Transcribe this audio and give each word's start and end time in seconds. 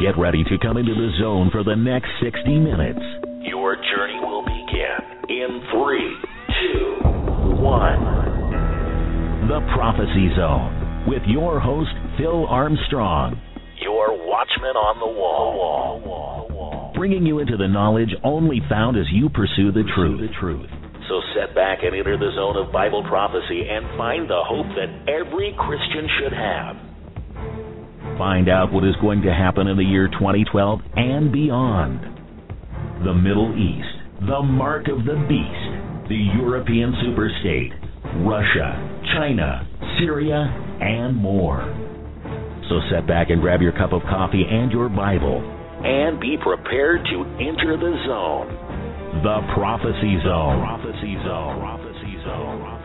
Get 0.00 0.16
ready 0.16 0.42
to 0.44 0.56
come 0.56 0.78
into 0.78 0.94
the 0.94 1.12
zone 1.20 1.50
for 1.52 1.62
the 1.62 1.76
next 1.76 2.08
60 2.24 2.48
minutes. 2.48 2.98
Your 3.44 3.76
journey 3.76 4.16
will 4.24 4.40
begin 4.40 5.28
in 5.28 5.60
three, 5.68 6.16
two, 6.48 7.60
one. 7.60 8.00
The 9.52 9.60
Prophecy 9.76 10.32
Zone 10.34 11.04
with 11.06 11.20
your 11.28 11.60
host, 11.60 11.90
Phil 12.16 12.46
Armstrong. 12.46 13.38
Your 13.82 14.16
watchman 14.26 14.80
on 14.80 14.96
the 14.98 15.12
wall. 15.12 16.92
Bringing 16.96 17.26
you 17.26 17.40
into 17.40 17.58
the 17.58 17.68
knowledge 17.68 18.14
only 18.24 18.62
found 18.70 18.96
as 18.96 19.04
you 19.12 19.28
pursue 19.28 19.72
the 19.72 19.84
truth. 19.94 20.22
The 20.22 20.32
truth. 20.40 20.70
So 21.06 21.20
set 21.36 21.54
back 21.54 21.80
and 21.84 21.94
enter 21.94 22.16
the 22.16 22.32
zone 22.34 22.56
of 22.56 22.72
Bible 22.72 23.04
prophecy 23.04 23.68
and 23.68 23.84
find 23.98 24.24
the 24.24 24.40
hope 24.40 24.72
that 24.72 24.88
every 25.04 25.54
Christian 25.58 26.08
should 26.18 26.32
have. 26.32 26.91
Find 28.18 28.48
out 28.48 28.72
what 28.72 28.84
is 28.84 28.94
going 29.00 29.22
to 29.22 29.32
happen 29.32 29.66
in 29.66 29.76
the 29.76 29.84
year 29.84 30.08
2012 30.08 30.80
and 30.96 31.32
beyond. 31.32 32.00
The 33.04 33.14
Middle 33.14 33.56
East, 33.56 34.26
the 34.28 34.42
mark 34.42 34.88
of 34.88 35.04
the 35.04 35.18
beast, 35.28 36.08
the 36.08 36.20
European 36.38 36.92
superstate, 37.04 37.72
Russia, 38.26 39.00
China, 39.14 39.66
Syria, 39.98 40.46
and 40.80 41.16
more. 41.16 41.62
So 42.68 42.80
set 42.90 43.06
back 43.06 43.30
and 43.30 43.40
grab 43.40 43.60
your 43.60 43.72
cup 43.72 43.92
of 43.92 44.02
coffee 44.02 44.44
and 44.48 44.70
your 44.70 44.88
Bible 44.88 45.40
and 45.84 46.20
be 46.20 46.36
prepared 46.42 47.04
to 47.10 47.24
enter 47.40 47.76
the 47.76 47.92
zone 48.06 48.82
the 49.20 49.44
Prophecy 49.54 50.16
Zone. 50.24 50.64
Prophecy 50.64 51.14
Zone. 51.20 51.60
Prophecy 51.60 52.16
Zone. 52.24 52.81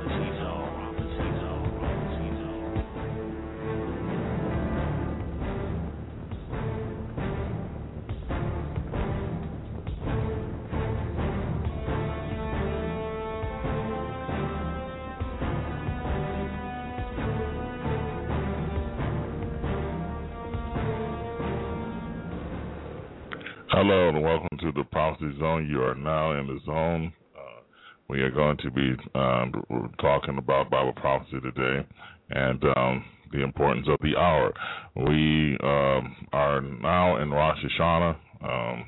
And 24.08 24.24
welcome 24.24 24.58
to 24.62 24.72
the 24.72 24.86
Prophecy 24.86 25.38
Zone. 25.38 25.68
You 25.70 25.84
are 25.84 25.94
now 25.94 26.32
in 26.40 26.48
the 26.48 26.60
zone. 26.66 27.12
Uh, 27.36 27.60
we 28.08 28.22
are 28.22 28.32
going 28.32 28.56
to 28.64 28.72
be 28.72 28.96
um, 29.16 29.52
talking 30.00 30.38
about 30.38 30.70
Bible 30.70 30.94
prophecy 30.94 31.42
today 31.42 31.86
and 32.30 32.64
um, 32.78 33.04
the 33.34 33.44
importance 33.44 33.86
of 33.90 33.98
the 34.00 34.16
hour. 34.18 34.54
We 34.96 35.58
um, 35.62 36.16
are 36.32 36.62
now 36.62 37.22
in 37.22 37.32
Rosh 37.32 37.58
Hashanah, 37.78 38.16
um, 38.46 38.86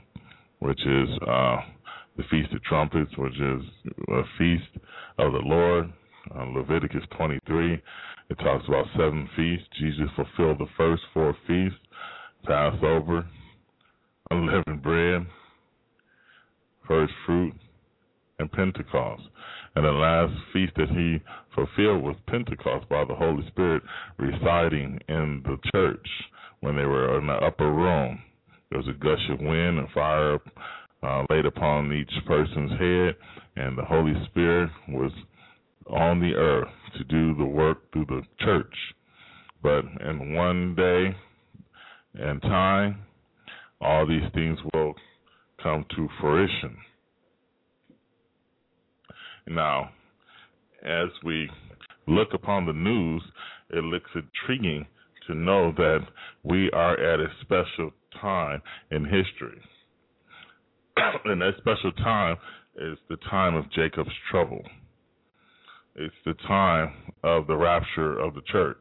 which 0.60 0.80
is 0.80 1.10
uh, 1.28 1.58
the 2.16 2.24
Feast 2.32 2.54
of 2.54 2.64
Trumpets, 2.64 3.12
which 3.18 3.36
is 3.36 3.62
a 4.08 4.22
feast 4.38 4.86
of 5.18 5.34
the 5.34 5.42
Lord. 5.44 5.92
Uh, 6.34 6.46
Leviticus 6.46 7.04
23, 7.18 7.74
it 7.74 7.82
talks 8.36 8.64
about 8.70 8.86
seven 8.94 9.30
feasts. 9.36 9.68
Jesus 9.82 10.08
fulfilled 10.16 10.60
the 10.60 10.72
first 10.78 11.02
four 11.14 11.36
feasts 11.46 11.78
Passover, 12.46 13.28
unleavened 14.32 14.84
bread, 14.84 15.26
first 16.88 17.14
fruit, 17.26 17.54
and 18.40 18.52
Pentecost. 18.52 19.24
And 19.76 19.86
the 19.86 19.92
last 19.92 20.34
feast 20.52 20.74
that 20.78 20.90
he 20.90 21.20
fulfilled 21.54 22.04
was 22.04 22.16
Pentecost 22.28 22.90
by 22.90 23.06
the 23.06 23.16
Holy 23.16 23.46
Spirit 23.48 23.84
residing 24.18 25.00
in 25.08 25.44
the 25.46 25.58
church 25.74 26.08
when 26.62 26.76
they 26.76 26.86
were 26.86 27.20
in 27.20 27.28
the 27.28 27.34
upper 27.34 27.72
room. 27.72 28.22
There 28.70 28.80
was 28.80 28.88
a 28.88 29.04
gush 29.04 29.30
of 29.32 29.40
wind 29.40 29.80
and 29.80 29.90
fire 29.92 30.40
uh, 31.02 31.24
laid 31.30 31.46
upon 31.46 31.94
each 31.94 32.12
person's 32.28 32.72
head, 32.72 33.16
and 33.56 33.78
the 33.78 33.86
Holy 33.86 34.14
Spirit 34.30 34.70
was 34.90 35.12
on 35.90 36.20
the 36.20 36.34
earth 36.36 36.68
to 36.98 37.04
do 37.06 37.36
the 37.36 37.46
work 37.46 37.92
through 37.92 38.06
the 38.06 38.22
church. 38.40 38.74
But 39.62 39.86
in 40.08 40.34
one 40.34 40.76
day 40.76 41.16
and 42.16 42.42
time, 42.42 43.06
all 43.82 44.06
these 44.06 44.30
things 44.34 44.58
will 44.74 44.94
come 45.62 45.86
to 45.96 46.08
fruition. 46.20 46.78
Now, 49.48 49.90
as 50.84 51.10
we 51.24 51.50
look 52.08 52.30
upon 52.34 52.66
the 52.66 52.74
news, 52.74 53.24
it 53.72 53.84
looks 53.84 54.10
intriguing 54.16 54.86
to 55.28 55.36
know 55.36 55.72
that 55.76 56.00
we 56.44 56.70
are 56.72 57.00
at 57.00 57.20
a 57.20 57.28
special 57.42 57.92
time 58.22 58.62
in 58.92 59.04
history. 59.06 59.62
and 61.26 61.42
that 61.42 61.54
special 61.58 61.92
time 61.94 62.38
is 62.78 62.98
the 63.10 63.18
time 63.30 63.56
of 63.56 63.72
Jacob's 63.72 64.10
trouble. 64.32 64.62
It's 65.96 66.16
the 66.26 66.36
time 66.48 66.94
of 67.24 67.48
the 67.48 67.58
rapture 67.58 68.20
of 68.20 68.34
the 68.34 68.42
church. 68.52 68.78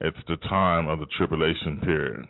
It's 0.00 0.16
the 0.28 0.36
time 0.48 0.88
of 0.88 0.98
the 1.00 1.06
tribulation 1.18 1.80
period 1.82 2.26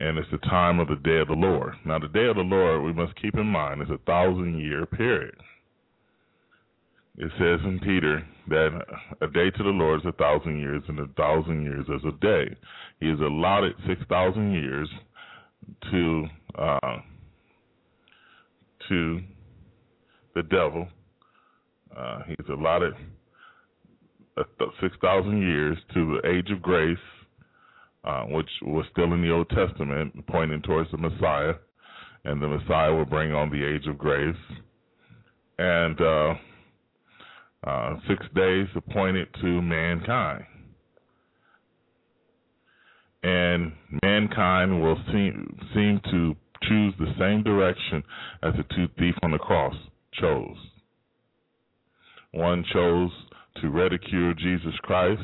and 0.00 0.16
it's 0.16 0.30
the 0.30 0.38
time 0.38 0.78
of 0.78 0.88
the 0.88 0.96
day 0.96 1.18
of 1.18 1.28
the 1.28 1.34
Lord. 1.34 1.74
Now, 1.84 1.98
the 1.98 2.08
day 2.08 2.26
of 2.26 2.36
the 2.36 2.42
Lord, 2.42 2.82
we 2.84 2.92
must 2.92 3.20
keep 3.20 3.34
in 3.34 3.46
mind, 3.46 3.82
is 3.82 3.90
a 3.90 3.98
thousand 4.06 4.58
year 4.60 4.86
period. 4.86 5.34
It 7.16 7.32
says 7.32 7.58
in 7.64 7.80
Peter 7.80 8.24
that 8.46 8.80
a 9.20 9.26
day 9.26 9.50
to 9.50 9.62
the 9.64 9.70
Lord 9.70 10.00
is 10.00 10.06
a 10.06 10.12
thousand 10.12 10.60
years, 10.60 10.84
and 10.86 11.00
a 11.00 11.06
thousand 11.16 11.64
years 11.64 11.84
is 11.88 12.04
a 12.06 12.16
day. 12.20 12.54
He 13.00 13.08
has 13.08 13.18
allotted 13.18 13.74
6,000 13.88 14.52
years 14.52 14.88
to 15.90 16.26
uh, 16.56 16.98
to 18.88 19.20
the 20.36 20.42
devil. 20.44 20.86
Uh, 21.96 22.20
he's 22.28 22.48
allotted 22.48 22.94
6,000 24.80 25.42
years 25.42 25.76
to 25.94 26.20
the 26.22 26.28
age 26.28 26.50
of 26.52 26.62
grace 26.62 26.96
uh, 28.08 28.22
which 28.22 28.48
was 28.62 28.86
still 28.90 29.12
in 29.12 29.20
the 29.20 29.30
Old 29.30 29.50
Testament, 29.50 30.26
pointing 30.28 30.62
towards 30.62 30.90
the 30.90 30.96
Messiah, 30.96 31.52
and 32.24 32.42
the 32.42 32.48
Messiah 32.48 32.92
will 32.92 33.04
bring 33.04 33.32
on 33.32 33.50
the 33.50 33.62
age 33.62 33.86
of 33.86 33.98
grace. 33.98 34.34
And 35.58 36.00
uh, 36.00 36.34
uh, 37.64 37.96
six 38.08 38.24
days 38.34 38.66
appointed 38.74 39.28
to 39.42 39.60
mankind. 39.60 40.44
And 43.22 43.72
mankind 44.02 44.80
will 44.80 44.96
seem, 45.12 45.58
seem 45.74 46.00
to 46.10 46.34
choose 46.62 46.94
the 46.98 47.12
same 47.18 47.42
direction 47.42 48.02
as 48.42 48.54
the 48.56 48.64
two 48.74 48.86
thieves 48.98 49.18
on 49.22 49.32
the 49.32 49.38
cross 49.38 49.74
chose. 50.14 50.56
One 52.32 52.64
chose 52.72 53.10
to 53.60 53.68
ridicule 53.68 54.32
Jesus 54.34 54.74
Christ 54.82 55.20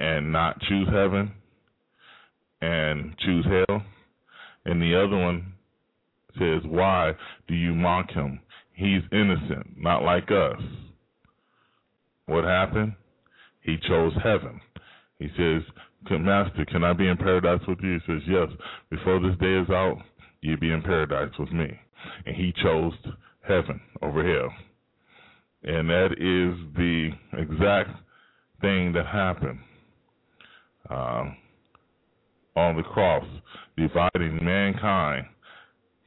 and 0.00 0.32
not 0.32 0.58
choose 0.62 0.88
heaven 0.90 1.30
and 2.62 3.14
choose 3.18 3.44
hell. 3.44 3.82
And 4.64 4.80
the 4.80 4.96
other 4.96 5.16
one 5.16 5.52
says, 6.38 6.62
Why 6.64 7.12
do 7.46 7.54
you 7.54 7.74
mock 7.74 8.10
him? 8.10 8.40
He's 8.72 9.02
innocent, 9.12 9.76
not 9.76 10.02
like 10.02 10.30
us. 10.30 10.60
What 12.26 12.44
happened? 12.44 12.94
He 13.60 13.76
chose 13.86 14.12
heaven. 14.24 14.60
He 15.18 15.28
says, 15.36 15.62
Master, 16.10 16.64
can 16.64 16.82
I 16.82 16.94
be 16.94 17.06
in 17.06 17.18
paradise 17.18 17.60
with 17.68 17.78
you? 17.82 17.94
He 17.94 18.12
says, 18.12 18.22
Yes. 18.26 18.48
Before 18.90 19.20
this 19.20 19.38
day 19.38 19.54
is 19.54 19.68
out, 19.68 19.98
you'll 20.40 20.58
be 20.58 20.72
in 20.72 20.82
paradise 20.82 21.32
with 21.38 21.52
me. 21.52 21.78
And 22.24 22.34
he 22.34 22.54
chose 22.62 22.94
heaven 23.46 23.78
over 24.00 24.24
hell. 24.24 24.50
And 25.62 25.90
that 25.90 26.12
is 26.12 26.74
the 26.74 27.10
exact 27.38 27.90
thing 28.62 28.92
that 28.94 29.06
happened 29.06 29.58
um, 30.88 31.36
on 32.56 32.76
the 32.76 32.82
cross, 32.82 33.24
dividing 33.76 34.38
mankind 34.42 35.26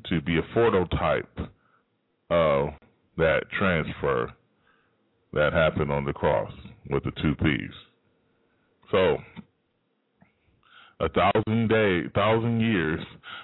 to 0.10 0.22
be 0.22 0.38
a 0.38 0.54
phototype 0.54 1.38
of 2.30 2.70
that 3.18 3.42
transfer 3.58 4.34
that 5.34 5.54
happened 5.54 5.92
on 5.92 6.06
the 6.06 6.14
cross 6.14 6.52
with 6.90 7.04
the 7.04 7.12
two 7.22 7.36
thieves. 7.42 7.74
So, 8.92 9.18
a 11.00 11.10
thousand 11.10 11.68
day, 11.70 12.04
thousand 12.14 12.62
years 12.62 13.00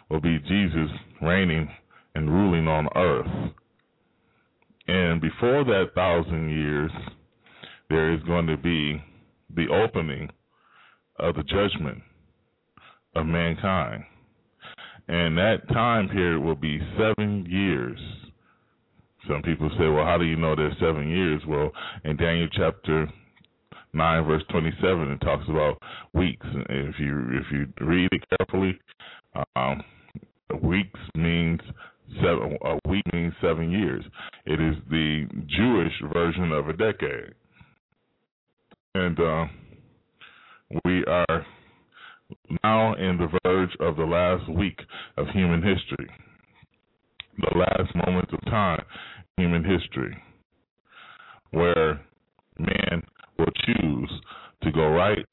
will 0.09 0.21
be 0.21 0.39
Jesus 0.39 0.89
reigning 1.21 1.69
and 2.15 2.29
ruling 2.29 2.67
on 2.67 2.87
earth. 2.95 3.51
And 4.87 5.21
before 5.21 5.63
that 5.63 5.91
thousand 5.95 6.49
years, 6.49 6.91
there 7.89 8.13
is 8.13 8.21
going 8.23 8.47
to 8.47 8.57
be 8.57 9.01
the 9.55 9.67
opening 9.69 10.29
of 11.19 11.35
the 11.35 11.43
judgment 11.43 12.01
of 13.15 13.25
mankind. 13.25 14.03
And 15.07 15.37
that 15.37 15.67
time 15.69 16.07
period 16.09 16.39
will 16.39 16.55
be 16.55 16.79
seven 16.97 17.45
years. 17.49 17.99
Some 19.27 19.41
people 19.41 19.69
say, 19.77 19.87
well, 19.87 20.05
how 20.05 20.17
do 20.17 20.25
you 20.25 20.35
know 20.35 20.55
there's 20.55 20.77
seven 20.79 21.09
years? 21.09 21.41
Well, 21.47 21.71
in 22.03 22.15
Daniel 22.15 22.47
chapter 22.51 23.07
nine 23.93 24.25
verse 24.25 24.43
twenty 24.49 24.71
seven. 24.81 25.11
It 25.11 25.21
talks 25.21 25.45
about 25.49 25.81
weeks. 26.13 26.45
If 26.69 26.95
you 26.99 27.25
if 27.31 27.45
you 27.51 27.85
read 27.85 28.09
it 28.11 28.23
carefully, 28.37 28.79
um, 29.55 29.83
weeks 30.61 30.99
means 31.15 31.59
seven. 32.15 32.57
A 32.63 32.79
week 32.89 33.03
means 33.13 33.33
seven 33.41 33.71
years. 33.71 34.03
It 34.45 34.59
is 34.59 34.75
the 34.89 35.25
Jewish 35.47 36.13
version 36.13 36.51
of 36.51 36.69
a 36.69 36.73
decade, 36.73 37.33
and 38.95 39.19
uh, 39.19 39.45
we 40.85 41.03
are 41.05 41.45
now 42.63 42.93
in 42.95 43.17
the 43.17 43.27
verge 43.43 43.75
of 43.79 43.95
the 43.95 44.03
last 44.03 44.47
week 44.49 44.79
of 45.17 45.27
human 45.33 45.61
history, 45.61 46.09
the 47.37 47.57
last 47.57 47.95
moments 47.95 48.31
of 48.33 48.39
time, 48.45 48.83
in 49.37 49.45
human 49.45 49.63
history, 49.63 50.15
where 51.51 52.01
man 52.59 53.01
will 53.37 53.51
choose 53.65 54.11
to 54.61 54.71
go 54.71 54.89
right 54.89 55.25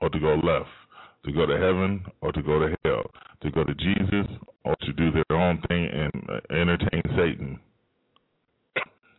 or 0.00 0.10
to 0.10 0.18
go 0.18 0.34
left, 0.34 0.68
to 1.24 1.32
go 1.32 1.46
to 1.46 1.54
heaven 1.54 2.04
or 2.20 2.32
to 2.32 2.42
go 2.42 2.58
to 2.58 2.76
hell, 2.84 3.10
to 3.42 3.50
go 3.50 3.64
to 3.64 3.74
Jesus 3.74 4.30
or 4.64 4.76
to 4.82 4.92
do 4.92 5.10
their 5.10 5.38
own 5.38 5.60
thing 5.68 5.88
and 5.90 6.12
entertain 6.50 7.02
Satan. 7.16 7.60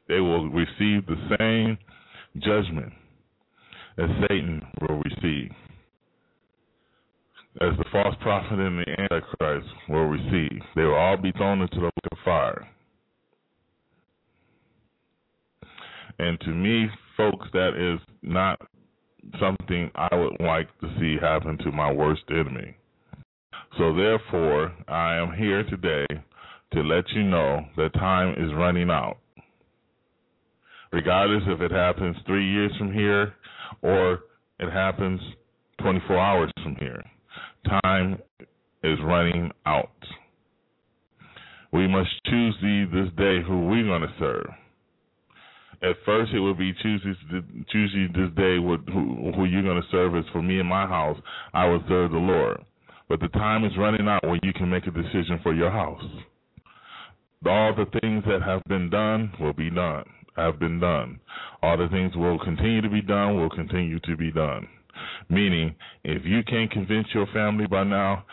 They 0.08 0.20
will 0.20 0.50
receive 0.50 1.06
the 1.08 1.36
same 1.40 1.78
judgment 2.42 2.94
as 3.98 4.10
Satan 4.28 4.62
will 4.82 5.02
receive, 5.04 5.52
as 7.62 7.78
the 7.78 7.86
false 7.92 8.16
prophet 8.22 8.60
and 8.60 8.80
the 8.80 9.00
Antichrist 9.00 9.68
will 9.88 10.06
receive. 10.06 10.62
They 10.76 10.84
will 10.84 10.96
all 10.96 11.18
be 11.18 11.32
thrown 11.34 11.62
into 11.62 11.76
the 11.76 11.84
lake 11.84 12.12
of 12.12 12.18
fire. 12.26 12.68
And 16.20 16.40
to 16.42 16.50
me, 16.50 16.88
folks, 17.16 17.48
that 17.54 17.74
is 17.76 18.00
not 18.22 18.60
something 19.40 19.92
I 19.96 20.16
would 20.16 20.38
like 20.40 20.68
to 20.82 20.88
see 21.00 21.18
happen 21.22 21.58
to 21.60 21.72
my 21.72 21.92
worst 21.92 22.24
enemy. 22.30 22.76
So 23.78 23.96
therefore, 23.96 24.74
I 24.88 25.16
am 25.16 25.34
here 25.34 25.64
today 25.64 26.06
to 26.74 26.82
let 26.82 27.10
you 27.10 27.24
know 27.24 27.62
that 27.78 27.94
time 27.94 28.34
is 28.38 28.54
running 28.56 28.90
out. 28.90 29.18
Regardless 30.92 31.44
if 31.48 31.62
it 31.62 31.72
happens 31.72 32.16
three 32.26 32.48
years 32.52 32.72
from 32.78 32.94
here 32.94 33.34
or 33.82 34.20
it 34.60 34.72
happens 34.72 35.20
24 35.82 36.18
hours 36.18 36.52
from 36.64 36.76
here, 36.80 37.04
time 37.82 38.20
is 38.84 38.98
running 39.04 39.52
out. 39.66 39.90
We 41.72 41.88
must 41.88 42.10
choose 42.26 42.56
this 42.62 43.10
day 43.18 43.40
who 43.46 43.68
we're 43.68 43.86
going 43.86 44.02
to 44.02 44.14
serve 44.20 44.46
at 45.84 45.98
first 46.06 46.32
it 46.32 46.40
would 46.40 46.58
be 46.58 46.74
choose 46.82 47.02
this, 47.04 48.30
day 48.36 48.56
who, 48.58 48.78
who 49.36 49.46
you're 49.46 49.64
going 49.64 49.82
to 49.82 49.88
serve 49.92 50.16
as 50.16 50.24
for 50.32 50.42
me 50.42 50.60
and 50.60 50.70
my 50.70 50.88
house 50.88 51.18
I 51.54 51.66
will 51.66 51.84
serve 51.88 52.12
the 52.12 52.18
Lord. 52.18 52.62
But 53.10 53.20
the 53.20 53.28
time 53.30 53.66
is 53.66 53.74
running 53.78 54.08
out 54.08 54.26
when 54.26 54.40
you 54.44 54.54
can 54.54 54.70
make 54.70 54.88
a 54.88 54.92
decision 54.92 55.40
for 55.44 55.54
your 55.54 55.70
house. 55.70 56.04
All 57.46 57.76
the 57.76 57.86
things 58.00 58.24
that 58.26 58.42
have 58.42 58.64
been 58.70 58.90
done 58.90 59.34
will 59.40 59.52
be 59.52 59.70
done, 59.70 60.06
have 60.36 60.60
been 60.60 60.80
done. 60.80 61.20
All 61.62 61.78
the 61.78 61.88
things 61.90 62.16
will 62.16 62.40
continue 62.40 62.82
to 62.82 62.90
be 62.90 63.02
done 63.02 63.40
will 63.40 63.50
continue 63.50 64.00
to 64.02 64.18
be 64.18 64.32
done. 64.32 64.68
Meaning, 65.30 65.76
if 66.04 66.24
you 66.26 66.44
can't 66.44 66.72
convince 66.72 67.08
your 67.14 67.28
family 67.34 67.68
by 67.68 67.84
now, 67.84 68.26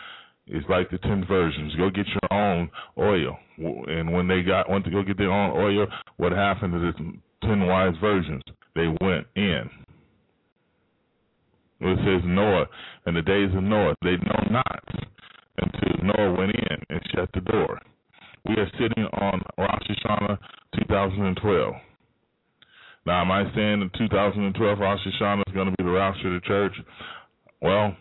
it's 0.47 0.67
like 0.69 0.89
the 0.89 0.97
ten 0.99 1.25
virgins. 1.27 1.73
Go 1.75 1.89
get 1.89 2.05
your 2.07 2.33
own 2.33 2.69
oil, 2.97 3.37
and 3.57 4.11
when 4.11 4.27
they 4.27 4.41
got 4.41 4.69
went 4.69 4.85
to 4.85 4.91
go 4.91 5.03
get 5.03 5.17
their 5.17 5.31
own 5.31 5.51
oil, 5.51 5.87
what 6.17 6.31
happened 6.31 6.75
is 6.75 6.95
ten 7.41 7.65
wise 7.65 7.93
virgins. 8.01 8.43
They 8.75 8.87
went 9.01 9.27
in. 9.35 9.69
It 11.81 11.97
says 12.05 12.21
Noah, 12.25 12.67
in 13.07 13.15
the 13.15 13.21
days 13.21 13.49
of 13.55 13.63
Noah, 13.63 13.95
they 14.03 14.17
know 14.17 14.43
not 14.51 14.83
until 15.57 16.03
Noah 16.03 16.33
went 16.37 16.51
in 16.51 16.77
and 16.89 17.01
shut 17.13 17.29
the 17.33 17.41
door. 17.41 17.79
We 18.47 18.55
are 18.55 18.69
sitting 18.73 19.05
on 19.05 19.41
Rosh 19.57 19.87
Hashanah 19.89 20.37
2012. 20.79 21.73
Now, 23.05 23.21
am 23.21 23.31
I 23.31 23.43
saying 23.55 23.79
that 23.79 23.97
2012 23.97 24.79
Rosh 24.79 24.99
Hashanah 24.99 25.43
is 25.47 25.53
going 25.53 25.69
to 25.69 25.75
be 25.77 25.83
the 25.83 25.89
rapture 25.89 26.35
of 26.35 26.41
the 26.41 26.47
church? 26.47 26.73
Well, 27.61 27.95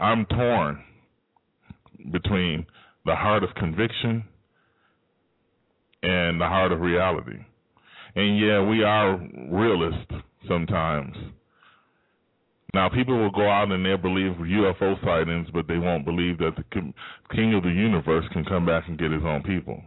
I'm 0.00 0.26
torn 0.26 0.82
between 2.10 2.66
the 3.04 3.14
heart 3.14 3.44
of 3.44 3.50
conviction 3.56 4.24
and 6.02 6.40
the 6.40 6.46
heart 6.46 6.72
of 6.72 6.80
reality. 6.80 7.38
And 8.14 8.38
yeah, 8.38 8.62
we 8.62 8.82
are 8.82 9.16
realists 9.48 10.12
sometimes. 10.48 11.14
Now, 12.74 12.88
people 12.88 13.18
will 13.18 13.30
go 13.30 13.48
out 13.48 13.70
and 13.70 13.84
they'll 13.84 13.96
believe 13.98 14.32
UFO 14.32 15.02
sightings, 15.04 15.46
but 15.52 15.68
they 15.68 15.78
won't 15.78 16.04
believe 16.04 16.38
that 16.38 16.56
the 16.56 16.64
king 16.72 17.54
of 17.54 17.62
the 17.62 17.68
universe 17.68 18.24
can 18.32 18.44
come 18.44 18.66
back 18.66 18.84
and 18.88 18.98
get 18.98 19.12
his 19.12 19.22
own 19.24 19.42
people. 19.42 19.82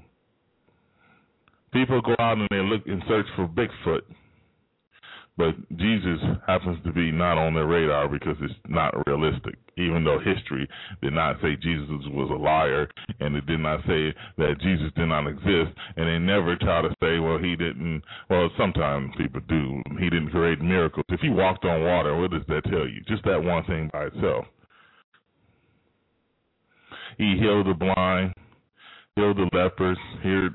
People 1.76 2.02
go 2.02 2.16
out 2.20 2.38
and 2.38 2.48
they 2.50 2.62
look 2.62 2.88
and 2.88 3.04
search 3.08 3.28
for 3.36 3.48
Bigfoot 3.48 4.02
but 5.38 5.56
Jesus 5.78 6.20
happens 6.48 6.78
to 6.86 6.94
be 6.94 7.12
not 7.12 7.38
on 7.38 7.54
their 7.54 7.66
radar 7.66 8.08
because 8.08 8.38
it's 8.42 8.54
not 8.70 9.06
realistic. 9.06 9.56
Even 9.78 10.06
though 10.06 10.20
history 10.20 10.68
did 11.02 11.12
not 11.12 11.36
say 11.42 11.58
Jesus 11.62 11.90
was 12.08 12.32
a 12.32 12.42
liar, 12.42 12.88
and 13.20 13.36
it 13.36 13.46
did 13.46 13.60
not 13.60 13.82
say 13.82 14.16
that 14.38 14.56
Jesus 14.62 14.92
did 14.96 15.08
not 15.08 15.28
exist, 15.28 15.76
and 15.98 16.08
they 16.08 16.20
never 16.20 16.56
try 16.56 16.82
to 16.82 16.90
say, 17.02 17.20
well, 17.20 17.38
he 17.38 17.58
didn't. 17.58 18.02
Well, 18.30 18.50
sometimes 18.58 19.12
people 19.18 19.42
do. 19.50 19.82
He 20.00 20.10
didn't 20.10 20.30
create 20.30 20.62
miracles. 20.62 21.06
If 21.10 21.20
he 21.20 21.30
walked 21.30 21.66
on 21.66 21.84
water, 21.84 22.16
what 22.16 22.32
does 22.32 22.44
that 22.48 22.64
tell 22.64 22.88
you? 22.88 23.02
Just 23.08 23.26
that 23.26 23.44
one 23.44 23.66
thing 23.66 23.90
by 23.92 24.06
itself. 24.06 24.46
He 27.18 27.36
healed 27.40 27.68
the 27.68 27.74
blind 27.74 28.34
healed 29.16 29.38
the 29.38 29.50
lepers, 29.54 29.98
healed, 30.22 30.54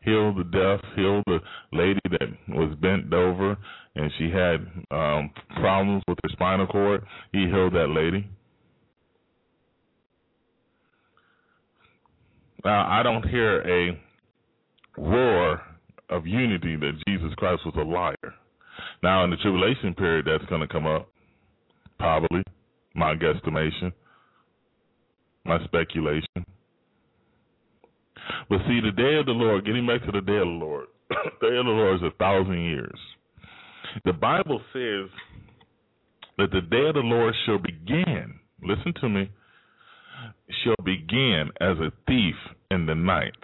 healed 0.00 0.36
the 0.38 0.44
deaf, 0.44 0.80
healed 0.94 1.24
the 1.26 1.40
lady 1.72 2.00
that 2.10 2.28
was 2.48 2.74
bent 2.80 3.12
over 3.12 3.56
and 3.98 4.12
she 4.16 4.30
had 4.30 4.66
um, 4.96 5.30
problems 5.60 6.02
with 6.06 6.18
her 6.22 6.28
spinal 6.30 6.66
cord. 6.66 7.04
He 7.32 7.46
healed 7.46 7.74
that 7.74 7.88
lady. 7.88 8.28
Now, 12.64 12.88
I 12.88 13.02
don't 13.02 13.28
hear 13.28 13.60
a 13.62 14.00
roar 14.96 15.60
of 16.10 16.26
unity 16.26 16.76
that 16.76 16.92
Jesus 17.06 17.34
Christ 17.36 17.62
was 17.66 17.74
a 17.76 17.82
liar. 17.82 18.34
Now, 19.02 19.24
in 19.24 19.30
the 19.30 19.36
tribulation 19.36 19.94
period, 19.94 20.26
that's 20.26 20.48
going 20.48 20.60
to 20.60 20.68
come 20.68 20.86
up, 20.86 21.08
probably, 21.98 22.42
my 22.94 23.14
guesstimation, 23.14 23.92
my 25.44 25.62
speculation. 25.64 26.46
But 28.48 28.58
see, 28.66 28.80
the 28.80 28.92
day 28.92 29.16
of 29.16 29.26
the 29.26 29.32
Lord, 29.32 29.64
getting 29.64 29.86
back 29.86 30.04
to 30.04 30.12
the 30.12 30.20
day 30.20 30.36
of 30.36 30.46
the 30.46 30.58
Lord, 30.64 30.86
the 31.08 31.16
day 31.48 31.56
of 31.56 31.64
the 31.64 31.70
Lord 31.70 31.96
is 31.96 32.02
a 32.02 32.16
thousand 32.18 32.60
years. 32.64 32.98
The 34.04 34.12
Bible 34.12 34.60
says 34.72 35.10
that 36.36 36.50
the 36.50 36.60
day 36.60 36.88
of 36.88 36.94
the 36.94 37.00
Lord 37.00 37.34
shall 37.46 37.58
begin, 37.58 38.34
listen 38.62 38.92
to 39.00 39.08
me, 39.08 39.30
shall 40.64 40.76
begin 40.84 41.50
as 41.60 41.78
a 41.78 41.92
thief 42.06 42.34
in 42.70 42.86
the 42.86 42.94
night. 42.94 43.36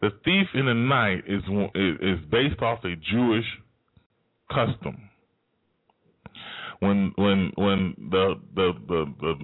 The 0.00 0.10
thief 0.24 0.46
in 0.54 0.66
the 0.66 0.74
night 0.74 1.24
is 1.26 1.42
is 2.00 2.24
based 2.30 2.60
off 2.60 2.84
a 2.84 2.94
Jewish 2.96 3.46
custom. 4.50 5.08
When 6.80 7.12
when 7.16 7.52
when 7.56 7.94
the 8.10 8.34
the 8.54 8.72
the 8.88 9.14
the, 9.20 9.34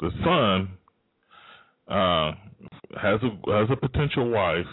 the 0.00 0.10
son 0.24 0.78
uh, 1.92 2.32
has 3.00 3.20
a 3.22 3.52
has 3.52 3.68
a 3.70 3.76
potential 3.76 4.30
wife 4.30 4.66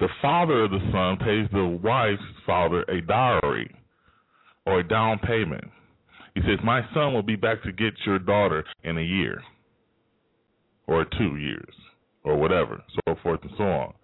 the 0.00 0.08
father 0.20 0.64
of 0.64 0.70
the 0.70 0.80
son 0.92 1.16
pays 1.18 1.48
the 1.52 1.78
wife's 1.82 2.20
father 2.44 2.82
a 2.88 3.00
dowry 3.00 3.72
or 4.66 4.80
a 4.80 4.88
down 4.88 5.18
payment. 5.20 5.64
He 6.34 6.40
says, 6.40 6.58
My 6.64 6.82
son 6.92 7.14
will 7.14 7.22
be 7.22 7.36
back 7.36 7.62
to 7.62 7.72
get 7.72 7.94
your 8.04 8.18
daughter 8.18 8.64
in 8.82 8.98
a 8.98 9.02
year 9.02 9.40
or 10.86 11.06
two 11.16 11.36
years 11.36 11.74
or 12.24 12.36
whatever, 12.36 12.82
so 13.06 13.14
forth 13.22 13.40
and 13.42 13.52
so 13.56 13.64
on. 13.64 13.94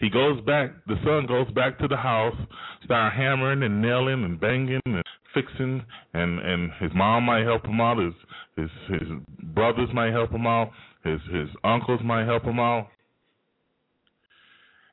He 0.00 0.10
goes 0.10 0.40
back, 0.44 0.72
the 0.86 0.96
son 1.04 1.26
goes 1.26 1.50
back 1.52 1.78
to 1.78 1.88
the 1.88 1.96
house, 1.96 2.36
start 2.84 3.14
hammering 3.14 3.62
and 3.62 3.80
nailing 3.80 4.24
and 4.24 4.40
banging 4.40 4.80
and 4.84 5.02
fixing, 5.36 5.84
and, 6.14 6.38
and 6.40 6.70
his 6.80 6.90
mom 6.94 7.24
might 7.24 7.44
help 7.44 7.66
him 7.66 7.80
out, 7.80 7.98
his, 7.98 8.14
his, 8.56 8.70
his 8.88 9.08
brothers 9.54 9.88
might 9.92 10.12
help 10.12 10.30
him 10.30 10.46
out, 10.46 10.70
his, 11.04 11.20
his 11.32 11.48
uncles 11.62 12.00
might 12.02 12.24
help 12.24 12.44
him 12.44 12.58
out. 12.58 12.88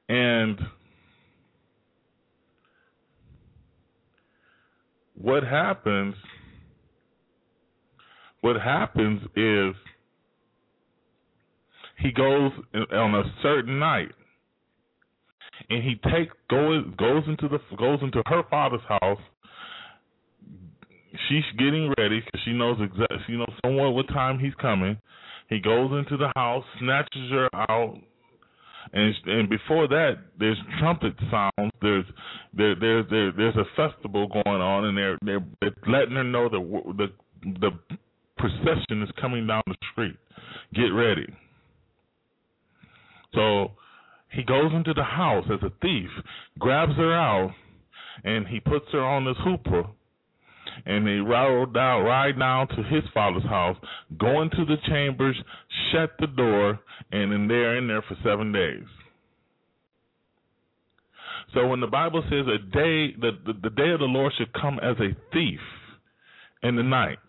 And 0.10 0.60
what 5.16 5.44
happens 5.44 6.16
what 8.42 8.58
happens 8.62 9.22
is 9.38 9.74
he 11.98 12.12
goes 12.12 12.52
on 12.92 13.16
a 13.16 13.24
certain 13.42 13.80
night 13.80 14.12
and 15.70 15.82
he 15.82 15.96
takes 16.12 16.36
goes 16.50 16.84
goes 16.98 17.24
into 17.28 17.48
the 17.48 17.60
goes 17.78 18.00
into 18.02 18.22
her 18.26 18.44
father's 18.50 18.82
house. 18.88 19.20
She's 21.30 21.44
getting 21.58 21.94
ready 21.98 22.22
because 22.22 22.42
she 22.44 22.54
knows 22.54 22.78
exactly 22.82 23.18
she 23.28 23.34
knows 23.34 23.54
somewhat 23.64 23.92
what 23.92 24.08
time 24.08 24.40
he's 24.40 24.54
coming. 24.56 24.98
He 25.50 25.60
goes 25.60 25.92
into 25.92 26.18
the 26.18 26.32
house, 26.36 26.64
snatches 26.80 27.30
her 27.32 27.50
out, 27.54 28.00
and 28.92 29.14
and 29.26 29.50
before 29.50 29.88
that, 29.88 30.14
there's 30.40 30.58
trumpet 30.80 31.14
sounds. 31.30 31.72
There's 31.82 32.06
there 32.54 32.76
there, 32.80 33.04
there 33.04 33.32
there's 33.32 33.56
a 33.56 33.66
festival 33.76 34.28
going 34.28 34.62
on, 34.62 34.86
and 34.86 34.98
they're 34.98 35.18
they're, 35.24 35.46
they're 35.62 35.76
letting 35.88 36.16
her 36.16 36.24
know 36.24 36.50
that 36.50 36.60
the 36.98 37.08
the 37.60 37.72
procession 38.38 39.04
is 39.04 39.10
coming 39.20 39.48
down 39.48 39.64
the 39.68 39.76
street. 39.92 40.18
Get 40.74 40.90
ready. 40.90 41.28
So 43.34 43.72
he 44.32 44.44
goes 44.44 44.72
into 44.74 44.94
the 44.94 45.04
house 45.04 45.46
as 45.52 45.60
a 45.64 45.72
thief, 45.82 46.10
grabs 46.60 46.96
her 46.96 47.14
out, 47.14 47.52
and 48.24 48.48
he 48.48 48.60
puts 48.60 48.86
her 48.92 49.04
on 49.04 49.26
this 49.26 49.38
hooper. 49.44 49.84
And 50.86 51.06
they 51.06 51.20
ride 51.20 51.74
down, 51.74 52.04
ride 52.04 52.40
down 52.40 52.68
to 52.70 52.84
his 52.84 53.04
father's 53.14 53.44
house, 53.44 53.78
go 54.20 54.42
into 54.42 54.66
the 54.66 54.78
chambers, 54.88 55.36
shut 55.92 56.12
the 56.20 56.28
door, 56.28 56.80
and 57.12 57.32
then 57.32 57.48
they're 57.48 57.78
in 57.78 57.88
there 57.88 58.02
for 58.02 58.16
seven 58.24 58.52
days. 58.52 58.84
So 61.54 61.68
when 61.68 61.80
the 61.80 61.88
Bible 61.88 62.24
says 62.24 62.46
a 62.48 62.58
day, 62.58 63.14
the, 63.20 63.32
the, 63.46 63.54
the 63.62 63.70
day 63.70 63.92
of 63.92 64.00
the 64.00 64.06
Lord 64.06 64.34
should 64.38 64.52
come 64.54 64.80
as 64.80 64.98
a 65.00 65.16
thief 65.32 65.60
in 66.64 66.76
the 66.76 66.84
night, 66.84 67.20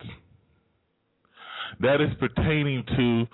that 1.81 2.01
is 2.01 2.11
pertaining 2.19 2.85
to 2.97 3.27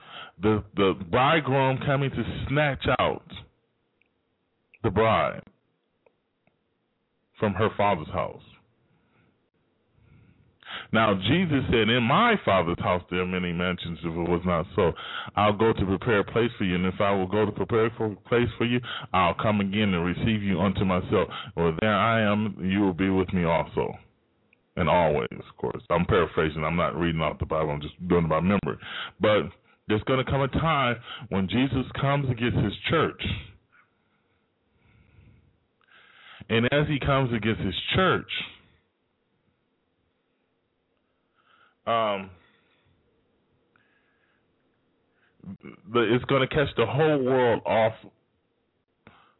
the 0.42 0.64
the 0.74 0.94
bridegroom 1.10 1.78
coming 1.84 2.10
to 2.10 2.44
snatch 2.48 2.84
out 2.98 3.26
the 4.82 4.90
bride 4.90 5.42
from 7.38 7.52
her 7.54 7.68
father's 7.76 8.08
house. 8.08 8.42
Now 10.92 11.14
Jesus 11.14 11.64
said, 11.70 11.88
"In 11.88 12.02
my 12.02 12.34
Father's 12.44 12.80
house 12.80 13.02
there 13.10 13.20
are 13.20 13.26
many 13.26 13.52
mansions. 13.52 13.98
If 14.00 14.06
it 14.06 14.28
was 14.28 14.42
not 14.44 14.66
so, 14.74 14.92
I'll 15.36 15.56
go 15.56 15.72
to 15.72 15.86
prepare 15.86 16.20
a 16.20 16.24
place 16.24 16.50
for 16.58 16.64
you. 16.64 16.74
And 16.74 16.86
if 16.86 17.00
I 17.00 17.12
will 17.12 17.28
go 17.28 17.46
to 17.46 17.52
prepare 17.52 17.86
a 17.86 18.16
place 18.28 18.48
for 18.58 18.64
you, 18.64 18.80
I'll 19.12 19.34
come 19.34 19.60
again 19.60 19.94
and 19.94 20.04
receive 20.04 20.42
you 20.42 20.60
unto 20.60 20.84
myself. 20.84 21.28
Or 21.56 21.76
there 21.80 21.94
I 21.94 22.22
am, 22.22 22.56
you 22.60 22.80
will 22.80 22.94
be 22.94 23.10
with 23.10 23.32
me 23.32 23.44
also." 23.44 23.96
And 24.76 24.88
always, 24.88 25.28
of 25.32 25.56
course. 25.58 25.82
I'm 25.90 26.06
paraphrasing. 26.06 26.64
I'm 26.64 26.76
not 26.76 26.98
reading 26.98 27.20
off 27.20 27.38
the 27.38 27.46
Bible. 27.46 27.70
I'm 27.70 27.82
just 27.82 28.08
doing 28.08 28.24
it 28.24 28.30
by 28.30 28.40
memory. 28.40 28.78
But 29.20 29.50
there's 29.88 30.02
going 30.04 30.24
to 30.24 30.30
come 30.30 30.40
a 30.40 30.48
time 30.48 30.96
when 31.28 31.48
Jesus 31.48 31.84
comes 32.00 32.30
against 32.30 32.56
his 32.56 32.72
church. 32.88 33.22
And 36.48 36.66
as 36.72 36.88
he 36.88 36.98
comes 36.98 37.32
against 37.32 37.60
his 37.60 37.74
church, 37.94 38.30
um, 41.90 42.30
it's 45.94 46.24
going 46.24 46.46
to 46.46 46.54
catch 46.54 46.68
the 46.76 46.86
whole 46.86 47.22
world 47.22 47.62
off 47.66 47.94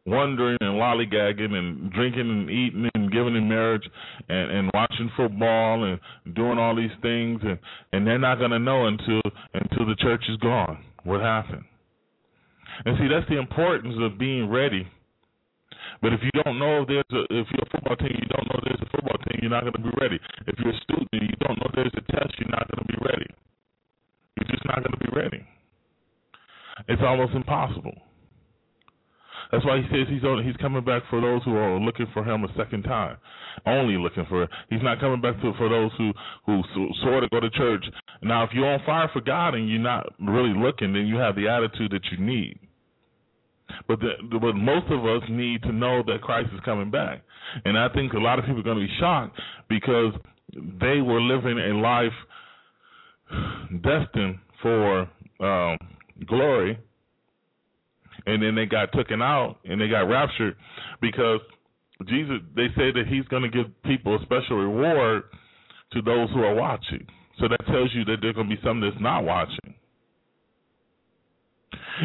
wondering 0.05 0.57
and 0.61 0.71
lollygagging 0.71 1.53
and 1.53 1.91
drinking 1.91 2.21
and 2.21 2.49
eating 2.49 2.89
and 2.95 3.11
giving 3.11 3.35
in 3.35 3.47
marriage 3.47 3.83
and 4.29 4.51
and 4.51 4.71
watching 4.73 5.11
football 5.15 5.83
and 5.83 5.99
doing 6.35 6.57
all 6.57 6.75
these 6.75 6.91
things 7.01 7.39
and 7.43 7.59
and 7.93 8.05
they're 8.05 8.17
not 8.17 8.39
going 8.39 8.51
to 8.51 8.59
know 8.59 8.87
until 8.87 9.21
until 9.53 9.85
the 9.85 9.95
church 9.99 10.23
is 10.29 10.37
gone. 10.37 10.83
What 11.03 11.21
happened? 11.21 11.63
And 12.85 12.97
see 12.97 13.07
that's 13.07 13.29
the 13.29 13.37
importance 13.37 13.95
of 13.99 14.17
being 14.17 14.49
ready 14.49 14.87
but 16.01 16.13
if 16.13 16.21
you 16.23 16.31
don't 16.43 16.57
know 16.57 16.81
if 16.81 16.87
there's 16.87 17.11
a 17.11 17.21
if 17.33 17.47
you're 17.51 17.67
a 17.67 17.71
football 17.71 17.97
team 17.97 18.15
you 18.15 18.29
don't 18.31 18.47
know 18.47 18.59
there's 18.63 18.81
a 18.81 18.89
football 18.89 19.17
team 19.27 19.39
you're 19.43 19.51
not 19.51 19.67
going 19.67 19.75
to 19.75 19.83
be 19.83 19.95
ready 19.99 20.19
if 20.47 20.55
you're 20.59 20.73
a 20.73 20.81
student 20.87 21.09
and 21.13 21.27
you 21.27 21.37
don't 21.43 21.59
know 21.59 21.69
there's 21.75 21.93
a 21.97 22.05
test 22.11 22.31
you're 22.39 22.51
not 22.51 22.67
going 22.71 22.83
to 22.85 22.89
be 22.89 22.99
ready 23.03 23.29
you're 24.37 24.49
just 24.49 24.65
not 24.65 24.79
going 24.79 24.95
to 24.95 25.03
be 25.03 25.11
ready 25.11 25.41
it's 26.87 27.01
almost 27.03 27.33
impossible 27.33 27.93
that's 29.51 29.65
why 29.65 29.77
he 29.77 29.83
says 29.91 30.07
he's 30.09 30.23
only, 30.23 30.45
he's 30.45 30.55
coming 30.57 30.83
back 30.83 31.03
for 31.09 31.19
those 31.19 31.43
who 31.43 31.55
are 31.55 31.77
looking 31.77 32.07
for 32.13 32.23
him 32.23 32.45
a 32.45 32.47
second 32.55 32.83
time. 32.83 33.17
Only 33.65 33.97
looking 33.97 34.25
for. 34.29 34.47
He's 34.69 34.81
not 34.81 35.01
coming 35.01 35.19
back 35.19 35.41
to, 35.41 35.53
for 35.57 35.67
those 35.67 35.91
who 35.97 36.13
who 36.45 36.63
sort 37.03 37.25
of 37.25 37.29
go 37.31 37.41
to 37.41 37.49
church. 37.49 37.83
Now, 38.21 38.43
if 38.43 38.51
you're 38.53 38.65
on 38.65 38.79
fire 38.85 39.09
for 39.11 39.19
God 39.19 39.53
and 39.53 39.69
you're 39.69 39.79
not 39.79 40.07
really 40.19 40.53
looking, 40.57 40.93
then 40.93 41.05
you 41.05 41.17
have 41.17 41.35
the 41.35 41.49
attitude 41.49 41.91
that 41.91 42.05
you 42.11 42.25
need. 42.25 42.59
But 43.87 43.99
the, 43.99 44.11
but 44.39 44.53
most 44.53 44.85
of 44.91 45.05
us 45.05 45.23
need 45.29 45.63
to 45.63 45.71
know 45.71 46.03
that 46.07 46.21
Christ 46.21 46.49
is 46.53 46.59
coming 46.65 46.91
back, 46.91 47.21
and 47.65 47.77
I 47.77 47.89
think 47.89 48.13
a 48.13 48.19
lot 48.19 48.39
of 48.39 48.45
people 48.45 48.59
are 48.61 48.63
going 48.63 48.79
to 48.79 48.85
be 48.85 48.93
shocked 48.99 49.39
because 49.69 50.13
they 50.53 51.01
were 51.01 51.21
living 51.21 51.57
a 51.57 51.79
life 51.79 52.11
destined 53.81 54.37
for 54.61 55.09
um, 55.39 55.77
glory 56.27 56.77
and 58.25 58.41
then 58.41 58.55
they 58.55 58.65
got 58.65 58.91
taken 58.91 59.21
out 59.21 59.57
and 59.65 59.79
they 59.79 59.87
got 59.87 60.01
raptured 60.01 60.55
because 61.01 61.39
Jesus 62.07 62.37
they 62.55 62.67
say 62.75 62.91
that 62.91 63.05
he's 63.07 63.25
going 63.25 63.43
to 63.43 63.49
give 63.49 63.67
people 63.83 64.15
a 64.15 64.21
special 64.23 64.57
reward 64.57 65.23
to 65.93 66.01
those 66.01 66.29
who 66.31 66.43
are 66.43 66.55
watching. 66.55 67.05
So 67.39 67.47
that 67.47 67.65
tells 67.67 67.93
you 67.93 68.05
that 68.05 68.17
there's 68.21 68.35
going 68.35 68.49
to 68.49 68.55
be 68.55 68.61
some 68.63 68.81
that's 68.81 68.95
not 68.99 69.23
watching. 69.23 69.75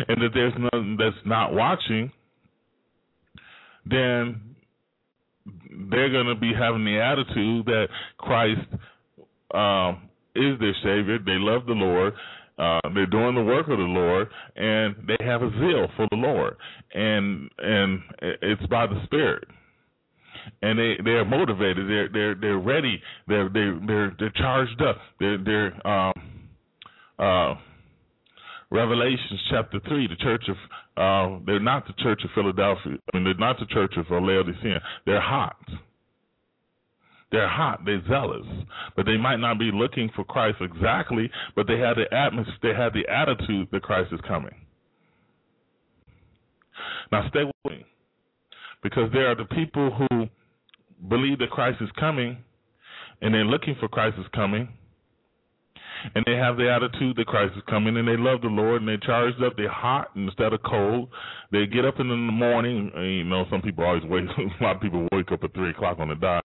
And 0.09 0.23
that 0.23 0.31
there's 0.35 0.53
none 0.73 0.97
that's 0.99 1.17
not 1.25 1.53
watching, 1.53 2.11
then 3.85 4.41
they're 5.91 6.11
going 6.11 6.27
to 6.27 6.35
be 6.35 6.53
having 6.59 6.85
the 6.85 7.01
attitude 7.01 7.67
that 7.67 7.87
Christ 8.19 8.61
um, 9.55 10.09
is 10.35 10.59
their 10.59 10.75
Savior. 10.83 11.19
They 11.19 11.39
love 11.39 11.67
the 11.67 11.73
Lord. 11.73 12.15
Uh, 12.59 12.81
they're 12.95 13.07
doing 13.07 13.35
the 13.35 13.43
work 13.43 13.69
of 13.69 13.77
the 13.77 13.85
Lord, 13.85 14.29
and 14.57 14.97
they 15.07 15.23
have 15.25 15.43
a 15.43 15.51
zeal 15.51 15.89
for 15.95 16.09
the 16.11 16.17
Lord, 16.17 16.57
and 16.95 17.51
and 17.59 18.01
it's 18.41 18.65
by 18.71 18.87
the 18.87 18.99
Spirit, 19.05 19.45
and 20.63 20.79
they 20.79 20.95
they 21.05 21.11
are 21.11 21.25
motivated. 21.27 21.87
They're 21.87 22.09
they're 22.09 22.35
they're 22.35 22.59
ready. 22.59 23.03
They're 23.29 23.51
they 23.51 23.73
they're 23.87 24.17
they're 24.19 24.33
charged 24.37 24.81
up. 24.81 24.97
They're 25.21 25.37
they're 25.37 25.87
um 25.87 26.13
uh 27.19 27.55
Revelations 28.71 29.41
chapter 29.51 29.81
three, 29.89 30.09
the 30.09 30.17
church 30.17 30.45
of 30.49 30.57
uh 30.97 31.39
they're 31.47 31.61
not 31.61 31.87
the 31.87 31.95
church 32.03 32.23
of 32.25 32.31
Philadelphia. 32.35 32.97
I 33.13 33.17
mean 33.17 33.25
they're 33.25 33.35
not 33.35 33.59
the 33.59 33.67
church 33.67 33.95
of 33.97 34.07
Laodicea. 34.11 34.83
They're 35.05 35.21
hot. 35.21 35.57
They're 37.33 37.49
hot, 37.49 37.81
they're 37.85 38.07
zealous, 38.09 38.47
but 38.95 39.05
they 39.05 39.17
might 39.17 39.39
not 39.41 39.59
be 39.59 39.73
looking 39.75 40.09
for 40.15 40.25
Christ 40.25 40.59
exactly, 40.61 41.29
but 41.57 41.67
they 41.67 41.77
have 41.79 41.97
the 41.97 42.07
atmosphere, 42.15 42.55
they 42.63 42.73
have 42.73 42.93
the 42.93 43.07
attitude 43.09 43.67
that 43.73 43.83
Christ 43.83 44.13
is 44.13 44.21
coming. 44.29 44.55
Now 47.11 47.29
stay 47.29 47.43
with 47.43 47.73
me, 47.73 47.85
because 48.81 49.11
there 49.13 49.29
are 49.29 49.35
the 49.35 49.45
people 49.45 49.91
who 49.91 50.29
believe 51.09 51.41
that 51.41 51.51
Christ 51.51 51.79
is 51.81 51.91
coming, 51.99 52.39
and 53.21 53.35
they're 53.35 53.45
looking 53.45 53.75
for 53.81 53.89
Christ 53.89 54.17
is 54.21 54.27
coming, 54.33 54.69
and 56.15 56.25
they 56.27 56.37
have 56.37 56.57
the 56.57 56.71
attitude 56.71 57.17
that 57.17 57.27
Christ 57.27 57.55
is 57.57 57.63
coming, 57.69 57.97
and 57.97 58.07
they 58.07 58.17
love 58.17 58.41
the 58.43 58.49
Lord, 58.49 58.83
and 58.83 58.89
they're 58.89 58.99
charged 58.99 59.43
up. 59.43 59.55
They're 59.57 59.71
hot 59.71 60.11
instead 60.17 60.53
of 60.53 60.61
cold. 60.63 61.09
They 61.53 61.67
get 61.67 61.85
up 61.85 62.01
in 62.01 62.09
the 62.09 62.17
morning. 62.17 62.91
You 62.97 63.25
know, 63.25 63.45
some 63.51 63.63
people 63.63 63.85
always 63.85 64.05
wake. 64.05 64.25
a 64.61 64.65
lot 64.65 64.77
of 64.77 64.83
people 64.83 65.07
wake 65.13 65.33
up 65.33 65.45
at 65.45 65.55
three 65.55 65.71
o'clock 65.71 65.99
on 65.99 66.09
the 66.09 66.15
dot. 66.15 66.45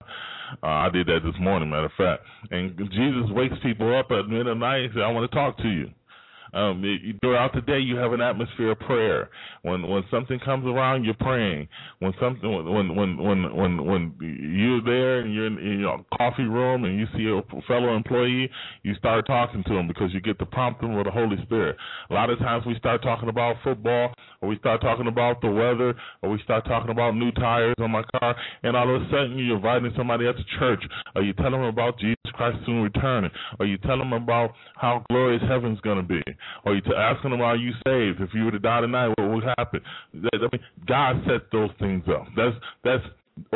Uh, 0.63 0.67
I 0.67 0.89
did 0.89 1.08
that 1.08 1.20
this 1.24 1.39
morning, 1.39 1.70
matter 1.70 1.86
of 1.86 1.91
fact. 1.98 2.24
And 2.51 2.77
Jesus 2.77 3.29
wakes 3.31 3.55
people 3.63 3.98
up 3.98 4.12
at 4.12 4.27
midnight 4.27 4.84
and 4.84 4.93
says, 4.93 5.03
"I 5.05 5.12
want 5.12 5.29
to 5.29 5.36
talk 5.36 5.58
to 5.58 5.70
you." 5.70 5.89
Um, 6.53 6.84
it, 6.84 7.15
throughout 7.22 7.53
the 7.53 7.62
day, 7.62 7.79
you 7.79 7.96
have 7.98 8.13
an 8.13 8.22
atmosphere 8.22 8.72
of 8.72 8.79
prayer. 8.79 9.29
When 9.62 9.88
when 9.88 10.03
something 10.12 10.39
comes 10.39 10.65
around, 10.65 11.03
you're 11.03 11.13
praying. 11.13 11.67
When 12.00 12.13
something 12.20 12.50
when 12.50 12.96
when 12.96 13.17
when 13.17 13.55
when 13.55 13.86
when 13.86 14.15
you're 14.20 14.84
there 14.84 15.20
and 15.20 15.34
you're 15.34 15.48
in, 15.48 15.58
in 15.58 15.79
your 15.79 16.03
coffee 16.17 16.43
room 16.43 16.86
and 16.86 17.00
you 17.00 17.05
see 17.15 17.27
a 17.29 17.62
fellow 17.67 17.96
employee, 17.96 18.50
you 18.84 18.96
start 18.96 19.25
talking 19.27 19.63
to 19.67 19.74
them 19.74 19.88
because 19.88 20.13
you 20.13 20.22
get 20.22 20.38
the 20.39 20.46
prompting 20.46 20.98
of 20.98 21.05
the 21.05 21.12
Holy 21.12 21.38
Spirit. 21.43 21.77
A 22.10 22.13
lot 22.13 22.29
of 22.29 22.39
times 22.39 22.65
we 22.65 22.75
start 22.77 23.01
talking 23.01 23.29
about 23.29 23.55
football, 23.63 24.13
or 24.41 24.50
we 24.50 24.58
start 24.58 24.81
talking 24.81 25.08
about 25.08 25.41
the 25.41 25.50
weather, 25.50 25.96
or 26.22 26.29
we 26.29 26.39
start 26.43 26.65
talking 26.65 26.91
about 26.91 27.15
new 27.15 27.31
tires 27.31 27.75
on 27.79 27.91
my 27.91 28.03
car, 28.20 28.36
and 28.63 28.75
all 28.75 28.96
of 28.96 29.01
a 29.01 29.05
sudden 29.05 29.38
you're 29.38 29.58
inviting 29.58 29.91
somebody 29.96 30.27
at 30.27 30.36
the 30.36 30.43
church, 30.60 30.84
or 31.15 31.24
you 31.24 31.34
tell 31.34 31.51
them 31.51 31.62
about 31.62 32.00
Jesus 32.00 32.17
Christ 32.34 32.58
soon 32.65 32.81
returning, 32.81 33.31
or 33.60 33.65
you 33.65 33.77
tell 33.77 33.98
them 33.98 34.13
about 34.13 34.51
how 34.75 35.03
glorious 35.10 35.41
heaven's 35.48 35.79
going 35.81 35.98
to 35.98 36.03
be, 36.03 36.22
or 36.66 36.76
you 36.76 36.82
asking 36.96 37.32
them, 37.32 37.42
are 37.42 37.56
you 37.56 37.72
saved? 37.86 38.22
If 38.22 38.34
you 38.34 38.46
were 38.46 38.52
to 38.52 38.60
die 38.60 38.82
tonight, 38.82 39.14
what 39.18 39.30
would 39.30 39.44
happen? 39.58 39.82
I 40.14 40.38
mean, 40.38 40.62
God 40.88 41.24
set 41.26 41.52
those 41.52 41.70
things 41.80 42.04
up. 42.08 42.28
That's 42.36 42.56
that's 42.84 43.04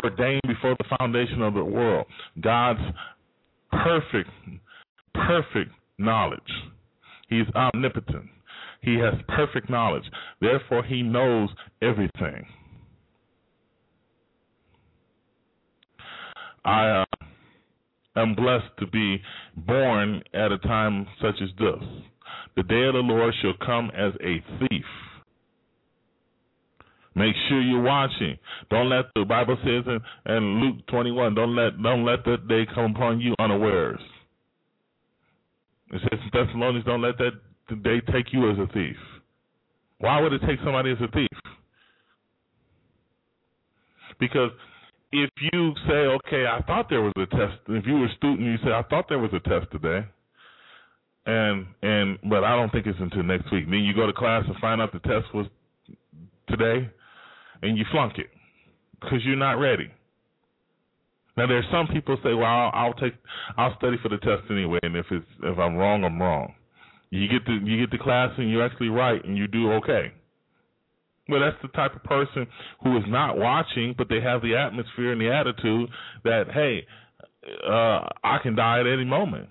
ordained 0.04 0.42
before 0.48 0.76
the 0.78 0.98
foundation 0.98 1.42
of 1.42 1.54
the 1.54 1.64
world. 1.64 2.06
God's 2.42 2.80
perfect, 3.72 4.30
perfect 5.14 5.72
knowledge. 5.98 6.42
He's 7.30 7.46
omnipotent. 7.56 8.30
He 8.82 8.96
has 9.00 9.14
perfect 9.28 9.70
knowledge. 9.70 10.04
Therefore, 10.40 10.84
he 10.84 11.02
knows 11.02 11.50
everything. 11.82 12.46
I 16.64 17.02
uh, 17.02 17.06
am 18.16 18.36
blessed 18.36 18.72
to 18.80 18.88
be 18.88 19.22
born 19.56 20.24
at 20.34 20.52
a 20.52 20.58
time 20.60 21.08
such 21.22 21.36
as 21.42 21.50
this. 21.60 21.84
The 22.56 22.64
day 22.64 22.84
of 22.86 22.94
the 22.94 23.00
Lord 23.00 23.34
shall 23.42 23.54
come 23.66 23.92
as 23.96 24.14
a 24.22 24.44
thief. 24.60 24.86
Make 27.16 27.34
sure 27.48 27.62
you're 27.62 27.82
watching. 27.82 28.38
Don't 28.70 28.90
let 28.90 29.06
the 29.16 29.24
Bible 29.24 29.58
says 29.64 29.84
in, 29.88 30.36
in 30.36 30.60
Luke 30.62 30.86
21. 30.88 31.34
Don't 31.34 31.56
let 31.56 31.82
don't 31.82 32.06
let 32.06 32.26
that 32.26 32.48
day 32.48 32.66
come 32.74 32.94
upon 32.94 33.22
you 33.22 33.34
unawares. 33.40 34.00
It 35.92 36.02
says 36.02 36.20
in 36.22 36.30
Thessalonians, 36.34 36.86
don't 36.86 37.02
let 37.02 37.18
that 37.18 37.84
day 37.84 38.02
take 38.12 38.34
you 38.34 38.52
as 38.52 38.58
a 38.58 38.68
thief. 38.74 38.98
Why 40.00 40.20
would 40.20 40.34
it 40.34 40.42
take 40.46 40.60
somebody 40.64 40.92
as 40.92 40.98
a 41.02 41.08
thief? 41.12 41.30
Because 44.20 44.52
if 45.12 45.30
you 45.54 45.74
say, 45.88 45.94
okay, 45.94 46.46
I 46.48 46.62
thought 46.68 46.90
there 46.90 47.02
was 47.02 47.14
a 47.18 47.26
test. 47.28 47.60
If 47.70 47.86
you 47.86 47.94
were 47.94 48.06
a 48.06 48.16
student, 48.18 48.42
you 48.42 48.58
say, 48.64 48.72
I 48.72 48.84
thought 48.90 49.06
there 49.08 49.20
was 49.20 49.32
a 49.34 49.40
test 49.40 49.72
today, 49.72 50.06
and 51.26 51.66
and 51.82 52.20
but 52.30 52.44
I 52.44 52.56
don't 52.56 52.72
think 52.72 52.86
it's 52.88 53.00
until 53.00 53.24
next 53.24 53.52
week. 53.52 53.66
Then 53.66 53.80
you 53.80 53.94
go 53.94 54.06
to 54.06 54.14
class 54.14 54.44
and 54.48 54.56
find 54.58 54.82
out 54.82 54.94
the 54.94 55.00
test 55.00 55.34
was 55.34 55.48
today, 56.48 56.90
and 57.62 57.78
you 57.78 57.86
flunk 57.92 58.18
it 58.18 58.30
because 59.02 59.20
you're 59.24 59.36
not 59.36 59.54
ready. 59.54 59.90
Now 61.38 61.48
there's 61.48 61.66
some 61.70 61.88
people 61.88 62.18
say, 62.24 62.34
well, 62.34 62.46
I'll, 62.46 62.72
I'll 62.74 62.94
take, 62.94 63.14
I'll 63.58 63.76
study 63.78 63.98
for 64.02 64.08
the 64.10 64.18
test 64.18 64.44
anyway, 64.50 64.80
and 64.84 64.96
if 64.96 65.06
it's 65.12 65.26
if 65.44 65.58
I'm 65.58 65.76
wrong, 65.76 66.04
I'm 66.04 66.22
wrong. 66.22 66.54
You 67.10 67.28
get 67.28 67.46
to 67.46 67.54
you 67.54 67.86
get 67.86 67.92
to 67.98 68.04
class 68.04 68.32
and 68.38 68.50
you're 68.50 68.66
actually 68.66 68.90
right, 68.90 69.24
and 69.24 69.38
you 69.38 69.48
do 69.48 69.72
okay. 69.74 70.12
Well, 71.28 71.42
that's 71.42 71.58
the 71.62 71.70
type 71.70 71.96
of 71.96 72.04
person 72.04 72.46
who 72.84 72.96
is 72.98 73.04
not 73.08 73.38
watching, 73.38 73.96
but 73.98 74.10
they 74.10 74.22
have 74.22 74.42
the 74.44 74.56
atmosphere 74.56 75.12
and 75.12 75.20
the 75.20 75.32
attitude 75.32 75.90
that, 76.24 76.44
hey, 76.54 76.86
uh, 77.68 78.08
I 78.24 78.38
can 78.44 78.56
die 78.56 78.80
at 78.80 78.86
any 78.86 79.06
moment. 79.06 79.50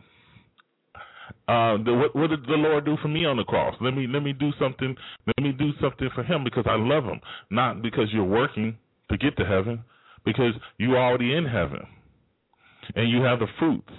Uh, 1.46 1.76
the, 1.84 1.92
what, 1.92 2.16
what, 2.16 2.30
did 2.30 2.42
the 2.46 2.52
Lord 2.52 2.86
do 2.86 2.96
for 3.02 3.08
me 3.08 3.26
on 3.26 3.36
the 3.36 3.44
cross? 3.44 3.74
Let 3.80 3.94
me 3.94 4.06
let 4.06 4.22
me 4.22 4.32
do 4.32 4.50
something. 4.58 4.96
Let 5.26 5.44
me 5.44 5.52
do 5.52 5.72
something 5.78 6.08
for 6.14 6.22
Him 6.22 6.42
because 6.42 6.64
I 6.66 6.76
love 6.76 7.04
Him, 7.04 7.20
not 7.50 7.82
because 7.82 8.08
you're 8.12 8.24
working 8.24 8.78
to 9.10 9.18
get 9.18 9.36
to 9.36 9.44
heaven, 9.44 9.84
because 10.24 10.54
you're 10.78 10.96
already 10.96 11.34
in 11.34 11.44
heaven, 11.44 11.80
and 12.96 13.10
you 13.10 13.22
have 13.22 13.40
the 13.40 13.46
fruits. 13.58 13.92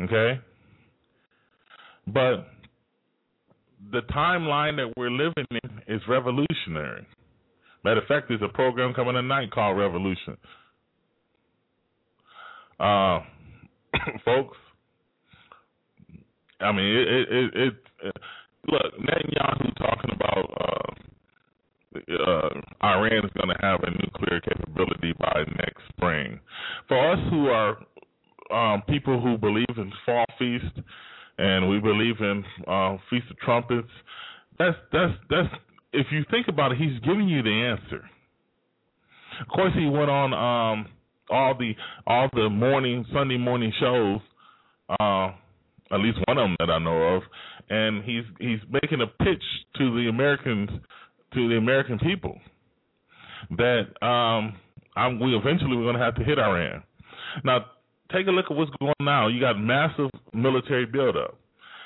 Okay, 0.00 0.40
but 2.06 2.48
the 3.92 4.00
timeline 4.10 4.76
that 4.76 4.90
we're 4.96 5.10
living 5.10 5.46
in 5.50 5.94
is 5.94 6.00
revolutionary. 6.08 7.06
Matter 7.84 8.00
of 8.00 8.06
fact, 8.06 8.28
there's 8.28 8.40
a 8.42 8.48
program 8.48 8.94
coming 8.94 9.14
tonight 9.14 9.50
called 9.50 9.76
Revolution. 9.76 10.38
Uh, 12.80 13.20
folks, 14.24 14.56
I 16.60 16.72
mean, 16.72 16.86
it, 16.86 17.08
it, 17.08 17.28
it, 17.54 17.74
it 18.04 18.16
look, 18.68 18.82
Netanyahu 19.00 19.76
talking 19.76 20.10
about 20.14 20.50
uh, 20.60 21.98
uh, 21.98 22.60
Iran 22.82 23.24
is 23.24 23.30
going 23.36 23.54
to 23.54 23.60
have 23.60 23.80
a 23.82 23.90
nuclear 23.90 24.40
capability 24.40 25.12
by 25.18 25.44
next 25.58 25.82
spring. 25.96 26.40
For 26.88 27.12
us 27.12 27.18
who 27.30 27.48
are 27.48 27.78
um, 28.52 28.82
people 28.88 29.20
who 29.20 29.38
believe 29.38 29.76
in 29.76 29.92
fall 30.04 30.24
feast 30.38 30.80
and 31.38 31.68
we 31.68 31.80
believe 31.80 32.16
in 32.20 32.44
uh, 32.66 32.96
Feast 33.10 33.26
of 33.30 33.38
Trumpets. 33.38 33.88
That's 34.58 34.76
that's 34.92 35.12
that's 35.28 35.48
if 35.92 36.06
you 36.12 36.24
think 36.30 36.48
about 36.48 36.72
it, 36.72 36.78
he's 36.78 36.98
giving 37.00 37.28
you 37.28 37.42
the 37.42 37.50
answer. 37.50 38.04
Of 39.40 39.48
course, 39.48 39.72
he 39.74 39.86
went 39.86 40.10
on 40.10 40.32
um, 40.32 40.86
all 41.30 41.56
the 41.58 41.72
all 42.06 42.28
the 42.32 42.48
morning 42.48 43.04
Sunday 43.12 43.36
morning 43.36 43.72
shows, 43.80 44.20
uh, 45.00 45.32
at 45.92 46.00
least 46.00 46.18
one 46.26 46.38
of 46.38 46.44
them 46.44 46.56
that 46.58 46.70
I 46.70 46.78
know 46.78 47.16
of, 47.16 47.22
and 47.70 48.04
he's 48.04 48.24
he's 48.38 48.60
making 48.70 49.00
a 49.00 49.06
pitch 49.06 49.42
to 49.78 49.94
the 49.94 50.08
Americans 50.08 50.70
to 51.34 51.48
the 51.48 51.56
American 51.56 51.98
people 51.98 52.38
that 53.58 53.86
um, 54.04 54.54
I'm, 54.96 55.20
we 55.20 55.34
eventually 55.36 55.76
we're 55.76 55.84
going 55.84 55.98
to 55.98 56.04
have 56.04 56.14
to 56.16 56.24
hit 56.24 56.38
Iran. 56.38 56.82
Now, 57.44 57.66
take 58.12 58.26
a 58.26 58.30
look 58.30 58.46
at 58.50 58.56
what's 58.56 58.70
going 58.78 58.92
on 59.00 59.04
now. 59.04 59.28
You 59.28 59.40
got 59.40 59.58
massive 59.58 60.10
military 60.32 60.86
buildup. 60.86 61.38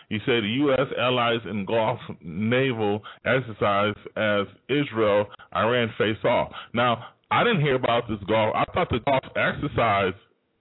You 0.08 0.18
said 0.20 0.42
the 0.42 0.54
U.S. 0.60 0.86
allies 0.98 1.40
engulf 1.48 1.98
naval 2.22 3.02
exercise 3.26 3.94
as 4.16 4.46
Israel, 4.68 5.26
Iran 5.54 5.92
face 5.98 6.16
off. 6.24 6.50
Now, 6.72 7.04
I 7.30 7.44
didn't 7.44 7.60
hear 7.60 7.74
about 7.74 8.08
this 8.08 8.18
Gulf. 8.26 8.54
I 8.54 8.64
thought 8.72 8.88
the 8.90 9.00
Gulf 9.00 9.24
exercise. 9.36 10.14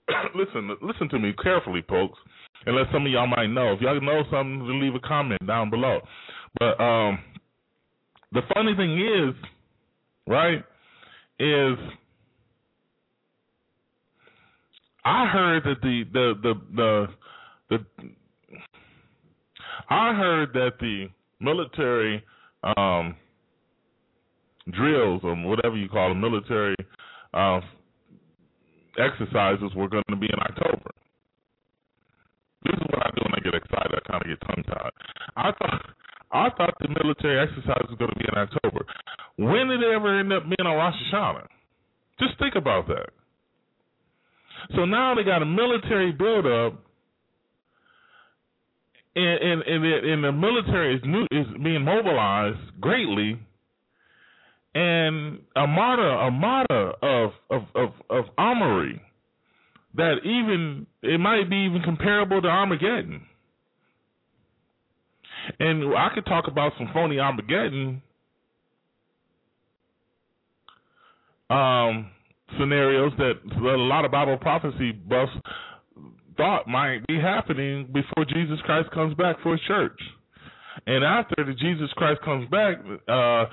listen, 0.36 0.76
listen 0.82 1.08
to 1.10 1.20
me 1.20 1.34
carefully, 1.42 1.84
folks. 1.88 2.20
Unless 2.68 2.88
some 2.92 3.06
of 3.06 3.12
y'all 3.12 3.28
might 3.28 3.48
know. 3.48 3.74
If 3.74 3.82
y'all 3.82 4.02
know 4.02 4.24
something, 4.30 4.80
leave 4.82 4.94
a 4.94 5.00
comment 5.00 5.46
down 5.48 5.70
below. 5.70 6.02
But 6.60 6.80
um, 6.82 7.20
the 8.34 8.42
funny 8.54 8.76
thing 8.76 9.00
is, 9.00 9.34
right, 10.28 10.64
is 11.40 11.78
I 15.06 15.28
heard 15.28 15.64
that 15.64 15.82
the 15.82 16.04
the 16.12 16.34
the 16.44 16.54
the, 16.76 17.08
the 17.70 18.10
I 19.90 20.14
heard 20.14 20.52
that 20.54 20.72
the 20.82 21.08
military 21.40 22.22
um, 22.76 23.16
drills 24.72 25.22
or 25.24 25.36
whatever 25.36 25.78
you 25.78 25.88
call 25.88 26.10
them, 26.10 26.20
military 26.20 26.76
uh, 27.34 27.62
exercises 29.00 29.72
were 29.74 29.88
going 29.88 30.04
to 30.10 30.18
be 30.18 30.26
in 30.26 30.40
October. 30.40 30.92
This 32.64 32.74
is 32.74 32.88
what 32.90 33.06
I 33.06 33.10
do 33.12 33.22
when 33.24 33.36
I 33.36 33.42
get 33.44 33.54
excited. 33.54 33.94
I 33.94 34.02
kind 34.10 34.22
of 34.22 34.28
get 34.28 34.42
tongue 34.48 34.64
tied. 34.66 34.96
I 35.36 35.52
thought 35.58 35.82
I 36.32 36.50
thought 36.58 36.76
the 36.80 36.90
military 36.90 37.40
exercise 37.40 37.86
was 37.88 37.98
going 37.98 38.12
to 38.12 38.20
be 38.20 38.26
in 38.28 38.38
October. 38.38 38.86
When 39.38 39.70
did 39.70 39.82
it 39.82 39.92
ever 39.94 40.20
end 40.20 40.34
up 40.34 40.44
being 40.44 40.68
on 40.68 40.76
Rosh 40.76 40.96
Hashanah? 41.14 41.48
Just 42.20 42.38
think 42.40 42.56
about 42.56 42.88
that. 42.88 43.10
So 44.76 44.86
now 44.86 45.16
they 45.16 45.24
got 45.24 45.42
a 45.42 45.46
military 45.46 46.12
buildup, 46.12 46.82
and 49.16 49.40
and 49.42 49.62
and 49.62 49.84
the, 49.84 50.14
and 50.14 50.24
the 50.24 50.32
military 50.32 50.96
is 50.96 51.02
new 51.06 51.24
is 51.32 51.46
being 51.64 51.84
mobilized 51.84 52.60
greatly, 52.82 53.40
and 54.76 55.40
a 55.56 55.68
martyr 55.68 56.10
a 56.10 56.32
martyr 56.32 56.92
of 57.02 57.32
of 57.50 57.62
of, 57.76 57.90
of 58.10 58.26
armory 58.38 59.02
that 59.96 60.18
even 60.24 60.86
it 61.02 61.20
might 61.20 61.50
be 61.50 61.66
even 61.66 61.82
comparable 61.84 62.42
to 62.42 62.48
Armageddon. 62.48 63.26
And 65.60 65.96
I 65.96 66.10
could 66.14 66.26
talk 66.26 66.46
about 66.48 66.74
some 66.78 66.90
phony 66.94 67.20
Armageddon. 67.20 68.02
Um, 71.50 72.12
scenarios 72.60 73.14
that 73.18 73.34
a 73.56 73.78
lot 73.78 74.06
of 74.06 74.12
Bible 74.12 74.38
prophecy 74.38 74.92
buffs 74.92 75.32
thought 76.36 76.68
might 76.68 77.06
be 77.08 77.20
happening 77.20 77.88
before 77.94 78.26
Jesus 78.26 78.60
Christ 78.66 78.92
comes 78.92 79.16
back 79.16 79.38
for 79.42 79.54
his 79.54 79.62
church. 79.68 80.00
And 80.86 81.04
after 81.04 81.44
the 81.44 81.54
Jesus 81.54 81.92
Christ 81.96 82.22
comes 82.24 82.48
back, 82.50 82.78
uh, 83.08 83.46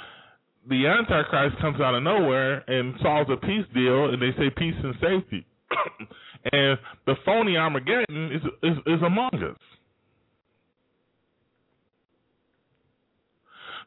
the 0.68 0.86
Antichrist 0.86 1.56
comes 1.60 1.80
out 1.80 1.94
of 1.94 2.02
nowhere 2.02 2.68
and 2.68 2.94
solves 3.02 3.30
a 3.30 3.36
peace 3.36 3.66
deal, 3.74 4.10
and 4.10 4.20
they 4.20 4.32
say 4.36 4.50
peace 4.56 4.74
and 4.82 4.94
safety. 5.00 5.46
and 6.52 6.78
the 7.06 7.14
phony 7.24 7.56
Armageddon 7.56 8.30
is, 8.32 8.42
is, 8.62 8.78
is 8.87 9.02
among 9.04 9.30
us. 9.34 9.58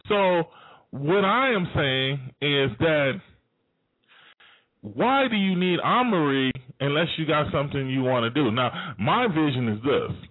So, 0.08 0.44
what 0.92 1.26
I 1.26 1.54
am 1.54 1.68
saying 1.76 2.14
is 2.42 2.72
that 2.80 3.20
why 4.82 5.28
do 5.30 5.36
you 5.36 5.56
need 5.58 5.80
armory 5.84 6.52
unless 6.80 7.08
you 7.18 7.26
got 7.26 7.52
something 7.52 7.90
you 7.90 8.04
want 8.04 8.24
to 8.24 8.30
do? 8.30 8.52
Now, 8.52 8.96
my 9.00 9.28
vision 9.28 9.68
is 9.70 9.84
this. 9.84 10.30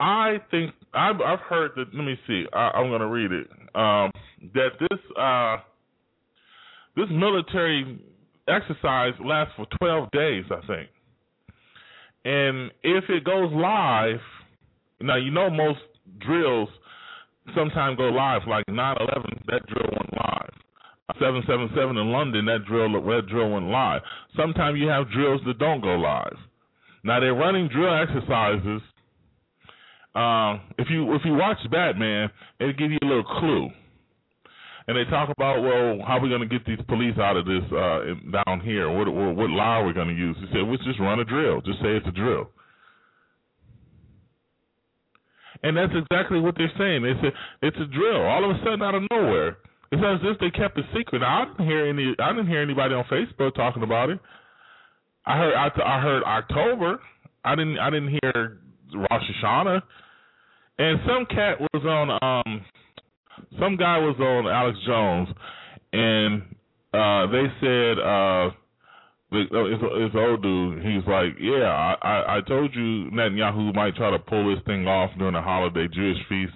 I 0.00 0.38
think 0.50 0.72
I've, 0.92 1.20
I've 1.20 1.40
heard 1.40 1.72
that. 1.76 1.94
Let 1.94 2.04
me 2.04 2.16
see. 2.26 2.44
I, 2.52 2.80
am 2.80 2.88
going 2.88 3.00
to 3.00 3.06
read 3.06 3.30
it. 3.30 3.46
Um, 3.74 4.10
that 4.54 4.70
this 4.80 4.98
uh, 5.18 5.58
this 6.96 7.06
military 7.10 8.00
exercise 8.48 9.14
lasts 9.24 9.54
for 9.56 9.66
12 9.80 10.10
days, 10.10 10.44
I 10.50 10.66
think. 10.66 10.88
And 12.24 12.70
if 12.82 13.04
it 13.08 13.24
goes 13.24 13.52
live, 13.52 14.20
now 15.00 15.16
you 15.16 15.30
know 15.30 15.50
most 15.50 15.80
drills 16.24 16.68
sometimes 17.54 17.96
go 17.96 18.04
live. 18.04 18.42
Like 18.46 18.66
9/11, 18.66 19.46
that 19.46 19.66
drill 19.66 19.90
went 19.90 20.12
live. 20.12 20.50
777 21.18 21.96
in 21.96 22.12
London, 22.12 22.46
that 22.46 22.64
drill 22.66 22.92
that 22.92 23.26
drill 23.28 23.50
went 23.50 23.66
live. 23.66 24.00
Sometimes 24.36 24.78
you 24.78 24.88
have 24.88 25.10
drills 25.10 25.40
that 25.46 25.58
don't 25.58 25.80
go 25.80 25.96
live. 25.96 26.36
Now 27.04 27.20
they're 27.20 27.34
running 27.34 27.68
drill 27.68 27.94
exercises. 27.94 28.80
Um, 30.14 30.60
if 30.78 30.88
you 30.90 31.14
if 31.14 31.22
you 31.24 31.34
watch 31.34 31.58
Batman, 31.70 32.30
it'll 32.60 32.72
give 32.74 32.90
you 32.92 32.98
a 33.02 33.06
little 33.06 33.24
clue. 33.24 33.68
And 34.88 34.96
they 34.96 35.08
talk 35.10 35.30
about, 35.30 35.62
well, 35.62 36.04
how 36.06 36.18
are 36.18 36.20
we 36.20 36.28
going 36.28 36.42
to 36.42 36.50
get 36.50 36.66
these 36.66 36.80
police 36.88 37.16
out 37.18 37.36
of 37.36 37.46
this 37.46 37.62
uh, 37.70 38.00
down 38.32 38.60
here? 38.60 38.90
What, 38.90 39.12
what, 39.12 39.36
what 39.36 39.50
law 39.50 39.80
are 39.80 39.86
we 39.86 39.92
going 39.92 40.08
to 40.08 40.14
use? 40.14 40.36
He 40.40 40.46
said, 40.52 40.66
let's 40.66 40.84
just 40.84 40.98
run 40.98 41.20
a 41.20 41.24
drill. 41.24 41.60
Just 41.60 41.78
say 41.78 41.96
it's 41.96 42.06
a 42.06 42.12
drill. 42.12 42.48
And 45.62 45.76
that's 45.76 45.92
exactly 45.94 46.40
what 46.40 46.56
they're 46.56 46.72
saying. 46.76 47.04
It's 47.04 47.22
a, 47.22 47.66
it's 47.66 47.76
a 47.76 47.86
drill. 47.86 48.22
All 48.22 48.44
of 48.44 48.56
a 48.56 48.58
sudden, 48.64 48.82
out 48.82 48.96
of 48.96 49.02
nowhere, 49.10 49.58
it's 49.92 50.02
as 50.02 50.18
if 50.24 50.40
they 50.40 50.50
kept 50.50 50.76
it 50.78 50.84
secret. 50.96 51.20
Now, 51.20 51.42
I 51.42 51.44
didn't 51.44 51.66
hear 51.66 51.86
any. 51.86 52.14
I 52.18 52.32
didn't 52.32 52.48
hear 52.48 52.62
anybody 52.62 52.94
on 52.94 53.04
Facebook 53.04 53.54
talking 53.54 53.84
about 53.84 54.10
it. 54.10 54.18
I 55.24 55.36
heard. 55.36 55.54
I, 55.54 55.68
I 55.84 56.00
heard 56.00 56.24
October. 56.24 56.98
I 57.44 57.54
didn't. 57.54 57.78
I 57.78 57.90
didn't 57.90 58.08
hear 58.08 58.58
Rosh 58.94 59.22
Hashanah. 59.44 59.82
And 60.78 60.98
some 61.06 61.26
cat 61.26 61.60
was 61.60 61.84
on. 61.84 62.10
Um, 62.22 62.64
some 63.58 63.76
guy 63.76 63.98
was 63.98 64.16
on 64.18 64.46
Alex 64.46 64.78
Jones, 64.86 65.28
and 65.92 66.42
uh, 66.92 67.26
they 67.30 67.46
said. 67.60 67.98
Uh, 67.98 68.50
it's, 69.34 69.82
it's 69.82 70.14
old 70.14 70.42
dude. 70.42 70.82
He's 70.84 71.06
like, 71.08 71.32
yeah, 71.40 71.64
I, 71.64 71.96
I, 72.02 72.36
I 72.36 72.40
told 72.46 72.74
you 72.74 73.10
Netanyahu 73.10 73.74
might 73.74 73.96
try 73.96 74.10
to 74.10 74.18
pull 74.18 74.54
this 74.54 74.62
thing 74.66 74.86
off 74.86 75.10
during 75.18 75.34
the 75.34 75.40
holiday 75.40 75.88
Jewish 75.88 76.18
feast, 76.28 76.52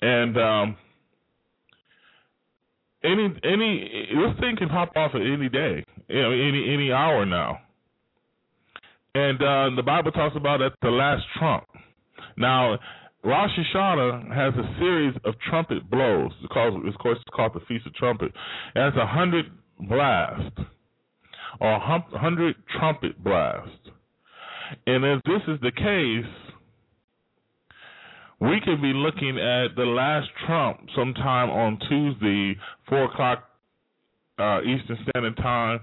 and 0.00 0.36
um, 0.38 0.76
any 3.04 3.24
any 3.44 4.08
this 4.08 4.40
thing 4.40 4.56
can 4.56 4.68
pop 4.68 4.92
off 4.96 5.12
at 5.14 5.20
any 5.20 5.48
day, 5.48 5.84
you 6.08 6.22
know, 6.22 6.30
any 6.30 6.72
any 6.72 6.92
hour 6.92 7.26
now. 7.26 7.58
And 9.14 9.40
uh, 9.40 9.76
the 9.76 9.82
Bible 9.82 10.12
talks 10.12 10.36
about 10.36 10.60
at 10.60 10.72
the 10.82 10.90
last 10.90 11.24
trump. 11.38 11.64
Now, 12.36 12.78
Rosh 13.26 13.50
Hashanah 13.58 14.32
has 14.32 14.54
a 14.54 14.78
series 14.78 15.12
of 15.24 15.34
trumpet 15.50 15.90
blows. 15.90 16.30
It's 16.44 16.52
called, 16.52 16.86
of 16.86 16.94
course, 16.98 17.18
it's 17.20 17.34
called 17.34 17.54
the 17.54 17.60
Feast 17.66 17.84
of 17.84 17.92
Trumpet. 17.94 18.30
It 18.76 18.80
has 18.80 18.92
a 18.94 19.04
hundred 19.04 19.46
blasts 19.80 20.60
or 21.60 21.72
a 21.72 22.02
hundred 22.12 22.54
trumpet 22.78 23.22
blasts. 23.24 23.90
And 24.86 25.04
if 25.04 25.22
this 25.24 25.42
is 25.48 25.60
the 25.60 25.72
case, 25.72 26.32
we 28.40 28.60
could 28.64 28.80
be 28.80 28.92
looking 28.94 29.38
at 29.38 29.74
the 29.74 29.86
last 29.86 30.28
trump 30.46 30.78
sometime 30.94 31.50
on 31.50 31.80
Tuesday, 31.88 32.56
four 32.88 33.06
o'clock 33.06 33.42
uh, 34.38 34.60
Eastern 34.60 34.98
Standard 35.10 35.36
Time. 35.38 35.80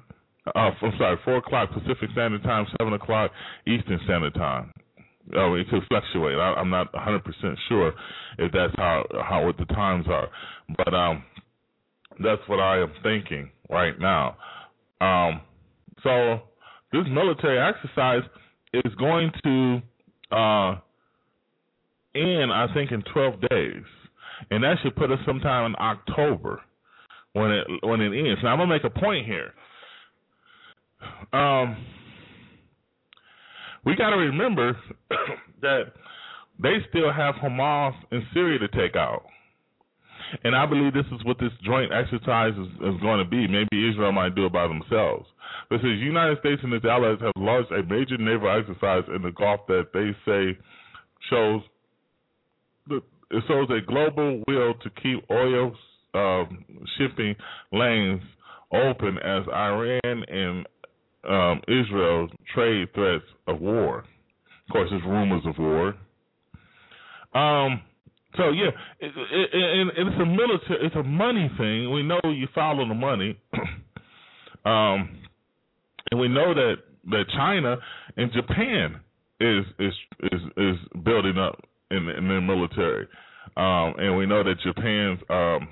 Uh, 0.47 0.71
I'm 0.81 0.93
sorry, 0.97 1.17
four 1.25 1.37
o'clock 1.37 1.71
Pacific 1.73 2.09
Standard 2.13 2.43
Time, 2.43 2.65
seven 2.79 2.93
o'clock 2.93 3.31
Eastern 3.67 3.99
Standard 4.05 4.33
Time. 4.35 4.71
Oh, 5.35 5.55
it 5.55 5.69
could 5.69 5.83
fluctuate. 5.87 6.37
I, 6.37 6.59
am 6.59 6.69
not 6.69 6.93
100 6.93 7.23
percent 7.23 7.57
sure 7.69 7.93
if 8.37 8.51
that's 8.51 8.73
how 8.75 9.05
how 9.23 9.45
what 9.45 9.57
the 9.57 9.65
times 9.65 10.05
are, 10.09 10.27
but 10.77 10.93
um, 10.93 11.23
that's 12.21 12.41
what 12.47 12.59
I 12.59 12.81
am 12.81 12.91
thinking 13.01 13.49
right 13.69 13.97
now. 13.99 14.35
Um, 14.99 15.41
so 16.03 16.41
this 16.91 17.03
military 17.09 17.59
exercise 17.59 18.23
is 18.73 18.93
going 18.95 19.31
to 19.43 19.81
uh, 20.35 20.75
end, 22.15 22.51
I 22.51 22.67
think, 22.73 22.91
in 22.91 23.03
12 23.13 23.41
days, 23.49 23.83
and 24.51 24.63
that 24.63 24.75
should 24.83 24.95
put 24.95 25.11
us 25.11 25.19
sometime 25.25 25.67
in 25.67 25.75
October 25.79 26.61
when 27.33 27.51
it 27.51 27.67
when 27.81 28.01
it 28.01 28.17
ends. 28.17 28.41
Now 28.43 28.51
I'm 28.51 28.59
gonna 28.59 28.67
make 28.67 28.83
a 28.83 28.89
point 28.89 29.25
here. 29.25 29.53
Um, 31.31 31.77
we 33.85 33.95
got 33.95 34.11
to 34.11 34.17
remember 34.17 34.77
that 35.61 35.93
they 36.61 36.77
still 36.89 37.11
have 37.11 37.35
Hamas 37.35 37.93
in 38.11 38.23
Syria 38.33 38.59
to 38.59 38.67
take 38.69 38.95
out. 38.95 39.23
And 40.43 40.55
I 40.55 40.65
believe 40.65 40.93
this 40.93 41.05
is 41.11 41.23
what 41.25 41.37
this 41.39 41.51
joint 41.63 41.91
exercise 41.93 42.53
is, 42.53 42.67
is 42.81 43.01
going 43.01 43.23
to 43.23 43.29
be. 43.29 43.47
Maybe 43.47 43.89
Israel 43.89 44.11
might 44.11 44.35
do 44.35 44.45
it 44.47 44.53
by 44.53 44.67
themselves. 44.67 45.27
But 45.69 45.77
says 45.77 45.99
United 45.99 46.39
States 46.39 46.61
and 46.63 46.73
its 46.73 46.85
allies 46.85 47.17
have 47.21 47.33
launched 47.37 47.71
a 47.71 47.83
major 47.83 48.17
naval 48.17 48.49
exercise 48.49 49.03
in 49.13 49.21
the 49.21 49.31
Gulf 49.31 49.61
that 49.67 49.89
they 49.93 50.11
say 50.25 50.57
shows 51.29 51.61
the, 52.87 52.97
it 53.31 53.43
shows 53.47 53.69
a 53.69 53.85
global 53.85 54.43
will 54.47 54.73
to 54.73 54.89
keep 55.01 55.23
oil 55.31 55.73
um, 56.13 56.65
shipping 56.97 57.35
lanes 57.71 58.21
open 58.71 59.17
as 59.19 59.43
Iran 59.47 60.23
and 60.27 60.67
um, 61.29 61.61
Israel 61.67 62.27
trade 62.53 62.93
threats 62.93 63.25
of 63.47 63.59
war. 63.61 63.99
Of 63.99 64.71
course, 64.71 64.89
there's 64.91 65.03
rumors 65.05 65.43
of 65.45 65.55
war. 65.57 65.95
Um, 67.33 67.81
so 68.37 68.49
yeah, 68.49 68.69
it, 68.99 69.11
it, 69.15 69.49
it, 69.53 69.87
it's 69.95 70.21
a 70.21 70.25
military, 70.25 70.85
it's 70.85 70.95
a 70.95 71.03
money 71.03 71.51
thing. 71.57 71.91
We 71.91 72.03
know 72.03 72.19
you 72.23 72.47
follow 72.53 72.87
the 72.87 72.93
money, 72.93 73.37
um, 74.65 75.19
and 76.11 76.19
we 76.19 76.27
know 76.27 76.53
that 76.53 76.75
that 77.11 77.25
China 77.35 77.77
and 78.17 78.31
Japan 78.31 78.99
is 79.39 79.65
is 79.79 79.93
is 80.31 80.41
is 80.57 80.75
building 81.03 81.37
up 81.37 81.59
in, 81.91 82.09
in 82.09 82.27
their 82.27 82.41
military, 82.41 83.07
um, 83.55 83.93
and 83.97 84.17
we 84.17 84.25
know 84.25 84.43
that 84.43 84.55
Japan's 84.63 85.19
um, 85.29 85.67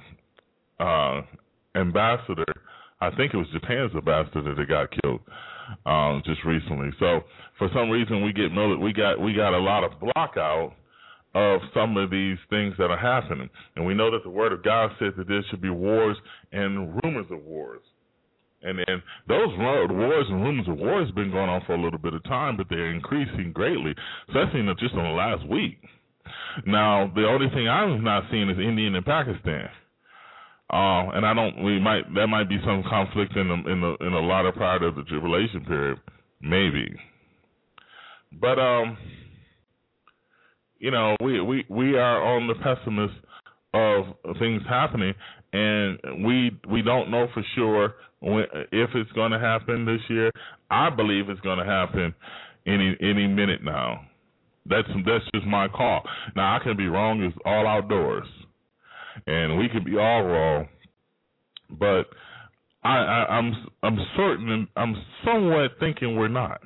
uh, 0.79 1.79
ambassador, 1.79 2.61
I 3.01 3.09
think 3.15 3.33
it 3.33 3.37
was 3.37 3.47
Japan's 3.51 3.91
ambassador 3.95 4.55
that 4.55 4.67
got 4.69 4.89
killed 5.01 5.21
um, 5.85 6.21
just 6.25 6.43
recently. 6.45 6.89
So 6.99 7.21
for 7.57 7.69
some 7.73 7.89
reason 7.89 8.23
we 8.23 8.33
get 8.33 8.51
we 8.51 8.93
got 8.93 9.19
we 9.19 9.33
got 9.33 9.53
a 9.53 9.59
lot 9.59 9.83
of 9.83 9.99
block 9.99 10.37
out 10.37 10.73
of 11.33 11.61
some 11.73 11.95
of 11.97 12.11
these 12.11 12.37
things 12.49 12.75
that 12.77 12.91
are 12.91 12.97
happening. 12.97 13.49
And 13.75 13.85
we 13.85 13.93
know 13.93 14.11
that 14.11 14.23
the 14.23 14.29
Word 14.29 14.51
of 14.51 14.63
God 14.63 14.91
says 14.99 15.13
that 15.17 15.27
there 15.27 15.43
should 15.49 15.61
be 15.61 15.69
wars 15.69 16.17
and 16.51 16.99
rumors 17.03 17.27
of 17.31 17.43
wars. 17.43 17.81
And 18.63 18.77
then 18.77 19.01
those 19.27 19.49
wars 19.57 20.27
and 20.29 20.43
rumors 20.43 20.67
of 20.67 20.77
wars 20.77 21.07
have 21.07 21.15
been 21.15 21.31
going 21.31 21.49
on 21.49 21.63
for 21.65 21.73
a 21.73 21.81
little 21.81 21.97
bit 21.97 22.13
of 22.13 22.23
time, 22.25 22.57
but 22.57 22.67
they're 22.69 22.93
increasing 22.93 23.51
greatly, 23.53 23.95
especially 24.27 24.61
just 24.79 24.93
in 24.93 25.03
the 25.03 25.09
last 25.09 25.47
week. 25.47 25.79
Now, 26.67 27.11
the 27.15 27.25
only 27.25 27.49
thing 27.49 27.67
I'm 27.67 28.03
not 28.03 28.23
seeing 28.29 28.49
is 28.49 28.59
India 28.59 28.87
and 28.87 29.05
Pakistan. 29.05 29.69
Uh, 30.71 31.11
and 31.13 31.25
I 31.25 31.33
don't. 31.33 31.63
We 31.63 31.79
might 31.79 32.03
there 32.15 32.27
might 32.27 32.47
be 32.47 32.57
some 32.65 32.81
conflict 32.89 33.35
in 33.35 33.47
the 33.49 33.71
in 33.71 33.81
the 33.81 33.95
in 34.05 34.13
the 34.13 34.19
latter 34.19 34.53
part 34.53 34.83
of 34.83 34.95
the 34.95 35.03
tribulation 35.03 35.65
period, 35.65 35.99
maybe. 36.41 36.95
But 38.39 38.57
um, 38.57 38.97
you 40.79 40.91
know, 40.91 41.17
we 41.21 41.41
we 41.41 41.65
we 41.69 41.97
are 41.97 42.23
on 42.23 42.47
the 42.47 42.55
pessimist 42.55 43.13
of 43.73 44.05
things 44.39 44.61
happening, 44.69 45.13
and 45.51 46.25
we 46.25 46.51
we 46.69 46.81
don't 46.81 47.11
know 47.11 47.27
for 47.33 47.43
sure 47.55 47.95
when, 48.21 48.45
if 48.71 48.89
it's 48.95 49.11
going 49.11 49.31
to 49.31 49.39
happen 49.39 49.85
this 49.85 50.01
year. 50.09 50.31
I 50.69 50.89
believe 50.89 51.29
it's 51.29 51.41
going 51.41 51.59
to 51.59 51.65
happen 51.65 52.15
any 52.65 52.95
any 53.01 53.27
minute 53.27 53.63
now. 53.63 54.05
That's 54.65 54.87
that's 55.05 55.25
just 55.35 55.45
my 55.45 55.67
call. 55.67 56.01
Now 56.35 56.55
I 56.55 56.63
can 56.63 56.77
be 56.77 56.87
wrong. 56.87 57.21
It's 57.23 57.37
all 57.45 57.67
outdoors, 57.67 58.27
and 59.27 59.57
we 59.57 59.69
could 59.69 59.85
be 59.85 59.97
all 59.97 60.23
wrong, 60.23 60.67
but 61.69 62.05
I, 62.83 62.97
I 62.97 63.25
I'm 63.37 63.67
I'm 63.83 63.97
certain 64.15 64.67
I'm 64.75 64.95
somewhat 65.25 65.71
thinking 65.79 66.15
we're 66.15 66.27
not. 66.27 66.61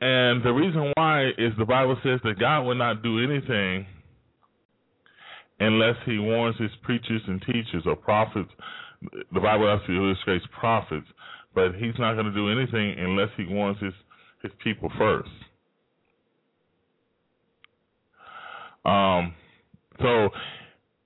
And 0.00 0.44
the 0.44 0.50
reason 0.50 0.92
why 0.96 1.28
is 1.38 1.52
the 1.58 1.64
Bible 1.64 1.96
says 2.02 2.18
that 2.24 2.38
God 2.40 2.62
will 2.62 2.74
not 2.74 3.04
do 3.04 3.22
anything 3.22 3.86
unless 5.60 5.94
he 6.04 6.18
warns 6.18 6.56
his 6.58 6.72
preachers 6.82 7.22
and 7.28 7.40
teachers 7.42 7.84
or 7.86 7.94
prophets. 7.94 8.50
The 9.32 9.40
Bible 9.40 9.72
actually 9.72 9.96
illustrates 9.96 10.44
prophets, 10.58 11.06
but 11.54 11.76
he's 11.76 11.94
not 12.00 12.14
going 12.14 12.26
to 12.26 12.34
do 12.34 12.50
anything 12.50 12.96
unless 12.98 13.28
he 13.36 13.44
warns 13.44 13.78
his, 13.80 13.92
his 14.42 14.50
people 14.64 14.90
first. 14.98 15.30
Um, 18.84 19.34
so 20.02 20.28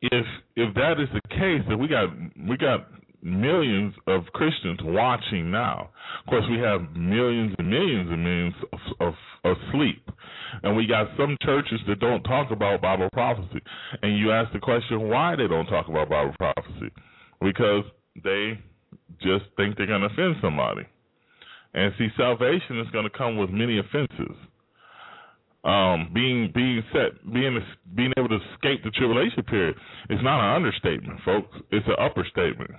if 0.03 0.27
if 0.57 0.75
that 0.75 1.01
is 1.01 1.09
the 1.13 1.21
case, 1.31 1.63
then 1.69 1.79
we 1.79 1.89
got 1.89 2.09
we 2.49 2.57
got 2.57 2.89
millions 3.23 3.95
of 4.07 4.23
Christians 4.35 4.79
watching 4.83 5.51
now. 5.51 5.91
Of 6.21 6.31
course, 6.31 6.45
we 6.51 6.59
have 6.59 6.81
millions 6.95 7.55
and 7.59 7.69
millions 7.69 8.09
and 8.11 8.23
millions 8.23 8.55
of, 8.73 8.79
of, 9.01 9.15
of 9.45 9.57
sleep. 9.73 10.09
And 10.63 10.77
we 10.77 10.87
got 10.87 11.09
some 11.19 11.37
churches 11.43 11.81
that 11.89 11.99
don't 11.99 12.23
talk 12.23 12.51
about 12.53 12.81
Bible 12.81 13.09
prophecy. 13.13 13.61
And 14.03 14.17
you 14.19 14.33
ask 14.33 14.53
the 14.53 14.61
question 14.61 15.09
why 15.09 15.35
they 15.35 15.49
don't 15.49 15.67
talk 15.67 15.89
about 15.89 16.09
Bible 16.09 16.35
prophecy. 16.39 16.93
Because 17.41 17.85
they 18.23 18.59
just 19.21 19.45
think 19.57 19.77
they're 19.77 19.87
going 19.87 20.03
to 20.03 20.07
offend 20.07 20.37
somebody. 20.41 20.83
And 21.75 21.93
see, 21.99 22.09
salvation 22.17 22.81
is 22.81 22.87
going 22.93 23.05
to 23.05 23.19
come 23.19 23.37
with 23.37 23.51
many 23.51 23.79
offenses. 23.79 24.37
Um, 25.67 26.11
being 26.15 26.53
being 26.55 26.81
set, 26.93 27.19
being 27.33 27.59
being 27.97 28.13
able 28.17 28.29
to 28.29 28.39
escape 28.55 28.85
the 28.85 28.91
tribulation 28.91 29.43
period 29.43 29.75
is 30.11 30.21
not 30.23 30.39
an 30.39 30.55
understatement, 30.63 31.19
folks. 31.25 31.57
It's 31.73 31.87
an 31.89 31.97
upper 31.99 32.25
statement. 32.31 32.71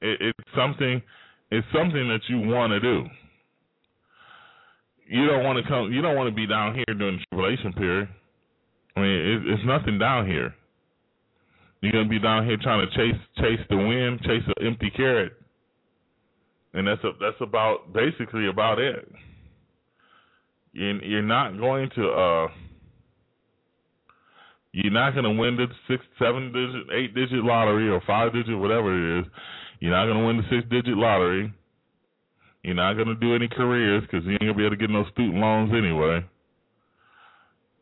It, 0.00 0.18
it's 0.20 0.48
something. 0.56 1.02
It's 1.50 1.66
something 1.74 2.08
that 2.08 2.20
you 2.28 2.38
want 2.38 2.70
to 2.70 2.80
do. 2.80 3.06
You 5.08 5.26
don't 5.26 5.42
want 5.42 5.62
to 5.62 5.68
come. 5.68 5.92
You 5.92 6.00
don't 6.00 6.14
want 6.14 6.30
to 6.30 6.34
be 6.34 6.46
down 6.46 6.76
here 6.76 6.94
during 6.96 7.18
the 7.18 7.24
tribulation 7.28 7.72
period. 7.72 8.08
I 8.94 9.00
mean, 9.00 9.10
it, 9.10 9.52
it's 9.52 9.62
nothing 9.66 9.98
down 9.98 10.28
here. 10.28 10.54
You're 11.80 11.92
gonna 11.92 12.08
be 12.08 12.20
down 12.20 12.46
here 12.46 12.56
trying 12.62 12.86
to 12.88 12.96
chase 12.96 13.20
chase 13.38 13.66
the 13.68 13.76
wind, 13.76 14.20
chase 14.20 14.44
an 14.46 14.64
empty 14.64 14.90
carrot, 14.94 15.32
and 16.72 16.86
that's 16.86 17.02
a, 17.02 17.10
that's 17.20 17.40
about 17.40 17.92
basically 17.92 18.46
about 18.46 18.78
it. 18.78 19.08
You're, 20.72 21.22
not 21.22 21.58
going 21.58 21.90
to 21.96 22.08
uh, 22.08 22.48
you're 24.72 24.92
not 24.92 25.12
going 25.12 25.24
to 25.24 25.30
win 25.30 25.56
the 25.56 25.66
six, 25.86 26.02
seven 26.18 26.52
digit, 26.52 26.86
eight 26.94 27.14
digit 27.14 27.44
lottery 27.44 27.90
or 27.90 28.00
five 28.06 28.32
digit, 28.32 28.58
whatever 28.58 28.92
it 28.92 29.20
is. 29.20 29.26
You're 29.80 29.92
not 29.92 30.06
going 30.06 30.18
to 30.18 30.26
win 30.26 30.36
the 30.38 30.44
six 30.48 30.68
digit 30.70 30.96
lottery. 30.96 31.52
You're 32.62 32.74
not 32.74 32.94
going 32.94 33.08
to 33.08 33.16
do 33.16 33.34
any 33.34 33.48
careers 33.48 34.02
because 34.02 34.24
you 34.24 34.32
ain't 34.32 34.40
going 34.40 34.52
to 34.52 34.56
be 34.56 34.64
able 34.64 34.76
to 34.76 34.80
get 34.80 34.90
no 34.90 35.04
student 35.12 35.36
loans 35.36 35.72
anyway. 35.76 36.24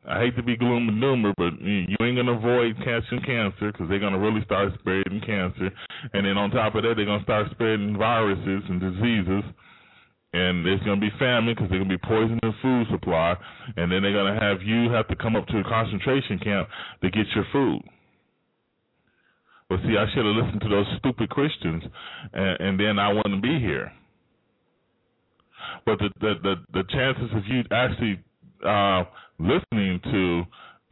I 0.08 0.18
hate 0.18 0.36
to 0.36 0.42
be 0.42 0.56
gloom 0.56 0.88
and 0.88 1.02
doomer, 1.02 1.34
but 1.36 1.60
you 1.60 1.96
ain't 2.00 2.16
gonna 2.16 2.32
avoid 2.32 2.74
catching 2.78 3.20
cancer 3.20 3.70
because 3.70 3.86
they're 3.88 4.00
gonna 4.00 4.18
really 4.18 4.42
start 4.44 4.72
spreading 4.78 5.20
cancer, 5.20 5.70
and 6.14 6.24
then 6.24 6.38
on 6.38 6.50
top 6.50 6.74
of 6.74 6.84
that, 6.84 6.94
they're 6.96 7.04
gonna 7.04 7.22
start 7.22 7.50
spreading 7.50 7.98
viruses 7.98 8.62
and 8.68 8.80
diseases, 8.80 9.44
and 10.32 10.64
there's 10.64 10.80
gonna 10.80 11.00
be 11.00 11.10
famine 11.18 11.54
because 11.54 11.68
they're 11.70 11.78
gonna 11.78 11.90
be 11.90 11.98
poisoning 11.98 12.38
the 12.42 12.52
food 12.62 12.86
supply, 12.90 13.36
and 13.76 13.90
then 13.90 14.02
they're 14.02 14.12
gonna 14.12 14.40
have 14.40 14.62
you 14.62 14.90
have 14.90 15.08
to 15.08 15.16
come 15.16 15.36
up 15.36 15.46
to 15.48 15.58
a 15.58 15.64
concentration 15.64 16.38
camp 16.38 16.68
to 17.02 17.10
get 17.10 17.26
your 17.34 17.44
food. 17.52 17.82
But 19.68 19.80
see, 19.82 19.96
I 19.96 20.06
should 20.12 20.26
have 20.26 20.34
listened 20.34 20.60
to 20.62 20.68
those 20.68 20.86
stupid 20.98 21.30
Christians, 21.30 21.84
and, 22.32 22.60
and 22.60 22.80
then 22.80 22.98
I 22.98 23.12
wouldn't 23.12 23.42
be 23.42 23.58
here. 23.58 23.92
But 25.84 25.98
the 25.98 26.10
the 26.20 26.34
the, 26.42 26.54
the 26.72 26.84
chances 26.90 27.30
of 27.34 27.42
you 27.46 27.62
actually 27.70 28.20
uh, 28.66 29.04
listening 29.38 30.00
to 30.04 30.42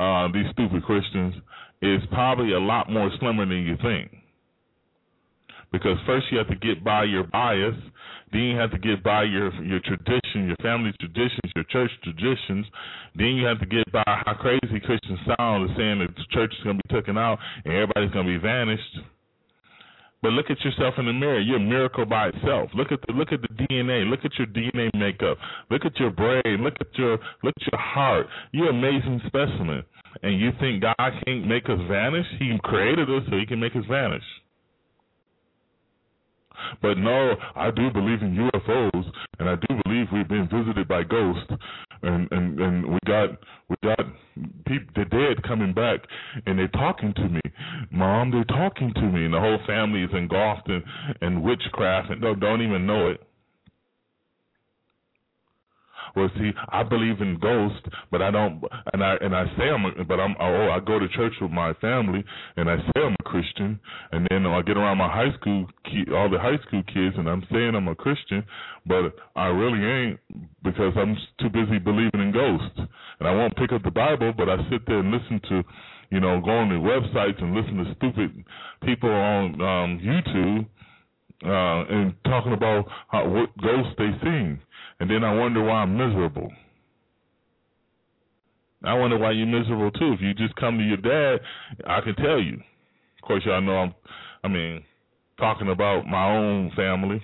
uh, 0.00 0.28
these 0.32 0.46
stupid 0.52 0.84
Christians 0.84 1.34
is 1.82 2.00
probably 2.12 2.52
a 2.52 2.58
lot 2.58 2.90
more 2.90 3.10
slimmer 3.20 3.46
than 3.46 3.62
you 3.62 3.76
think. 3.82 4.17
Because 5.70 5.98
first 6.06 6.26
you 6.30 6.38
have 6.38 6.48
to 6.48 6.56
get 6.56 6.82
by 6.82 7.04
your 7.04 7.24
bias, 7.24 7.74
then 8.32 8.40
you 8.42 8.56
have 8.56 8.70
to 8.70 8.78
get 8.78 9.02
by 9.02 9.24
your 9.24 9.52
your 9.62 9.80
tradition, 9.80 10.46
your 10.46 10.56
family 10.62 10.92
traditions, 11.00 11.52
your 11.54 11.64
church 11.64 11.90
traditions. 12.02 12.66
Then 13.14 13.36
you 13.36 13.46
have 13.46 13.60
to 13.60 13.66
get 13.66 13.90
by 13.92 14.02
how 14.06 14.34
crazy 14.34 14.80
Christians 14.80 15.18
sound, 15.36 15.70
saying 15.76 15.98
that 16.00 16.14
the 16.16 16.24
church 16.30 16.52
is 16.56 16.64
going 16.64 16.78
to 16.78 16.82
be 16.88 16.94
taken 16.94 17.18
out 17.18 17.38
and 17.64 17.74
everybody's 17.74 18.10
going 18.12 18.26
to 18.26 18.32
be 18.32 18.38
vanished. 18.38 18.98
But 20.20 20.32
look 20.32 20.50
at 20.50 20.60
yourself 20.64 20.94
in 20.98 21.06
the 21.06 21.12
mirror. 21.12 21.38
You're 21.38 21.58
a 21.58 21.60
miracle 21.60 22.04
by 22.04 22.28
itself. 22.28 22.70
Look 22.74 22.90
at 22.90 22.98
the 23.06 23.12
look 23.12 23.32
at 23.32 23.40
the 23.40 23.48
DNA. 23.48 24.08
Look 24.08 24.24
at 24.24 24.32
your 24.36 24.48
DNA 24.48 24.90
makeup. 24.94 25.38
Look 25.70 25.84
at 25.84 25.96
your 26.00 26.10
brain. 26.10 26.64
Look 26.64 26.74
at 26.80 26.88
your 26.98 27.18
look 27.44 27.54
at 27.56 27.72
your 27.72 27.80
heart. 27.80 28.26
You're 28.52 28.70
an 28.70 28.78
amazing 28.78 29.20
specimen. 29.26 29.84
And 30.22 30.40
you 30.40 30.50
think 30.58 30.82
God 30.82 31.12
can't 31.24 31.46
make 31.46 31.64
us 31.66 31.78
vanish? 31.88 32.26
He 32.38 32.56
created 32.64 33.08
us 33.08 33.22
so 33.30 33.36
he 33.36 33.46
can 33.46 33.60
make 33.60 33.76
us 33.76 33.84
vanish. 33.88 34.24
But 36.82 36.98
no, 36.98 37.34
I 37.56 37.70
do 37.70 37.90
believe 37.90 38.22
in 38.22 38.36
UFOs, 38.36 39.04
and 39.38 39.48
I 39.48 39.54
do 39.56 39.80
believe 39.84 40.06
we've 40.12 40.28
been 40.28 40.48
visited 40.48 40.88
by 40.88 41.02
ghosts, 41.02 41.52
and 42.02 42.30
and 42.32 42.58
and 42.60 42.86
we 42.86 42.98
got 43.06 43.30
we 43.68 43.76
got 43.82 44.00
people 44.66 44.92
the 44.96 45.04
dead 45.04 45.42
coming 45.42 45.72
back, 45.72 46.00
and 46.46 46.58
they're 46.58 46.68
talking 46.68 47.12
to 47.14 47.28
me, 47.28 47.40
mom, 47.90 48.30
they're 48.30 48.44
talking 48.44 48.92
to 48.94 49.02
me, 49.02 49.24
and 49.24 49.34
the 49.34 49.40
whole 49.40 49.58
family 49.66 50.02
is 50.02 50.10
engulfed 50.12 50.68
in 50.68 50.82
in 51.22 51.42
witchcraft 51.42 52.10
and 52.10 52.20
don't 52.20 52.40
don't 52.40 52.62
even 52.62 52.86
know 52.86 53.08
it. 53.08 53.27
Well, 56.16 56.30
see, 56.36 56.50
I 56.70 56.82
believe 56.82 57.20
in 57.20 57.38
ghosts, 57.40 57.86
but 58.10 58.22
I 58.22 58.30
don't, 58.30 58.62
and 58.92 59.02
I 59.02 59.16
and 59.20 59.34
I 59.34 59.44
say 59.56 59.64
I'm, 59.64 59.84
a, 59.84 60.04
but 60.04 60.20
I'm, 60.20 60.34
oh, 60.40 60.70
I 60.70 60.80
go 60.80 60.98
to 60.98 61.08
church 61.08 61.32
with 61.40 61.50
my 61.50 61.72
family, 61.74 62.24
and 62.56 62.70
I 62.70 62.76
say 62.76 63.00
I'm 63.02 63.14
a 63.18 63.24
Christian, 63.24 63.78
and 64.12 64.26
then 64.30 64.46
I 64.46 64.62
get 64.62 64.76
around 64.76 64.98
my 64.98 65.08
high 65.08 65.32
school, 65.38 65.66
all 66.14 66.30
the 66.30 66.38
high 66.38 66.58
school 66.66 66.82
kids, 66.92 67.16
and 67.16 67.28
I'm 67.28 67.44
saying 67.50 67.74
I'm 67.74 67.88
a 67.88 67.94
Christian, 67.94 68.44
but 68.86 69.14
I 69.36 69.46
really 69.46 69.84
ain't 69.84 70.20
because 70.62 70.92
I'm 70.96 71.16
too 71.40 71.50
busy 71.50 71.78
believing 71.78 72.20
in 72.20 72.32
ghosts, 72.32 72.78
and 73.20 73.28
I 73.28 73.34
won't 73.34 73.56
pick 73.56 73.72
up 73.72 73.82
the 73.82 73.90
Bible, 73.90 74.32
but 74.36 74.48
I 74.48 74.56
sit 74.70 74.86
there 74.86 75.00
and 75.00 75.10
listen 75.10 75.40
to, 75.50 75.62
you 76.10 76.20
know, 76.20 76.40
go 76.40 76.50
on 76.50 76.68
the 76.68 76.76
websites 76.76 77.42
and 77.42 77.54
listen 77.54 77.76
to 77.84 77.94
stupid 77.96 78.44
people 78.82 79.10
on 79.10 79.60
um 79.60 80.00
YouTube 80.00 80.66
uh, 81.44 81.84
and 81.94 82.14
talking 82.24 82.52
about 82.52 82.86
how, 83.08 83.28
what 83.28 83.56
ghosts 83.58 83.94
they 83.98 84.10
seen 84.22 84.60
and 85.00 85.10
then 85.10 85.24
I 85.24 85.34
wonder 85.34 85.62
why 85.62 85.82
I'm 85.82 85.96
miserable. 85.96 86.50
I 88.84 88.94
wonder 88.94 89.18
why 89.18 89.32
you're 89.32 89.46
miserable 89.46 89.90
too. 89.90 90.12
If 90.12 90.20
you 90.20 90.34
just 90.34 90.54
come 90.56 90.78
to 90.78 90.84
your 90.84 90.96
dad, 90.98 91.44
I 91.86 92.00
can 92.00 92.14
tell 92.14 92.40
you. 92.40 92.54
Of 92.54 93.26
course, 93.26 93.42
y'all 93.44 93.60
know 93.60 93.76
I'm. 93.76 93.94
I 94.44 94.48
mean, 94.48 94.84
talking 95.38 95.68
about 95.68 96.06
my 96.06 96.30
own 96.36 96.70
family. 96.76 97.22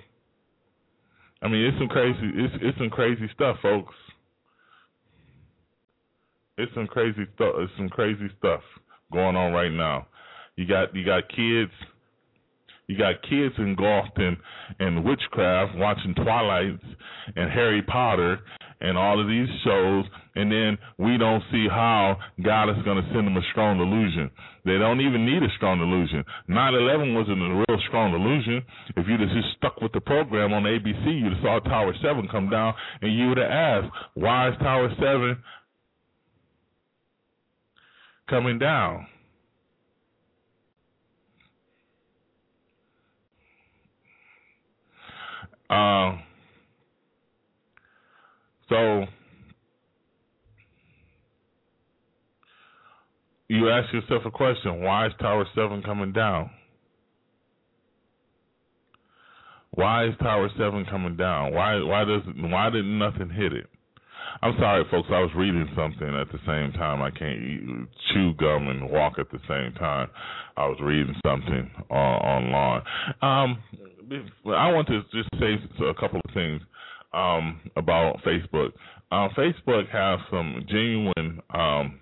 I 1.41 1.47
mean, 1.47 1.65
it's 1.65 1.77
some 1.77 1.87
crazy. 1.87 2.31
It's 2.35 2.53
it's 2.61 2.77
some 2.77 2.89
crazy 2.89 3.29
stuff, 3.33 3.57
folks. 3.61 3.93
It's 6.57 6.73
some 6.73 6.87
crazy 6.87 7.25
stuff. 7.35 7.53
It's 7.57 7.71
some 7.77 7.89
crazy 7.89 8.27
stuff 8.37 8.61
going 9.11 9.35
on 9.35 9.53
right 9.53 9.71
now. 9.71 10.07
You 10.55 10.67
got 10.67 10.95
you 10.95 11.05
got 11.05 11.29
kids 11.29 11.71
you 12.87 12.97
got 12.97 13.21
kids 13.23 13.55
engulfed 13.57 14.17
in 14.17 14.37
in 14.79 15.03
witchcraft, 15.03 15.75
watching 15.75 16.13
Twilight 16.15 16.79
and 17.35 17.51
Harry 17.51 17.81
Potter 17.81 18.39
and 18.81 18.97
all 18.97 19.19
of 19.19 19.27
these 19.27 19.47
shows, 19.63 20.05
and 20.35 20.51
then 20.51 20.77
we 20.97 21.17
don't 21.17 21.41
see 21.51 21.67
how 21.69 22.17
God 22.43 22.69
is 22.69 22.83
going 22.83 23.01
to 23.01 23.09
send 23.13 23.25
them 23.25 23.37
a 23.37 23.41
strong 23.51 23.77
delusion. 23.77 24.29
They 24.65 24.77
don't 24.77 24.99
even 24.99 25.25
need 25.25 25.41
a 25.43 25.49
strong 25.55 25.79
delusion. 25.79 26.23
9/11 26.49 27.15
wasn't 27.15 27.41
a 27.41 27.63
real 27.67 27.81
strong 27.87 28.11
delusion. 28.11 28.63
If 28.95 29.07
you'd 29.07 29.21
have 29.21 29.29
just 29.29 29.55
stuck 29.57 29.81
with 29.81 29.93
the 29.93 30.01
program 30.01 30.53
on 30.53 30.63
ABC, 30.63 31.19
you'd 31.19 31.33
have 31.33 31.41
saw 31.41 31.59
Tower 31.59 31.93
Seven 32.01 32.27
come 32.27 32.49
down, 32.49 32.73
and 33.01 33.15
you 33.15 33.29
would 33.29 33.37
have 33.37 33.51
asked, 33.51 33.95
"Why 34.13 34.49
is 34.49 34.57
Tower 34.57 34.93
Seven 34.99 35.37
coming 38.27 38.59
down?" 38.59 39.07
Um, 45.69 46.21
so 48.69 49.05
you 53.47 53.69
ask 53.69 53.93
yourself 53.93 54.23
a 54.25 54.31
question: 54.31 54.81
Why 54.81 55.07
is 55.07 55.13
Tower 55.19 55.45
Seven 55.55 55.81
coming 55.83 56.13
down? 56.13 56.49
Why 59.71 60.05
is 60.05 60.13
Tower 60.21 60.49
Seven 60.57 60.85
coming 60.89 61.17
down? 61.17 61.53
Why 61.53 61.75
why 61.81 62.05
does 62.05 62.21
why 62.37 62.69
did 62.69 62.85
nothing 62.85 63.29
hit 63.29 63.53
it? 63.53 63.67
I'm 64.41 64.53
sorry, 64.59 64.83
folks. 64.91 65.07
I 65.11 65.19
was 65.21 65.31
reading 65.35 65.67
something 65.75 66.07
at 66.07 66.31
the 66.31 66.39
same 66.45 66.71
time. 66.73 67.01
I 67.01 67.09
can't 67.11 67.41
eat, 67.41 67.87
chew 68.13 68.33
gum 68.33 68.67
and 68.67 68.89
walk 68.89 69.13
at 69.17 69.31
the 69.31 69.39
same 69.47 69.73
time. 69.73 70.09
I 70.57 70.67
was 70.67 70.77
reading 70.81 71.15
something 71.25 71.71
uh, 71.89 71.93
online. 71.93 72.81
Um, 73.21 73.63
I 74.45 74.71
want 74.71 74.87
to 74.87 75.01
just 75.11 75.29
say 75.39 75.55
a 75.85 75.93
couple 75.93 76.19
of 76.23 76.33
things 76.33 76.61
um, 77.13 77.61
about 77.75 78.17
Facebook. 78.25 78.71
Uh, 79.11 79.29
Facebook 79.37 79.89
has 79.89 80.19
some 80.29 80.65
genuine 80.67 81.41
um, 81.53 81.99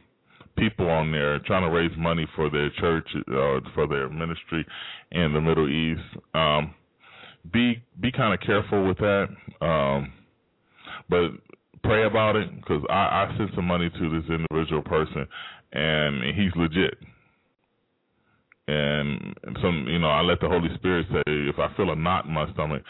people 0.58 0.90
on 0.90 1.12
there 1.12 1.40
trying 1.40 1.64
to 1.64 1.70
raise 1.70 1.92
money 1.98 2.28
for 2.36 2.50
their 2.50 2.70
church 2.80 3.08
uh, 3.16 3.60
for 3.74 3.88
their 3.88 4.10
ministry 4.10 4.66
in 5.12 5.34
the 5.34 5.42
Middle 5.42 5.70
East. 5.70 6.02
Um, 6.34 6.74
be 7.52 7.84
be 8.00 8.12
kind 8.12 8.34
of 8.34 8.40
careful 8.46 8.88
with 8.88 8.98
that, 8.98 9.28
um, 9.62 10.14
but 11.10 11.32
pray 11.84 12.06
about 12.06 12.36
it 12.36 12.56
because 12.56 12.82
I, 12.90 12.94
I 13.28 13.36
sent 13.38 13.52
some 13.56 13.66
money 13.66 13.90
to 13.90 14.22
this 14.22 14.30
individual 14.30 14.82
person 14.82 15.28
and 15.74 16.24
he's 16.36 16.52
legit 16.56 16.96
and 18.68 19.36
some 19.62 19.86
you 19.90 20.00
know 20.00 20.10
I 20.10 20.22
let 20.22 20.40
the 20.40 20.48
Holy 20.48 20.70
Spirit 20.76 21.08
say 21.12 21.24
if 21.26 21.60
I 21.60 21.76
feel 21.76 21.92
a 21.92 21.96
knot 21.96 22.26
in 22.26 22.32
my 22.32 22.52
stomach, 22.54 22.84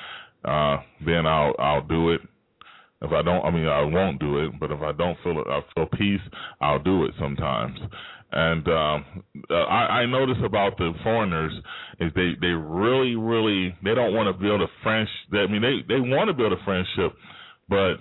uh, 0.45 0.77
then 1.05 1.25
I'll 1.25 1.53
I'll 1.57 1.87
do 1.87 2.11
it. 2.11 2.21
If 3.01 3.11
I 3.11 3.21
don't, 3.21 3.43
I 3.43 3.51
mean 3.51 3.67
I 3.67 3.81
won't 3.81 4.19
do 4.19 4.39
it. 4.39 4.59
But 4.59 4.71
if 4.71 4.81
I 4.81 4.91
don't 4.91 5.17
feel 5.23 5.39
it, 5.39 5.47
I 5.47 5.61
feel 5.75 5.87
peace, 5.97 6.21
I'll 6.61 6.81
do 6.81 7.05
it 7.05 7.11
sometimes. 7.19 7.77
And 8.35 8.67
um, 8.67 9.23
uh, 9.49 9.53
I, 9.53 10.01
I 10.01 10.05
notice 10.05 10.37
about 10.43 10.77
the 10.77 10.91
foreigners 11.03 11.53
is 11.99 12.11
they 12.15 12.33
they 12.39 12.47
really 12.47 13.15
really 13.15 13.75
they 13.83 13.95
don't 13.95 14.13
want 14.13 14.35
to 14.35 14.41
build 14.41 14.61
a 14.61 14.67
friendship. 14.83 15.11
I 15.31 15.47
mean 15.47 15.61
they 15.61 15.81
they 15.87 15.99
want 15.99 16.27
to 16.27 16.33
build 16.33 16.53
a 16.53 16.63
friendship, 16.63 17.17
but 17.67 17.95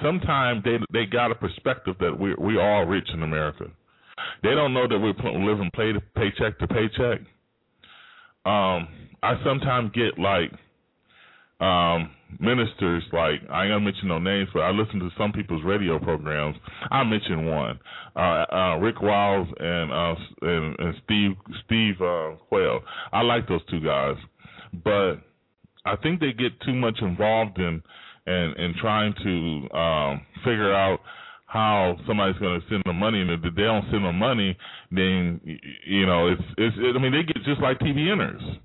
sometimes 0.00 0.62
they 0.62 0.78
they 0.92 1.06
got 1.06 1.32
a 1.32 1.34
perspective 1.34 1.96
that 1.98 2.16
we 2.18 2.34
we 2.38 2.58
all 2.60 2.84
rich 2.84 3.08
in 3.12 3.22
America 3.22 3.66
they 4.42 4.50
don't 4.50 4.72
know 4.74 4.88
that 4.88 4.98
we're 4.98 5.14
living 5.32 5.70
play 5.74 5.92
to 5.92 6.00
paycheck 6.14 6.58
to 6.58 6.66
paycheck. 6.68 7.20
Um, 8.44 8.88
I 9.22 9.34
sometimes 9.44 9.90
get 9.92 10.18
like, 10.18 10.52
um, 11.60 12.10
ministers 12.40 13.02
like 13.12 13.40
I 13.50 13.64
ain't 13.64 13.72
gonna 13.72 13.80
mention 13.80 14.08
no 14.08 14.18
names, 14.18 14.48
but 14.52 14.60
I 14.60 14.70
listen 14.70 15.00
to 15.00 15.10
some 15.16 15.32
people's 15.32 15.64
radio 15.64 15.98
programs. 15.98 16.56
I 16.90 17.02
mention 17.04 17.46
one, 17.46 17.78
uh, 18.14 18.44
uh, 18.52 18.76
Rick 18.78 19.00
Wiles 19.00 19.48
and 19.58 19.92
uh, 19.92 20.14
and, 20.42 20.78
and 20.78 20.94
Steve 21.04 21.30
Steve 21.64 22.00
uh, 22.00 22.32
Quayle. 22.48 22.80
I 23.12 23.22
like 23.22 23.48
those 23.48 23.64
two 23.70 23.80
guys, 23.80 24.16
but 24.84 25.14
I 25.84 25.96
think 26.02 26.20
they 26.20 26.32
get 26.32 26.60
too 26.64 26.74
much 26.74 26.98
involved 27.00 27.58
in 27.58 27.82
in, 28.26 28.54
in 28.58 28.74
trying 28.80 29.14
to 29.22 29.76
um, 29.76 30.20
figure 30.44 30.74
out 30.74 31.00
how 31.46 31.96
somebody's 32.06 32.38
going 32.38 32.60
to 32.60 32.66
send 32.68 32.82
them 32.84 32.98
money, 32.98 33.20
and 33.20 33.30
if 33.30 33.40
they 33.42 33.62
don't 33.62 33.84
send 33.90 34.04
them 34.04 34.18
money, 34.18 34.56
then 34.90 35.40
you 35.86 36.04
know 36.04 36.28
it's 36.28 36.42
it's. 36.58 36.76
It, 36.78 36.96
I 36.96 36.98
mean, 36.98 37.12
they 37.12 37.22
get 37.22 37.42
just 37.44 37.60
like 37.60 37.78
TBNers. 37.78 38.58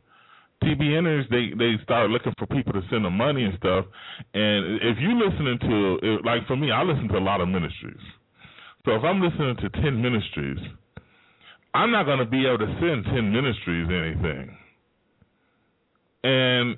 TBNers 0.64 1.30
they 1.30 1.56
they 1.58 1.82
start 1.84 2.10
looking 2.10 2.34
for 2.38 2.46
people 2.48 2.74
to 2.74 2.82
send 2.90 3.06
them 3.06 3.18
money 3.18 3.44
and 3.44 3.54
stuff. 3.58 3.86
And 4.34 4.82
if 4.82 4.98
you 5.00 5.14
listening 5.18 5.60
to 5.62 6.20
like 6.26 6.46
for 6.48 6.56
me, 6.56 6.72
I 6.72 6.84
listen 6.84 7.08
to 7.10 7.18
a 7.18 7.24
lot 7.24 7.40
of 7.40 7.48
ministries. 7.48 8.02
So 8.86 8.96
if 8.96 9.04
I'm 9.04 9.22
listening 9.22 9.58
to 9.58 9.70
ten 9.82 10.02
ministries, 10.02 10.58
I'm 11.74 11.92
not 11.92 12.06
going 12.06 12.20
to 12.20 12.26
be 12.26 12.48
able 12.48 12.60
to 12.60 12.78
send 12.80 13.06
ten 13.06 13.32
ministries 13.32 13.88
anything. 13.90 14.58
And 16.24 16.78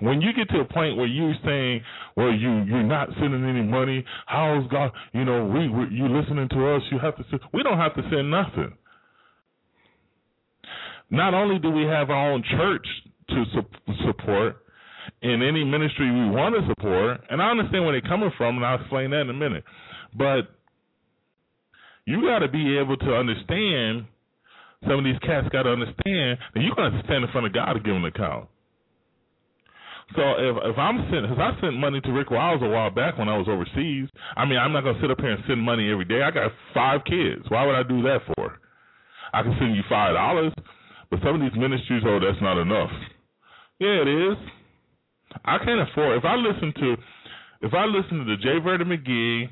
when 0.00 0.20
you 0.20 0.32
get 0.32 0.48
to 0.50 0.60
a 0.60 0.64
point 0.64 0.96
where 0.96 1.06
you're 1.06 1.34
saying, 1.44 1.82
"Well, 2.16 2.32
you 2.32 2.62
you're 2.64 2.82
not 2.82 3.08
sending 3.20 3.44
any 3.44 3.62
money. 3.62 4.04
How's 4.26 4.66
God? 4.68 4.90
You 5.12 5.24
know, 5.24 5.46
we, 5.46 5.68
we 5.68 5.88
you 5.90 6.08
listening 6.08 6.48
to 6.50 6.74
us. 6.74 6.82
You 6.90 6.98
have 6.98 7.16
to 7.16 7.24
send. 7.30 7.40
We 7.52 7.62
don't 7.62 7.78
have 7.78 7.94
to 7.94 8.02
send 8.10 8.30
nothing. 8.30 8.74
Not 11.10 11.34
only 11.34 11.58
do 11.58 11.70
we 11.70 11.84
have 11.84 12.10
our 12.10 12.32
own 12.32 12.42
church 12.50 12.86
to 13.28 13.44
su- 13.52 13.94
support 14.06 14.56
in 15.20 15.42
any 15.42 15.64
ministry 15.64 16.10
we 16.10 16.30
want 16.30 16.54
to 16.54 16.66
support, 16.68 17.20
and 17.30 17.40
I 17.42 17.50
understand 17.50 17.84
where 17.84 17.92
they're 17.92 18.08
coming 18.08 18.30
from, 18.36 18.56
and 18.56 18.64
I'll 18.64 18.80
explain 18.80 19.10
that 19.10 19.22
in 19.22 19.30
a 19.30 19.34
minute. 19.34 19.64
But 20.16 20.48
you 22.06 22.22
got 22.22 22.40
to 22.40 22.48
be 22.48 22.78
able 22.78 22.96
to 22.96 23.14
understand. 23.14 24.06
Some 24.82 24.98
of 24.98 25.04
these 25.04 25.18
cats 25.20 25.46
got 25.52 25.62
to 25.62 25.70
understand 25.70 26.38
that 26.54 26.60
you're 26.60 26.74
going 26.74 26.90
to 26.90 27.02
stand 27.04 27.22
in 27.24 27.30
front 27.30 27.46
of 27.46 27.52
God 27.52 27.74
to 27.74 27.80
give 27.80 27.94
an 27.94 28.04
account. 28.04 28.48
So 30.14 30.22
if 30.36 30.74
if 30.74 30.78
I'm 30.78 30.98
sent, 31.10 31.28
because 31.28 31.40
I 31.40 31.58
sent 31.60 31.76
money 31.78 32.00
to 32.00 32.12
Rick 32.12 32.30
Wiles 32.30 32.60
a 32.62 32.68
while 32.68 32.90
back 32.90 33.18
when 33.18 33.28
I 33.28 33.36
was 33.36 33.48
overseas. 33.48 34.08
I 34.36 34.44
mean, 34.44 34.58
I'm 34.58 34.72
not 34.72 34.84
gonna 34.84 35.00
sit 35.00 35.10
up 35.10 35.20
here 35.20 35.32
and 35.32 35.44
send 35.46 35.60
money 35.60 35.90
every 35.90 36.04
day. 36.04 36.22
I 36.22 36.30
got 36.30 36.52
five 36.74 37.00
kids. 37.04 37.44
Why 37.48 37.64
would 37.64 37.74
I 37.74 37.82
do 37.82 38.02
that 38.02 38.18
for? 38.34 38.58
I 39.32 39.42
can 39.42 39.56
send 39.58 39.74
you 39.74 39.82
five 39.88 40.14
dollars, 40.14 40.52
but 41.10 41.20
some 41.24 41.36
of 41.36 41.40
these 41.40 41.58
ministries, 41.58 42.02
oh, 42.06 42.20
that's 42.20 42.40
not 42.42 42.60
enough. 42.60 42.90
Yeah, 43.78 44.02
it 44.02 44.08
is. 44.08 44.38
I 45.44 45.58
can't 45.58 45.88
afford. 45.88 46.18
If 46.18 46.24
I 46.24 46.36
listen 46.36 46.74
to, 46.76 46.96
if 47.62 47.72
I 47.72 47.86
listen 47.86 48.18
to 48.18 48.24
the 48.24 48.36
J. 48.36 48.58
Vernon 48.62 48.88
McGee, 48.88 49.48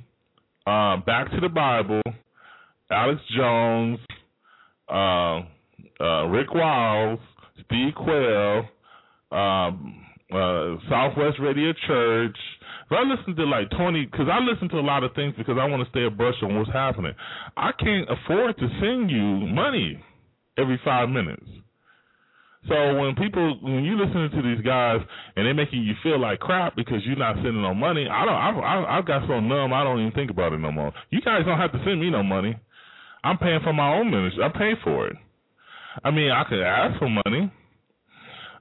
uh, 0.67 1.03
Back 1.05 1.31
to 1.31 1.41
the 1.41 1.49
Bible, 1.49 2.03
Alex 2.91 3.21
Jones, 3.35 3.99
uh, 4.91 5.41
uh, 6.01 6.27
Rick 6.27 6.53
Wiles, 6.53 7.19
Steve 7.65 7.95
Quayle. 7.97 8.69
Um, 9.33 10.05
uh, 10.33 10.77
Southwest 10.89 11.39
Radio 11.41 11.73
Church. 11.87 12.37
I 12.91 13.03
listen 13.03 13.37
to 13.37 13.45
like 13.45 13.71
20, 13.71 14.07
because 14.07 14.27
I 14.31 14.41
listen 14.41 14.69
to 14.71 14.79
a 14.79 14.83
lot 14.83 15.05
of 15.05 15.15
things 15.15 15.35
because 15.39 15.57
I 15.61 15.65
want 15.67 15.85
to 15.85 15.91
stay 15.91 16.05
abreast 16.05 16.39
on 16.43 16.59
what's 16.59 16.73
happening. 16.73 17.13
I 17.57 17.71
can't 17.79 18.09
afford 18.11 18.59
to 18.59 18.69
send 18.81 19.11
you 19.11 19.47
money 19.47 20.03
every 20.59 20.81
five 20.85 21.09
minutes. 21.09 21.47
So 22.69 22.99
when 22.99 23.15
people, 23.15 23.59
when 23.63 23.85
you 23.85 23.97
listen 23.97 24.31
to 24.31 24.43
these 24.43 24.65
guys 24.65 25.01
and 25.37 25.47
they're 25.47 25.55
making 25.55 25.83
you 25.83 25.95
feel 26.03 26.21
like 26.21 26.41
crap 26.41 26.77
because 26.77 26.99
you're 27.07 27.17
not 27.17 27.37
sending 27.37 27.63
no 27.63 27.75
money, 27.75 28.07
I 28.11 28.25
don't. 28.25 28.35
I've, 28.35 28.85
I've 28.99 29.07
got 29.07 29.27
so 29.27 29.41
numb, 29.41 29.73
I 29.73 29.83
don't 29.83 30.01
even 30.01 30.13
think 30.13 30.31
about 30.31 30.53
it 30.53 30.59
no 30.59 30.71
more. 30.71 30.93
You 31.11 31.21
guys 31.23 31.43
don't 31.47 31.59
have 31.59 31.73
to 31.73 31.83
send 31.85 32.01
me 32.01 32.11
no 32.11 32.23
money. 32.23 32.59
I'm 33.25 33.39
paying 33.39 33.61
for 33.63 33.73
my 33.73 33.95
own 33.95 34.11
ministry. 34.11 34.45
I 34.45 34.49
pay 34.49 34.73
for 34.85 35.07
it. 35.09 35.17
I 36.05 36.11
mean, 36.11 36.31
I 36.31 36.45
could 36.49 36.63
ask 36.63 36.99
for 36.99 37.09
money. 37.09 37.53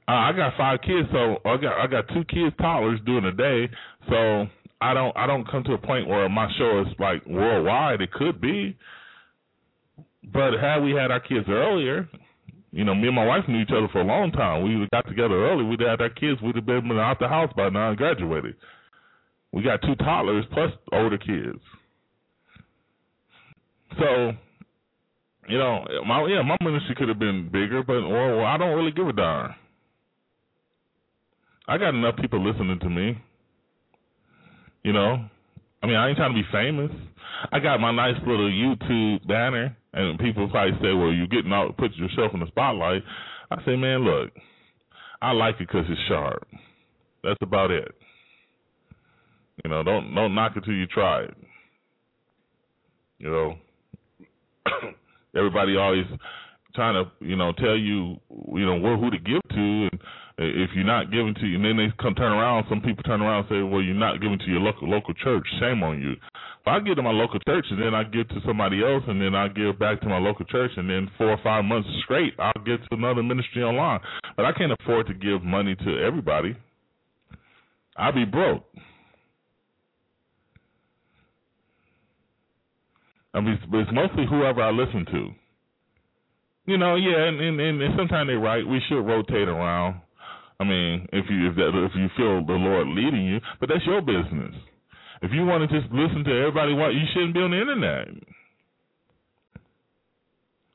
Uh, 0.09 0.13
I 0.13 0.31
got 0.31 0.57
five 0.57 0.81
kids, 0.81 1.07
so 1.11 1.37
I 1.45 1.57
got 1.57 1.79
I 1.79 1.85
got 1.85 2.07
two 2.07 2.23
kids 2.23 2.55
toddlers 2.59 2.99
during 3.05 3.25
the 3.25 3.31
day, 3.31 3.71
so 4.09 4.47
I 4.81 4.95
don't 4.95 5.15
I 5.15 5.27
don't 5.27 5.47
come 5.47 5.63
to 5.65 5.73
a 5.73 5.77
point 5.77 6.07
where 6.07 6.27
my 6.27 6.49
show 6.57 6.81
is 6.81 6.87
like 6.97 7.23
worldwide. 7.27 8.01
It 8.01 8.11
could 8.11 8.41
be, 8.41 8.75
but 10.33 10.53
had 10.59 10.79
we 10.79 10.93
had 10.93 11.11
our 11.11 11.19
kids 11.19 11.45
earlier, 11.47 12.09
you 12.71 12.85
know, 12.85 12.95
me 12.95 13.05
and 13.05 13.15
my 13.15 13.23
wife 13.23 13.43
knew 13.47 13.61
each 13.61 13.69
other 13.69 13.87
for 13.91 14.01
a 14.01 14.03
long 14.03 14.31
time. 14.31 14.63
We 14.63 14.87
got 14.91 15.07
together 15.07 15.35
early. 15.35 15.63
We'd 15.63 15.81
had 15.81 16.01
our 16.01 16.09
kids. 16.09 16.41
We'd 16.41 16.55
have 16.55 16.65
been 16.65 16.89
out 16.93 17.19
the 17.19 17.27
house 17.27 17.53
by 17.55 17.69
now 17.69 17.89
and 17.89 17.97
graduated. 17.97 18.55
We 19.51 19.61
got 19.61 19.83
two 19.83 19.95
toddlers 19.97 20.45
plus 20.51 20.71
older 20.91 21.19
kids. 21.19 21.61
So, 23.99 24.31
you 25.47 25.59
know, 25.59 25.85
my 26.07 26.25
yeah, 26.27 26.41
my 26.41 26.57
ministry 26.63 26.95
could 26.95 27.09
have 27.09 27.19
been 27.19 27.49
bigger, 27.51 27.83
but 27.83 28.01
well, 28.09 28.43
I 28.43 28.57
don't 28.57 28.75
really 28.75 28.91
give 28.91 29.07
a 29.07 29.13
darn. 29.13 29.53
I 31.69 31.77
got 31.77 31.93
enough 31.93 32.15
people 32.15 32.43
listening 32.43 32.79
to 32.79 32.89
me. 32.89 33.15
You 34.83 34.91
know, 34.91 35.23
I 35.83 35.85
mean, 35.85 35.95
I 35.95 36.09
ain't 36.09 36.17
trying 36.17 36.33
to 36.33 36.41
be 36.41 36.47
famous. 36.51 36.89
I 37.51 37.59
got 37.59 37.79
my 37.79 37.91
nice 37.91 38.15
little 38.25 38.49
YouTube 38.49 39.27
banner, 39.27 39.77
and 39.93 40.17
people 40.17 40.49
probably 40.49 40.73
say, 40.81 40.93
"Well, 40.93 41.13
you're 41.13 41.27
getting 41.27 41.53
out, 41.53 41.77
put 41.77 41.93
yourself 41.95 42.33
in 42.33 42.39
the 42.39 42.47
spotlight." 42.47 43.03
I 43.51 43.63
say, 43.65 43.75
"Man, 43.75 44.03
look, 44.03 44.31
I 45.21 45.31
like 45.31 45.55
it 45.55 45.67
because 45.67 45.85
it's 45.87 46.01
sharp. 46.07 46.47
That's 47.23 47.37
about 47.43 47.69
it. 47.69 47.93
You 49.63 49.69
know, 49.69 49.83
don't 49.83 50.15
don't 50.15 50.33
knock 50.33 50.57
it 50.57 50.63
till 50.63 50.73
you 50.73 50.87
try 50.87 51.23
it. 51.23 51.37
You 53.19 53.29
know, 53.29 53.55
everybody 55.35 55.75
always 55.75 56.05
trying 56.73 57.03
to 57.03 57.11
you 57.23 57.35
know 57.35 57.51
tell 57.53 57.77
you 57.77 58.17
you 58.55 58.65
know 58.65 58.97
who 58.97 59.11
to 59.11 59.19
give 59.19 59.41
to 59.49 59.89
and 59.91 59.99
if 60.39 60.69
you're 60.73 60.85
not 60.87 61.11
giving 61.11 61.35
to 61.35 61.43
and 61.55 61.65
then 61.65 61.75
they 61.75 61.91
come 62.01 62.15
turn 62.15 62.31
around. 62.31 62.65
Some 62.69 62.79
people 62.79 63.03
turn 63.03 63.21
around 63.21 63.45
and 63.45 63.49
say, 63.49 63.61
"Well, 63.61 63.81
you're 63.81 63.93
not 63.93 64.21
giving 64.21 64.39
to 64.39 64.45
your 64.45 64.61
local 64.61 64.87
local 64.87 65.13
church. 65.13 65.45
Shame 65.59 65.83
on 65.83 66.01
you." 66.01 66.13
If 66.13 66.67
I 66.67 66.79
give 66.79 66.95
to 66.95 67.01
my 67.01 67.11
local 67.11 67.39
church, 67.47 67.65
and 67.69 67.81
then 67.81 67.93
I 67.93 68.03
give 68.03 68.27
to 68.29 68.41
somebody 68.45 68.83
else, 68.83 69.03
and 69.07 69.21
then 69.21 69.35
I 69.35 69.47
give 69.49 69.77
back 69.79 69.99
to 70.01 70.07
my 70.07 70.17
local 70.17 70.45
church, 70.45 70.71
and 70.77 70.89
then 70.89 71.09
four 71.17 71.31
or 71.31 71.37
five 71.43 71.65
months 71.65 71.89
straight, 72.03 72.33
I'll 72.39 72.63
give 72.65 72.79
to 72.79 72.95
another 72.95 73.23
ministry 73.23 73.63
online. 73.63 73.99
But 74.35 74.45
I 74.45 74.51
can't 74.53 74.71
afford 74.79 75.07
to 75.07 75.13
give 75.13 75.43
money 75.43 75.75
to 75.75 75.99
everybody. 75.99 76.55
I'll 77.97 78.13
be 78.13 78.25
broke. 78.25 78.63
I 83.33 83.41
mean, 83.41 83.59
it's 83.61 83.91
mostly 83.91 84.25
whoever 84.25 84.61
I 84.61 84.71
listen 84.71 85.05
to. 85.05 85.29
You 86.65 86.77
know, 86.77 86.95
yeah, 86.95 87.27
and 87.27 87.39
and, 87.39 87.59
and 87.59 87.93
sometimes 87.97 88.27
they're 88.27 88.39
right. 88.39 88.65
We 88.65 88.81
should 88.87 89.01
rotate 89.01 89.47
around. 89.47 90.01
I 90.59 90.65
mean, 90.65 91.07
if 91.13 91.25
you 91.29 91.49
if 91.49 91.55
that 91.55 91.71
if 91.73 91.91
you 91.95 92.07
feel 92.17 92.45
the 92.45 92.53
Lord 92.53 92.87
leading 92.89 93.25
you, 93.25 93.39
but 93.59 93.69
that's 93.69 93.85
your 93.85 94.01
business. 94.01 94.53
If 95.21 95.31
you 95.31 95.45
want 95.45 95.69
to 95.69 95.79
just 95.79 95.91
listen 95.91 96.23
to 96.23 96.31
everybody, 96.31 96.73
what 96.73 96.93
you 96.93 97.03
shouldn't 97.13 97.33
be 97.33 97.39
on 97.39 97.51
the 97.51 97.61
internet. 97.61 98.07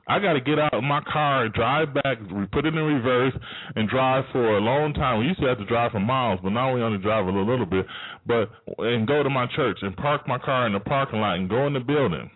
I 0.07 0.19
got 0.19 0.35
to 0.35 0.41
get 0.41 0.59
out 0.59 0.75
of 0.75 0.85
my 0.85 1.01
car 1.11 1.49
drive 1.49 1.95
back, 1.95 2.19
put 2.53 2.67
it 2.67 2.75
in 2.75 2.83
reverse, 2.83 3.33
and 3.75 3.89
drive 3.89 4.25
for 4.33 4.59
a 4.59 4.61
long 4.61 4.93
time. 4.93 5.21
We 5.21 5.27
used 5.27 5.41
to 5.41 5.47
have 5.47 5.57
to 5.59 5.65
drive 5.65 5.93
for 5.93 6.01
miles, 6.01 6.41
but 6.43 6.51
now 6.51 6.75
we 6.75 6.83
only 6.83 6.99
drive 6.99 7.25
a 7.25 7.29
little, 7.29 7.47
little 7.47 7.65
bit. 7.65 7.87
But 8.27 8.51
and 8.79 9.07
go 9.09 9.23
to 9.23 9.31
my 9.31 9.47
church 9.57 9.79
and 9.81 9.97
park 9.97 10.29
my 10.29 10.39
car 10.39 10.67
in 10.67 10.75
the 10.75 10.81
parking 10.81 11.21
lot 11.21 11.37
and 11.37 11.49
go 11.49 11.67
in 11.67 11.73
the 11.73 11.81
building. 11.81 12.31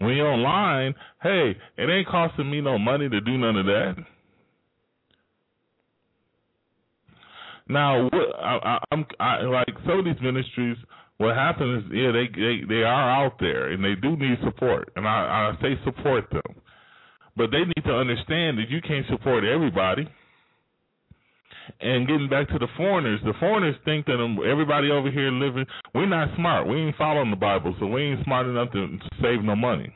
When 0.00 0.14
you're 0.14 0.30
online, 0.30 0.94
hey, 1.22 1.56
it 1.76 1.90
ain't 1.90 2.08
costing 2.08 2.50
me 2.50 2.60
no 2.60 2.78
money 2.78 3.08
to 3.08 3.20
do 3.20 3.38
none 3.38 3.56
of 3.56 3.66
that. 3.66 3.96
Now, 7.68 8.08
I, 8.08 8.78
am 8.92 9.04
I, 9.20 9.42
like 9.42 9.68
some 9.86 9.98
of 9.98 10.04
these 10.04 10.20
ministries. 10.22 10.76
What 11.18 11.34
happens 11.34 11.84
is, 11.84 11.90
yeah, 11.92 12.12
they 12.12 12.28
they 12.32 12.62
they 12.68 12.82
are 12.82 13.10
out 13.10 13.40
there 13.40 13.72
and 13.72 13.82
they 13.82 13.94
do 14.00 14.16
need 14.16 14.38
support, 14.44 14.92
and 14.94 15.06
I, 15.06 15.52
I 15.58 15.62
say 15.62 15.74
support 15.84 16.30
them, 16.30 16.54
but 17.36 17.50
they 17.50 17.58
need 17.58 17.84
to 17.84 17.92
understand 17.92 18.58
that 18.58 18.70
you 18.70 18.80
can't 18.80 19.04
support 19.10 19.44
everybody. 19.44 20.08
And 21.80 22.06
getting 22.06 22.30
back 22.30 22.48
to 22.48 22.58
the 22.58 22.68
foreigners, 22.76 23.20
the 23.24 23.34
foreigners 23.38 23.74
think 23.84 24.06
that 24.06 24.14
um, 24.14 24.38
everybody 24.48 24.90
over 24.90 25.10
here 25.10 25.30
living, 25.30 25.66
we're 25.94 26.06
not 26.06 26.34
smart. 26.36 26.66
We 26.66 26.76
ain't 26.76 26.96
following 26.96 27.30
the 27.30 27.36
Bible, 27.36 27.76
so 27.78 27.86
we 27.86 28.02
ain't 28.04 28.24
smart 28.24 28.46
enough 28.46 28.72
to 28.72 28.98
save 29.20 29.42
no 29.42 29.54
money 29.54 29.92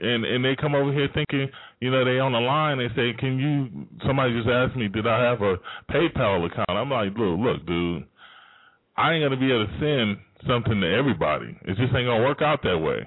and 0.00 0.24
and 0.24 0.44
they 0.44 0.56
come 0.56 0.74
over 0.74 0.92
here 0.92 1.08
thinking, 1.14 1.48
you 1.80 1.90
know, 1.90 2.04
they 2.04 2.18
on 2.18 2.32
the 2.32 2.40
line. 2.40 2.78
They 2.78 2.88
say, 2.94 3.12
"Can 3.18 3.38
you?" 3.38 3.86
Somebody 4.06 4.34
just 4.34 4.48
asked 4.48 4.76
me, 4.76 4.88
"Did 4.88 5.06
I 5.06 5.22
have 5.22 5.42
a 5.42 5.56
PayPal 5.90 6.44
account?" 6.46 6.70
I'm 6.70 6.90
like, 6.90 7.16
"Look, 7.16 7.38
look, 7.38 7.66
dude, 7.66 8.04
I 8.96 9.14
ain't 9.14 9.24
gonna 9.24 9.36
be 9.36 9.52
able 9.52 9.66
to 9.66 9.78
send 9.78 10.18
something 10.46 10.80
to 10.80 10.94
everybody. 10.94 11.56
It 11.62 11.76
just 11.76 11.94
ain't 11.94 12.06
gonna 12.06 12.24
work 12.24 12.42
out 12.42 12.62
that 12.62 12.78
way." 12.78 13.06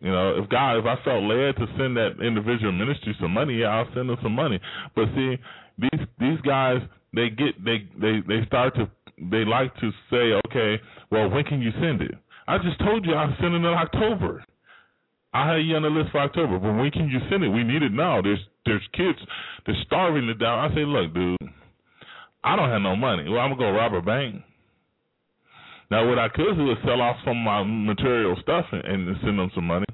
You 0.00 0.10
know, 0.10 0.42
if 0.42 0.48
God, 0.48 0.78
if 0.78 0.86
I 0.86 0.96
felt 1.04 1.24
led 1.24 1.56
to 1.56 1.66
send 1.76 1.96
that 1.96 2.20
individual 2.24 2.72
ministry 2.72 3.14
some 3.20 3.32
money, 3.32 3.60
yeah, 3.60 3.68
I'll 3.68 3.92
send 3.94 4.08
them 4.08 4.16
some 4.22 4.34
money. 4.34 4.58
But 4.94 5.06
see, 5.14 5.36
these 5.78 6.06
these 6.18 6.40
guys, 6.40 6.80
they 7.12 7.28
get 7.28 7.62
they 7.62 7.86
they 8.00 8.20
they 8.26 8.46
start 8.46 8.74
to 8.76 8.88
they 9.30 9.44
like 9.44 9.74
to 9.76 9.90
say, 10.10 10.32
okay, 10.46 10.82
well, 11.10 11.28
when 11.28 11.44
can 11.44 11.60
you 11.60 11.70
send 11.72 12.00
it? 12.00 12.14
I 12.50 12.58
just 12.58 12.80
told 12.80 13.06
you 13.06 13.14
I'll 13.14 13.32
send 13.40 13.54
it 13.54 13.58
in 13.58 13.64
October. 13.64 14.44
I 15.32 15.52
had 15.52 15.62
you 15.62 15.76
on 15.76 15.82
the 15.82 15.88
list 15.88 16.10
for 16.10 16.18
October, 16.18 16.58
but 16.58 16.74
when 16.74 16.90
can 16.90 17.08
you 17.08 17.20
send 17.30 17.44
it? 17.44 17.48
We 17.48 17.62
need 17.62 17.84
it 17.84 17.92
now. 17.92 18.20
There's 18.20 18.40
there's 18.66 18.82
kids 18.92 19.18
they're 19.64 19.76
starving 19.86 20.26
to 20.26 20.34
death. 20.34 20.48
I 20.48 20.68
say, 20.74 20.84
look, 20.84 21.14
dude, 21.14 21.38
I 22.42 22.56
don't 22.56 22.68
have 22.68 22.82
no 22.82 22.96
money. 22.96 23.28
Well, 23.28 23.38
I'm 23.38 23.50
gonna 23.56 23.60
go 23.60 23.70
rob 23.70 23.94
a 23.94 24.02
bank. 24.02 24.42
Now, 25.92 26.08
what 26.08 26.18
I 26.18 26.28
could 26.28 26.56
do 26.56 26.72
is 26.72 26.78
sell 26.84 27.00
off 27.00 27.16
some 27.24 27.38
of 27.38 27.44
my 27.44 27.62
material 27.62 28.36
stuff 28.42 28.64
and, 28.72 28.84
and 28.84 29.16
send 29.22 29.38
them 29.38 29.50
some 29.54 29.66
money. 29.66 29.86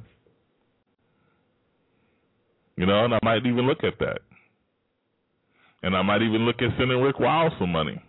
You 2.77 2.87
know, 2.87 3.05
and 3.05 3.15
I 3.15 3.19
might 3.23 3.45
even 3.45 3.67
look 3.67 3.85
at 3.85 3.99
that. 4.01 4.21
And 5.83 5.95
I 5.95 6.01
might 6.01 6.23
even 6.23 6.47
look 6.47 6.57
at 6.57 6.71
sending 6.79 7.01
Rick 7.03 7.21
Wiles 7.21 7.53
some 7.59 7.73
money. 7.73 8.03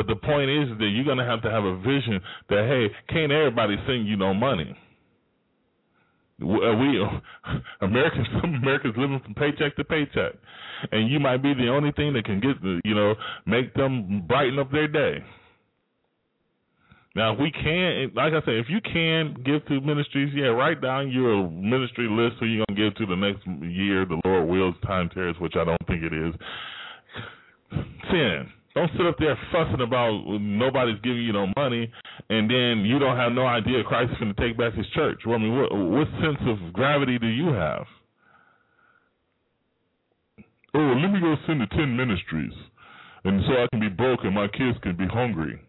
But 0.00 0.06
the 0.06 0.16
point 0.16 0.48
is 0.48 0.78
that 0.78 0.88
you're 0.94 1.04
going 1.04 1.18
to 1.18 1.26
have 1.26 1.42
to 1.42 1.50
have 1.50 1.62
a 1.62 1.76
vision 1.76 2.22
that, 2.48 2.64
hey, 2.64 3.12
can't 3.12 3.30
everybody 3.30 3.76
send 3.86 4.08
you 4.08 4.16
no 4.16 4.32
money? 4.32 4.74
Uh, 6.40 6.46
we 6.46 7.06
Americans, 7.82 8.26
Americans 8.42 8.94
living 8.96 9.20
from 9.22 9.34
paycheck 9.34 9.76
to 9.76 9.84
paycheck, 9.84 10.32
and 10.90 11.10
you 11.10 11.20
might 11.20 11.42
be 11.42 11.52
the 11.52 11.68
only 11.68 11.92
thing 11.92 12.14
that 12.14 12.24
can 12.24 12.40
get, 12.40 12.56
you 12.82 12.94
know, 12.94 13.14
make 13.44 13.74
them 13.74 14.24
brighten 14.26 14.58
up 14.58 14.72
their 14.72 14.88
day. 14.88 15.22
Now, 17.14 17.34
if 17.34 17.38
we 17.38 17.52
can, 17.52 18.10
like 18.14 18.32
I 18.32 18.40
said, 18.46 18.54
if 18.54 18.70
you 18.70 18.80
can 18.80 19.36
give 19.44 19.66
to 19.66 19.82
ministries, 19.82 20.32
yeah, 20.34 20.46
write 20.46 20.80
down 20.80 21.10
your 21.10 21.50
ministry 21.50 22.08
list 22.08 22.36
who 22.40 22.46
you're 22.46 22.64
gonna 22.70 22.88
give 22.88 22.94
to 22.96 23.04
the 23.04 23.16
next 23.16 23.46
year. 23.70 24.06
The 24.06 24.18
Lord 24.24 24.48
wills, 24.48 24.76
time 24.86 25.10
tears, 25.12 25.36
which 25.40 25.56
I 25.56 25.64
don't 25.64 25.86
think 25.86 26.02
it 26.04 26.14
is. 26.14 26.34
Sin. 28.10 28.50
Don't 28.74 28.90
sit 28.96 29.06
up 29.06 29.16
there 29.18 29.36
fussing 29.50 29.80
about 29.80 30.22
nobody's 30.40 31.00
giving 31.02 31.22
you 31.22 31.32
no 31.32 31.48
money, 31.56 31.90
and 32.28 32.48
then 32.48 32.84
you 32.86 32.98
don't 33.00 33.16
have 33.16 33.32
no 33.32 33.44
idea 33.46 33.82
Christ 33.82 34.12
is 34.12 34.18
going 34.18 34.34
to 34.34 34.40
take 34.40 34.56
back 34.56 34.74
His 34.74 34.86
church. 34.94 35.20
Well, 35.26 35.36
I 35.36 35.38
mean, 35.38 35.56
what, 35.56 35.74
what 35.74 36.06
sense 36.22 36.38
of 36.46 36.72
gravity 36.72 37.18
do 37.18 37.26
you 37.26 37.48
have? 37.48 37.84
Oh, 40.72 40.94
let 41.02 41.10
me 41.10 41.20
go 41.20 41.34
send 41.46 41.60
to 41.60 41.66
ten 41.76 41.96
ministries, 41.96 42.52
and 43.24 43.42
so 43.46 43.54
I 43.54 43.66
can 43.72 43.80
be 43.80 43.88
broke 43.88 44.20
and 44.22 44.34
my 44.34 44.46
kids 44.46 44.78
can 44.82 44.96
be 44.96 45.06
hungry. 45.06 45.60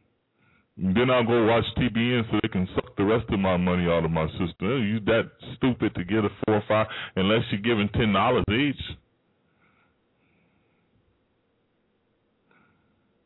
And 0.78 0.96
Then 0.96 1.10
I'll 1.10 1.26
go 1.26 1.46
watch 1.46 1.66
TBN 1.78 2.30
so 2.30 2.40
they 2.42 2.50
can 2.50 2.68
suck 2.76 2.96
the 2.98 3.04
rest 3.04 3.26
of 3.30 3.40
my 3.40 3.58
money 3.58 3.86
out 3.86 4.06
of 4.06 4.12
my 4.12 4.28
system. 4.32 4.84
You 4.86 5.00
that 5.06 5.32
stupid 5.58 5.96
to 5.96 6.04
get 6.04 6.24
a 6.24 6.30
four 6.46 6.58
or 6.58 6.64
five 6.68 6.88
unless 7.16 7.42
you're 7.52 7.62
giving 7.62 7.90
ten 7.94 8.14
dollars 8.14 8.46
each. 8.50 8.80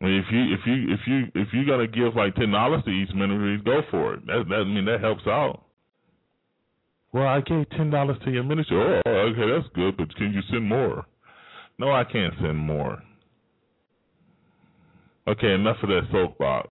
If 0.08 0.26
you 0.32 0.53
if 0.53 0.60
you 0.66 0.93
if 0.93 0.99
you 1.08 1.41
if 1.41 1.47
you 1.53 1.66
gotta 1.66 1.88
give 1.88 2.16
like 2.16 2.36
ten 2.36 2.51
dollars 2.51 2.84
to 2.86 2.91
each 2.91 3.10
ministry, 3.16 3.60
go 3.64 3.82
for 3.89 4.16
it. 4.16 4.26
That 4.28 4.45
that 4.49 4.56
I 4.56 4.64
mean 4.64 4.86
that 4.86 5.01
helps 5.01 5.26
out. 5.26 5.64
Well, 7.12 7.28
I 7.28 7.41
gave 7.41 7.70
ten 7.72 7.89
dollars 7.89 8.18
to 8.26 8.32
your 8.32 8.43
ministry. 8.43 8.78
Oh, 8.78 9.10
okay, 9.10 9.49
that's 9.49 9.74
good, 9.74 9.97
but 9.97 10.14
can 10.16 10.34
you 10.34 10.41
send 10.51 10.68
more? 10.68 11.06
No, 11.80 11.91
I 11.91 12.03
can't 12.03 12.34
send 12.41 12.58
more. 12.58 13.01
Okay, 15.28 15.53
enough 15.53 15.78
of 15.82 15.89
that 15.89 16.01
soapbox. 16.12 16.70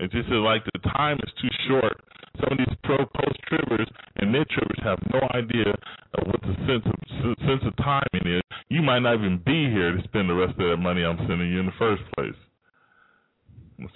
It 0.00 0.10
just 0.12 0.28
is 0.28 0.34
like 0.34 0.62
the 0.72 0.88
time 0.90 1.18
is 1.22 1.32
too 1.42 1.48
short. 1.68 2.00
Some 2.40 2.52
of 2.52 2.58
these 2.58 2.76
pro 2.84 2.98
post 2.98 3.38
tribbers 3.50 3.88
and 4.16 4.32
mid 4.32 4.46
tribbers 4.48 4.82
have 4.84 4.98
no 5.12 5.20
idea 5.34 5.74
of 6.14 6.26
what 6.26 6.40
the 6.42 6.54
sense 6.66 6.86
of 6.86 7.34
sense 7.46 7.62
of 7.66 7.76
timing 7.76 8.38
is. 8.38 8.42
You 8.68 8.82
might 8.82 9.00
not 9.00 9.14
even 9.14 9.42
be 9.44 9.70
here 9.70 9.96
to 9.96 10.02
spend 10.04 10.28
the 10.28 10.34
rest 10.34 10.52
of 10.58 10.70
that 10.70 10.76
money 10.76 11.04
I'm 11.04 11.18
sending 11.26 11.50
you 11.50 11.60
in 11.60 11.66
the 11.66 11.78
first 11.78 12.02
place. 12.14 12.36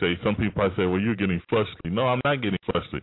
Say 0.01 0.18
some 0.24 0.34
people 0.36 0.53
probably 0.55 0.76
say, 0.76 0.86
"Well, 0.86 1.01
you're 1.01 1.16
getting 1.16 1.40
fleshly." 1.49 1.90
No, 1.90 2.09
I'm 2.09 2.20
not 2.24 2.40
getting 2.40 2.59
fleshly. 2.70 3.03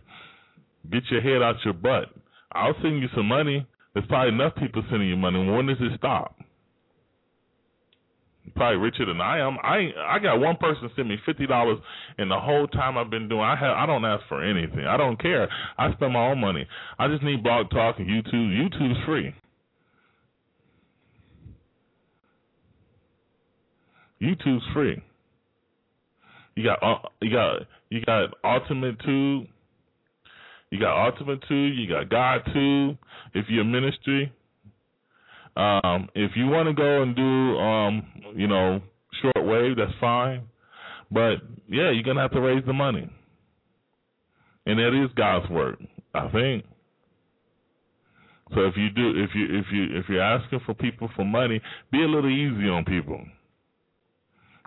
Get 0.90 1.04
your 1.10 1.20
head 1.20 1.42
out 1.42 1.62
your 1.64 1.74
butt. 1.74 2.08
I'll 2.52 2.74
send 2.82 3.00
you 3.00 3.08
some 3.14 3.26
money. 3.26 3.66
There's 3.92 4.06
probably 4.06 4.34
enough 4.34 4.54
people 4.56 4.82
sending 4.90 5.08
you 5.08 5.16
money. 5.16 5.38
When 5.48 5.66
does 5.66 5.76
it 5.80 5.92
stop? 5.98 6.39
Probably 8.56 8.78
richer 8.78 9.06
than 9.06 9.20
I 9.20 9.38
am. 9.40 9.58
I 9.62 9.90
I 10.06 10.18
got 10.18 10.40
one 10.40 10.56
person 10.56 10.90
send 10.96 11.08
me 11.08 11.16
fifty 11.24 11.46
dollars, 11.46 11.78
and 12.18 12.30
the 12.30 12.38
whole 12.38 12.66
time 12.68 12.98
I've 12.98 13.10
been 13.10 13.28
doing, 13.28 13.42
I 13.42 13.56
have 13.56 13.76
I 13.76 13.86
don't 13.86 14.04
ask 14.04 14.24
for 14.28 14.42
anything. 14.42 14.86
I 14.86 14.96
don't 14.96 15.20
care. 15.20 15.48
I 15.78 15.92
spend 15.92 16.12
my 16.12 16.30
own 16.30 16.40
money. 16.40 16.66
I 16.98 17.08
just 17.08 17.22
need 17.22 17.42
Blog 17.42 17.70
Talk 17.70 17.98
and 17.98 18.08
YouTube. 18.08 18.32
YouTube's 18.34 19.04
free. 19.06 19.34
YouTube's 24.20 24.64
free. 24.74 25.02
You 26.56 26.64
got 26.64 26.82
uh, 26.82 27.08
you 27.22 27.30
got 27.32 27.62
you 27.88 28.02
got 28.02 28.34
Ultimate 28.44 28.98
Tube. 29.04 29.46
You 30.70 30.78
got 30.78 31.06
Ultimate 31.06 31.40
Tube. 31.48 31.74
You 31.76 31.88
got 31.88 32.10
God 32.10 32.42
Tube. 32.52 32.98
If 33.34 33.46
you're 33.48 33.62
a 33.62 33.64
ministry, 33.64 34.32
um, 35.56 36.08
if 36.14 36.32
you 36.36 36.46
want 36.46 36.68
to 36.68 36.74
go 36.74 37.02
and 37.02 37.16
do, 37.16 37.58
um, 37.58 38.34
you 38.36 38.46
know, 38.46 38.80
short 39.22 39.46
wave, 39.46 39.76
that's 39.76 39.92
fine. 40.00 40.42
But 41.10 41.36
yeah, 41.68 41.90
you're 41.90 42.04
gonna 42.04 42.22
have 42.22 42.32
to 42.32 42.40
raise 42.40 42.64
the 42.66 42.72
money, 42.72 43.10
and 44.66 44.78
that 44.78 45.04
is 45.04 45.10
God's 45.16 45.50
work, 45.50 45.78
I 46.14 46.28
think. 46.30 46.64
So 48.54 48.62
if 48.62 48.76
you 48.76 48.90
do, 48.90 49.10
if 49.22 49.30
you 49.34 49.58
if 49.58 49.66
you 49.72 49.98
if 49.98 50.04
you're 50.08 50.22
asking 50.22 50.60
for 50.66 50.74
people 50.74 51.08
for 51.16 51.24
money, 51.24 51.60
be 51.92 52.02
a 52.02 52.06
little 52.06 52.30
easy 52.30 52.68
on 52.68 52.84
people. 52.84 53.20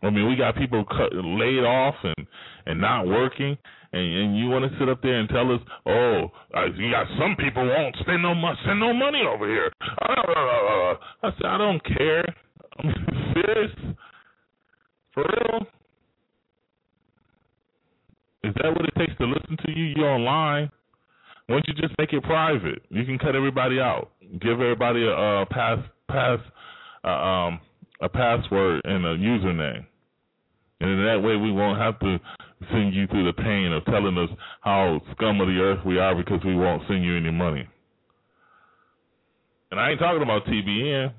I 0.01 0.09
mean, 0.09 0.27
we 0.27 0.35
got 0.35 0.55
people 0.57 0.83
cut, 0.85 1.13
laid 1.13 1.63
off 1.63 1.95
and 2.03 2.27
and 2.65 2.79
not 2.79 3.07
working, 3.07 3.57
and, 3.93 4.01
and 4.01 4.37
you 4.37 4.49
want 4.49 4.69
to 4.69 4.79
sit 4.79 4.89
up 4.89 5.01
there 5.01 5.19
and 5.19 5.29
tell 5.29 5.53
us, 5.53 5.61
oh, 5.85 6.31
uh, 6.55 6.65
you 6.75 6.91
some 7.19 7.35
people 7.37 7.65
won't 7.65 7.95
spend 8.01 8.23
no 8.23 8.33
money, 8.33 8.57
send 8.65 8.79
no 8.79 8.91
money 8.91 9.21
over 9.21 9.47
here. 9.47 9.71
Uh, 10.01 10.95
I 11.21 11.29
said, 11.37 11.45
I 11.45 11.57
don't 11.57 11.83
care. 11.85 12.25
I'm 12.79 12.93
serious, 13.33 13.71
for 15.13 15.23
real. 15.23 15.67
Is 18.43 18.53
that 18.61 18.71
what 18.71 18.85
it 18.85 18.93
takes 18.97 19.17
to 19.19 19.25
listen 19.25 19.57
to 19.65 19.71
you? 19.71 19.85
You're 19.95 20.09
online. 20.09 20.69
Why 21.47 21.55
don't 21.55 21.67
you 21.67 21.73
just 21.75 21.97
make 21.99 22.11
it 22.13 22.23
private? 22.23 22.81
You 22.89 23.05
can 23.05 23.19
cut 23.19 23.35
everybody 23.35 23.79
out. 23.79 24.11
Give 24.41 24.53
everybody 24.53 25.03
a, 25.05 25.11
a 25.11 25.45
pass 25.45 25.77
pass 26.09 26.39
uh, 27.03 27.07
um 27.07 27.59
a 28.01 28.09
password 28.09 28.81
and 28.85 29.05
a 29.05 29.17
username. 29.17 29.85
And 30.81 30.89
in 30.89 31.05
that 31.05 31.21
way, 31.25 31.35
we 31.35 31.51
won't 31.51 31.79
have 31.79 31.99
to 31.99 32.19
send 32.71 32.93
you 32.93 33.07
through 33.07 33.25
the 33.25 33.33
pain 33.33 33.71
of 33.71 33.85
telling 33.85 34.17
us 34.17 34.29
how 34.61 35.01
scum 35.15 35.41
of 35.41 35.47
the 35.47 35.59
earth 35.59 35.85
we 35.85 35.99
are 35.99 36.15
because 36.15 36.39
we 36.45 36.55
won't 36.55 36.83
send 36.87 37.03
you 37.03 37.17
any 37.17 37.31
money. 37.31 37.67
And 39.71 39.79
I 39.79 39.91
ain't 39.91 39.99
talking 39.99 40.21
about 40.21 40.45
TBN. 40.45 41.11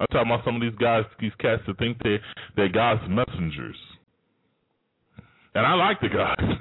I'm 0.00 0.06
talking 0.12 0.30
about 0.30 0.44
some 0.44 0.56
of 0.56 0.62
these 0.62 0.78
guys, 0.78 1.04
these 1.20 1.32
cats 1.40 1.62
that 1.66 1.78
think 1.78 1.98
they 2.04 2.18
they're 2.56 2.68
God's 2.68 3.02
messengers. 3.08 3.76
And 5.54 5.66
I 5.66 5.74
like 5.74 6.00
the 6.00 6.08
guys. 6.08 6.58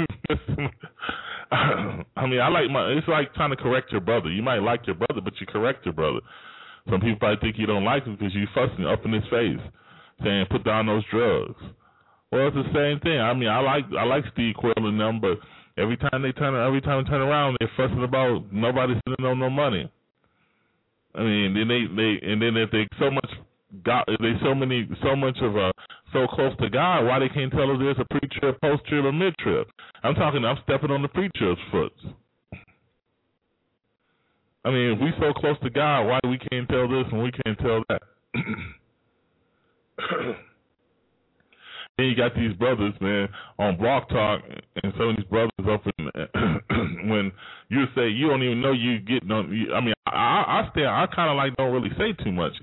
I 1.51 2.25
mean, 2.25 2.39
I 2.39 2.49
like 2.49 2.69
my. 2.71 2.91
It's 2.93 3.07
like 3.07 3.33
trying 3.35 3.51
to 3.51 3.55
correct 3.55 3.91
your 3.91 4.01
brother. 4.01 4.29
You 4.29 4.41
might 4.41 4.59
like 4.59 4.88
your 4.88 4.95
brother, 4.95 5.21
but 5.23 5.33
you 5.39 5.45
correct 5.45 5.85
your 5.85 5.93
brother. 5.93 6.19
Some 6.89 6.99
people 6.99 7.17
probably 7.19 7.38
think 7.41 7.59
you 7.59 7.67
don't 7.67 7.85
like 7.85 8.05
him 8.05 8.15
because 8.15 8.33
you 8.33 8.47
fussing 8.55 8.85
up 8.85 9.05
in 9.05 9.13
his 9.13 9.23
face, 9.29 9.59
saying 10.23 10.47
put 10.49 10.63
down 10.63 10.88
those 10.88 11.03
drugs. 11.11 11.55
Well, 12.32 12.47
it's 12.47 12.55
the 12.55 12.73
same 12.75 12.99
thing. 12.99 13.19
I 13.19 13.34
mean, 13.34 13.47
I 13.47 13.59
like 13.59 13.86
I 13.97 14.03
like 14.03 14.25
Steve 14.34 14.55
Quayle 14.55 14.73
and 14.78 14.99
them, 14.99 15.21
but 15.21 15.39
every 15.78 15.95
time 15.97 16.21
they 16.21 16.34
turn 16.34 16.55
every 16.55 16.82
time 16.82 17.03
they 17.03 17.09
turn 17.09 17.21
around, 17.21 17.57
they're 17.59 17.71
fussing 17.78 18.03
about 18.03 18.51
nobody 18.51 18.93
sending 19.05 19.23
them 19.23 19.39
no 19.39 19.49
money. 19.49 19.89
I 21.15 21.23
mean, 21.23 21.53
then 21.53 21.67
they 21.67 21.88
they 21.95 22.19
and 22.28 22.41
then 22.41 22.57
if 22.57 22.69
they 22.71 22.88
so 22.99 23.09
much 23.09 23.30
got 23.86 24.05
if 24.09 24.19
they 24.19 24.34
so 24.43 24.53
many 24.53 24.89
so 25.01 25.15
much 25.15 25.38
of 25.41 25.55
a 25.55 25.71
so 26.11 26.28
close 26.28 26.55
to 26.59 26.69
God, 26.69 27.05
why 27.05 27.19
they 27.19 27.30
can't 27.30 27.51
tell 27.51 27.71
us 27.71 27.78
there's 27.80 27.97
a 27.99 28.05
pre 28.05 28.28
trip, 28.39 28.59
post 28.61 28.86
trip, 28.88 29.05
or 29.05 29.13
mid 29.13 29.36
trip? 29.38 29.69
I'm 30.03 30.15
talking. 30.15 30.43
I'm 30.43 30.57
stepping 30.63 30.91
on 30.91 31.01
the 31.01 31.07
pre 31.07 31.30
trip's 31.36 31.61
foot. 31.71 31.93
I 34.65 34.71
mean, 34.71 34.91
if 34.91 34.99
we 34.99 35.11
so 35.19 35.32
close 35.32 35.57
to 35.63 35.69
God, 35.69 36.07
why 36.07 36.19
we 36.28 36.38
can't 36.38 36.67
tell 36.67 36.89
this 36.89 37.05
and 37.09 37.23
we 37.23 37.32
can't 37.32 37.57
tell 37.59 37.84
that? 37.88 38.01
Then 41.97 42.05
you 42.07 42.15
got 42.15 42.35
these 42.35 42.53
brothers, 42.53 42.93
man, 43.01 43.27
on 43.57 43.77
Blog 43.77 44.07
Talk, 44.09 44.41
and 44.83 44.93
some 44.97 45.09
of 45.09 45.15
these 45.15 45.25
brothers 45.25 45.51
up 45.67 45.81
in 45.97 47.09
when 47.09 47.31
you 47.69 47.85
say 47.95 48.07
you 48.07 48.27
don't 48.27 48.43
even 48.43 48.61
know 48.61 48.71
you 48.71 48.99
on. 49.31 49.45
I 49.73 49.81
mean, 49.81 49.93
I, 50.05 50.11
I 50.11 50.69
stay. 50.71 50.85
I 50.85 51.07
kind 51.15 51.31
of 51.31 51.37
like 51.37 51.55
don't 51.57 51.73
really 51.73 51.89
say 51.97 52.13
too 52.23 52.31
much, 52.31 52.53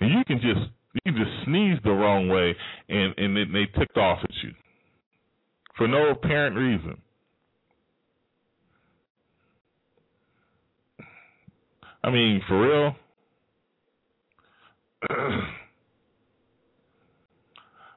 and 0.00 0.10
you 0.10 0.22
can 0.26 0.36
just 0.36 0.70
you 0.92 1.12
can 1.12 1.16
just 1.16 1.44
sneeze 1.46 1.78
the 1.84 1.90
wrong 1.90 2.28
way, 2.28 2.54
and 2.90 3.14
and 3.16 3.34
they 3.54 3.64
ticked 3.78 3.96
off 3.96 4.18
at 4.22 4.34
you 4.42 4.52
for 5.78 5.88
no 5.88 6.10
apparent 6.10 6.56
reason. 6.56 7.00
I 12.04 12.10
mean, 12.10 12.42
for 12.46 12.60
real. 12.60 12.96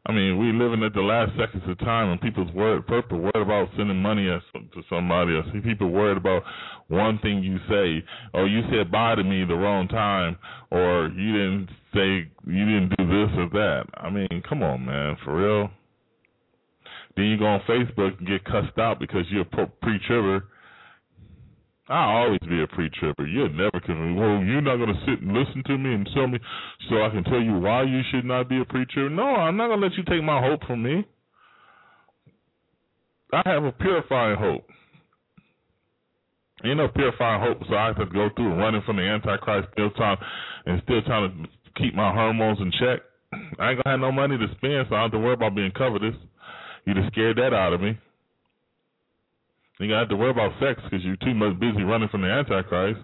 I 0.08 0.12
mean, 0.12 0.38
we 0.38 0.51
living 0.53 0.84
at 0.84 0.93
the 0.93 1.01
last 1.01 1.32
seconds 1.36 1.64
of 1.68 1.80
time, 1.80 2.12
and 2.12 2.22
people's 2.22 2.53
worried, 2.53 2.86
people 2.86 3.20
worried 3.20 3.41
about 3.41 3.70
sending 3.76 3.97
money 3.97 4.26
to 4.26 4.82
somebody. 4.88 5.34
I 5.36 5.51
see 5.51 5.62
people 5.62 5.89
worried 5.89 6.18
about 6.18 6.43
one 6.89 7.18
thing 7.20 7.41
you 7.41 7.58
say, 7.68 8.06
or 8.36 8.47
you 8.47 8.62
said 8.70 8.91
bye 8.91 9.16
to 9.16 9.24
me 9.24 9.45
the 9.45 9.56
wrong 9.56 9.88
time, 9.88 10.38
or 10.70 11.08
you 11.08 11.32
didn't 11.34 11.70
say 11.93 12.30
you 12.45 12.66
didn't 12.66 12.93
do 12.97 13.08
this 13.08 13.36
or 13.36 13.49
that. 13.53 13.86
I 13.95 14.12
mean, 14.12 14.43
come 14.47 14.62
on, 14.62 14.86
man, 14.86 15.18
for 15.24 15.36
real. 15.38 15.72
Then 17.18 17.26
you 17.26 17.38
go 17.39 17.45
on 17.45 17.62
Facebook 17.62 18.20
and 18.20 18.28
get 18.28 18.43
cussed 18.45 18.78
out 18.78 18.99
because 18.99 19.26
you're 19.32 19.45
pre-tribber 19.45 20.49
I'll 21.88 22.17
always 22.17 22.39
be 22.49 22.63
a 22.63 22.67
pre-tripper. 22.67 23.27
You're 23.27 23.49
never 23.49 23.79
convince 23.79 24.17
well, 24.17 24.41
you're 24.41 24.61
not 24.61 24.77
gonna 24.77 24.99
sit 25.05 25.21
and 25.21 25.33
listen 25.33 25.63
to 25.67 25.77
me 25.77 25.93
and 25.93 26.09
tell 26.15 26.27
me 26.27 26.39
so 26.89 27.03
I 27.03 27.09
can 27.09 27.23
tell 27.23 27.41
you 27.41 27.59
why 27.59 27.83
you 27.83 28.01
should 28.11 28.25
not 28.25 28.49
be 28.49 28.59
a 28.59 28.65
pre-tripper. 28.65 29.09
No, 29.09 29.23
I'm 29.23 29.55
not 29.55 29.67
gonna 29.67 29.86
let 29.86 29.93
you 29.93 30.03
take 30.03 30.23
my 30.23 30.41
hope 30.41 30.65
from 30.65 30.81
me. 30.81 31.05
I 33.33 33.41
have 33.45 33.63
a 33.63 33.71
purifying 33.71 34.38
hope. 34.38 34.67
Ain't 36.63 36.77
no 36.77 36.88
purifying 36.88 37.41
hope, 37.41 37.59
so 37.69 37.75
I 37.75 37.88
have 37.88 37.97
to 37.97 38.05
go 38.05 38.29
through 38.36 38.55
running 38.55 38.81
from 38.86 38.95
the 38.95 39.03
Antichrist 39.03 39.67
still 39.73 39.91
time 39.91 40.17
and 40.65 40.81
still 40.83 41.01
trying 41.03 41.29
to 41.29 41.49
keep 41.79 41.93
my 41.93 42.11
hormones 42.11 42.59
in 42.61 42.71
check. 42.71 43.01
I 43.59 43.71
ain't 43.71 43.83
gonna 43.83 43.93
have 43.93 43.99
no 43.99 44.11
money 44.11 44.38
to 44.38 44.47
spend, 44.57 44.88
so 44.89 44.95
I 44.95 45.01
don't 45.01 45.11
have 45.11 45.11
to 45.11 45.19
worry 45.19 45.33
about 45.33 45.53
being 45.53 45.71
covetous. 45.71 46.15
You 46.86 46.93
just 46.95 47.11
scared 47.11 47.38
that 47.38 47.53
out 47.53 47.73
of 47.73 47.81
me. 47.81 47.97
You 49.80 49.88
don't 49.89 49.99
have 49.99 50.09
to 50.09 50.15
worry 50.15 50.32
about 50.32 50.53
sex 50.59 50.80
because 50.84 51.03
you're 51.03 51.17
too 51.17 51.34
much 51.34 51.59
busy 51.59 51.84
running 51.84 52.09
from 52.09 52.21
the 52.21 52.28
Antichrist. 52.28 52.99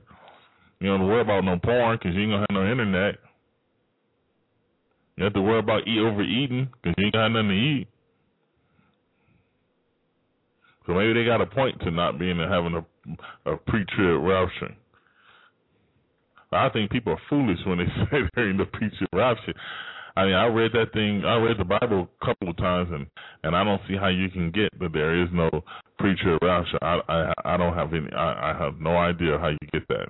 You 0.79 0.87
don't 0.87 0.99
have 0.99 1.07
to 1.07 1.11
worry 1.11 1.21
about 1.21 1.43
no 1.43 1.59
porn 1.59 1.97
because 1.97 2.15
you 2.15 2.21
ain't 2.21 2.31
gonna 2.31 2.45
have 2.49 2.55
no 2.55 2.71
internet. 2.71 3.15
You 5.17 5.25
have 5.25 5.33
to 5.33 5.41
worry 5.41 5.59
about 5.59 5.87
eat 5.87 5.99
overeating 5.99 6.69
because 6.81 6.95
you 6.97 7.05
ain't 7.05 7.13
got 7.13 7.27
nothing 7.27 7.49
to 7.49 7.55
eat. 7.55 7.87
So 10.87 10.93
maybe 10.93 11.13
they 11.13 11.25
got 11.25 11.41
a 11.41 11.45
point 11.45 11.79
to 11.81 11.91
not 11.91 12.17
being 12.17 12.39
having 12.39 12.73
a, 12.75 13.51
a 13.51 13.57
pre-trib 13.57 14.23
rapture. 14.23 14.75
I 16.53 16.67
think 16.69 16.91
people 16.91 17.13
are 17.13 17.21
foolish 17.29 17.59
when 17.65 17.77
they 17.77 17.85
say 18.11 18.17
they're 18.35 18.49
in 18.49 18.57
the 18.57 18.65
pre-trib 18.65 19.09
rapture. 19.13 19.53
I 20.15 20.25
mean, 20.25 20.33
I 20.33 20.45
read 20.47 20.71
that 20.73 20.91
thing. 20.93 21.23
I 21.25 21.35
read 21.37 21.57
the 21.57 21.65
Bible 21.65 22.09
a 22.21 22.25
couple 22.25 22.49
of 22.49 22.57
times, 22.57 22.89
and 22.91 23.07
and 23.43 23.55
I 23.55 23.63
don't 23.63 23.81
see 23.87 23.95
how 23.95 24.09
you 24.09 24.29
can 24.29 24.51
get 24.51 24.77
that 24.79 24.93
there 24.93 25.21
is 25.21 25.29
no 25.31 25.49
pre-trib 25.99 26.39
rapture. 26.41 26.79
I 26.81 26.99
I 27.07 27.33
I 27.45 27.57
don't 27.57 27.75
have 27.75 27.93
any. 27.93 28.11
I 28.11 28.51
I 28.51 28.57
have 28.57 28.79
no 28.79 28.97
idea 28.97 29.37
how 29.37 29.49
you 29.49 29.57
get 29.71 29.87
that. 29.87 30.09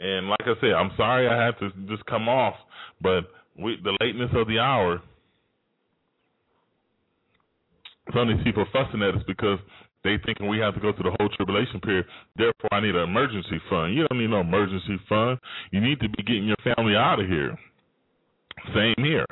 And 0.00 0.28
like 0.28 0.42
I 0.42 0.54
said, 0.60 0.72
I'm 0.72 0.90
sorry 0.96 1.28
I 1.28 1.46
had 1.46 1.58
to 1.60 1.70
just 1.88 2.04
come 2.06 2.28
off, 2.28 2.54
but 3.00 3.24
we, 3.58 3.78
the 3.82 3.96
lateness 4.00 4.30
of 4.34 4.48
the 4.48 4.58
hour, 4.58 5.00
some 8.12 8.28
of 8.28 8.36
these 8.36 8.44
people 8.44 8.66
fussing 8.72 9.02
at 9.02 9.14
us 9.14 9.22
because 9.26 9.58
they 10.04 10.18
thinking 10.24 10.48
we 10.48 10.58
have 10.58 10.74
to 10.74 10.80
go 10.80 10.92
through 10.92 11.10
the 11.10 11.16
whole 11.18 11.30
tribulation 11.30 11.80
period. 11.80 12.04
Therefore, 12.36 12.72
I 12.72 12.80
need 12.80 12.94
an 12.94 13.02
emergency 13.02 13.58
fund. 13.70 13.94
You 13.94 14.06
don't 14.06 14.20
need 14.20 14.30
no 14.30 14.40
emergency 14.40 14.98
fund. 15.08 15.38
You 15.70 15.80
need 15.80 15.98
to 16.00 16.08
be 16.08 16.22
getting 16.22 16.46
your 16.46 16.60
family 16.62 16.94
out 16.94 17.20
of 17.20 17.26
here. 17.26 17.58
Same 18.74 18.94
here. 18.98 19.26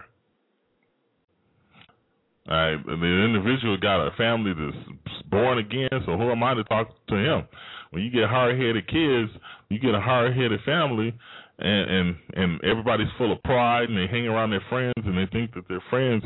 All 2.48 2.56
right, 2.56 2.84
the 2.84 3.24
individual 3.24 3.76
got 3.76 4.04
a 4.04 4.10
family 4.16 4.52
that's 4.52 5.22
born 5.30 5.58
again, 5.58 5.90
so 6.04 6.16
who 6.16 6.30
am 6.32 6.42
I 6.42 6.54
to 6.54 6.64
talk 6.64 6.88
to 7.06 7.14
him? 7.14 7.46
When 7.90 8.02
you 8.02 8.10
get 8.10 8.28
hard-headed 8.28 8.88
kids, 8.88 9.30
you 9.68 9.78
get 9.78 9.94
a 9.94 10.00
hard-headed 10.00 10.60
family, 10.64 11.14
and 11.58 11.90
and 11.90 12.16
and 12.34 12.64
everybody's 12.64 13.06
full 13.16 13.30
of 13.30 13.40
pride, 13.44 13.88
and 13.90 13.96
they 13.96 14.08
hang 14.10 14.26
around 14.26 14.50
their 14.50 14.64
friends, 14.68 14.94
and 14.96 15.16
they 15.16 15.26
think 15.30 15.54
that 15.54 15.68
their 15.68 15.82
friends, 15.88 16.24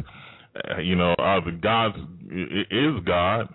uh, 0.71 0.79
you 0.79 0.97
know, 0.97 1.15
are 1.19 1.45
the 1.45 1.53
gods. 1.53 1.97
Is 2.31 3.05
God? 3.05 3.53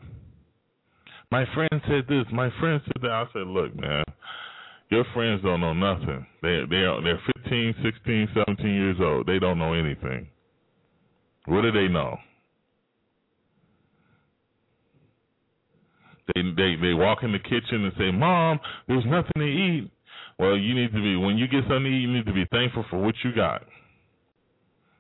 My 1.32 1.46
friend 1.54 1.82
said 1.88 2.04
this. 2.10 2.26
My 2.34 2.50
friend 2.60 2.82
said 2.86 3.02
that. 3.02 3.12
I 3.12 3.24
said, 3.32 3.48
look, 3.48 3.74
man, 3.80 4.04
your 4.90 5.06
friends 5.14 5.42
don't 5.42 5.62
know 5.62 5.74
nothing. 5.74 6.26
They 6.42 6.62
they 6.70 6.84
are 6.84 7.02
they're 7.02 7.22
15, 7.44 7.76
16, 7.82 8.28
17 8.46 8.68
years 8.68 8.98
old. 9.00 9.26
They 9.26 9.40
don't 9.40 9.58
know 9.58 9.74
anything. 9.74 10.28
What 11.46 11.62
do 11.62 11.72
they 11.72 11.88
know? 11.88 12.18
They 16.36 16.42
they 16.42 16.76
they 16.82 16.94
walk 16.94 17.20
in 17.24 17.32
the 17.32 17.40
kitchen 17.40 17.86
and 17.86 17.94
say, 17.98 18.12
"Mom, 18.12 18.60
there's 18.88 19.06
nothing 19.06 19.32
to 19.38 19.44
eat." 19.46 19.92
Well, 20.38 20.58
you 20.58 20.76
need 20.76 20.92
to 20.92 21.02
be 21.02 21.16
when 21.16 21.38
you 21.38 21.48
get 21.48 21.64
something 21.64 21.84
to 21.84 21.90
eat, 21.90 22.02
you 22.02 22.14
need 22.14 22.26
to 22.26 22.34
be 22.34 22.46
thankful 22.52 22.86
for 22.90 23.02
what 23.02 23.16
you 23.24 23.34
got. 23.34 23.64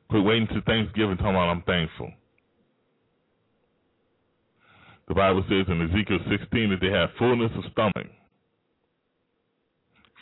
Quit 0.09 0.23
waiting 0.23 0.47
to 0.47 0.61
Thanksgiving 0.61 1.17
talking 1.17 1.31
about 1.31 1.49
I'm 1.49 1.63
thankful. 1.63 2.11
The 5.07 5.15
Bible 5.15 5.43
says 5.49 5.65
in 5.67 5.81
Ezekiel 5.81 6.19
16 6.29 6.69
that 6.69 6.77
they 6.81 6.91
have 6.91 7.09
fullness 7.17 7.51
of 7.57 7.63
stomach. 7.71 8.07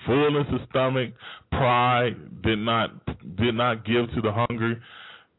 Fullness 0.06 0.48
of 0.52 0.68
stomach, 0.70 1.14
pride 1.52 2.42
did 2.42 2.60
not 2.60 2.90
did 3.36 3.54
not 3.56 3.86
give 3.86 4.08
to 4.16 4.22
the 4.22 4.32
hungry. 4.32 4.80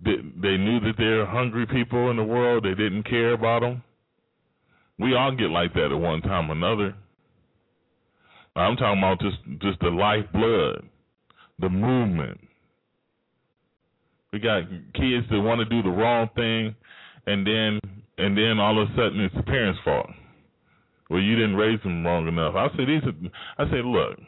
They, 0.03 0.57
knew 0.57 0.81
that 0.81 0.95
there 0.97 1.23
are 1.23 1.27
hungry 1.27 1.67
people 1.67 2.11
in 2.11 2.17
the 2.17 2.25
world. 2.25 2.65
They 2.65 2.71
didn't 2.75 3.03
care 3.03 3.35
about 3.35 3.61
them. 3.61 3.83
We 4.99 5.15
all 5.15 5.35
get 5.35 5.51
like 5.51 5.75
that 5.75 5.93
at 5.93 5.99
one 5.99 6.23
time 6.23 6.51
or 6.51 6.55
another. 6.55 6.95
I'm 8.57 8.77
talking 8.77 8.99
about 8.99 9.21
just 9.21 9.37
just 9.61 9.81
the 9.81 9.89
lifeblood, 9.89 10.85
the 11.59 11.69
movement. 11.69 12.41
We 14.33 14.39
got 14.39 14.63
kids 14.95 15.27
that 15.31 15.41
want 15.41 15.59
to 15.61 15.65
do 15.65 15.83
the 15.83 15.95
wrong 15.95 16.29
thing, 16.35 16.75
and 17.27 17.47
then 17.47 17.81
and 18.21 18.37
then 18.37 18.59
all 18.59 18.81
of 18.81 18.89
a 18.89 18.93
sudden 18.93 19.21
it's 19.21 19.35
the 19.35 19.43
parents' 19.43 19.81
fault. 19.85 20.11
Well, 21.09 21.21
you 21.21 21.35
didn't 21.35 21.57
raise 21.57 21.83
them 21.83 22.07
wrong 22.07 22.29
enough. 22.29 22.55
I 22.55 22.69
say 22.77 22.85
these. 22.85 23.03
Are, 23.03 23.65
I 23.65 23.71
say, 23.71 23.83
look, 23.85 24.19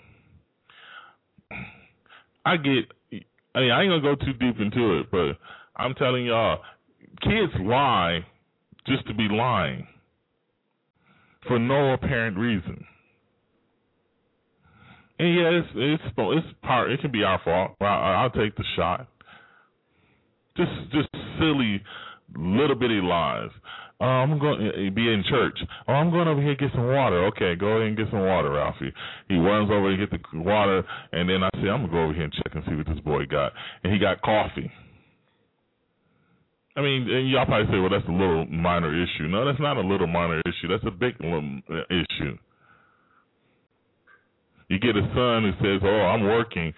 I 2.45 2.57
get. 2.57 3.22
I 3.55 3.61
mean, 3.61 3.70
I 3.70 3.82
ain't 3.82 3.90
gonna 3.90 4.03
go 4.03 4.16
too 4.16 4.32
deep 4.32 4.61
into 4.61 4.99
it, 4.99 5.11
but 5.11 5.38
I'm 5.76 5.95
telling 5.95 6.26
y'all, 6.26 6.59
kids 7.22 7.53
lie 7.61 8.20
just 8.86 9.07
to 9.07 9.14
be 9.14 9.28
lying 9.30 9.86
for 11.47 11.59
no 11.59 11.93
apparent 11.93 12.36
reason. 12.36 12.84
And 15.18 15.34
yeah, 15.36 15.51
it's 15.51 15.68
it's 15.74 16.03
it's 16.16 16.47
part. 16.62 16.90
It 16.90 17.01
can 17.01 17.12
be 17.12 17.22
our 17.22 17.40
fault. 17.45 17.72
I'll, 17.80 18.22
I'll 18.24 18.30
take 18.30 18.57
the 18.57 18.64
shot. 18.76 19.07
Just 20.57 20.70
just 20.93 21.09
silly 21.38 21.80
little 22.36 22.74
bitty 22.74 23.01
lies. 23.03 23.51
Oh, 24.03 24.05
I'm 24.05 24.37
going 24.41 24.59
to 24.59 24.91
be 24.91 25.07
in 25.07 25.23
church. 25.31 25.57
Oh, 25.87 25.93
I'm 25.93 26.11
going 26.11 26.27
over 26.27 26.43
here 26.43 26.57
to 26.57 26.61
get 26.61 26.75
some 26.75 26.89
water. 26.89 27.27
Okay, 27.27 27.55
go 27.55 27.79
ahead 27.79 27.87
and 27.87 27.97
get 27.97 28.11
some 28.11 28.27
water, 28.27 28.51
Ralphie. 28.51 28.93
He 29.29 29.37
runs 29.37 29.71
over 29.71 29.95
to 29.95 29.97
get 29.97 30.11
the 30.11 30.19
water, 30.41 30.83
and 31.13 31.31
then 31.31 31.45
I 31.45 31.49
say, 31.55 31.71
I'm 31.71 31.87
going 31.87 31.87
to 31.87 31.93
go 31.93 32.03
over 32.03 32.13
here 32.13 32.25
and 32.25 32.33
check 32.33 32.51
and 32.53 32.65
see 32.67 32.75
what 32.75 32.87
this 32.87 32.99
boy 33.05 33.27
got. 33.31 33.53
And 33.85 33.93
he 33.93 34.01
got 34.01 34.21
coffee. 34.23 34.73
I 36.75 36.81
mean, 36.81 37.09
and 37.09 37.31
y'all 37.31 37.47
probably 37.47 37.71
say, 37.71 37.79
well, 37.79 37.91
that's 37.91 38.09
a 38.09 38.11
little 38.11 38.45
minor 38.47 38.91
issue. 38.91 39.29
No, 39.29 39.45
that's 39.47 39.61
not 39.61 39.77
a 39.77 39.87
little 39.87 40.09
minor 40.09 40.41
issue. 40.51 40.67
That's 40.67 40.85
a 40.85 40.91
big 40.91 41.15
uh, 41.23 41.87
issue. 41.87 42.37
You 44.67 44.79
get 44.81 44.97
a 44.97 45.07
son 45.15 45.45
who 45.45 45.53
says, 45.61 45.83
"Oh, 45.85 46.01
I'm 46.09 46.25
working. 46.25 46.73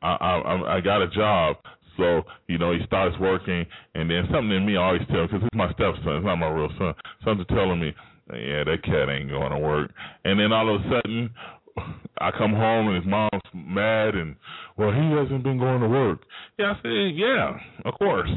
I 0.00 0.14
I, 0.14 0.76
I 0.76 0.80
got 0.80 1.02
a 1.02 1.08
job. 1.08 1.56
So, 1.96 2.22
you 2.48 2.58
know, 2.58 2.72
he 2.72 2.78
starts 2.86 3.16
working, 3.20 3.66
and 3.94 4.10
then 4.10 4.24
something 4.32 4.52
in 4.52 4.66
me 4.66 4.76
always 4.76 5.02
tells, 5.10 5.30
because 5.30 5.44
it's 5.44 5.56
my 5.56 5.70
stepson, 5.72 6.16
it's 6.16 6.24
not 6.24 6.36
my 6.36 6.48
real 6.48 6.70
son, 6.78 6.94
something 7.24 7.46
telling 7.46 7.80
me, 7.80 7.92
yeah, 8.32 8.64
that 8.64 8.82
cat 8.84 9.08
ain't 9.10 9.30
going 9.30 9.50
to 9.50 9.58
work. 9.58 9.92
And 10.24 10.38
then 10.38 10.52
all 10.52 10.74
of 10.74 10.80
a 10.80 10.84
sudden, 10.84 11.30
I 12.20 12.30
come 12.30 12.52
home 12.52 12.88
and 12.88 12.96
his 12.96 13.06
mom's 13.06 13.42
mad, 13.54 14.14
and, 14.14 14.36
well, 14.76 14.92
he 14.92 15.10
hasn't 15.16 15.42
been 15.42 15.58
going 15.58 15.80
to 15.80 15.88
work. 15.88 16.20
Yeah, 16.58 16.72
I 16.72 16.82
said, 16.82 17.16
yeah, 17.16 17.58
of 17.84 17.94
course. 17.94 18.30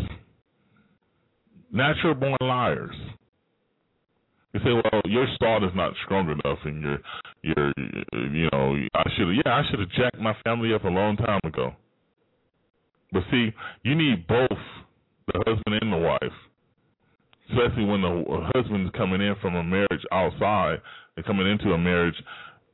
Natural 1.72 2.14
born 2.14 2.38
liars. 2.41 2.95
You 4.54 4.60
say, 4.60 4.72
well, 4.72 5.01
your 5.06 5.26
start 5.36 5.64
is 5.64 5.72
not 5.76 5.93
strong 6.06 6.30
enough, 6.30 6.60
and 6.66 6.82
your, 6.84 6.99
your, 7.41 7.74
you 8.32 8.49
know, 8.51 8.76
I 8.93 9.04
should 9.16 9.28
have, 9.28 9.36
yeah, 9.45 9.51
I 9.51 9.62
should 9.70 9.80
have 9.80 9.89
jacked 9.89 10.20
my 10.22 10.36
family 10.43 10.74
up 10.74 10.84
a 10.84 10.89
long 10.89 11.18
time 11.18 11.39
ago. 11.43 11.74
But 13.14 13.24
see, 13.30 13.49
you 13.84 13.95
need 13.95 14.28
both 14.28 14.49
the 15.28 15.43
husband 15.45 15.80
and 15.82 15.93
the 15.93 15.97
wife, 15.97 16.36
especially 17.49 17.86
when 17.86 18.01
the 18.01 18.49
husband's 18.55 18.91
coming 18.97 19.22
in 19.22 19.36
from 19.41 19.55
a 19.55 19.64
marriage 19.64 20.03
outside 20.11 20.82
and 21.16 21.26
coming 21.26 21.49
into 21.49 21.74
a 21.74 21.78
marriage 21.78 22.16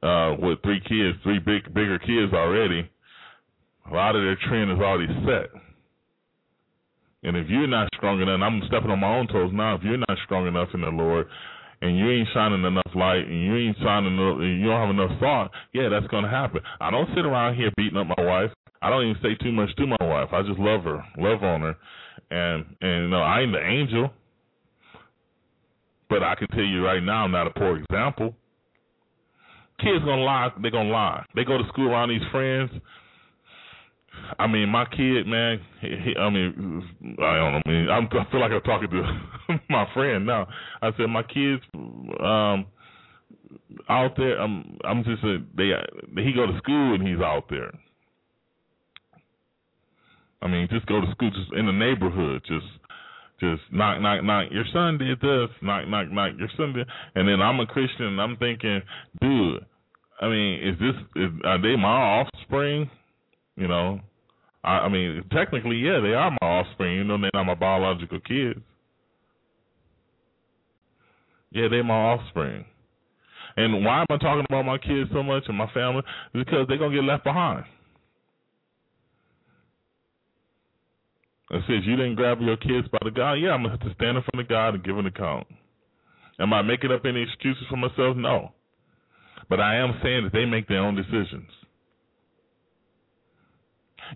uh, 0.02 0.36
with 0.40 0.62
three 0.64 0.80
kids, 0.80 1.20
three 1.24 1.40
big 1.40 1.74
bigger 1.74 2.00
kids 2.00 2.34
already. 2.34 2.90
A 3.92 3.94
lot 3.94 4.16
of 4.16 4.24
their 4.24 4.38
trend 4.48 4.72
is 4.72 4.80
already 4.80 5.12
set. 5.26 5.50
And 7.24 7.36
if 7.36 7.50
you're 7.50 7.68
not 7.68 7.90
strong 7.98 8.22
enough, 8.22 8.40
I'm 8.42 8.62
stepping 8.68 8.92
on 8.92 9.00
my 9.00 9.18
own 9.18 9.28
toes 9.28 9.52
now. 9.54 9.76
If 9.76 9.84
you're 9.84 9.98
not 9.98 10.18
strong 10.24 10.48
enough 10.48 10.70
in 10.74 10.82
the 10.82 10.88
Lord, 10.88 11.28
and 11.82 11.98
you 11.98 12.10
ain't 12.10 12.28
shining 12.34 12.64
enough 12.64 12.92
light 12.96 13.24
and 13.26 13.44
you 13.44 13.56
ain't 13.56 13.78
shining 13.84 14.18
enough, 14.18 14.40
and 14.40 14.60
you 14.60 14.68
don't 14.68 14.88
have 14.88 14.96
enough 14.96 15.20
thought, 15.20 15.52
yeah, 15.74 15.90
that's 15.90 16.08
gonna 16.08 16.30
happen. 16.30 16.62
I 16.80 16.92
don't 16.92 17.10
sit 17.16 17.26
around 17.26 17.56
here 17.56 17.72
beating 17.76 17.98
up 17.98 18.08
my 18.08 18.24
wife. 18.24 18.52
I 18.82 18.90
don't 18.90 19.04
even 19.04 19.22
say 19.22 19.36
too 19.44 19.52
much 19.52 19.76
to 19.76 19.88
my 19.88 19.98
wife. 20.02 20.30
I 20.32 20.42
just 20.42 20.60
love 20.60 20.84
her, 20.84 21.04
love 21.18 21.44
on 21.44 21.62
her, 21.62 21.76
and 22.32 22.66
and 22.82 23.04
you 23.04 23.10
know 23.10 23.22
I 23.22 23.42
ain't 23.42 23.52
the 23.52 23.66
angel, 23.66 24.12
but 26.10 26.24
I 26.24 26.36
can 26.36 26.48
tell 26.50 26.64
you 26.64 26.86
right 26.86 27.04
now 27.04 27.24
I'm 27.24 27.32
not 27.32 27.48
a 27.48 27.52
poor 27.52 27.78
example. 27.78 28.36
Kids 29.80 30.04
gonna 30.06 30.24
lie, 30.24 30.50
they 30.62 30.70
gonna 30.70 30.90
lie. 30.90 31.26
They 31.36 31.44
go 31.44 31.58
to 31.58 31.64
school 31.70 31.90
around 31.90 32.10
these 32.10 32.28
friends. 32.32 32.72
I 34.38 34.48
mean, 34.48 34.70
my 34.70 34.86
kid, 34.86 35.26
man. 35.26 35.60
He, 35.82 36.14
I 36.20 36.30
mean, 36.30 36.84
I 37.20 37.36
don't 37.36 37.54
know. 37.54 37.62
I 37.66 37.70
mean, 37.70 37.90
I'm, 37.90 38.06
I 38.12 38.30
feel 38.32 38.42
like 38.42 38.52
I'm 38.52 38.62
talking 38.62 38.90
to 38.90 39.60
my 39.70 39.86
friend 39.94 40.26
now. 40.26 40.48
I 40.82 40.92
said 40.98 41.08
my 41.08 41.24
kids, 41.24 41.62
um, 41.74 42.66
out 43.88 44.12
there. 44.18 44.40
I'm, 44.40 44.78
I'm 44.84 45.04
just 45.04 45.24
a, 45.24 45.38
they. 45.56 45.72
He 46.22 46.34
go 46.34 46.46
to 46.46 46.58
school 46.58 46.96
and 46.96 47.08
he's 47.08 47.20
out 47.20 47.46
there. 47.50 47.72
I 50.42 50.48
mean, 50.48 50.68
just 50.72 50.86
go 50.86 51.02
to 51.02 51.12
school, 51.12 51.32
just 51.32 51.52
in 51.54 51.66
the 51.66 51.72
neighborhood, 51.72 52.42
just 52.48 52.66
just 53.40 53.62
knock, 53.72 54.02
knock, 54.02 54.24
knock. 54.24 54.48
Your 54.52 54.66
son 54.74 54.98
did 54.98 55.20
this. 55.22 55.50
Knock, 55.62 55.88
knock, 55.88 56.12
knock. 56.12 56.34
Your 56.38 56.50
son 56.58 56.74
did. 56.74 56.88
And 57.16 57.28
then 57.28 57.42
I'm 57.42 57.60
a 57.60 57.66
Christian, 57.66 58.06
and 58.08 58.22
I'm 58.22 58.38
thinking, 58.38 58.82
dude. 59.22 59.66
I 60.22 60.28
mean, 60.28 60.60
is 60.68 60.78
this? 60.80 60.96
Is, 61.16 61.30
are 61.46 61.62
they 61.62 61.78
my 61.78 61.88
offspring? 61.88 62.90
You 63.56 63.68
know, 63.68 64.02
I, 64.64 64.80
I 64.80 64.90
mean, 64.90 65.24
technically, 65.32 65.78
yeah, 65.78 66.00
they 66.02 66.14
are 66.14 66.32
my 66.32 66.48
offspring. 66.48 66.96
You 66.96 67.04
know, 67.06 67.18
they're 67.20 67.32
not 67.34 67.46
my 67.46 67.56
biological 67.56 68.20
kids. 68.20 68.60
Yeah, 71.52 71.68
they're 71.70 71.84
my 71.84 71.94
offspring. 71.94 72.66
And 73.56 73.84
why 73.84 74.02
am 74.02 74.06
I 74.10 74.18
talking 74.18 74.46
about 74.48 74.66
my 74.66 74.78
kids 74.78 75.10
so 75.14 75.24
much 75.24 75.44
and 75.48 75.58
my 75.58 75.70
family? 75.74 76.04
Because 76.34 76.66
they're 76.68 76.78
gonna 76.78 76.96
get 76.96 77.04
left 77.04 77.24
behind. 77.24 77.66
It 81.52 81.64
says 81.68 81.86
you 81.86 81.96
didn't 81.96 82.16
grab 82.16 82.40
your 82.42 82.58
kids 82.58 82.88
by 82.92 83.00
the 83.04 83.12
God. 83.12 83.34
Yeah, 83.34 83.52
I'm 83.52 83.64
gonna 83.64 83.78
have 83.78 83.88
to 83.88 83.94
stand 83.96 84.18
in 84.18 84.24
front 84.24 84.42
of 84.42 84.48
God 84.48 84.76
and 84.76 84.84
give 84.84 84.98
an 84.98 85.08
account. 85.08 85.48
Am 86.40 86.54
I 86.54 86.62
making 86.62 86.92
up 86.92 87.06
any 87.06 87.24
excuses 87.24 87.64
for 87.70 87.78
myself? 87.78 88.16
No. 88.16 88.54
But 89.50 89.60
I 89.60 89.78
am 89.78 90.00
saying 90.04 90.24
that 90.26 90.34
they 90.34 90.46
make 90.46 90.68
their 90.68 90.80
own 90.80 90.96
decisions. 90.96 91.50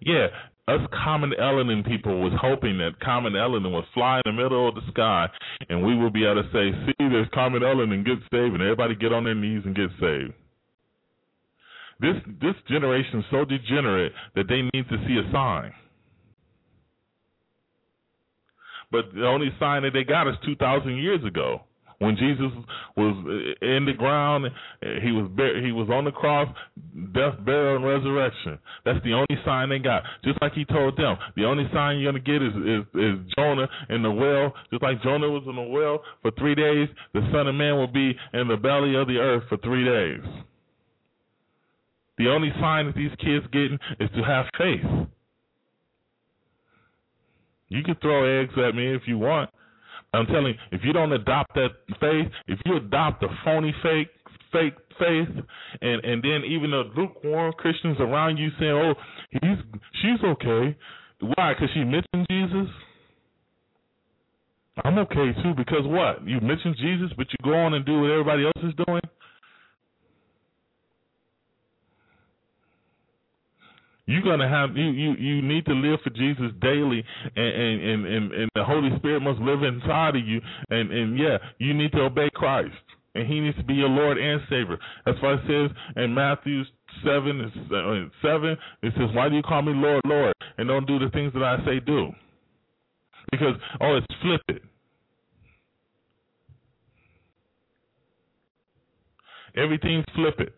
Yeah, 0.01 0.27
us 0.67 0.79
Comet 1.03 1.37
Elenin 1.39 1.85
people 1.85 2.21
was 2.21 2.31
hoping 2.39 2.77
that 2.77 2.99
Comet 3.01 3.33
Elenin 3.33 3.73
would 3.73 3.83
fly 3.93 4.21
in 4.23 4.35
the 4.35 4.43
middle 4.43 4.69
of 4.69 4.75
the 4.75 4.81
sky 4.91 5.27
and 5.69 5.83
we 5.83 5.95
would 5.97 6.13
be 6.13 6.25
able 6.25 6.43
to 6.43 6.49
say, 6.53 6.71
see, 6.85 7.09
there's 7.09 7.27
Comet 7.33 7.63
Elenin, 7.63 8.05
get 8.05 8.17
saved, 8.31 8.53
and 8.53 8.61
everybody 8.61 8.95
get 8.95 9.11
on 9.11 9.23
their 9.23 9.35
knees 9.35 9.63
and 9.65 9.75
get 9.75 9.89
saved. 9.99 10.33
This 11.99 12.15
this 12.41 12.55
generation 12.67 13.19
is 13.19 13.25
so 13.31 13.45
degenerate 13.45 14.13
that 14.35 14.47
they 14.47 14.61
need 14.73 14.87
to 14.89 14.97
see 15.07 15.17
a 15.17 15.31
sign. 15.31 15.71
But 18.93 19.11
the 19.13 19.25
only 19.25 19.49
sign 19.59 19.81
that 19.83 19.91
they 19.91 20.05
got 20.05 20.29
is 20.29 20.35
2,000 20.45 20.95
years 20.97 21.25
ago 21.25 21.61
when 22.03 22.17
Jesus 22.17 22.51
was 22.97 23.15
in 23.61 23.85
the 23.85 23.93
ground, 23.93 24.45
he 25.01 25.11
was 25.11 25.31
he 25.63 25.71
was 25.71 25.89
on 25.89 26.03
the 26.03 26.11
cross, 26.11 26.47
death, 27.13 27.39
burial, 27.45 27.77
and 27.77 27.85
resurrection. 27.85 28.59
That's 28.83 28.99
the 29.03 29.13
only 29.13 29.39
sign 29.45 29.69
they 29.69 29.79
got. 29.79 30.03
Just 30.23 30.41
like 30.41 30.53
he 30.53 30.65
told 30.65 30.97
them, 30.97 31.15
the 31.35 31.45
only 31.45 31.63
sign 31.73 31.99
you're 31.99 32.11
gonna 32.11 32.23
get 32.23 32.43
is 32.43 32.53
is, 32.53 32.83
is 32.93 33.33
Jonah 33.37 33.67
in 33.89 34.03
the 34.03 34.11
well. 34.11 34.53
Just 34.69 34.83
like 34.83 35.01
Jonah 35.01 35.29
was 35.29 35.43
in 35.47 35.55
the 35.55 35.61
well 35.61 36.03
for 36.21 36.31
three 36.31 36.55
days, 36.55 36.89
the 37.13 37.21
Son 37.31 37.47
of 37.47 37.55
Man 37.55 37.75
will 37.75 37.87
be 37.91 38.13
in 38.33 38.47
the 38.47 38.57
belly 38.57 38.95
of 38.95 39.07
the 39.07 39.17
earth 39.17 39.43
for 39.47 39.57
three 39.57 39.85
days. 39.85 40.23
The 42.17 42.27
only 42.29 42.51
sign 42.59 42.85
that 42.87 42.95
these 42.95 43.15
kids 43.17 43.45
getting 43.51 43.79
is 43.99 44.09
to 44.15 44.23
have 44.23 44.45
faith. 44.57 45.07
You 47.73 47.83
can 47.83 47.95
throw 48.01 48.41
eggs 48.41 48.53
at 48.57 48.75
me 48.75 48.93
if 48.93 49.01
you 49.07 49.17
want. 49.17 49.49
I'm 50.13 50.27
telling 50.27 50.53
you, 50.53 50.53
if 50.71 50.81
you 50.83 50.93
don't 50.93 51.11
adopt 51.11 51.55
that 51.55 51.69
faith, 51.99 52.31
if 52.47 52.59
you 52.65 52.77
adopt 52.77 53.23
a 53.23 53.27
phony 53.43 53.73
fake 53.81 54.09
fake 54.51 54.75
faith, 54.99 55.27
and 55.81 56.05
and 56.05 56.21
then 56.21 56.43
even 56.47 56.69
the 56.69 56.83
lukewarm 56.95 57.51
Christians 57.53 57.97
around 57.99 58.37
you 58.37 58.49
saying, 58.59 58.71
"Oh, 58.71 58.93
he's 59.31 59.57
she's 60.01 60.23
okay," 60.23 60.77
why? 61.19 61.53
Because 61.53 61.69
she 61.73 61.83
mentioned 61.83 62.27
Jesus. 62.29 62.69
I'm 64.85 64.97
okay 64.99 65.33
too 65.41 65.53
because 65.57 65.85
what? 65.85 66.27
You 66.27 66.39
mentioned 66.41 66.75
Jesus, 66.79 67.09
but 67.17 67.27
you 67.31 67.37
go 67.43 67.53
on 67.53 67.73
and 67.73 67.83
do 67.83 68.01
what 68.01 68.11
everybody 68.11 68.45
else 68.45 68.63
is 68.63 68.73
doing. 68.85 69.01
You're 74.05 74.21
gonna 74.21 74.49
have 74.49 74.75
you 74.75 74.89
you 74.91 75.13
you 75.13 75.41
need 75.41 75.65
to 75.65 75.73
live 75.73 75.99
for 76.03 76.09
Jesus 76.09 76.51
daily, 76.61 77.03
and 77.35 77.45
and 77.45 78.05
and 78.05 78.31
and 78.33 78.49
the 78.53 78.63
Holy 78.65 78.89
Spirit 78.97 79.21
must 79.21 79.39
live 79.39 79.63
inside 79.63 80.17
of 80.17 80.27
you, 80.27 80.41
and 80.69 80.91
and 80.91 81.17
yeah, 81.17 81.37
you 81.57 81.73
need 81.73 81.93
to 81.93 82.01
obey 82.01 82.29
Christ, 82.33 82.75
and 83.15 83.25
He 83.25 83.39
needs 83.39 83.55
to 83.57 83.63
be 83.63 83.75
your 83.75 83.87
Lord 83.87 84.17
and 84.17 84.41
Savior. 84.49 84.77
That's 85.05 85.21
why 85.21 85.35
it 85.35 85.39
says 85.47 85.77
in 85.95 86.13
Matthew 86.13 86.63
seven 87.05 87.49
uh, 87.71 88.09
seven 88.21 88.57
it 88.81 88.93
says, 88.97 89.15
"Why 89.15 89.29
do 89.29 89.35
you 89.35 89.41
call 89.41 89.61
me 89.61 89.71
Lord, 89.73 90.01
Lord, 90.05 90.33
and 90.57 90.67
don't 90.67 90.85
do 90.85 90.99
the 90.99 91.09
things 91.11 91.31
that 91.31 91.43
I 91.43 91.63
say 91.65 91.79
do?" 91.79 92.11
Because 93.31 93.55
oh, 93.79 93.95
it's 93.95 94.07
flip 94.21 94.41
flipped. 94.49 94.65
Everything's 99.55 100.05
flippant 100.13 100.49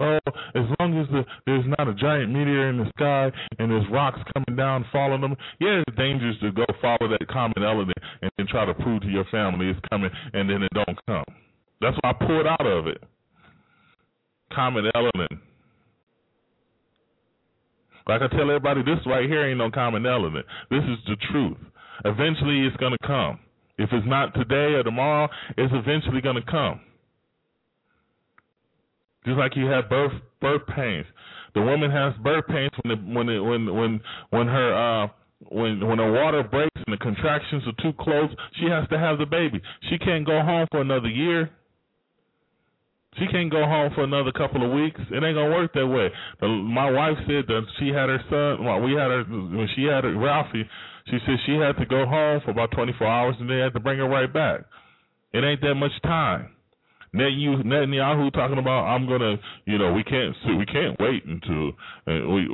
oh, 0.00 0.18
as 0.54 0.64
long 0.78 0.98
as 0.98 1.06
the, 1.10 1.24
there's 1.46 1.64
not 1.78 1.88
a 1.88 1.94
giant 1.94 2.32
meteor 2.32 2.68
in 2.68 2.78
the 2.78 2.88
sky 2.96 3.30
and 3.58 3.70
there's 3.70 3.86
rocks 3.90 4.20
coming 4.34 4.56
down 4.56 4.84
following 4.92 5.20
them, 5.20 5.36
yeah, 5.60 5.82
it's 5.86 5.96
dangerous 5.96 6.36
to 6.40 6.52
go 6.52 6.64
follow 6.80 7.08
that 7.08 7.26
Comet 7.28 7.58
Elenin 7.58 7.92
and 8.22 8.30
then 8.36 8.46
try 8.46 8.64
to 8.64 8.74
prove 8.74 9.02
to 9.02 9.08
your 9.08 9.24
family 9.30 9.68
it's 9.68 9.80
coming 9.90 10.10
and 10.32 10.48
then 10.48 10.62
it 10.62 10.72
don't 10.74 10.98
come. 11.06 11.24
That's 11.80 11.96
why 12.00 12.10
I 12.10 12.26
pulled 12.26 12.46
out 12.46 12.66
of 12.66 12.86
it. 12.86 13.02
Comet 14.52 14.84
Elenin. 14.94 15.38
Like 18.06 18.22
I 18.22 18.28
tell 18.28 18.50
everybody, 18.50 18.82
this 18.82 18.98
right 19.06 19.28
here 19.28 19.46
ain't 19.46 19.58
no 19.58 19.70
Comet 19.70 20.02
Elenin. 20.02 20.42
This 20.70 20.82
is 20.82 20.98
the 21.06 21.16
truth. 21.30 21.58
Eventually, 22.04 22.66
it's 22.66 22.76
going 22.78 22.96
to 23.00 23.06
come. 23.06 23.38
If 23.78 23.90
it's 23.92 24.06
not 24.06 24.34
today 24.34 24.74
or 24.74 24.82
tomorrow, 24.82 25.28
it's 25.56 25.72
eventually 25.72 26.20
going 26.20 26.36
to 26.36 26.50
come. 26.50 26.80
Just 29.24 29.38
like 29.38 29.56
you 29.56 29.66
have 29.66 29.88
birth 29.88 30.12
birth 30.40 30.62
pains. 30.74 31.06
The 31.54 31.62
woman 31.62 31.90
has 31.90 32.14
birth 32.22 32.46
pains 32.46 32.70
when 32.82 32.96
the, 32.96 33.14
when 33.14 33.28
it, 33.28 33.40
when 33.40 33.74
when 33.74 34.00
when 34.30 34.46
her 34.46 34.72
uh 34.72 35.08
when 35.48 35.86
when 35.86 35.98
the 35.98 36.06
water 36.06 36.42
breaks 36.42 36.80
and 36.86 36.92
the 36.92 37.02
contractions 37.02 37.62
are 37.66 37.82
too 37.82 37.96
close, 37.98 38.30
she 38.58 38.66
has 38.66 38.88
to 38.88 38.98
have 38.98 39.18
the 39.18 39.26
baby. 39.26 39.60
She 39.90 39.98
can't 39.98 40.26
go 40.26 40.40
home 40.40 40.66
for 40.70 40.80
another 40.80 41.08
year. 41.08 41.50
She 43.18 43.26
can't 43.26 43.50
go 43.50 43.64
home 43.64 43.90
for 43.94 44.04
another 44.04 44.30
couple 44.30 44.64
of 44.64 44.72
weeks. 44.72 45.00
It 45.10 45.22
ain't 45.22 45.34
gonna 45.34 45.50
work 45.50 45.72
that 45.74 45.86
way. 45.86 46.08
The, 46.40 46.46
my 46.46 46.90
wife 46.90 47.18
said 47.26 47.44
that 47.48 47.62
she 47.78 47.88
had 47.88 48.08
her 48.08 48.22
son. 48.30 48.64
Well, 48.64 48.80
we 48.80 48.92
had 48.92 49.10
her 49.10 49.24
when 49.24 49.68
she 49.74 49.84
had 49.84 50.04
her, 50.04 50.16
Ralphie. 50.16 50.68
She 51.06 51.18
said 51.26 51.36
she 51.44 51.54
had 51.54 51.76
to 51.78 51.86
go 51.86 52.06
home 52.06 52.40
for 52.44 52.52
about 52.52 52.70
24 52.70 53.06
hours 53.06 53.34
and 53.40 53.50
they 53.50 53.58
had 53.58 53.72
to 53.74 53.80
bring 53.80 53.98
her 53.98 54.08
right 54.08 54.32
back. 54.32 54.60
It 55.32 55.42
ain't 55.42 55.60
that 55.62 55.74
much 55.74 55.92
time. 56.02 56.50
Netanyahu 57.14 58.32
talking 58.32 58.58
about 58.58 58.84
I'm 58.84 59.08
gonna, 59.08 59.36
you 59.64 59.78
know, 59.78 59.92
we 59.92 60.04
can't 60.04 60.34
we 60.56 60.64
can't 60.66 60.98
wait 61.00 61.24
until 61.24 61.70
uh, 62.06 62.28
we 62.28 62.46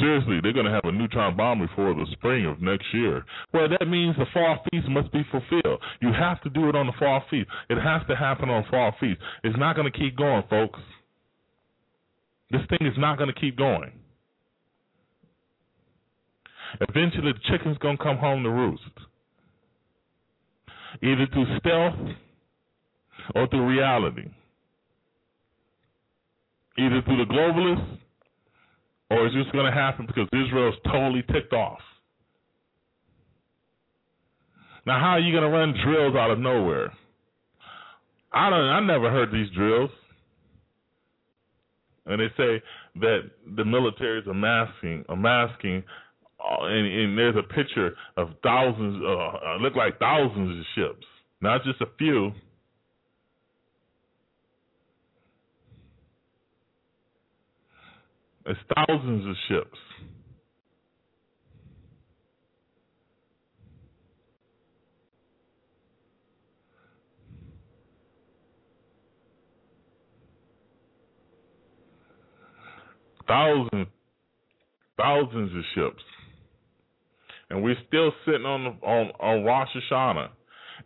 seriously 0.00 0.38
they're 0.42 0.52
gonna 0.52 0.70
have 0.70 0.84
a 0.84 0.92
neutron 0.92 1.36
bomb 1.36 1.58
before 1.58 1.92
the 1.92 2.06
spring 2.12 2.46
of 2.46 2.62
next 2.62 2.86
year. 2.92 3.24
Well, 3.52 3.68
that 3.68 3.86
means 3.86 4.16
the 4.16 4.26
fall 4.32 4.58
feast 4.70 4.88
must 4.88 5.12
be 5.12 5.22
fulfilled. 5.30 5.80
You 6.00 6.12
have 6.12 6.40
to 6.42 6.50
do 6.50 6.68
it 6.68 6.76
on 6.76 6.86
the 6.86 6.92
fall 6.98 7.22
feast. 7.30 7.48
It 7.68 7.78
has 7.78 8.02
to 8.08 8.14
happen 8.14 8.48
on 8.48 8.64
fall 8.70 8.94
feast. 9.00 9.20
It's 9.42 9.58
not 9.58 9.74
gonna 9.74 9.90
keep 9.90 10.16
going, 10.16 10.44
folks. 10.48 10.78
This 12.50 12.62
thing 12.68 12.86
is 12.86 12.96
not 12.96 13.18
gonna 13.18 13.34
keep 13.34 13.58
going. 13.58 13.90
Eventually, 16.80 17.32
the 17.32 17.40
chicken's 17.50 17.78
gonna 17.78 17.98
come 17.98 18.18
home 18.18 18.44
to 18.44 18.50
roost, 18.50 18.82
either 21.02 21.26
through 21.32 21.58
stealth 21.58 22.16
or 23.34 23.48
through 23.48 23.66
reality? 23.66 24.28
Either 26.78 27.02
through 27.02 27.24
the 27.24 27.32
globalists 27.32 27.98
or 29.10 29.26
is 29.26 29.32
this 29.34 29.50
going 29.52 29.66
to 29.66 29.72
happen 29.72 30.06
because 30.06 30.28
Israel's 30.32 30.74
totally 30.84 31.24
ticked 31.32 31.52
off? 31.52 31.80
Now, 34.86 35.00
how 35.00 35.10
are 35.12 35.20
you 35.20 35.32
going 35.32 35.50
to 35.50 35.56
run 35.56 35.74
drills 35.84 36.14
out 36.14 36.30
of 36.30 36.38
nowhere? 36.38 36.92
I 38.32 38.50
don't. 38.50 38.60
I 38.60 38.80
never 38.80 39.10
heard 39.10 39.32
these 39.32 39.50
drills, 39.54 39.90
and 42.04 42.20
they 42.20 42.28
say 42.36 42.62
that 43.00 43.30
the 43.56 43.64
military 43.64 44.20
is 44.20 44.26
masking, 44.26 45.04
masking, 45.16 45.82
uh, 46.38 46.66
and, 46.66 46.86
and, 46.86 47.18
there's 47.18 47.36
a 47.36 47.54
picture 47.54 47.96
of 48.16 48.28
thousands, 48.42 49.02
uh, 49.02 49.08
uh, 49.08 49.56
look 49.60 49.74
like 49.74 49.98
thousands 49.98 50.60
of 50.60 50.64
ships 50.74 51.06
not 51.40 51.62
just 51.64 51.80
a 51.80 51.86
few. 51.98 52.32
It's 58.48 58.60
thousands 58.76 59.26
of 59.26 59.34
ships. 59.48 59.78
Thousands, 73.26 73.88
thousands 74.96 75.50
of 75.50 75.64
ships, 75.74 76.02
and 77.50 77.60
we're 77.64 77.74
still 77.88 78.12
sitting 78.24 78.46
on 78.46 78.62
the, 78.62 78.86
on 78.86 79.10
on 79.18 79.44
Rosh 79.44 79.68
Hashanah, 79.74 80.28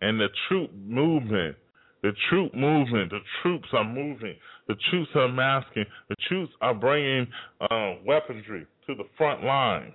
and 0.01 0.19
the 0.19 0.29
troop 0.49 0.71
movement, 0.73 1.57
the 2.03 2.13
troop 2.31 2.55
movement, 2.55 3.11
the 3.11 3.19
troops 3.43 3.69
are 3.75 3.85
moving, 3.85 4.37
the 4.71 4.77
troops 4.89 5.11
are 5.17 5.29
masking, 5.29 5.85
the 6.09 6.15
troops 6.29 6.53
are 6.61 6.75
bringing 6.75 7.27
uh, 7.61 7.95
weaponry 8.07 8.65
to 8.87 8.95
the 8.95 9.03
front 9.19 9.43
lines. 9.43 9.95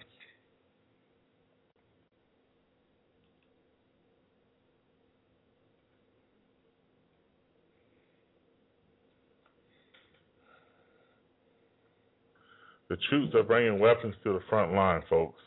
The 12.90 12.98
troops 13.10 13.34
are 13.34 13.44
bringing 13.44 13.80
weapons 13.80 14.14
to 14.26 14.34
the 14.34 14.42
front 14.50 14.74
line, 14.74 15.04
folks. 15.10 15.40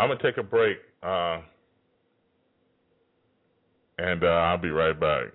I'm 0.00 0.08
gonna 0.08 0.20
take 0.20 0.36
a 0.36 0.42
break, 0.42 0.78
uh, 1.04 1.42
and 4.04 4.22
uh, 4.22 4.26
I'll 4.26 4.58
be 4.58 4.70
right 4.70 4.98
back. 4.98 5.28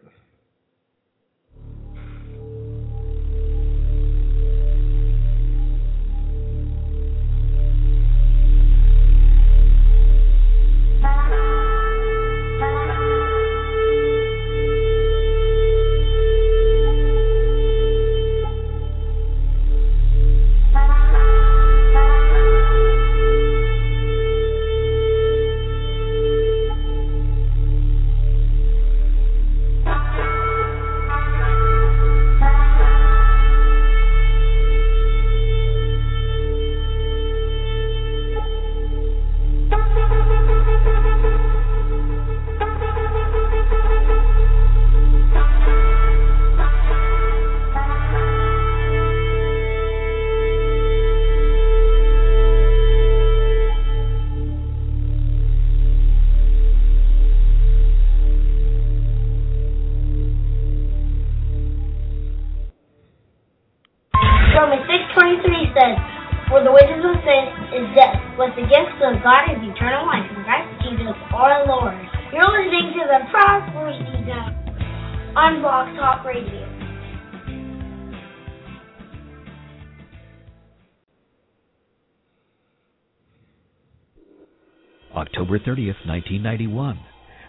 October 85.50 85.72
30th, 85.72 86.06
1991. 86.06 87.00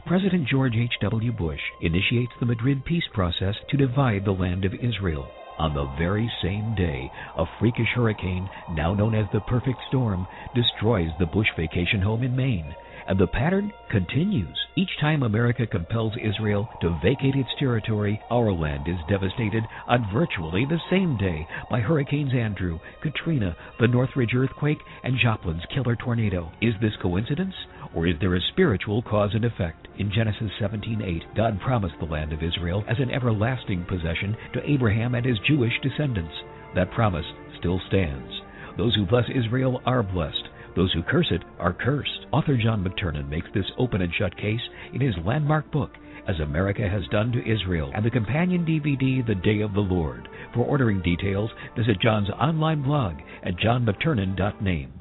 President 0.06 0.48
George 0.48 0.72
H.W. 0.74 1.32
Bush 1.32 1.60
initiates 1.82 2.32
the 2.40 2.46
Madrid 2.46 2.82
peace 2.86 3.04
process 3.12 3.54
to 3.68 3.76
divide 3.76 4.24
the 4.24 4.32
land 4.32 4.64
of 4.64 4.72
Israel. 4.72 5.28
On 5.58 5.74
the 5.74 5.84
very 5.98 6.30
same 6.42 6.74
day, 6.74 7.12
a 7.36 7.44
freakish 7.58 7.88
hurricane, 7.94 8.48
now 8.70 8.94
known 8.94 9.14
as 9.14 9.26
the 9.34 9.40
perfect 9.40 9.80
storm, 9.88 10.26
destroys 10.54 11.10
the 11.18 11.26
Bush 11.26 11.48
vacation 11.58 12.00
home 12.00 12.22
in 12.22 12.34
Maine. 12.34 12.74
And 13.06 13.18
the 13.18 13.26
pattern 13.26 13.70
continues. 13.90 14.56
Each 14.76 14.90
time 15.00 15.22
America 15.22 15.66
compels 15.66 16.14
Israel 16.22 16.70
to 16.80 16.98
vacate 17.02 17.34
its 17.34 17.50
territory, 17.58 18.18
our 18.30 18.50
land 18.50 18.88
is 18.88 18.96
devastated 19.10 19.64
on 19.88 20.08
virtually 20.10 20.64
the 20.64 20.80
same 20.88 21.18
day 21.18 21.46
by 21.70 21.80
Hurricanes 21.80 22.32
Andrew, 22.32 22.78
Katrina, 23.02 23.54
the 23.78 23.88
Northridge 23.88 24.34
earthquake, 24.34 24.78
and 25.02 25.18
Joplin's 25.18 25.66
killer 25.74 25.96
tornado. 25.96 26.50
Is 26.62 26.74
this 26.80 26.92
coincidence? 27.02 27.54
Or 27.94 28.06
is 28.06 28.14
there 28.20 28.34
a 28.36 28.40
spiritual 28.52 29.02
cause 29.02 29.34
and 29.34 29.44
effect? 29.44 29.88
In 29.98 30.12
Genesis 30.12 30.52
17:8, 30.60 31.24
God 31.34 31.60
promised 31.60 31.98
the 31.98 32.06
land 32.06 32.32
of 32.32 32.42
Israel 32.42 32.84
as 32.86 32.98
an 33.00 33.10
everlasting 33.10 33.84
possession 33.84 34.36
to 34.52 34.70
Abraham 34.70 35.14
and 35.14 35.26
his 35.26 35.38
Jewish 35.40 35.78
descendants. 35.80 36.34
That 36.74 36.92
promise 36.92 37.26
still 37.58 37.80
stands. 37.88 38.42
Those 38.76 38.94
who 38.94 39.06
bless 39.06 39.28
Israel 39.28 39.82
are 39.86 40.02
blessed. 40.04 40.48
Those 40.76 40.92
who 40.92 41.02
curse 41.02 41.30
it 41.32 41.42
are 41.58 41.72
cursed. 41.72 42.26
Author 42.30 42.56
John 42.56 42.84
McTernan 42.84 43.28
makes 43.28 43.50
this 43.52 43.70
open 43.76 44.02
and 44.02 44.14
shut 44.14 44.36
case 44.36 44.62
in 44.92 45.00
his 45.00 45.18
landmark 45.24 45.70
book, 45.72 45.90
As 46.28 46.38
America 46.38 46.88
Has 46.88 47.06
Done 47.08 47.32
to 47.32 47.50
Israel, 47.50 47.90
and 47.92 48.04
the 48.04 48.10
companion 48.10 48.64
DVD, 48.64 49.26
The 49.26 49.34
Day 49.34 49.62
of 49.62 49.74
the 49.74 49.80
Lord. 49.80 50.28
For 50.54 50.64
ordering 50.64 51.02
details, 51.02 51.50
visit 51.76 52.00
John's 52.00 52.30
online 52.30 52.82
blog 52.82 53.16
at 53.42 53.56
johnmcternan.name. 53.56 54.99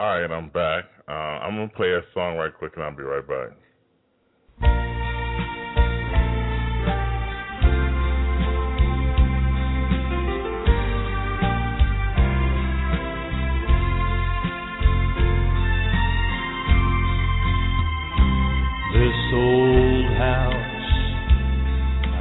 All 0.00 0.06
right, 0.06 0.30
I'm 0.30 0.48
back. 0.50 0.84
Uh, 1.08 1.10
I'm 1.10 1.56
gonna 1.56 1.68
play 1.74 1.88
a 1.88 2.02
song 2.14 2.36
right 2.36 2.56
quick, 2.56 2.74
and 2.76 2.84
I'll 2.84 2.94
be 2.94 3.02
right 3.02 3.26
back. 3.26 3.48
This 18.94 19.18
old 19.34 20.04
house 20.16 20.54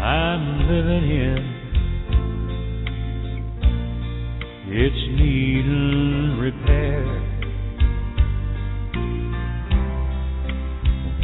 I'm 0.02 0.68
living 0.68 1.10
in, 1.12 1.38
it's 4.66 5.22
needing 5.22 6.40
repair. 6.40 6.97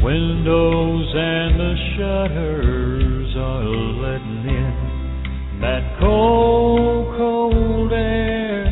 Windows 0.04 1.14
and 1.16 1.58
the 1.58 1.74
shutters 1.96 3.34
are 3.38 3.64
letting 4.04 4.44
in 4.46 5.60
that 5.62 5.98
cold, 5.98 7.16
cold 7.16 7.90
air. 7.90 8.66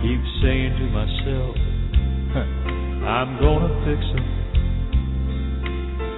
Keep 0.00 0.22
saying 0.40 0.72
to 0.78 0.86
myself, 0.96 1.56
I'm 3.06 3.36
gonna 3.38 3.68
fix 3.84 4.00
it 4.16 4.26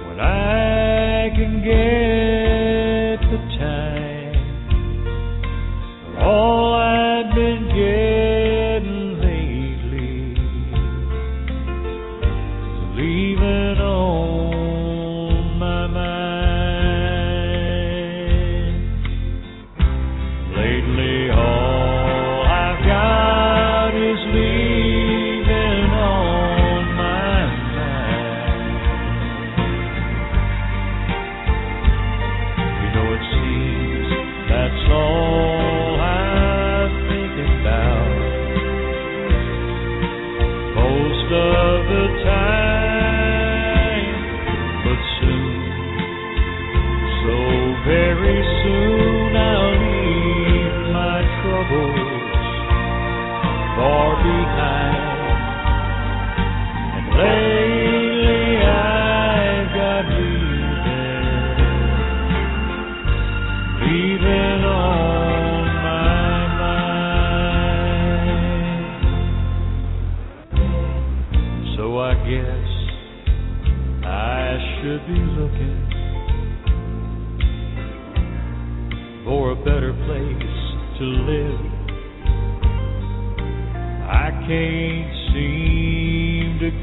when 0.07 0.19
I 0.21 1.29
can 1.35 1.59
get 1.59 3.19
the 3.29 3.39
time. 3.59 4.35
All 6.21 6.75
I've 6.75 7.04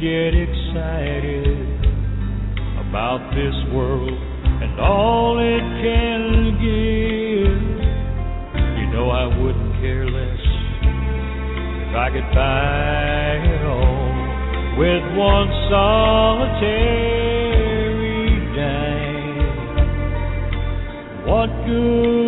get 0.02 0.34
excited 0.34 1.46
about 2.82 3.22
this 3.38 3.54
world 3.72 4.10
and 4.10 4.80
all 4.80 5.38
it 5.38 5.62
can 5.78 6.58
give. 6.58 7.54
You 8.82 8.86
know 8.90 9.10
I 9.10 9.26
wouldn't 9.38 9.78
care 9.80 10.10
less 10.10 10.42
if 11.86 11.94
I 11.94 12.10
could 12.10 12.34
buy 12.34 13.46
it 13.46 13.62
all 13.62 14.74
with 14.76 15.04
one 15.16 15.48
solitary 15.70 16.82
dime. 18.58 19.46
What 21.28 21.46
good 21.64 22.21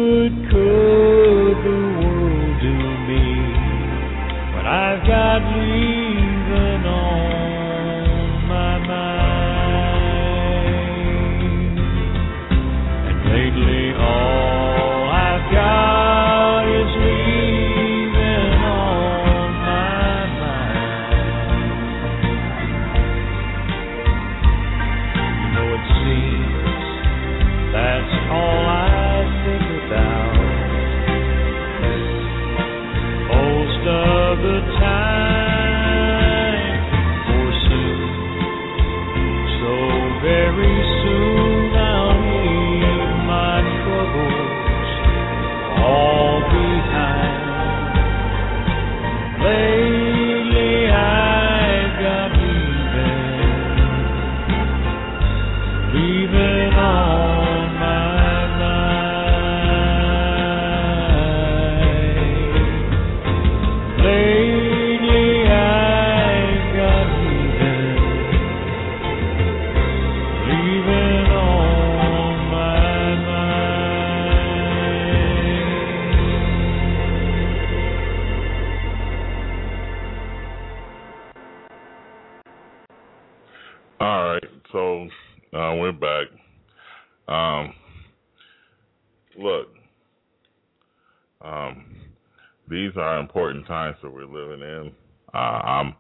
these 92.95 93.01
are 93.01 93.19
important 93.19 93.67
times 93.67 93.97
that 94.03 94.11
we're 94.11 94.25
living 94.25 94.61
in. 94.61 94.93
Uh, 95.35 95.39
I'm 95.39 95.95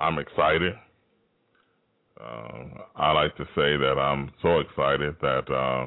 I'm 0.00 0.18
excited. 0.18 0.74
Uh, 2.20 2.64
I 2.96 3.12
like 3.12 3.34
to 3.36 3.44
say 3.54 3.76
that 3.76 3.96
I'm 3.98 4.30
so 4.42 4.60
excited 4.60 5.16
that 5.22 5.50
uh, 5.50 5.86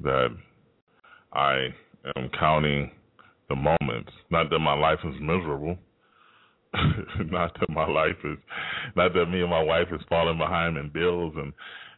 that 0.00 0.28
I 1.32 1.68
am 2.16 2.30
counting 2.38 2.90
the 3.48 3.56
moments. 3.56 4.12
Not 4.30 4.48
that 4.50 4.58
my 4.60 4.74
life 4.74 5.00
is 5.04 5.14
miserable. 5.20 5.76
not 7.30 7.52
that 7.60 7.70
my 7.70 7.86
life 7.86 8.16
is, 8.24 8.38
not 8.96 9.12
that 9.12 9.26
me 9.26 9.40
and 9.40 9.50
my 9.50 9.62
wife 9.62 9.88
is 9.92 10.00
falling 10.08 10.38
behind 10.38 10.78
in 10.78 10.88
bills 10.88 11.34
and 11.36 11.52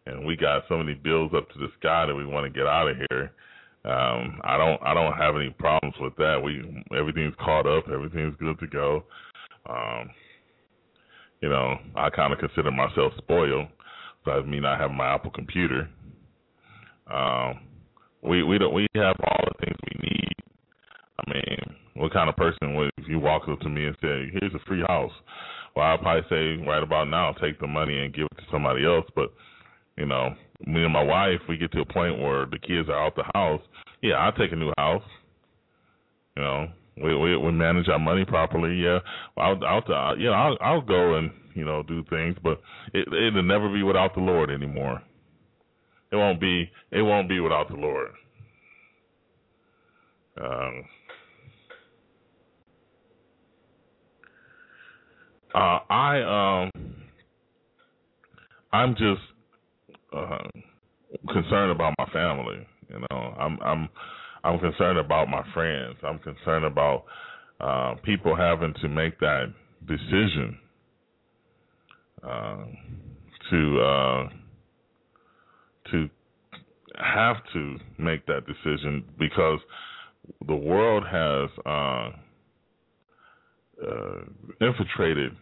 and 0.07 0.27
we 0.27 0.37
got 0.37 0.63
so 0.69 0.79
many 0.79 0.95
bills 0.95 1.33
up 1.37 1.49
to 1.51 1.59
the 1.59 1.69
sky 1.79 2.07
that 2.07 2.15
we 2.15 2.27
want 2.27 2.45
to 2.45 2.59
get 2.59 2.67
out 2.67 2.89
of 2.89 2.97
here. 3.11 3.31
Um, 3.89 4.39
I 4.45 4.59
don't 4.59 4.83
I 4.83 4.93
don't 4.93 5.15
have 5.15 5.35
any 5.35 5.49
problems 5.49 5.95
with 5.99 6.15
that. 6.17 6.41
We 6.43 6.85
everything's 6.95 7.35
caught 7.41 7.67
up, 7.67 7.85
everything's 7.89 8.37
good 8.39 8.59
to 8.61 8.67
go. 8.67 9.05
Um, 9.69 10.11
you 11.41 11.49
know, 11.49 11.77
I 11.97 12.11
kind 12.11 12.33
of 12.33 12.39
consider 12.39 12.71
myself 12.71 13.13
spoiled 13.17 13.69
So 14.25 14.33
I 14.33 14.43
mean, 14.43 14.67
I 14.67 14.77
have 14.77 14.91
my 14.91 15.15
Apple 15.15 15.31
computer. 15.31 15.89
Um, 17.11 17.61
we 18.23 18.43
we 18.43 18.59
don't 18.59 18.75
we 18.75 18.87
have 18.95 19.17
all 19.25 19.45
the 19.47 19.65
things 19.65 19.79
we 19.87 20.11
need. 20.11 20.33
I 21.21 21.33
mean, 21.33 21.77
what 21.95 22.13
kind 22.13 22.29
of 22.29 22.37
person 22.37 22.75
would 22.75 22.91
if 22.99 23.09
you 23.09 23.19
walk 23.19 23.49
up 23.49 23.61
to 23.61 23.71
me 23.71 23.87
and 23.87 23.97
say, 24.03 24.31
"Here's 24.39 24.55
a 24.55 24.65
free 24.67 24.83
house"? 24.87 25.13
Well, 25.75 25.87
I'd 25.87 26.03
probably 26.03 26.29
say 26.29 26.63
right 26.67 26.83
about 26.83 27.09
now, 27.09 27.33
take 27.33 27.59
the 27.59 27.67
money 27.67 28.05
and 28.05 28.13
give 28.13 28.27
it 28.27 28.37
to 28.37 28.45
somebody 28.53 28.85
else. 28.85 29.07
But 29.15 29.33
you 29.97 30.05
know, 30.05 30.35
me 30.67 30.85
and 30.85 30.93
my 30.93 31.03
wife, 31.03 31.41
we 31.49 31.57
get 31.57 31.73
to 31.73 31.81
a 31.81 31.85
point 31.85 32.19
where 32.19 32.47
the 32.47 32.59
kids 32.59 32.89
are 32.89 33.07
out 33.07 33.19
of 33.19 33.25
the 33.25 33.39
house. 33.39 33.63
Yeah, 34.03 34.15
I'll 34.15 34.33
take 34.33 34.53
a 34.53 34.57
new 34.57 34.73
house. 34.77 35.03
You 36.37 36.43
know, 36.43 36.67
we 37.03 37.17
we, 37.17 37.37
we 37.37 37.53
manage 37.53 37.89
our 37.89 37.99
money 37.99 38.25
properly. 38.25 38.77
Yeah, 38.77 38.99
I'll, 39.37 39.59
I'll 39.65 40.19
you 40.19 40.27
know 40.27 40.33
I'll 40.33 40.59
I'll 40.61 40.81
go 40.81 41.15
and 41.15 41.31
you 41.55 41.65
know 41.65 41.83
do 41.83 42.05
things, 42.11 42.37
but 42.43 42.61
it 42.93 43.07
it'll 43.09 43.43
never 43.43 43.73
be 43.73 43.83
without 43.83 44.15
the 44.15 44.21
Lord 44.21 44.51
anymore. 44.51 45.03
It 46.11 46.17
won't 46.17 46.41
be 46.41 46.71
it 46.91 47.03
won't 47.03 47.29
be 47.29 47.41
without 47.41 47.69
the 47.69 47.77
Lord. 47.77 48.11
Um, 50.41 50.85
uh, 55.55 55.79
I 55.91 56.65
um 56.65 56.95
I'm 58.73 58.93
just 58.93 59.23
uh, 60.17 60.39
concerned 61.33 61.71
about 61.73 61.95
my 61.99 62.07
family. 62.13 62.67
You 62.89 63.01
know, 63.11 63.35
I'm 63.39 63.59
I'm 63.63 63.89
I'm 64.45 64.59
concerned 64.59 64.99
about 64.99 65.29
my 65.29 65.43
friends. 65.55 65.97
I'm 66.03 66.19
concerned 66.19 66.65
about 66.65 67.05
uh, 67.61 67.95
people 68.05 68.37
having 68.37 68.75
to 68.83 68.89
make 68.89 69.19
that 69.21 69.53
decision 69.87 70.59
uh, 72.23 72.65
to 73.51 73.81
uh, 73.81 74.29
to 75.91 76.09
have 76.97 77.37
to 77.53 77.77
make 77.99 78.27
that 78.27 78.43
decision 78.47 79.05
because 79.19 79.61
the 80.47 80.55
world 80.55 81.05
has 81.11 81.51
uh, 81.65 82.11
uh, 83.87 84.25
infiltrated 84.61 85.33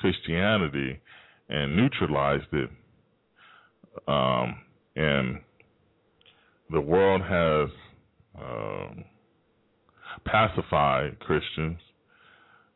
Christianity 0.00 1.00
and 1.48 1.76
neutralized 1.76 2.52
it, 2.52 2.70
um, 4.06 4.56
and 4.96 5.40
the 6.70 6.80
world 6.80 7.22
has 7.22 7.68
um, 8.38 9.04
pacified 10.24 11.18
Christians, 11.20 11.78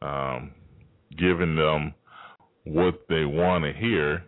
um, 0.02 0.52
giving 1.16 1.56
them 1.56 1.94
what 2.64 3.00
they 3.08 3.24
want 3.24 3.64
to 3.64 3.72
hear, 3.72 4.22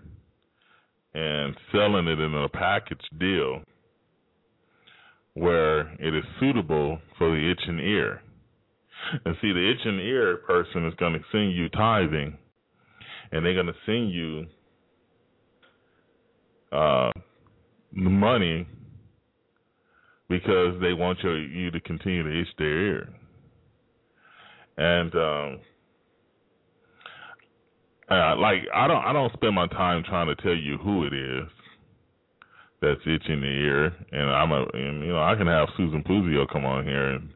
and 1.15 1.55
selling 1.73 2.07
it 2.07 2.21
in 2.21 2.35
a 2.35 2.49
package 2.49 3.01
deal 3.19 3.63
where 5.35 5.93
it 6.01 6.15
is 6.15 6.25
suitable 6.39 6.99
for 7.19 7.31
the 7.31 7.51
itch 7.51 7.59
itching 7.63 7.79
ear. 7.79 8.23
And 9.25 9.35
see, 9.41 9.53
the 9.53 9.71
itch 9.71 9.81
itching 9.81 9.99
ear 9.99 10.37
person 10.39 10.87
is 10.87 10.95
going 10.95 11.15
to 11.15 11.21
send 11.33 11.55
you 11.55 11.69
tithing, 11.71 12.37
and 13.33 13.45
they're 13.45 13.55
going 13.55 13.67
to 13.67 13.73
send 13.87 14.13
you 14.13 14.47
uh, 16.73 17.11
money 17.93 18.67
because 20.29 20.81
they 20.81 20.93
want 20.93 21.19
you, 21.23 21.33
you 21.33 21.71
to 21.71 21.81
continue 21.81 22.23
to 22.23 22.41
itch 22.41 22.49
their 22.59 22.69
ear. 22.69 23.09
And 24.79 25.15
um, 25.15 25.61
uh, 28.11 28.37
like 28.37 28.61
I 28.75 28.87
don't 28.87 29.05
I 29.05 29.13
don't 29.13 29.33
spend 29.33 29.55
my 29.55 29.67
time 29.69 30.03
trying 30.09 30.29
to 30.29 30.43
tell 30.43 30.55
you 30.55 30.79
who 30.79 31.05
it 31.05 31.13
is 31.13 31.49
that's 32.81 33.01
itching 33.03 33.41
the 33.41 33.47
ear, 33.47 33.87
and 34.13 34.31
I'm 34.31 34.53
a 34.53 34.65
and 34.73 35.03
you 35.03 35.13
know 35.13 35.23
I 35.23 35.35
can 35.35 35.47
have 35.47 35.69
Susan 35.77 36.03
Puzio 36.03 36.51
come 36.51 36.65
on 36.65 36.85
here 36.85 37.11
and 37.11 37.31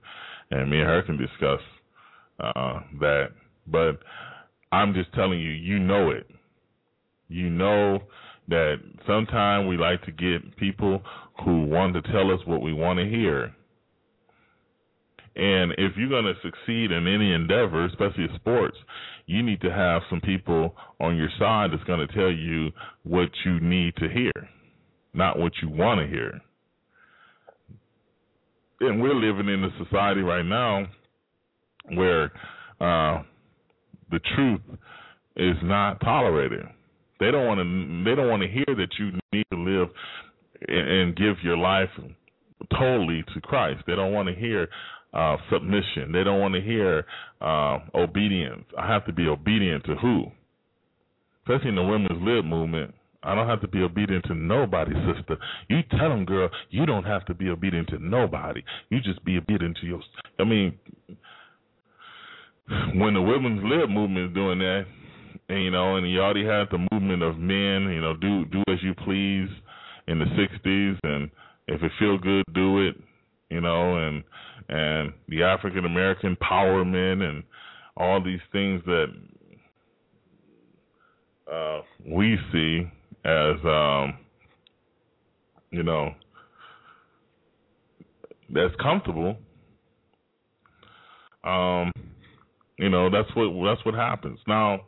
and 0.51 0.70
me 0.70 0.78
and 0.78 0.87
her 0.87 1.03
can 1.03 1.18
discuss 1.18 1.61
uh, 2.41 2.80
that, 3.01 3.28
but 3.66 3.99
I'm 4.72 4.95
just 4.95 5.12
telling 5.14 5.41
you, 5.41 5.51
you 5.51 5.78
know 5.78 6.11
it. 6.11 6.26
You 7.28 7.51
know 7.51 8.01
that 8.49 8.76
sometimes 9.07 9.68
we 9.68 9.76
like 9.76 10.03
to 10.05 10.12
get 10.12 10.57
people 10.57 11.03
who 11.45 11.64
want 11.64 11.95
to 11.95 12.03
tell 12.12 12.30
us 12.30 12.40
what 12.47 12.62
we 12.62 12.72
want 12.72 12.99
to 12.99 13.05
hear. 13.05 13.55
And 15.36 15.72
if 15.72 15.97
you're 15.97 16.09
going 16.09 16.32
to 16.32 16.34
succeed 16.42 16.92
in 16.92 17.09
any 17.09 17.32
endeavor, 17.32 17.84
especially 17.86 18.28
sports, 18.36 18.76
you 19.26 19.42
need 19.42 19.61
to 19.62 19.72
have 19.72 20.03
some 20.09 20.20
people 20.20 20.76
on 21.01 21.16
your 21.16 21.30
side 21.38 21.70
that's 21.72 21.82
going 21.84 22.07
to 22.07 22.14
tell 22.14 22.30
you 22.30 22.70
what 23.03 23.30
you 23.45 23.59
need 23.61 23.97
to 23.97 24.09
hear, 24.09 24.32
not 25.12 25.38
what 25.38 25.53
you 25.61 25.68
want 25.68 26.01
to 26.01 26.07
hear. 26.07 26.40
And 28.80 29.03
we're 29.03 29.14
living 29.14 29.53
in 29.53 29.64
a 29.64 29.84
society 29.84 30.20
right 30.20 30.45
now 30.45 30.86
where 31.95 32.24
uh, 32.80 33.22
the 34.11 34.20
truth 34.36 34.61
is 35.36 35.57
not 35.62 36.01
tolerated. 36.01 36.66
They 37.25 37.31
don't 37.31 37.47
want 37.47 37.59
to. 37.59 38.05
They 38.05 38.14
don't 38.14 38.29
want 38.29 38.43
to 38.43 38.49
hear 38.49 38.66
that 38.77 38.89
you 38.99 39.12
need 39.33 39.47
to 39.51 39.57
live 39.57 39.89
and, 40.68 40.89
and 40.89 41.16
give 41.16 41.37
your 41.43 41.57
life 41.57 41.89
totally 42.79 43.25
to 43.33 43.41
Christ. 43.41 43.83
They 43.87 43.95
don't 43.95 44.12
want 44.12 44.29
to 44.29 44.35
hear 44.35 44.68
uh, 45.14 45.39
submission. 45.51 46.12
They 46.12 46.22
don't 46.22 46.39
want 46.39 46.53
to 46.55 46.61
hear 46.61 47.07
uh, 47.41 47.79
obedience. 47.95 48.64
I 48.79 48.87
have 48.93 49.07
to 49.07 49.12
be 49.14 49.27
obedient 49.27 49.85
to 49.85 49.95
who? 49.95 50.27
Especially 51.45 51.70
in 51.70 51.77
the 51.77 51.83
women's 51.83 52.20
lib 52.20 52.45
movement. 52.45 52.95
I 53.22 53.35
don't 53.35 53.49
have 53.49 53.62
to 53.62 53.68
be 53.68 53.81
obedient 53.81 54.27
to 54.27 54.35
nobody, 54.35 54.93
sister. 54.93 55.39
You 55.68 55.79
tell 55.93 56.11
them, 56.11 56.27
girl, 56.27 56.51
you 56.68 56.85
don't 56.85 57.05
have 57.05 57.25
to 57.25 57.33
be 57.33 57.49
obedient 57.49 57.89
to 57.89 57.99
nobody. 57.99 58.62
You 58.91 59.01
just 59.01 59.25
be 59.25 59.39
obedient 59.39 59.79
to 59.81 59.87
your. 59.87 60.03
I 60.39 60.45
mean, 60.45 60.79
when 62.97 63.14
the 63.14 63.22
women's 63.22 63.62
lib 63.64 63.89
movement 63.89 64.29
is 64.29 64.35
doing 64.35 64.59
that, 64.59 64.85
and 65.55 65.62
you 65.62 65.70
know, 65.70 65.96
and 65.96 66.11
you 66.11 66.20
already 66.20 66.44
had 66.44 66.64
the 66.70 66.86
movement 66.90 67.22
of 67.22 67.38
men, 67.38 67.88
you 67.92 68.00
know, 68.00 68.14
do 68.16 68.44
do 68.46 68.62
as 68.68 68.82
you 68.82 68.92
please 68.94 69.48
in 70.09 70.18
the 70.18 70.24
'60s, 70.24 70.98
and 71.05 71.30
if 71.68 71.82
it 71.82 71.92
feel 71.98 72.18
good, 72.18 72.44
do 72.52 72.86
it, 72.86 72.96
you 73.50 73.61
know, 73.61 73.96
and 73.96 74.24
and 74.68 75.12
the 75.28 75.44
African 75.44 75.84
American 75.84 76.36
power 76.36 76.84
men 76.84 77.22
and 77.22 77.44
all 77.96 78.22
these 78.22 78.40
things 78.50 78.82
that 78.86 79.07
uh, 81.52 81.82
we 82.05 82.36
see 82.52 82.82
as 83.24 83.55
um, 83.64 84.18
you 85.70 85.84
know 85.84 86.11
that's 88.50 88.74
comfortable. 88.82 89.36
Um, 91.44 91.92
you 92.76 92.88
know 92.88 93.09
that's 93.09 93.28
what 93.36 93.52
that's 93.64 93.84
what 93.86 93.94
happens 93.94 94.40
now. 94.48 94.80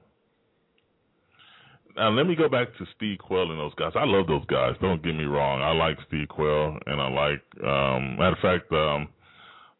Now 1.96 2.10
let 2.10 2.26
me 2.26 2.36
go 2.36 2.48
back 2.48 2.68
to 2.78 2.84
Steve 2.96 3.18
Quayle 3.18 3.50
and 3.50 3.58
those 3.58 3.74
guys. 3.74 3.92
I 3.94 4.04
love 4.04 4.26
those 4.26 4.44
guys. 4.46 4.74
Don't 4.80 5.02
get 5.02 5.14
me 5.14 5.24
wrong. 5.24 5.62
I 5.62 5.72
like 5.72 5.96
Steve 6.08 6.28
Quayle 6.28 6.78
and 6.86 7.00
I 7.00 7.08
like. 7.08 7.42
Um, 7.64 8.18
matter 8.18 8.36
of 8.36 8.42
fact, 8.42 8.72
um, 8.72 9.08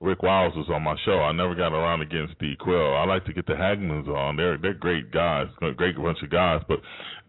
Rick 0.00 0.22
Wiles 0.22 0.54
was 0.54 0.68
on 0.68 0.82
my 0.82 0.94
show. 1.04 1.20
I 1.20 1.32
never 1.32 1.54
got 1.54 1.72
around 1.72 2.00
to 2.00 2.06
getting 2.06 2.28
Steve 2.36 2.58
Quayle. 2.58 2.94
I 2.96 3.04
like 3.06 3.24
to 3.26 3.32
get 3.32 3.46
the 3.46 3.54
Hagmanns 3.54 4.08
on. 4.08 4.36
They're 4.36 4.58
they're 4.58 4.74
great 4.74 5.10
guys, 5.10 5.46
great 5.76 5.96
bunch 5.96 6.22
of 6.22 6.30
guys. 6.30 6.60
But 6.68 6.80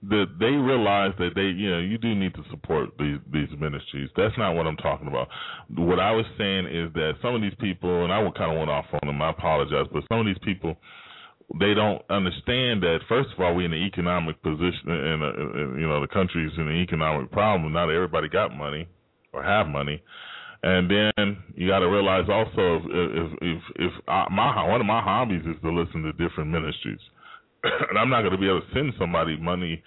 the, 0.04 0.26
they 0.40 0.52
realize 0.52 1.12
that 1.18 1.32
they 1.36 1.48
you 1.56 1.72
know 1.72 1.80
you 1.80 1.98
do 1.98 2.14
need 2.14 2.34
to 2.36 2.44
support 2.52 2.90
these 3.00 3.20
these 3.32 3.48
ministries. 3.58 4.10
That's 4.16 4.38
not 4.38 4.54
what 4.54 4.68
I'm 4.68 4.78
talking 4.78 5.08
about. 5.08 5.28
What 5.76 6.00
I 6.00 6.12
was 6.12 6.26
saying 6.38 6.68
is 6.68 6.92
that 6.94 7.14
some 7.22 7.36
of 7.36 7.42
these 7.42 7.56
people, 7.60 8.04
and 8.04 8.12
I 8.12 8.20
kind 8.38 8.52
of 8.52 8.58
went 8.58 8.70
off 8.70 8.86
on 9.02 9.08
them. 9.08 9.22
I 9.22 9.32
apologize, 9.32 9.88
but 9.92 10.04
some 10.10 10.20
of 10.20 10.26
these 10.26 10.44
people 10.44 10.76
they 11.60 11.74
don't 11.74 12.02
understand 12.10 12.84
that 12.84 13.00
first 13.08 13.30
of 13.34 13.39
all 13.39 13.56
we're 13.56 13.66
in 13.66 13.74
an 13.74 13.84
economic 13.84 14.41
position 14.43 14.91
and 14.91 15.80
you 15.80 15.88
know 15.88 16.02
the 16.02 16.08
country's 16.08 16.52
in 16.58 16.68
an 16.68 16.82
economic 16.82 17.32
problem. 17.32 17.72
Not 17.74 17.89
everybody 17.89 18.28
got 18.28 18.56
money 18.56 18.88
or 19.34 19.43
have 19.43 19.68
money. 19.68 20.02
And 20.64 20.89
then 20.89 21.38
you 21.56 21.68
got 21.68 21.80
to 21.80 21.88
realize 21.88 22.26
also 22.30 22.78
if 22.78 22.84
if 22.86 23.32
if, 23.41 23.62
if 23.76 23.91
I, 24.08 24.26
my 24.32 24.68
one 24.68 24.82
of 24.82 24.88
my 24.88 25.02
hobbies 25.02 25.43
is 25.45 25.56
to 25.62 25.72
listen 25.72 26.04
to 26.04 26.12
different 26.14 26.50
ministries, 26.50 27.00
and 27.64 27.98
I'm 27.98 28.10
not 28.10 28.22
going 28.22 28.34
to 28.34 28.38
be 28.38 28.48
able 28.48 28.62
to 28.62 28.74
send 28.74 28.93
somebody 29.00 29.38
money, 29.38 29.82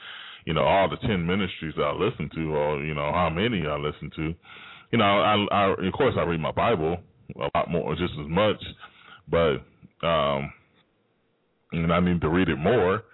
you 0.46 0.54
know, 0.54 0.62
all 0.62 0.88
the 0.88 0.96
ten 1.06 1.26
ministries 1.26 1.74
I 1.76 1.92
listen 1.92 2.30
to, 2.36 2.54
or 2.54 2.82
you 2.84 2.94
know 2.94 3.12
how 3.12 3.28
many 3.28 3.66
I 3.66 3.76
listen 3.76 4.10
to. 4.16 4.34
You 4.92 4.98
know, 4.98 5.04
I, 5.04 5.46
I 5.50 5.86
of 5.86 5.92
course 5.92 6.14
I 6.16 6.22
read 6.22 6.40
my 6.40 6.52
Bible 6.52 6.98
a 7.36 7.50
lot 7.58 7.68
more, 7.68 7.94
just 7.96 8.14
as 8.18 8.28
much, 8.28 8.62
but 9.28 10.06
um, 10.06 10.52
and 11.72 11.92
I 11.92 12.00
need 12.00 12.20
to 12.20 12.28
read 12.28 12.48
it 12.48 12.56
more. 12.56 13.04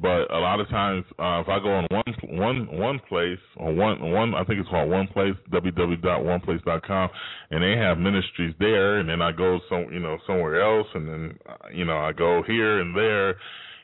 But 0.00 0.30
a 0.30 0.38
lot 0.38 0.60
of 0.60 0.68
times, 0.68 1.04
uh, 1.18 1.40
if 1.40 1.48
I 1.48 1.58
go 1.58 1.74
on 1.74 1.86
one 1.90 2.38
one 2.38 2.78
one 2.78 3.00
place 3.08 3.38
or 3.56 3.72
one 3.72 4.12
one, 4.12 4.34
I 4.34 4.44
think 4.44 4.60
it's 4.60 4.68
called 4.68 4.90
One 4.90 5.08
Place, 5.08 5.34
www.oneplace.com, 5.50 7.10
and 7.50 7.62
they 7.62 7.76
have 7.80 7.98
ministries 7.98 8.54
there, 8.60 8.98
and 8.98 9.08
then 9.08 9.20
I 9.20 9.32
go 9.32 9.58
some 9.68 9.86
you 9.92 9.98
know 9.98 10.18
somewhere 10.26 10.62
else, 10.62 10.86
and 10.94 11.08
then 11.08 11.38
uh, 11.48 11.54
you 11.74 11.84
know 11.84 11.96
I 11.96 12.12
go 12.12 12.42
here 12.46 12.80
and 12.80 12.96
there. 12.96 13.36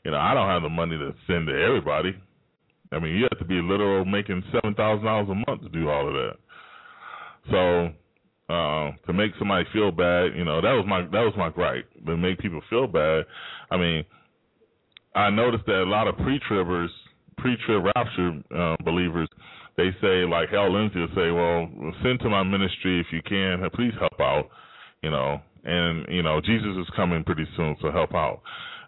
You 0.04 0.12
know, 0.12 0.18
I 0.18 0.34
don't 0.34 0.48
have 0.48 0.62
the 0.62 0.68
money 0.68 0.96
to 0.96 1.14
send 1.26 1.46
to 1.48 1.60
everybody. 1.60 2.14
I 2.92 2.98
mean, 3.00 3.16
you 3.16 3.22
have 3.22 3.38
to 3.38 3.44
be 3.44 3.60
literal 3.60 4.04
making 4.04 4.44
seven 4.52 4.74
thousand 4.74 5.06
dollars 5.06 5.28
a 5.30 5.50
month 5.50 5.62
to 5.62 5.68
do 5.70 5.88
all 5.88 6.06
of 6.06 6.14
that. 6.14 6.36
So 7.50 7.94
uh, 8.48 8.90
to 9.06 9.12
make 9.12 9.32
somebody 9.38 9.64
feel 9.72 9.90
bad, 9.90 10.36
you 10.36 10.44
know, 10.44 10.60
that 10.60 10.72
was 10.72 10.84
my 10.86 11.02
that 11.02 11.24
was 11.24 11.34
my 11.36 11.48
gripe. 11.48 11.88
To 12.06 12.16
make 12.16 12.38
people 12.38 12.60
feel 12.68 12.86
bad, 12.86 13.24
I 13.70 13.76
mean 13.76 14.04
I 15.14 15.30
noticed 15.30 15.64
that 15.66 15.82
a 15.82 15.88
lot 15.88 16.08
of 16.08 16.16
pre-tribbers, 16.16 16.88
pre-trib 17.38 17.84
rapture 17.96 18.42
uh, 18.54 18.76
believers, 18.84 19.28
they 19.76 19.90
say 20.00 20.24
like 20.24 20.50
Hal 20.50 20.72
Lindsey 20.72 21.00
will 21.00 21.08
say, 21.14 21.30
"Well, 21.30 21.92
send 22.02 22.20
to 22.20 22.28
my 22.28 22.42
ministry 22.42 23.00
if 23.00 23.06
you 23.12 23.22
can. 23.22 23.68
Please 23.74 23.92
help 23.98 24.20
out." 24.20 24.48
You 25.02 25.10
know, 25.10 25.40
and 25.64 26.06
you 26.08 26.22
know 26.22 26.40
Jesus 26.40 26.76
is 26.78 26.86
coming 26.94 27.24
pretty 27.24 27.46
soon, 27.56 27.76
so 27.80 27.90
help 27.90 28.14
out. 28.14 28.42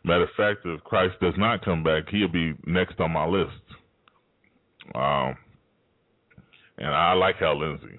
Matter 0.04 0.24
of 0.24 0.30
fact, 0.36 0.60
if 0.64 0.82
Christ 0.84 1.14
does 1.20 1.34
not 1.36 1.64
come 1.64 1.82
back, 1.82 2.04
he'll 2.10 2.28
be 2.28 2.54
next 2.66 3.00
on 3.00 3.10
my 3.10 3.26
list. 3.26 3.50
Um, 4.94 5.36
and 6.78 6.94
I 6.94 7.14
like 7.14 7.36
Hal 7.36 7.58
Lindsey 7.58 7.98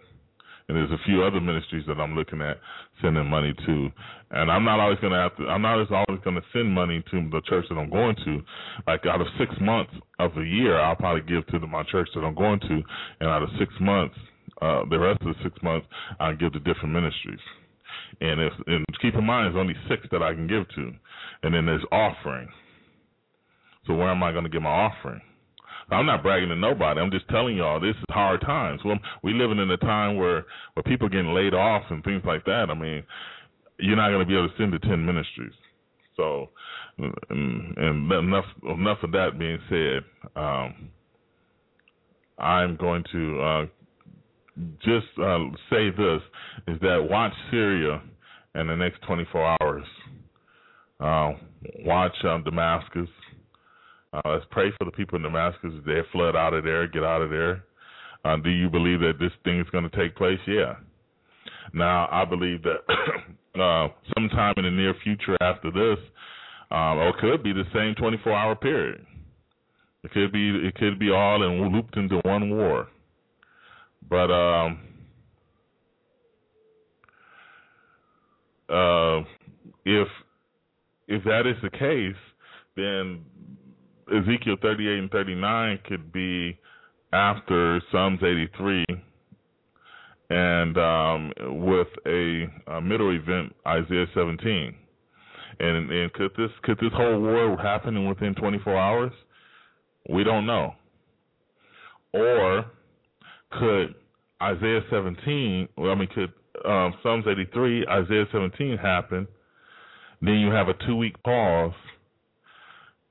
and 0.67 0.75
there's 0.75 0.91
a 0.91 1.03
few 1.05 1.23
other 1.23 1.39
ministries 1.39 1.85
that 1.87 1.99
I'm 1.99 2.13
looking 2.13 2.41
at 2.41 2.57
sending 3.01 3.25
money 3.29 3.53
to. 3.65 3.89
And 4.31 4.51
I'm 4.51 4.65
not 4.65 4.79
always 4.79 4.99
to 4.99 5.09
have 5.11 5.35
to. 5.37 5.43
I'm 5.47 5.61
not 5.61 5.79
always 5.89 6.21
going 6.23 6.35
to 6.35 6.41
send 6.51 6.69
money 6.69 7.03
to 7.11 7.29
the 7.29 7.41
church 7.47 7.65
that 7.69 7.75
I'm 7.75 7.89
going 7.89 8.15
to. 8.25 8.41
Like 8.85 9.05
out 9.05 9.21
of 9.21 9.27
six 9.39 9.53
months 9.61 9.93
of 10.19 10.35
the 10.35 10.41
year, 10.41 10.79
I'll 10.79 10.95
probably 10.95 11.21
give 11.21 11.47
to 11.47 11.59
the, 11.59 11.67
my 11.67 11.83
church 11.83 12.09
that 12.15 12.21
I'm 12.21 12.35
going 12.35 12.59
to, 12.59 12.81
and 13.21 13.29
out 13.29 13.43
of 13.43 13.49
six 13.57 13.73
months, 13.79 14.15
uh, 14.61 14.81
the 14.89 14.99
rest 14.99 15.21
of 15.21 15.27
the 15.27 15.35
six 15.43 15.55
months, 15.63 15.87
I 16.19 16.33
give 16.33 16.51
to 16.53 16.59
different 16.59 16.93
ministries. 16.93 17.39
And 18.19 18.41
if 18.41 18.53
and 18.67 18.85
keep 19.01 19.15
in 19.15 19.23
mind, 19.23 19.53
there's 19.53 19.61
only 19.61 19.75
six 19.89 20.05
that 20.11 20.21
I 20.21 20.33
can 20.33 20.47
give 20.47 20.67
to, 20.75 20.91
and 21.43 21.53
then 21.53 21.65
there's 21.65 21.85
offering. 21.91 22.49
So 23.85 23.93
where 23.93 24.09
am 24.09 24.21
I 24.21 24.33
going 24.33 24.43
to 24.43 24.49
get 24.49 24.61
my 24.61 24.69
offering? 24.69 25.21
I'm 25.89 26.05
not 26.05 26.21
bragging 26.21 26.49
to 26.49 26.55
nobody. 26.55 26.99
I'm 26.99 27.11
just 27.11 27.27
telling 27.29 27.55
y'all 27.57 27.79
this 27.79 27.95
is 27.95 28.03
hard 28.09 28.41
times. 28.41 28.81
Well, 28.83 28.97
we 29.23 29.33
living 29.33 29.59
in 29.59 29.71
a 29.71 29.77
time 29.77 30.17
where 30.17 30.45
where 30.73 30.83
people 30.85 31.07
getting 31.07 31.33
laid 31.33 31.53
off 31.53 31.83
and 31.89 32.03
things 32.03 32.23
like 32.25 32.43
that. 32.45 32.67
I 32.69 32.73
mean, 32.73 33.03
you're 33.79 33.95
not 33.95 34.09
going 34.09 34.19
to 34.19 34.25
be 34.25 34.35
able 34.35 34.49
to 34.49 34.53
send 34.57 34.73
to 34.73 34.79
ten 34.79 35.05
ministries. 35.05 35.53
So, 36.17 36.49
and, 36.97 37.77
and 37.77 38.11
enough 38.11 38.45
enough 38.63 38.97
of 39.03 39.11
that 39.11 39.39
being 39.39 39.59
said, 39.69 40.03
um, 40.35 40.89
I'm 42.37 42.75
going 42.75 43.03
to 43.13 43.41
uh, 43.41 43.65
just 44.83 45.07
uh, 45.21 45.39
say 45.69 45.89
this: 45.91 46.21
is 46.67 46.79
that 46.81 47.07
watch 47.09 47.33
Syria 47.49 48.01
in 48.55 48.67
the 48.67 48.75
next 48.75 49.01
24 49.07 49.57
hours. 49.61 49.83
Uh, 50.99 51.31
watch 51.85 52.13
um, 52.25 52.43
Damascus. 52.43 53.07
Uh, 54.13 54.21
let's 54.25 54.45
pray 54.51 54.71
for 54.77 54.85
the 54.85 54.91
people 54.91 55.17
in 55.17 55.23
Damascus. 55.23 55.71
They 55.85 55.99
flood 56.11 56.35
out 56.35 56.53
of 56.53 56.63
there, 56.63 56.87
get 56.87 57.03
out 57.03 57.21
of 57.21 57.29
there. 57.29 57.63
Uh, 58.23 58.37
do 58.37 58.49
you 58.49 58.69
believe 58.69 58.99
that 59.01 59.19
this 59.19 59.31
thing 59.43 59.59
is 59.59 59.67
going 59.71 59.89
to 59.89 59.95
take 59.95 60.15
place? 60.15 60.39
Yeah. 60.47 60.75
Now, 61.73 62.07
I 62.11 62.25
believe 62.25 62.63
that 62.63 62.79
uh, 63.61 63.89
sometime 64.15 64.53
in 64.57 64.63
the 64.63 64.71
near 64.71 64.93
future 65.03 65.37
after 65.41 65.71
this, 65.71 66.03
um, 66.71 66.97
or 66.97 67.09
it 67.09 67.15
could 67.19 67.43
be 67.43 67.53
the 67.53 67.63
same 67.73 67.95
24-hour 67.95 68.55
period. 68.55 69.05
It 70.03 70.11
could 70.11 70.31
be 70.31 70.49
it 70.65 70.75
could 70.75 70.99
be 70.99 71.11
all 71.11 71.43
and 71.43 71.73
looped 71.73 71.97
into 71.97 72.21
one 72.23 72.49
war. 72.49 72.87
But 74.09 74.31
um, 74.31 74.79
uh, 78.69 79.19
if 79.85 80.07
if 81.07 81.23
that 81.23 81.45
is 81.45 81.57
the 81.61 81.69
case, 81.69 82.15
then 82.77 83.25
Ezekiel 84.15 84.57
38 84.61 84.99
and 84.99 85.11
39 85.11 85.79
could 85.87 86.11
be 86.11 86.57
after 87.13 87.81
Psalms 87.91 88.19
83 88.21 88.85
and 90.29 90.77
um, 90.77 91.31
with 91.65 91.87
a, 92.05 92.47
a, 92.67 92.81
middle 92.81 93.15
event, 93.15 93.55
Isaiah 93.65 94.07
17. 94.13 94.75
And, 95.59 95.91
and 95.91 96.13
could 96.13 96.31
this 96.37 96.51
could 96.63 96.77
this 96.77 96.91
whole 96.93 97.19
war 97.19 97.57
happen 97.57 98.07
within 98.07 98.35
24 98.35 98.77
hours? 98.77 99.11
We 100.09 100.23
don't 100.23 100.45
know. 100.45 100.75
Or 102.13 102.65
could 103.51 103.95
Isaiah 104.41 104.81
17? 104.91 105.69
Well, 105.77 105.91
I 105.91 105.95
mean, 105.95 106.09
could 106.13 106.33
um, 106.69 106.93
Psalms 107.01 107.25
83, 107.27 107.87
Isaiah 107.87 108.25
17 108.31 108.77
happen? 108.77 109.27
Then 110.21 110.35
you 110.35 110.51
have 110.51 110.67
a 110.67 110.73
two 110.85 110.95
week 110.95 111.21
pause, 111.23 111.73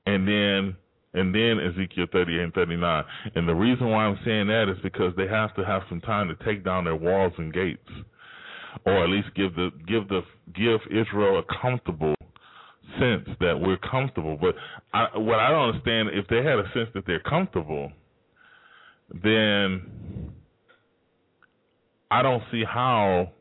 and 0.05 0.27
then 0.27 0.75
and 1.17 1.33
then 1.33 1.59
Ezekiel 1.59 2.05
38 2.11 2.39
and 2.39 2.53
39. 2.53 3.03
And 3.35 3.47
the 3.47 3.55
reason 3.55 3.89
why 3.89 4.05
I'm 4.05 4.19
saying 4.23 4.47
that 4.47 4.69
is 4.69 4.77
because 4.83 5.13
they 5.17 5.27
have 5.27 5.55
to 5.55 5.65
have 5.65 5.81
some 5.89 6.01
time 6.01 6.27
to 6.27 6.45
take 6.45 6.63
down 6.63 6.83
their 6.83 6.95
walls 6.95 7.33
and 7.37 7.53
gates, 7.53 7.89
or 8.85 9.03
at 9.03 9.09
least 9.09 9.27
give 9.35 9.55
the 9.55 9.69
give 9.87 10.07
the 10.07 10.21
give 10.55 10.79
Israel 10.91 11.39
a 11.39 11.61
comfortable 11.61 12.15
sense 12.99 13.27
that 13.39 13.59
we're 13.59 13.77
comfortable. 13.77 14.37
But 14.39 14.55
I, 14.93 15.17
what 15.17 15.39
I 15.39 15.49
don't 15.49 15.69
understand, 15.69 16.09
if 16.13 16.27
they 16.27 16.37
had 16.37 16.59
a 16.59 16.69
sense 16.73 16.89
that 16.93 17.05
they're 17.05 17.19
comfortable, 17.19 17.91
then 19.23 20.31
I 22.11 22.21
don't 22.21 22.43
see 22.51 22.63
how 22.63 23.31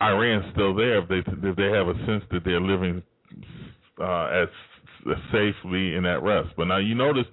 Iran's 0.00 0.44
still 0.52 0.74
there 0.74 0.98
if 1.02 1.08
they 1.08 1.48
if 1.48 1.56
they 1.56 1.70
have 1.70 1.88
a 1.88 1.94
sense 2.06 2.24
that 2.30 2.42
they're 2.44 2.60
living 2.60 3.02
uh, 4.00 4.26
as 4.26 4.48
safely 5.32 5.94
and 5.94 6.06
at 6.06 6.22
rest. 6.22 6.50
But 6.56 6.64
now 6.64 6.78
you 6.78 6.94
notice 6.94 7.26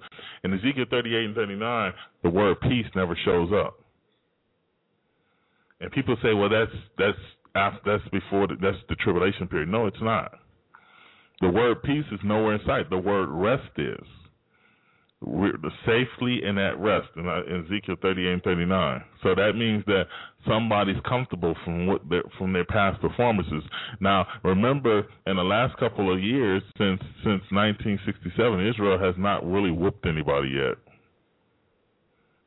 in 0.44 0.52
Ezekiel 0.52 0.86
38 0.90 1.24
and 1.24 1.34
39, 1.34 1.92
the 2.22 2.30
word 2.30 2.60
peace 2.60 2.86
never 2.94 3.16
shows 3.24 3.50
up. 3.52 3.78
And 5.80 5.90
people 5.90 6.16
say, 6.22 6.32
well, 6.32 6.48
that's 6.48 6.70
that's 6.96 7.18
after, 7.56 7.98
that's 7.98 8.08
before 8.10 8.46
the, 8.46 8.54
that's 8.60 8.76
the 8.88 8.94
tribulation 8.96 9.48
period. 9.48 9.68
No, 9.68 9.86
it's 9.86 10.00
not. 10.00 10.32
The 11.40 11.50
word 11.50 11.82
peace 11.82 12.04
is 12.12 12.20
nowhere 12.24 12.54
in 12.54 12.60
sight. 12.66 12.88
The 12.88 12.98
word 12.98 13.28
rest 13.28 13.70
is. 13.76 14.06
We're 15.24 15.52
safely 15.86 16.42
and 16.44 16.58
at 16.58 16.78
rest 16.78 17.08
in, 17.16 17.28
uh, 17.28 17.42
Ezekiel 17.42 17.96
38 18.02 18.32
and 18.32 18.42
39. 18.42 19.04
So 19.22 19.34
that 19.34 19.52
means 19.54 19.84
that 19.86 20.04
somebody's 20.46 21.00
comfortable 21.08 21.54
from 21.64 21.86
what 21.86 22.08
their, 22.08 22.22
from 22.38 22.52
their 22.52 22.64
past 22.64 23.00
performances. 23.00 23.62
Now, 24.00 24.26
remember, 24.42 25.06
in 25.26 25.36
the 25.36 25.42
last 25.42 25.76
couple 25.78 26.12
of 26.12 26.22
years, 26.22 26.62
since 26.76 27.00
since 27.24 27.42
1967, 27.50 28.66
Israel 28.66 28.98
has 28.98 29.14
not 29.16 29.46
really 29.46 29.70
whooped 29.70 30.06
anybody 30.06 30.50
yet. 30.50 30.76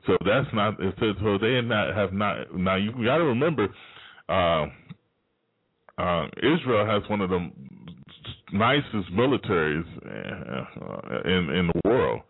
So 0.06 0.18
that's 0.26 0.48
not 0.54 0.76
so 1.00 1.38
they 1.38 1.62
not 1.62 1.96
have 1.96 2.14
not. 2.14 2.56
Now 2.56 2.76
you 2.76 2.92
got 2.92 3.18
to 3.18 3.24
remember, 3.24 3.68
uh, 4.30 4.66
uh, 5.98 6.28
Israel 6.38 6.86
has 6.86 7.10
one 7.10 7.22
of 7.22 7.30
the 7.30 7.50
nicest 8.54 9.12
militaries 9.14 9.86
uh, 10.06 11.30
in 11.30 11.50
in 11.50 11.68
the 11.74 11.90
world. 11.90 12.22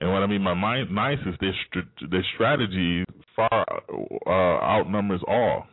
And 0.00 0.12
what 0.12 0.22
I 0.22 0.26
mean 0.26 0.42
by 0.42 0.54
my 0.54 0.84
nicest, 0.84 1.38
their 1.40 1.54
their 2.10 2.24
strategy 2.34 3.04
far 3.36 3.66
uh, 4.26 4.64
outnumbers 4.64 5.20
all. 5.28 5.66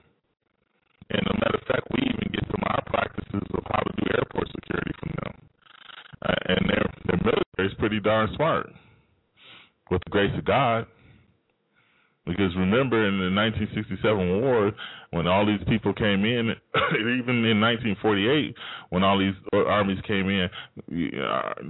And 1.09 1.21
a 1.25 1.34
matter 1.36 1.55
of 1.55 1.67
fact, 1.67 1.88
we 1.91 2.03
even 2.03 2.34
get 2.34 2.43
some 2.47 2.63
our 2.67 2.84
practices 2.88 3.47
of 3.53 3.63
how 3.71 3.80
to 3.80 3.93
do 3.95 4.11
airport 4.17 4.49
security 4.51 4.91
from 4.99 5.11
them. 5.23 5.34
Uh, 6.21 6.36
and 6.47 6.69
their 6.69 6.86
their 7.05 7.19
military 7.23 7.67
is 7.71 7.80
pretty 7.80 7.99
darn 8.01 8.30
smart. 8.36 8.69
With 9.89 10.01
the 10.03 10.09
grace 10.09 10.38
of 10.38 10.43
God, 10.43 10.86
because 12.28 12.53
remember, 12.57 13.07
in 13.07 13.17
the 13.17 13.34
1967 13.34 14.41
war, 14.41 14.71
when 15.11 15.28
all 15.28 15.45
these 15.45 15.65
people 15.67 15.93
came 15.93 16.25
in, 16.25 16.51
even 16.99 17.45
in 17.45 17.61
1948, 17.61 18.53
when 18.89 19.03
all 19.03 19.17
these 19.17 19.34
armies 19.53 19.99
came 20.05 20.28
in, 20.30 20.49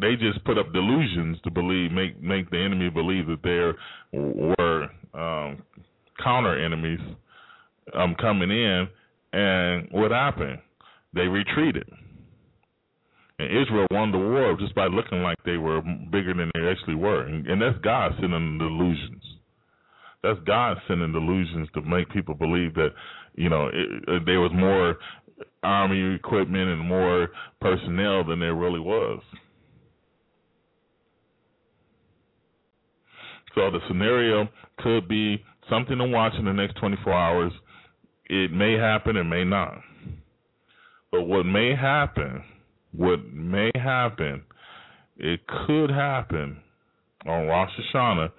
they 0.02 0.16
just 0.16 0.44
put 0.46 0.58
up 0.58 0.74
delusions 0.74 1.38
to 1.44 1.52
believe, 1.52 1.92
make 1.92 2.22
make 2.22 2.50
the 2.50 2.58
enemy 2.58 2.90
believe 2.90 3.28
that 3.28 3.44
there 3.44 3.76
were 4.12 4.90
um, 5.14 5.62
counter 6.24 6.58
enemies 6.64 7.00
um, 7.94 8.16
coming 8.20 8.50
in, 8.50 8.88
and 9.34 9.88
what 9.92 10.12
happened? 10.12 10.60
They 11.14 11.28
retreated. 11.28 11.88
And 13.40 13.50
Israel 13.50 13.86
won 13.92 14.12
the 14.12 14.18
war 14.18 14.58
just 14.60 14.74
by 14.74 14.88
looking 14.88 15.22
like 15.22 15.38
they 15.46 15.58
were 15.58 15.82
bigger 16.12 16.34
than 16.34 16.50
they 16.56 16.68
actually 16.68 16.96
were, 16.96 17.28
and, 17.28 17.46
and 17.46 17.62
that's 17.62 17.78
God 17.84 18.14
sending 18.20 18.58
delusions. 18.58 19.37
That's 20.28 20.46
God 20.46 20.78
sending 20.88 21.14
delusions 21.14 21.70
to 21.74 21.82
make 21.82 22.10
people 22.10 22.36
believe 22.36 22.74
that 22.74 22.90
you 23.36 23.50
know 23.50 23.70
it, 23.72 24.26
there 24.26 24.42
was 24.42 24.52
more 24.54 24.98
army 25.64 26.16
equipment 26.16 26.70
and 26.70 26.82
more 26.82 27.30
personnel 27.62 28.26
than 28.26 28.40
there 28.40 28.56
really 28.56 28.80
was. 28.80 29.22
So 33.56 33.72
the 33.72 33.80
scenario 33.88 34.50
could 34.80 35.08
be 35.08 35.44
something 35.70 35.98
to 35.98 36.06
watch 36.06 36.34
in 36.38 36.46
the 36.46 36.54
next 36.54 36.78
24 36.78 37.14
hours. 37.14 37.52
It 38.26 38.52
may 38.52 38.74
happen, 38.74 39.16
it 39.16 39.24
may 39.24 39.46
not. 39.46 39.80
But 41.12 41.22
what 41.22 41.44
may 41.46 41.74
happen, 41.74 42.44
what 42.92 43.26
may 43.34 43.72
happen, 43.76 44.44
it 45.16 45.40
could 45.66 45.90
happen 45.90 46.58
on 47.26 47.48
Rosh 47.48 47.72
Hashanah 47.96 48.30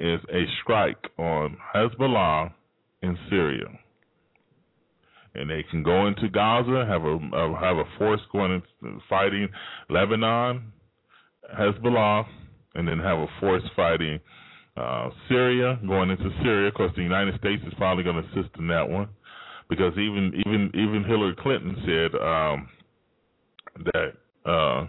is 0.00 0.20
a 0.32 0.44
strike 0.62 1.04
on 1.18 1.56
Hezbollah 1.74 2.52
in 3.02 3.18
Syria. 3.28 3.66
And 5.34 5.48
they 5.48 5.64
can 5.70 5.82
go 5.84 6.08
into 6.08 6.28
Gaza, 6.28 6.86
have 6.88 7.02
a 7.04 7.18
have 7.60 7.76
a 7.76 7.84
force 7.98 8.20
going 8.32 8.62
and 8.82 9.00
fighting 9.08 9.48
Lebanon, 9.88 10.72
Hezbollah, 11.56 12.24
and 12.74 12.88
then 12.88 12.98
have 12.98 13.18
a 13.18 13.26
force 13.38 13.62
fighting 13.76 14.18
uh, 14.76 15.10
Syria, 15.28 15.78
going 15.86 16.10
into 16.10 16.30
Syria. 16.42 16.68
Of 16.68 16.74
course, 16.74 16.92
the 16.96 17.02
United 17.02 17.38
States 17.38 17.62
is 17.66 17.74
probably 17.76 18.02
going 18.02 18.16
to 18.16 18.28
assist 18.30 18.56
in 18.58 18.66
that 18.68 18.88
one, 18.88 19.08
because 19.68 19.92
even 19.92 20.32
even 20.46 20.70
even 20.74 21.04
Hillary 21.06 21.36
Clinton 21.38 21.76
said 21.84 22.20
um, 22.20 22.68
that 23.92 24.50
uh, 24.50 24.86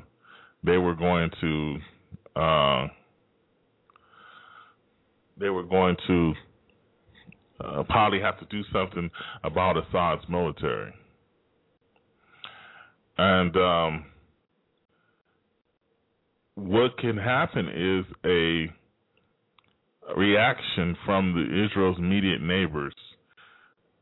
they 0.64 0.78
were 0.78 0.96
going 0.96 1.30
to 1.42 1.78
uh, 2.36 2.88
they 5.42 5.50
were 5.50 5.64
going 5.64 5.98
to 6.08 6.34
uh, 7.60 7.84
probably 7.90 8.22
have 8.22 8.40
to 8.40 8.46
do 8.46 8.62
something 8.72 9.10
about 9.44 9.76
Assad's 9.76 10.24
military. 10.30 10.94
And 13.18 13.56
um, 13.58 14.06
what 16.56 16.98
can 16.98 17.18
happen 17.18 17.68
is 17.68 18.06
a 18.26 18.68
reaction 20.18 20.96
from 21.06 21.34
the 21.34 21.66
Israel's 21.66 21.98
immediate 21.98 22.42
neighbors. 22.42 22.94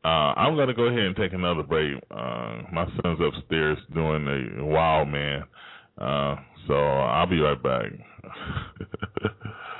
Uh, 0.04 0.32
I'm 0.36 0.54
going 0.54 0.68
to 0.68 0.74
go 0.74 0.84
ahead 0.84 1.00
and 1.00 1.16
take 1.16 1.32
another 1.32 1.62
break. 1.62 1.96
Uh, 2.10 2.62
my 2.72 2.86
son's 3.02 3.18
upstairs 3.20 3.76
doing 3.94 4.26
a 4.58 4.64
wild 4.64 5.08
man, 5.08 5.42
uh, 5.98 6.36
so 6.66 6.74
I'll 6.74 7.26
be 7.26 7.40
right 7.40 7.62
back. 7.62 7.84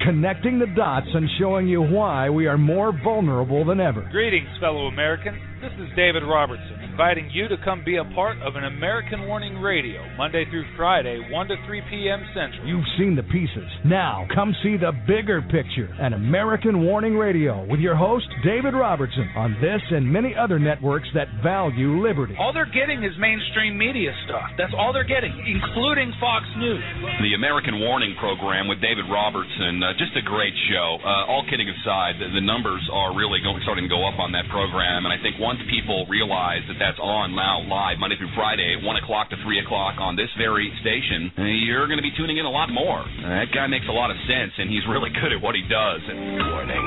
connecting 0.00 0.58
the 0.58 0.66
dots 0.66 1.08
and 1.12 1.28
showing 1.38 1.66
you 1.66 1.82
why 1.82 2.30
we 2.30 2.46
are 2.46 2.58
more 2.58 2.92
vulnerable 3.04 3.64
than 3.64 3.80
ever. 3.80 4.08
Greetings, 4.10 4.48
fellow 4.60 4.86
Americans. 4.86 5.38
This 5.58 5.74
is 5.74 5.90
David 5.96 6.22
Robertson, 6.22 6.86
inviting 6.86 7.30
you 7.34 7.48
to 7.48 7.56
come 7.64 7.82
be 7.82 7.96
a 7.96 8.06
part 8.14 8.38
of 8.46 8.54
an 8.54 8.62
American 8.62 9.26
Warning 9.26 9.58
Radio, 9.58 10.06
Monday 10.14 10.46
through 10.46 10.62
Friday, 10.76 11.18
1 11.18 11.48
to 11.48 11.56
3 11.66 11.82
p.m. 11.90 12.22
Central. 12.30 12.62
You've 12.62 12.86
seen 12.94 13.18
the 13.18 13.26
pieces. 13.26 13.66
Now, 13.84 14.22
come 14.30 14.54
see 14.62 14.78
the 14.78 14.94
bigger 15.10 15.42
picture. 15.42 15.90
An 15.98 16.14
American 16.14 16.86
Warning 16.86 17.18
Radio 17.18 17.66
with 17.66 17.80
your 17.80 17.98
host, 17.98 18.30
David 18.46 18.70
Robertson, 18.70 19.26
on 19.34 19.58
this 19.58 19.82
and 19.90 20.06
many 20.06 20.30
other 20.30 20.62
networks 20.62 21.10
that 21.18 21.26
value 21.42 22.06
liberty. 22.06 22.38
All 22.38 22.54
they're 22.54 22.70
getting 22.70 23.02
is 23.02 23.10
mainstream 23.18 23.74
media 23.74 24.14
stuff. 24.30 24.54
That's 24.54 24.74
all 24.78 24.94
they're 24.94 25.02
getting, 25.02 25.34
including 25.42 26.14
Fox 26.22 26.46
News. 26.54 26.86
The 27.18 27.34
American 27.34 27.82
Warning 27.82 28.14
Program 28.22 28.70
with 28.70 28.78
David 28.78 29.10
Robertson, 29.10 29.82
uh, 29.82 29.90
just 29.98 30.14
a 30.14 30.22
great 30.22 30.54
show. 30.70 31.02
Uh, 31.02 31.26
all 31.26 31.42
kidding 31.50 31.66
aside, 31.66 32.22
the, 32.22 32.30
the 32.30 32.46
numbers 32.46 32.86
are 32.94 33.10
really 33.10 33.42
going, 33.42 33.58
starting 33.66 33.90
to 33.90 33.92
go 33.92 34.06
up 34.06 34.22
on 34.22 34.30
that 34.38 34.46
program, 34.54 35.02
and 35.02 35.10
I 35.10 35.18
think 35.18 35.34
once 35.48 35.64
people 35.72 36.04
realize 36.12 36.60
that 36.68 36.76
that's 36.76 37.00
on 37.00 37.32
now 37.32 37.64
live 37.64 37.96
Monday 37.96 38.20
through 38.20 38.28
Friday, 38.36 38.76
1 38.84 38.84
o'clock 39.00 39.32
to 39.32 39.36
3 39.40 39.64
o'clock 39.64 39.96
on 39.96 40.12
this 40.12 40.28
very 40.36 40.68
station, 40.84 41.32
you're 41.64 41.88
going 41.88 41.96
to 41.96 42.04
be 42.04 42.12
tuning 42.20 42.36
in 42.36 42.44
a 42.44 42.52
lot 42.52 42.68
more. 42.68 43.00
That 43.24 43.48
guy 43.56 43.64
makes 43.64 43.88
a 43.88 43.96
lot 43.96 44.12
of 44.12 44.20
sense, 44.28 44.52
and 44.60 44.68
he's 44.68 44.84
really 44.84 45.08
good 45.08 45.32
at 45.32 45.40
what 45.40 45.56
he 45.56 45.64
does. 45.64 46.04
Warning. 46.04 46.84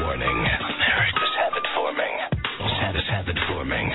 Warning. 0.00 0.38
America's 0.40 1.34
habit 1.36 1.68
forming. 1.76 2.14
Status 2.64 3.04
habit 3.12 3.36
forming. 3.52 3.92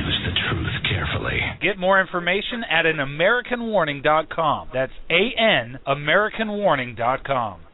Use 0.00 0.18
the 0.24 0.32
truth 0.48 0.80
carefully. 0.88 1.44
Get 1.60 1.76
more 1.76 2.00
information 2.00 2.64
at 2.64 2.88
anamericanwarning.com. 2.88 4.72
That's 4.72 4.96
A-N, 5.12 5.76
AmericanWarning.com. 5.84 7.68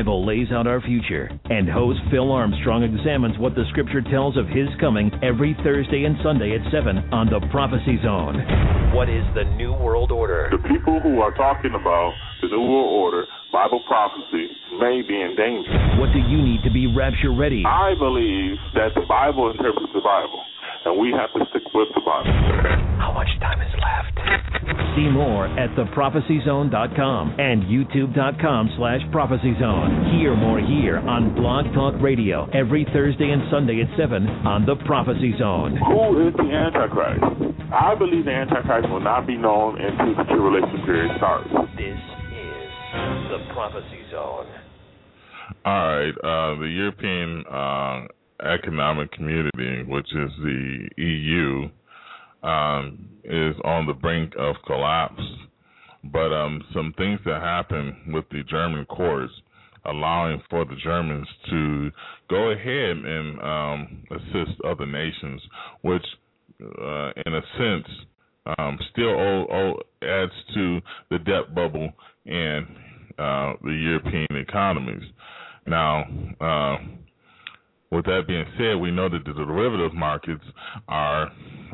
Bible 0.00 0.24
lays 0.24 0.48
out 0.50 0.66
our 0.66 0.80
future, 0.80 1.28
and 1.52 1.68
host 1.68 2.00
Phil 2.10 2.32
Armstrong 2.32 2.80
examines 2.88 3.36
what 3.36 3.52
the 3.52 3.68
Scripture 3.68 4.00
tells 4.00 4.32
of 4.38 4.48
His 4.48 4.64
coming 4.80 5.12
every 5.20 5.52
Thursday 5.60 6.08
and 6.08 6.16
Sunday 6.24 6.56
at 6.56 6.64
7 6.72 7.12
on 7.12 7.28
the 7.28 7.36
Prophecy 7.52 8.00
Zone. 8.00 8.40
What 8.96 9.12
is 9.12 9.20
the 9.36 9.44
New 9.60 9.76
World 9.76 10.08
Order? 10.08 10.48
The 10.56 10.64
people 10.72 11.04
who 11.04 11.20
are 11.20 11.36
talking 11.36 11.76
about 11.76 12.16
the 12.40 12.48
New 12.48 12.64
World 12.64 12.96
Order, 12.96 13.28
Bible 13.52 13.84
prophecy, 13.84 14.48
may 14.80 15.04
be 15.04 15.20
in 15.20 15.36
danger. 15.36 15.76
What 16.00 16.16
do 16.16 16.20
you 16.24 16.40
need 16.40 16.64
to 16.64 16.72
be 16.72 16.88
rapture 16.88 17.36
ready? 17.36 17.60
I 17.68 17.92
believe 17.92 18.56
that 18.72 18.96
the 18.96 19.04
Bible 19.04 19.52
interprets 19.52 19.92
the 19.92 20.00
Bible, 20.00 20.40
and 20.88 20.96
we 20.96 21.12
have 21.12 21.28
to 21.36 21.44
stick 21.52 21.68
with 21.76 21.92
the 21.92 22.00
Bible. 22.00 22.32
How 22.96 23.12
much 23.12 23.28
time 23.44 23.60
is 23.60 23.68
left? 23.76 24.19
See 24.96 25.08
more 25.08 25.46
at 25.46 25.70
theprophecyzone.com 25.78 27.38
and 27.38 27.62
youtube.com 27.64 28.70
slash 28.76 29.00
prophecyzone. 29.14 30.18
Hear 30.18 30.34
more 30.34 30.58
here 30.58 30.98
on 30.98 31.34
Blog 31.36 31.72
Talk 31.74 31.94
Radio 32.02 32.50
every 32.50 32.84
Thursday 32.92 33.30
and 33.30 33.42
Sunday 33.52 33.82
at 33.82 33.88
7 33.96 34.26
on 34.42 34.66
The 34.66 34.74
Prophecy 34.86 35.32
Zone. 35.38 35.78
Who 35.78 36.26
is 36.26 36.34
the 36.34 36.50
Antichrist? 36.50 37.22
I 37.72 37.94
believe 37.94 38.24
the 38.24 38.32
Antichrist 38.32 38.90
will 38.90 39.00
not 39.00 39.28
be 39.28 39.36
known 39.36 39.80
until 39.80 40.16
the 40.16 40.24
tribulation 40.26 40.82
period 40.84 41.12
starts. 41.18 41.48
This 41.78 41.94
is 41.94 43.20
the 43.30 43.46
Prophecy 43.54 44.02
Zone. 44.10 44.46
All 45.64 45.86
right, 45.86 46.14
uh, 46.18 46.58
the 46.58 46.66
European 46.66 47.44
uh, 47.46 48.06
Economic 48.42 49.12
Community, 49.12 49.84
which 49.86 50.06
is 50.06 50.30
the 50.42 50.88
EU, 50.96 51.68
um, 52.42 53.08
is 53.24 53.54
on 53.64 53.86
the 53.86 53.92
brink 53.92 54.32
of 54.38 54.56
collapse. 54.66 55.22
But 56.04 56.32
um, 56.32 56.62
some 56.72 56.94
things 56.96 57.20
that 57.26 57.42
happened 57.42 58.14
with 58.14 58.24
the 58.30 58.42
German 58.48 58.86
courts 58.86 59.32
allowing 59.84 60.42
for 60.50 60.64
the 60.64 60.76
Germans 60.82 61.26
to 61.50 61.90
go 62.28 62.50
ahead 62.50 62.96
and 62.96 63.40
um, 63.40 64.04
assist 64.10 64.60
other 64.66 64.86
nations, 64.86 65.40
which, 65.82 66.04
uh, 66.62 67.10
in 67.24 67.34
a 67.34 67.40
sense, 67.58 67.86
um, 68.58 68.78
still 68.92 69.82
adds 70.02 70.32
to 70.54 70.80
the 71.10 71.18
debt 71.18 71.54
bubble 71.54 71.90
in 72.26 72.66
uh, 73.18 73.52
the 73.62 73.72
European 73.72 74.26
economies. 74.32 75.02
Now, 75.66 76.04
uh, 76.40 76.76
with 77.90 78.04
that 78.04 78.22
being 78.26 78.44
said, 78.56 78.76
we 78.80 78.90
know 78.90 79.08
that 79.08 79.24
the 79.24 79.32
derivative 79.32 79.94
markets 79.94 80.44
are 80.88 81.24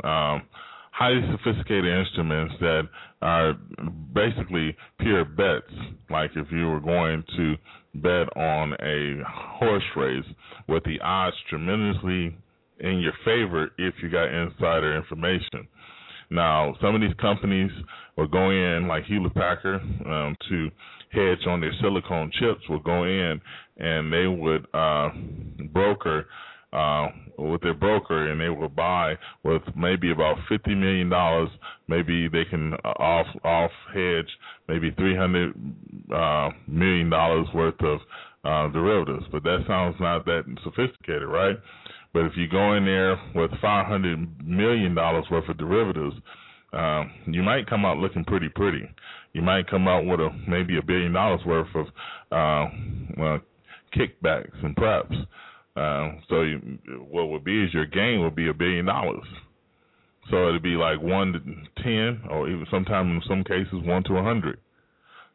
um, 0.04 0.42
highly 0.92 1.20
sophisticated 1.30 1.84
instruments 1.84 2.54
that 2.60 2.82
are 3.20 3.54
basically 4.14 4.74
pure 4.98 5.24
bets. 5.24 5.72
Like 6.08 6.30
if 6.36 6.46
you 6.50 6.68
were 6.68 6.80
going 6.80 7.22
to 7.36 7.54
bet 7.94 8.34
on 8.36 8.72
a 8.74 9.22
horse 9.26 9.84
race 9.96 10.24
with 10.68 10.84
the 10.84 10.98
odds 11.02 11.36
tremendously 11.48 12.36
in 12.80 12.98
your 13.00 13.12
favor 13.24 13.70
if 13.78 13.94
you 14.02 14.10
got 14.10 14.32
insider 14.32 14.96
information. 14.96 15.68
Now, 16.30 16.74
some 16.80 16.94
of 16.94 17.00
these 17.00 17.14
companies 17.20 17.70
will 18.16 18.26
go 18.26 18.50
in, 18.50 18.88
like 18.88 19.04
Hewlett 19.04 19.34
Packard, 19.34 19.80
um, 20.06 20.36
to 20.48 20.70
hedge 21.12 21.46
on 21.46 21.60
their 21.60 21.72
silicone 21.80 22.30
chips, 22.38 22.68
will 22.68 22.80
go 22.80 23.04
in 23.04 23.40
and 23.78 24.12
they 24.12 24.26
would 24.26 24.66
uh, 24.74 25.10
broker 25.72 26.26
uh, 26.72 27.08
with 27.38 27.60
their 27.62 27.74
broker, 27.74 28.30
and 28.30 28.40
they 28.40 28.48
will 28.48 28.68
buy 28.68 29.14
with 29.44 29.62
maybe 29.76 30.10
about 30.10 30.36
fifty 30.48 30.74
million 30.74 31.08
dollars. 31.08 31.48
Maybe 31.88 32.28
they 32.28 32.44
can 32.44 32.74
off 32.74 33.26
off 33.44 33.70
hedge 33.94 34.28
maybe 34.68 34.90
three 34.92 35.16
hundred 35.16 35.54
uh, 36.14 36.50
million 36.66 37.10
dollars 37.10 37.46
worth 37.54 37.80
of 37.82 38.00
uh, 38.44 38.72
derivatives. 38.72 39.24
But 39.32 39.42
that 39.44 39.64
sounds 39.66 39.96
not 40.00 40.24
that 40.26 40.44
sophisticated, 40.64 41.28
right? 41.28 41.56
But 42.12 42.24
if 42.24 42.32
you 42.36 42.48
go 42.48 42.74
in 42.74 42.84
there 42.84 43.18
with 43.34 43.50
five 43.60 43.86
hundred 43.86 44.46
million 44.46 44.94
dollars 44.94 45.24
worth 45.30 45.48
of 45.48 45.58
derivatives, 45.58 46.16
uh, 46.72 47.04
you 47.26 47.42
might 47.42 47.68
come 47.68 47.84
out 47.84 47.98
looking 47.98 48.24
pretty 48.24 48.48
pretty. 48.48 48.88
You 49.32 49.42
might 49.42 49.68
come 49.68 49.86
out 49.86 50.04
with 50.06 50.20
a 50.20 50.30
maybe 50.48 50.78
a 50.78 50.82
billion 50.82 51.12
dollars 51.12 51.40
worth 51.46 51.68
of 51.74 51.86
uh, 52.32 53.22
uh, 53.22 53.38
kickbacks 53.96 54.64
and 54.64 54.76
preps. 54.76 55.26
Uh, 55.76 56.18
so 56.28 56.42
you, 56.42 56.78
what 57.08 57.28
would 57.28 57.44
be 57.44 57.64
is 57.64 57.74
your 57.74 57.86
gain 57.86 58.22
would 58.22 58.34
be 58.34 58.48
a 58.48 58.54
billion 58.54 58.86
dollars. 58.86 59.26
So 60.30 60.48
it'd 60.48 60.62
be 60.62 60.76
like 60.76 61.00
one 61.00 61.32
to 61.32 61.82
ten, 61.82 62.22
or 62.30 62.48
even 62.48 62.66
sometimes 62.70 63.10
in 63.10 63.22
some 63.28 63.44
cases 63.44 63.86
one 63.86 64.02
to 64.04 64.14
a 64.14 64.22
hundred. 64.22 64.58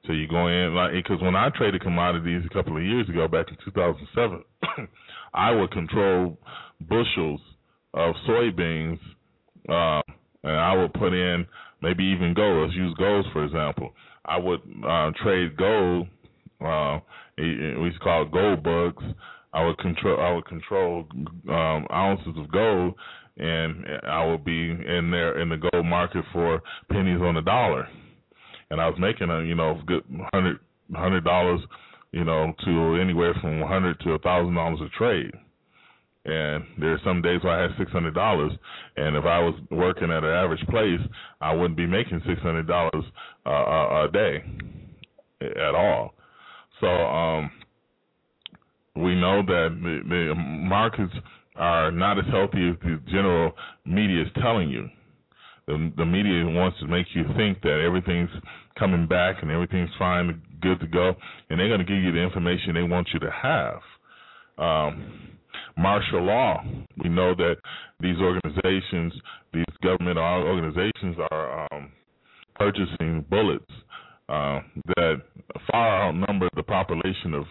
So 0.06 0.14
you 0.14 0.28
go 0.28 0.48
in 0.48 0.74
like 0.76 0.94
because 0.94 1.22
when 1.22 1.36
I 1.36 1.50
traded 1.56 1.82
commodities 1.82 2.42
a 2.46 2.54
couple 2.54 2.76
of 2.76 2.84
years 2.84 3.08
ago, 3.08 3.28
back 3.28 3.48
in 3.50 3.58
2007, 3.64 4.44
I 5.34 5.52
would 5.52 5.72
control 5.72 6.38
bushels 6.82 7.40
of 7.94 8.16
soybeans, 8.28 9.00
uh, 9.70 10.02
and 10.44 10.58
I 10.58 10.76
would 10.76 10.94
put 10.94 11.14
in 11.14 11.46
maybe 11.82 12.04
even 12.04 12.34
gold. 12.34 12.68
Let's 12.68 12.76
use 12.76 12.96
gold 12.98 13.28
for 13.32 13.46
example. 13.46 13.94
I 14.26 14.38
would 14.38 14.62
uh, 14.86 15.12
trade 15.24 15.56
gold. 15.56 16.08
Uh, 16.64 17.00
we 17.38 17.46
used 17.46 17.98
to 17.98 18.04
call 18.04 18.24
it 18.24 18.32
gold 18.32 18.64
bugs. 18.64 19.04
I 19.54 19.66
would 19.66 19.78
control. 19.80 20.20
I 20.20 20.32
would 20.34 20.46
control 20.46 21.06
um, 21.50 21.86
ounces 21.92 22.34
of 22.38 22.52
gold, 22.52 22.94
and 23.38 23.86
I 24.08 24.26
would 24.26 24.46
be 24.46 24.70
in 24.70 25.10
there 25.12 25.42
in 25.42 25.50
the 25.50 25.58
gold 25.58 25.86
market 25.86 26.24
for 26.32 26.62
pennies 26.90 27.22
on 27.22 27.36
the 27.36 27.42
dollar. 27.42 27.88
And 28.70 28.80
I 28.80 28.88
was 28.88 28.98
making 29.00 29.30
a 29.30 29.44
you 29.44 29.56
know 29.56 29.82
good 29.86 30.04
hundred 30.34 30.60
hundred 30.96 31.24
dollars, 31.24 31.60
you 32.12 32.24
know, 32.24 32.54
to 32.66 33.02
anywhere 33.02 33.34
from 33.42 33.60
one 33.60 33.70
hundred 33.70 34.00
to 34.02 34.14
a 34.14 34.20
thousand 34.20 34.56
dollars 34.56 34.80
a 34.82 34.98
trade. 34.98 35.32
And 36.24 36.64
there 36.80 36.94
are 36.94 37.02
some 37.04 37.22
days 37.22 37.44
where 37.44 37.58
I 37.58 37.64
had 37.64 37.72
six 37.78 37.92
hundred 37.92 38.14
dollars, 38.14 38.52
and 38.96 39.18
if 39.18 39.26
I 39.26 39.40
was 39.40 39.56
working 39.72 40.12
at 40.12 40.24
an 40.24 40.30
average 40.30 40.66
place, 40.70 41.02
I 41.42 41.54
wouldn't 41.54 41.78
be 41.78 41.88
making 41.88 42.22
six 42.28 42.40
hundred 42.42 42.68
dollars 42.68 43.04
uh, 43.46 44.06
a 44.06 44.10
day 44.14 44.44
at 45.42 45.76
all. 45.76 46.14
So 46.82 46.88
um, 46.88 47.52
we 48.96 49.16
know 49.16 49.42
that 49.46 49.70
the, 49.82 50.00
the 50.10 50.36
markets 50.36 51.14
are 51.56 51.92
not 51.92 52.18
as 52.18 52.26
healthy 52.32 52.70
as 52.70 52.76
the 52.82 53.00
general 53.10 53.54
media 53.86 54.24
is 54.24 54.28
telling 54.42 54.70
you. 54.70 54.90
The, 55.68 55.92
the 55.96 56.06
media 56.06 56.46
wants 56.46 56.80
to 56.80 56.88
make 56.88 57.06
you 57.14 57.24
think 57.38 57.62
that 57.62 57.84
everything's 57.86 58.30
coming 58.78 59.08
back 59.08 59.38
and 59.42 59.52
everything's 59.52 59.92
fine, 59.98 60.42
good 60.62 60.80
to 60.80 60.88
go, 60.88 61.14
and 61.50 61.60
they're 61.60 61.68
going 61.68 61.80
to 61.80 61.86
give 61.86 62.04
you 62.04 62.12
the 62.12 62.20
information 62.20 62.74
they 62.74 62.84
want 62.84 63.08
you 63.14 63.20
to 63.20 63.32
have. 63.32 63.80
Um, 64.58 65.38
martial 65.78 66.24
law. 66.24 66.64
We 67.04 67.10
know 67.10 67.36
that 67.36 67.58
these 68.00 68.18
organizations, 68.18 69.14
these 69.54 69.64
government 69.84 70.18
organizations, 70.18 71.18
are 71.30 71.68
um, 71.72 71.92
purchasing 72.56 73.26
bullets 73.30 73.72
uh, 74.32 74.62
that 74.96 75.16
far 75.70 76.08
outnumber 76.08 76.48
the 76.56 76.64
population 76.64 77.34
of 77.34 77.44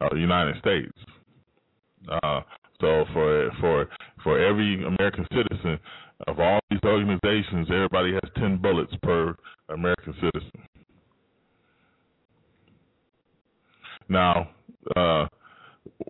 uh, 0.00 0.08
the 0.12 0.20
United 0.20 0.56
States. 0.60 0.92
Uh, 2.10 2.40
so 2.80 3.04
for 3.12 3.50
for 3.60 3.88
for 4.22 4.38
every 4.38 4.84
American 4.86 5.26
citizen 5.32 5.78
of 6.26 6.38
all 6.38 6.60
these 6.70 6.80
organizations, 6.84 7.66
everybody 7.70 8.12
has 8.12 8.30
ten 8.36 8.56
bullets 8.56 8.92
per 9.02 9.34
American 9.68 10.14
citizen. 10.14 10.62
Now, 14.08 14.48
uh, 14.96 15.26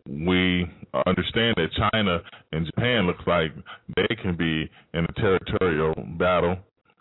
we 0.07 0.67
understand 1.07 1.57
that 1.57 1.69
China 1.93 2.21
and 2.53 2.67
Japan 2.67 3.07
looks 3.07 3.25
like 3.27 3.51
they 3.97 4.15
can 4.23 4.37
be 4.37 4.71
in 4.95 5.05
a 5.05 5.13
territorial 5.15 5.95
battle, 6.19 6.57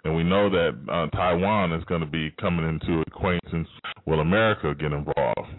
and 0.08 0.16
we 0.16 0.24
know 0.24 0.50
that 0.50 0.70
uh, 0.90 1.08
Taiwan 1.18 1.74
is 1.74 1.84
going 1.84 2.00
to 2.00 2.08
be 2.08 2.32
coming 2.40 2.66
into 2.66 3.04
acquaintance. 3.08 3.68
Will 4.06 4.22
America 4.22 4.74
get 4.74 4.94
involved? 4.94 5.52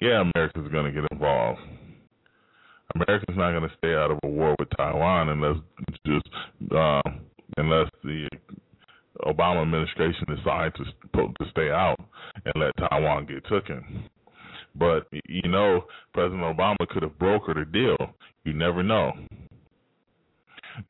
Yeah, 0.00 0.22
America's 0.32 0.70
going 0.70 0.86
to 0.86 0.92
get 0.92 1.10
involved. 1.10 1.58
America's 2.94 3.36
not 3.36 3.50
going 3.50 3.68
to 3.68 3.76
stay 3.78 3.94
out 3.94 4.12
of 4.12 4.20
a 4.22 4.28
war 4.28 4.54
with 4.60 4.68
Taiwan 4.76 5.28
unless 5.28 5.56
just 6.06 6.28
uh, 6.72 7.02
unless 7.56 7.90
the 8.04 8.28
Obama 9.26 9.62
administration 9.62 10.24
decides 10.36 10.76
to 10.76 10.84
to 11.14 11.50
stay 11.50 11.70
out 11.70 11.98
and 12.44 12.54
let 12.56 12.70
Taiwan 12.88 13.26
get 13.26 13.42
taken. 13.42 14.08
But 14.76 15.08
you 15.28 15.50
know, 15.50 15.80
President 16.14 16.42
Obama 16.42 16.86
could 16.88 17.02
have 17.02 17.18
brokered 17.18 17.60
a 17.60 17.64
deal. 17.64 17.96
You 18.44 18.52
never 18.52 18.84
know. 18.84 19.14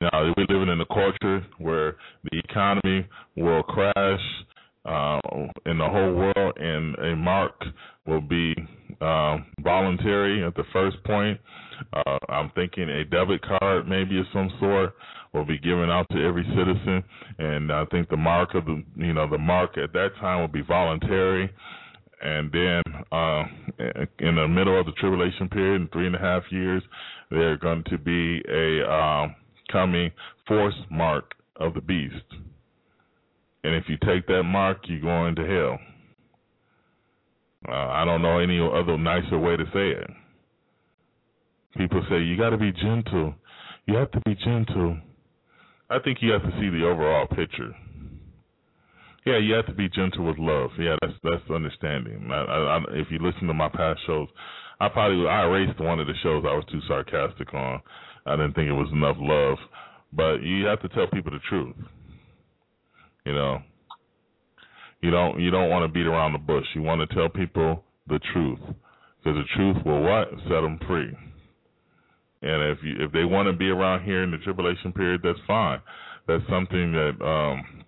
Now 0.01 0.32
we're 0.36 0.47
living 0.48 0.69
in 0.69 0.81
a 0.81 0.86
culture 0.86 1.44
where 1.59 1.97
the 2.24 2.39
economy 2.39 3.06
will 3.36 3.62
crash 3.62 4.20
uh, 4.85 5.19
in 5.66 5.78
the 5.78 5.89
whole 5.89 6.15
world, 6.15 6.56
and 6.56 6.94
a 6.98 7.16
mark 7.16 7.62
will 8.06 8.20
be 8.20 8.55
uh, 9.01 9.39
voluntary 9.60 10.44
at 10.44 10.55
the 10.55 10.65
first 10.73 11.02
point. 11.05 11.39
Uh, 11.93 12.19
I'm 12.28 12.51
thinking 12.55 12.89
a 12.89 13.05
debit 13.05 13.43
card, 13.43 13.89
maybe 13.89 14.19
of 14.19 14.27
some 14.32 14.51
sort, 14.59 14.94
will 15.35 15.44
be 15.44 15.59
given 15.59 15.90
out 15.90 16.06
to 16.10 16.24
every 16.24 16.44
citizen, 16.56 17.05
and 17.39 17.70
I 17.70 17.85
think 17.86 18.09
the 18.09 18.16
mark 18.16 18.55
of 18.55 18.65
the, 18.65 18.82
you 18.97 19.12
know, 19.12 19.28
the 19.28 19.39
mark 19.39 19.77
at 19.77 19.93
that 19.93 20.10
time 20.20 20.40
will 20.40 20.48
be 20.48 20.62
voluntary 20.62 21.51
and 22.20 22.51
then 22.51 22.82
uh, 23.12 23.44
in 24.19 24.35
the 24.35 24.48
middle 24.48 24.78
of 24.78 24.86
the 24.86 24.93
tribulation 24.93 25.48
period, 25.48 25.82
in 25.82 25.89
three 25.89 26.06
and 26.06 26.16
a 26.16 26.19
half 26.19 26.43
years, 26.51 26.82
there's 27.31 27.59
going 27.60 27.85
to 27.90 27.98
be 27.98 28.43
a 28.48 28.90
um, 28.90 29.36
coming 29.70 30.11
force 30.47 30.74
mark 30.90 31.35
of 31.57 31.74
the 31.74 31.81
beast. 31.81 32.15
And 33.65 33.74
if 33.74 33.85
you 33.89 33.97
take 34.07 34.27
that 34.28 34.45
mark, 34.45 34.78
you're 34.85 35.01
going 35.01 35.35
to 35.36 35.47
hell. 35.47 35.78
Uh, 37.69 37.89
I 37.90 38.05
don't 38.05 38.23
know 38.23 38.39
any 38.39 38.61
other 38.61 38.97
nicer 38.97 39.39
way 39.39 39.57
to 39.57 39.65
say 39.73 39.90
it. 39.90 40.11
People 41.77 42.05
say 42.09 42.20
you 42.20 42.36
got 42.36 42.51
to 42.51 42.57
be 42.57 42.73
gentle. 42.73 43.35
You 43.86 43.97
have 43.97 44.11
to 44.12 44.20
be 44.20 44.35
gentle. 44.36 44.99
I 45.90 45.99
think 45.99 46.19
you 46.20 46.32
have 46.32 46.43
to 46.43 46.51
see 46.61 46.70
the 46.70 46.86
overall 46.86 47.27
picture. 47.27 47.74
Yeah, 49.27 49.39
you 49.39 49.55
have 49.55 49.66
to 49.66 49.74
be 49.74 49.89
gentle 49.89 50.24
with 50.27 50.39
love. 50.39 50.70
Yeah, 50.78 50.97
that's 51.03 51.12
that's 51.23 51.51
understanding. 51.51 52.28
I, 52.31 52.36
I, 52.36 52.81
if 52.93 53.09
you 53.11 53.19
listen 53.19 53.47
to 53.49 53.55
my 53.55 53.69
past 53.69 54.01
shows, 54.07 54.28
I 54.81 54.89
probably 54.89 55.27
I 55.28 55.45
erased 55.45 55.81
one 55.81 56.01
of 56.01 56.07
the 56.07 56.15
shows 56.23 56.45
I 56.47 56.55
was 56.55 56.65
too 56.70 56.81
sarcastic 56.89 57.53
on. 57.53 57.81
I 58.29 58.37
didn't 58.37 58.55
think 58.55 58.69
it 58.69 58.73
was 58.73 58.89
enough 58.93 59.17
love, 59.19 59.59
but 60.13 60.43
you 60.43 60.67
have 60.67 60.81
to 60.83 60.89
tell 60.91 61.07
people 61.07 61.33
the 61.33 61.41
truth. 61.49 61.75
You 63.25 63.35
know, 63.35 63.59
you 65.01 65.11
don't 65.11 65.41
you 65.41 65.51
don't 65.51 65.71
want 65.71 65.85
to 65.85 65.93
beat 65.93 66.07
around 66.07 66.33
the 66.33 66.39
bush. 66.39 66.65
You 66.75 66.83
want 66.83 67.09
to 67.09 67.15
tell 67.15 67.29
people 67.29 67.85
the 68.07 68.21
truth 68.33 68.59
because 68.61 69.37
the 69.37 69.45
truth 69.55 69.77
will 69.85 70.03
what 70.03 70.29
set 70.45 70.61
them 70.61 70.79
free. 70.87 71.13
And 72.43 72.63
if 72.71 72.79
you 72.83 72.95
if 73.05 73.13
they 73.13 73.25
want 73.25 73.47
to 73.47 73.53
be 73.53 73.69
around 73.69 74.05
here 74.05 74.23
in 74.23 74.31
the 74.31 74.39
tribulation 74.39 74.93
period, 74.93 75.21
that's 75.23 75.39
fine. 75.47 75.81
That's 76.27 76.43
something 76.49 76.93
that 76.93 77.25
um 77.25 77.85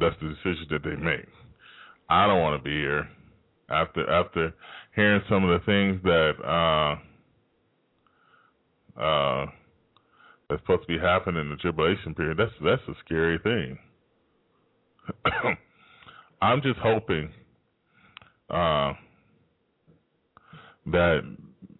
that's 0.00 0.16
the 0.20 0.28
decision 0.28 0.66
that 0.70 0.82
they 0.82 0.96
make. 0.96 1.28
I 2.08 2.26
don't 2.26 2.40
want 2.40 2.62
to 2.62 2.64
be 2.64 2.74
here 2.74 3.08
after 3.70 4.08
after 4.10 4.52
hearing 4.94 5.22
some 5.28 5.48
of 5.48 5.60
the 5.60 5.66
things 5.66 6.02
that 6.02 6.32
uh 6.44 7.00
uh 9.00 9.46
that's 10.48 10.62
supposed 10.62 10.82
to 10.82 10.88
be 10.88 10.98
happening 10.98 11.40
in 11.40 11.50
the 11.50 11.56
tribulation 11.56 12.14
period. 12.14 12.38
That's 12.38 12.52
that's 12.62 12.82
a 12.88 12.94
scary 13.04 13.38
thing. 13.42 13.78
I'm 16.42 16.62
just 16.62 16.78
hoping 16.78 17.30
uh 18.50 18.92
that 20.86 21.20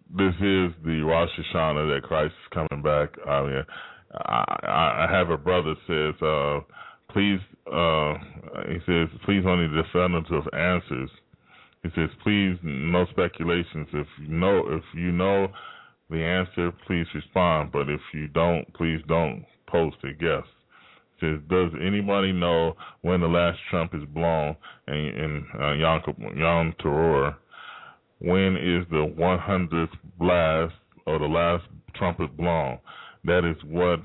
this 0.09 0.33
is 0.35 0.71
the 0.85 1.01
Rosh 1.05 1.29
Hashanah 1.37 1.95
that 1.95 2.07
Christ 2.07 2.33
is 2.33 2.53
coming 2.53 2.83
back. 2.83 3.09
I 3.27 3.41
mean, 3.41 3.63
I, 4.13 5.07
I 5.07 5.11
have 5.11 5.29
a 5.29 5.37
brother 5.37 5.75
says, 5.85 6.21
uh, 6.21 6.59
please, 7.11 7.39
uh, 7.71 8.13
he 8.67 8.79
says, 8.85 9.09
please 9.25 9.43
only 9.45 9.67
the 9.67 9.83
definitive 9.83 10.47
answers. 10.53 11.09
He 11.83 11.89
says, 11.95 12.09
please, 12.23 12.57
no 12.63 13.05
speculations. 13.11 13.87
If 13.93 14.07
you 14.21 14.29
know, 14.29 14.63
if 14.67 14.83
you 14.93 15.11
know 15.11 15.47
the 16.09 16.23
answer, 16.23 16.71
please 16.85 17.05
respond. 17.13 17.71
But 17.71 17.89
if 17.89 18.01
you 18.13 18.27
don't, 18.27 18.71
please 18.73 18.99
don't 19.07 19.45
post 19.67 19.97
a 20.03 20.13
guess. 20.13 20.43
Says, 21.19 21.39
does 21.49 21.71
anybody 21.81 22.31
know 22.31 22.73
when 23.01 23.21
the 23.21 23.27
last 23.27 23.57
trump 23.71 23.95
is 23.95 24.03
blown 24.13 24.55
in, 24.87 24.95
in 24.95 25.45
uh, 25.59 25.73
Yom, 25.73 26.01
Yom 26.35 26.73
Teruah? 26.79 27.35
When 28.19 28.55
is 28.55 28.85
the 28.89 29.13
100th 29.17 29.97
blast 30.19 30.73
or 31.05 31.19
the 31.19 31.25
last 31.25 31.63
trumpet 31.95 32.35
blown? 32.37 32.79
That 33.23 33.49
is 33.49 33.57
what 33.65 33.99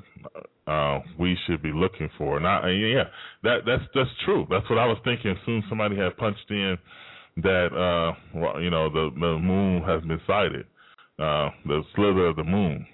uh, 0.66 1.00
we 1.18 1.36
should 1.46 1.62
be 1.62 1.72
looking 1.72 2.08
for. 2.16 2.36
And 2.36 2.46
I, 2.46 2.70
yeah, 2.70 3.04
that 3.42 3.58
that's 3.66 3.82
that's 3.94 4.10
true. 4.24 4.46
That's 4.50 4.68
what 4.70 4.78
I 4.78 4.86
was 4.86 4.98
thinking. 5.04 5.34
Soon 5.44 5.62
somebody 5.68 5.96
had 5.96 6.16
punched 6.16 6.50
in 6.50 6.76
that 7.38 7.68
uh, 7.72 8.58
you 8.60 8.70
know 8.70 8.90
the 8.90 9.10
the 9.14 9.38
moon 9.38 9.82
has 9.82 10.02
been 10.02 10.20
sighted, 10.26 10.66
uh, 11.18 11.50
the 11.66 11.82
slither 11.94 12.26
of 12.26 12.36
the 12.36 12.44
moon. 12.44 12.86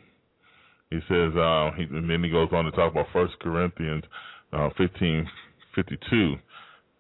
He 0.91 0.99
says, 1.09 1.37
uh, 1.37 1.71
he, 1.77 1.83
and 1.85 2.09
then 2.09 2.25
he 2.25 2.31
goes 2.31 2.49
on 2.53 2.65
to 2.65 2.71
talk 2.73 2.93
about 2.93 3.07
First 3.13 3.35
Corinthians 3.41 4.05
uh, 4.53 4.71
fifteen 4.77 5.27
fifty 5.75 5.99
two, 6.11 6.35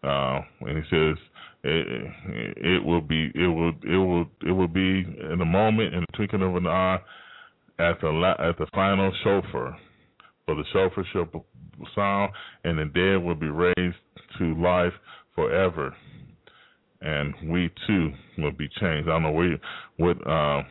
uh, 0.04 0.40
and 0.60 0.76
he 0.76 0.82
says. 0.90 1.16
It, 1.64 2.12
it 2.56 2.84
will 2.84 3.00
be 3.00 3.32
it 3.34 3.48
will 3.48 3.72
it 3.82 3.96
will 3.96 4.26
it 4.46 4.52
will 4.52 4.68
be 4.68 5.04
in 5.32 5.40
a 5.42 5.44
moment 5.44 5.92
in 5.92 6.02
the 6.02 6.16
twinkling 6.16 6.42
of 6.42 6.54
an 6.54 6.68
eye 6.68 6.98
at 7.80 8.00
the 8.00 8.10
la- 8.10 8.38
at 8.38 8.56
the 8.58 8.66
final 8.72 9.12
shofar 9.24 9.76
for 10.46 10.54
the 10.54 10.64
shofar 10.72 11.04
shall 11.12 11.28
sound, 11.94 12.32
and 12.64 12.78
the 12.78 12.84
dead 12.86 13.22
will 13.22 13.34
be 13.34 13.48
raised 13.48 13.96
to 14.38 14.54
life 14.62 14.92
forever. 15.34 15.94
And 17.02 17.34
we 17.48 17.70
too 17.86 18.12
will 18.38 18.52
be 18.52 18.68
changed. 18.80 19.08
I 19.08 19.12
don't 19.12 19.24
know 19.24 19.30
where, 19.32 19.58
what 19.98 20.16
um, 20.26 20.64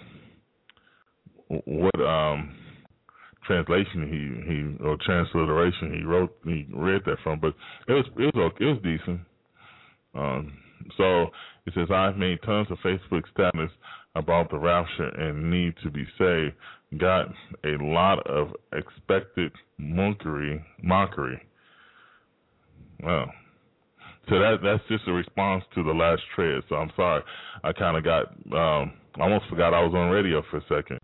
what 1.49 2.01
um, 2.01 2.55
translation 3.45 4.07
he 4.07 4.51
he 4.51 4.85
or 4.85 4.97
transliteration 5.05 5.97
he 5.97 6.03
wrote 6.03 6.35
he 6.43 6.67
read 6.73 7.01
that 7.05 7.17
from, 7.23 7.39
but 7.39 7.53
it 7.87 7.93
was 7.93 8.05
it 8.17 8.35
was 8.35 8.51
it 8.59 8.65
was 8.65 8.79
decent. 8.83 9.21
Um, 10.13 10.53
so 10.97 11.27
it 11.65 11.73
says 11.73 11.87
I've 11.93 12.17
made 12.17 12.39
tons 12.43 12.67
of 12.71 12.77
Facebook 12.79 13.23
status 13.33 13.71
about 14.15 14.49
the 14.49 14.57
rapture 14.57 15.09
and 15.09 15.51
need 15.51 15.73
to 15.83 15.91
be 15.91 16.05
saved 16.17 16.55
got 16.97 17.27
a 17.65 17.83
lot 17.83 18.25
of 18.27 18.49
expected 18.71 19.51
mockery. 19.77 20.63
Mockery. 20.81 21.41
Well, 23.03 23.25
so 24.29 24.39
that 24.39 24.57
that's 24.63 24.83
just 24.89 25.07
a 25.07 25.13
response 25.13 25.63
to 25.75 25.83
the 25.83 25.91
last 25.91 26.21
tread. 26.35 26.63
So 26.69 26.75
I'm 26.75 26.91
sorry, 26.95 27.23
I 27.63 27.73
kind 27.73 27.97
of 27.97 28.03
got 28.03 28.27
um, 28.55 28.93
I 29.15 29.23
almost 29.23 29.45
forgot 29.49 29.73
I 29.73 29.83
was 29.83 29.93
on 29.93 30.09
radio 30.09 30.41
for 30.49 30.57
a 30.57 30.61
second. 30.61 30.96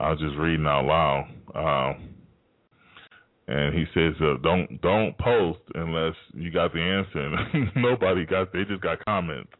I 0.00 0.10
was 0.10 0.20
just 0.20 0.36
reading 0.36 0.66
out 0.66 0.84
loud. 0.84 1.28
Um, 1.54 2.14
and 3.46 3.74
he 3.74 3.84
says, 3.94 4.14
uh, 4.20 4.36
"Don't 4.42 4.80
don't 4.80 5.16
post 5.18 5.60
unless 5.74 6.14
you 6.32 6.50
got 6.50 6.72
the 6.72 6.80
answer." 6.80 7.30
And 7.52 7.70
nobody 7.76 8.24
got; 8.24 8.52
they 8.52 8.64
just 8.64 8.80
got 8.80 9.04
comments. 9.04 9.50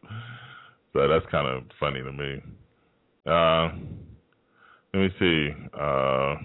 So 0.93 1.07
that's 1.07 1.25
kind 1.29 1.47
of 1.47 1.63
funny 1.79 2.01
to 2.01 2.11
me. 2.11 2.41
Uh, 3.27 3.69
let 4.93 5.01
me 5.01 5.09
see. 5.19 5.49
Uh, 5.73 6.35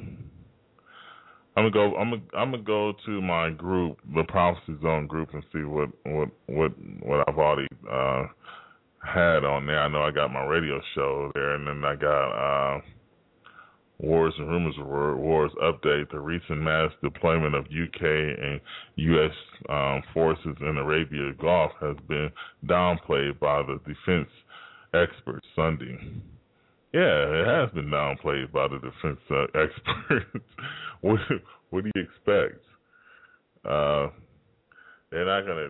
I'm 1.56 1.64
gonna 1.64 1.70
go. 1.70 1.96
I'm 1.96 2.10
gonna. 2.10 2.22
I'm 2.36 2.50
gonna 2.50 2.62
go 2.62 2.92
to 3.06 3.22
my 3.22 3.50
group, 3.50 3.98
the 4.14 4.24
Prophecy 4.24 4.76
Zone 4.82 5.06
group, 5.06 5.30
and 5.32 5.42
see 5.52 5.64
what 5.64 5.88
what 6.04 6.28
what 6.46 6.72
what 7.02 7.28
I've 7.28 7.38
already 7.38 7.68
uh, 7.90 8.24
had 9.02 9.44
on 9.44 9.66
there. 9.66 9.80
I 9.80 9.88
know 9.88 10.02
I 10.02 10.10
got 10.10 10.32
my 10.32 10.44
radio 10.44 10.80
show 10.94 11.30
there, 11.34 11.54
and 11.54 11.66
then 11.66 11.84
I 11.84 11.96
got 11.96 12.76
uh, 12.76 12.80
Wars 14.02 14.34
and 14.38 14.48
Rumors 14.48 14.74
of 14.78 14.86
Wars 14.86 15.52
update. 15.62 16.10
The 16.10 16.20
recent 16.20 16.60
mass 16.60 16.90
deployment 17.02 17.54
of 17.54 17.64
UK 17.66 18.02
and 18.02 18.60
U.S. 18.96 19.32
Um, 19.68 20.02
forces 20.14 20.56
in 20.60 20.76
Arabia 20.76 21.32
Gulf 21.40 21.72
has 21.80 21.96
been 22.08 22.30
downplayed 22.66 23.38
by 23.38 23.62
the 23.62 23.78
defense 23.86 24.28
experts 24.94 25.46
Sunday. 25.54 25.98
Yeah, 26.92 27.00
it 27.00 27.46
has 27.46 27.70
been 27.72 27.86
downplayed 27.90 28.50
by 28.52 28.66
the 28.68 28.78
defense 28.78 29.20
uh, 29.30 29.44
experts. 29.54 30.44
what 31.02 31.20
what 31.70 31.84
do 31.84 31.90
you 31.94 32.02
expect? 32.02 32.60
Uh, 33.64 34.08
they're 35.10 35.26
not 35.26 35.46
gonna 35.46 35.68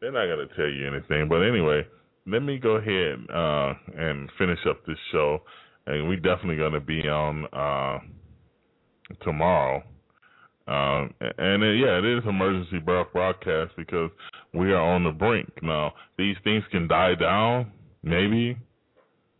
they're 0.00 0.12
not 0.12 0.26
gonna 0.26 0.48
tell 0.56 0.68
you 0.68 0.86
anything. 0.86 1.28
But 1.28 1.42
anyway, 1.42 1.86
let 2.26 2.42
me 2.42 2.58
go 2.58 2.76
ahead 2.76 3.18
uh, 3.32 3.74
and 3.96 4.30
finish 4.38 4.58
up 4.68 4.84
this 4.86 4.98
show, 5.12 5.42
and 5.86 6.08
we 6.08 6.16
definitely 6.16 6.56
going 6.56 6.72
to 6.72 6.80
be 6.80 7.08
on 7.08 7.46
uh, 7.52 7.98
tomorrow. 9.22 9.82
Um, 10.68 11.12
and 11.20 11.62
it, 11.62 11.78
yeah, 11.78 11.98
it 11.98 12.04
is 12.04 12.22
emergency 12.28 12.78
broadcast 12.78 13.72
because 13.76 14.10
we 14.54 14.72
are 14.72 14.82
on 14.82 15.04
the 15.04 15.10
brink. 15.10 15.50
Now, 15.62 15.94
these 16.16 16.36
things 16.44 16.62
can 16.70 16.86
die 16.86 17.14
down, 17.16 17.72
maybe, 18.02 18.56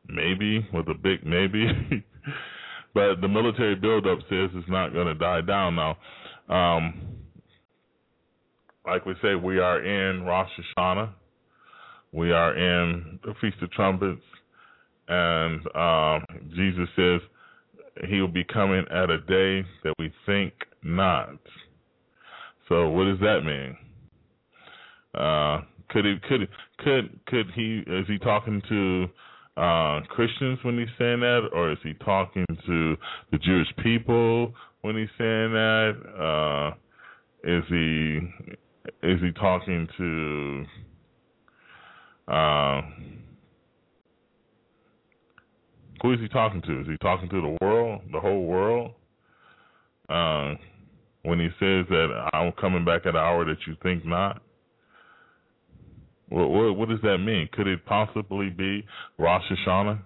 maybe 0.08 0.66
with 0.72 0.88
a 0.88 0.94
big 0.94 1.24
maybe, 1.24 1.66
but 2.94 3.20
the 3.20 3.28
military 3.28 3.76
buildup 3.76 4.18
says 4.28 4.50
it's 4.54 4.68
not 4.68 4.92
going 4.92 5.06
to 5.06 5.14
die 5.14 5.42
down. 5.42 5.76
Now, 5.76 5.96
um, 6.48 7.00
like 8.86 9.06
we 9.06 9.14
say, 9.22 9.34
we 9.36 9.58
are 9.60 9.84
in 9.84 10.24
Rosh 10.24 10.50
Hashanah. 10.76 11.10
We 12.12 12.32
are 12.32 12.56
in 12.56 13.20
the 13.24 13.34
Feast 13.40 13.56
of 13.62 13.70
Trumpets, 13.70 14.20
and 15.10 15.60
um, 15.74 16.24
Jesus 16.54 16.88
says 16.94 17.20
he 18.08 18.20
will 18.20 18.28
be 18.28 18.44
coming 18.44 18.84
at 18.90 19.10
a 19.10 19.18
day 19.18 19.66
that 19.82 19.94
we 19.98 20.12
think 20.24 20.54
not. 20.82 21.38
So 22.68 22.88
what 22.88 23.04
does 23.04 23.18
that 23.18 23.40
mean? 23.44 23.76
Uh, 25.14 25.62
could 25.90 26.04
he 26.04 26.16
could 26.28 26.48
could 26.78 27.20
could 27.26 27.46
he 27.56 27.82
is 27.86 28.06
he 28.06 28.18
talking 28.18 28.62
to 28.68 29.06
uh, 29.60 30.00
Christians 30.08 30.60
when 30.62 30.78
he's 30.78 30.88
saying 30.96 31.20
that, 31.20 31.48
or 31.52 31.72
is 31.72 31.78
he 31.82 31.94
talking 31.94 32.46
to 32.66 32.96
the 33.32 33.38
Jewish 33.38 33.66
people 33.82 34.54
when 34.82 34.96
he's 34.96 35.08
saying 35.18 35.52
that? 35.52 35.94
Uh, 36.16 36.74
is 37.42 37.64
he 37.68 38.20
is 39.02 39.20
he 39.20 39.32
talking 39.32 39.88
to 39.98 40.64
uh, 42.32 42.82
who 46.02 46.12
is 46.12 46.20
he 46.20 46.28
talking 46.28 46.62
to? 46.62 46.80
Is 46.80 46.86
he 46.86 46.96
talking 46.98 47.28
to 47.28 47.40
the 47.40 47.58
world, 47.60 48.02
the 48.12 48.20
whole 48.20 48.46
world? 48.46 48.92
Uh, 50.08 50.54
when 51.22 51.38
he 51.38 51.48
says 51.60 51.86
that 51.88 52.28
I'm 52.32 52.52
coming 52.52 52.84
back 52.84 53.02
at 53.02 53.14
an 53.14 53.16
hour 53.16 53.44
that 53.44 53.58
you 53.66 53.76
think 53.82 54.04
not? 54.04 54.42
What, 56.28 56.48
what, 56.48 56.76
what 56.76 56.88
does 56.88 57.00
that 57.02 57.18
mean? 57.18 57.48
Could 57.52 57.66
it 57.66 57.84
possibly 57.84 58.50
be 58.50 58.86
Rosh 59.18 59.42
Hashanah 59.50 59.98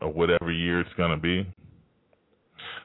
or 0.00 0.12
whatever 0.12 0.52
year 0.52 0.80
it's 0.80 0.92
going 0.96 1.12
to 1.12 1.16
be? 1.16 1.46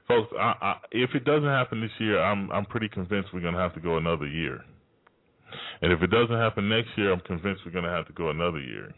Folks, 0.08 0.32
I, 0.40 0.54
I, 0.62 0.76
if 0.92 1.12
it 1.16 1.26
doesn't 1.26 1.48
happen 1.48 1.82
this 1.82 1.92
year, 2.00 2.22
I'm 2.22 2.52
I'm 2.52 2.66
pretty 2.66 2.90
convinced 2.90 3.30
we're 3.34 3.42
going 3.42 3.54
to 3.54 3.60
have 3.60 3.74
to 3.76 3.80
go 3.80 3.98
another 3.98 4.28
year. 4.28 4.62
And 5.82 5.92
if 5.92 6.02
it 6.02 6.12
doesn't 6.12 6.36
happen 6.36 6.70
next 6.70 6.90
year, 6.98 7.12
I'm 7.12 7.20
convinced 7.22 7.62
we're 7.66 7.72
going 7.72 7.86
to 7.86 7.92
have 7.92 8.08
to 8.08 8.14
go 8.14 8.30
another 8.30 8.60
year. 8.60 8.94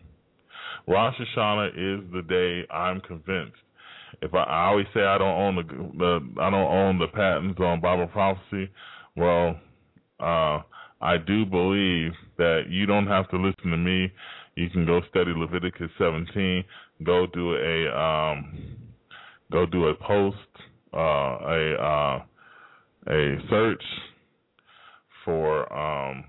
Rosh 0.88 1.16
Hashanah 1.16 1.70
is 1.70 2.12
the 2.12 2.22
day 2.22 2.68
I'm 2.74 3.02
convinced. 3.02 3.58
If 4.22 4.34
I, 4.34 4.44
I 4.44 4.66
always 4.68 4.86
say 4.94 5.02
I 5.02 5.18
don't 5.18 5.28
own 5.28 5.56
the, 5.56 5.64
the 5.98 6.42
I 6.42 6.50
don't 6.50 6.72
own 6.72 7.00
the 7.00 7.08
patents 7.08 7.60
on 7.60 7.82
Bible 7.82 8.08
prophecy, 8.08 8.70
well, 9.16 9.60
uh, 10.20 10.62
I 11.02 11.18
do 11.18 11.46
believe 11.46 12.12
that 12.38 12.64
you 12.70 12.86
don't 12.86 13.08
have 13.08 13.30
to 13.30 13.38
listen 13.38 13.72
to 13.72 13.78
me. 13.78 14.12
You 14.56 14.70
can 14.70 14.86
go 14.86 15.02
study 15.10 15.32
Leviticus 15.36 15.90
17. 15.98 16.64
Go 17.04 17.26
do 17.34 17.56
a 17.56 18.00
um, 18.00 18.78
go 19.52 19.66
do 19.66 19.88
a 19.88 19.96
post, 19.96 20.38
uh, 20.94 20.98
a 20.98 21.74
uh, 21.76 22.24
a 23.08 23.38
search 23.50 23.84
for 25.26 25.72
um, 25.74 26.24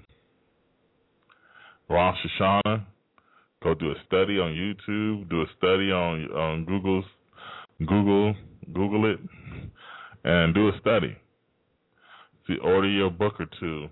Rosh 1.88 2.16
Hashanah. 2.40 2.84
Go 3.64 3.72
do 3.72 3.90
a 3.90 3.94
study 4.06 4.38
on 4.38 4.52
YouTube. 4.52 5.30
Do 5.30 5.40
a 5.40 5.46
study 5.56 5.90
on 5.90 6.30
on 6.32 6.64
Google's 6.66 7.06
Google 7.78 8.34
Google 8.74 9.10
it, 9.10 9.18
and 10.24 10.54
do 10.54 10.68
a 10.68 10.72
study. 10.80 11.16
See, 12.46 12.58
order 12.62 12.88
your 12.88 13.10
book 13.10 13.34
or 13.40 13.46
two 13.58 13.88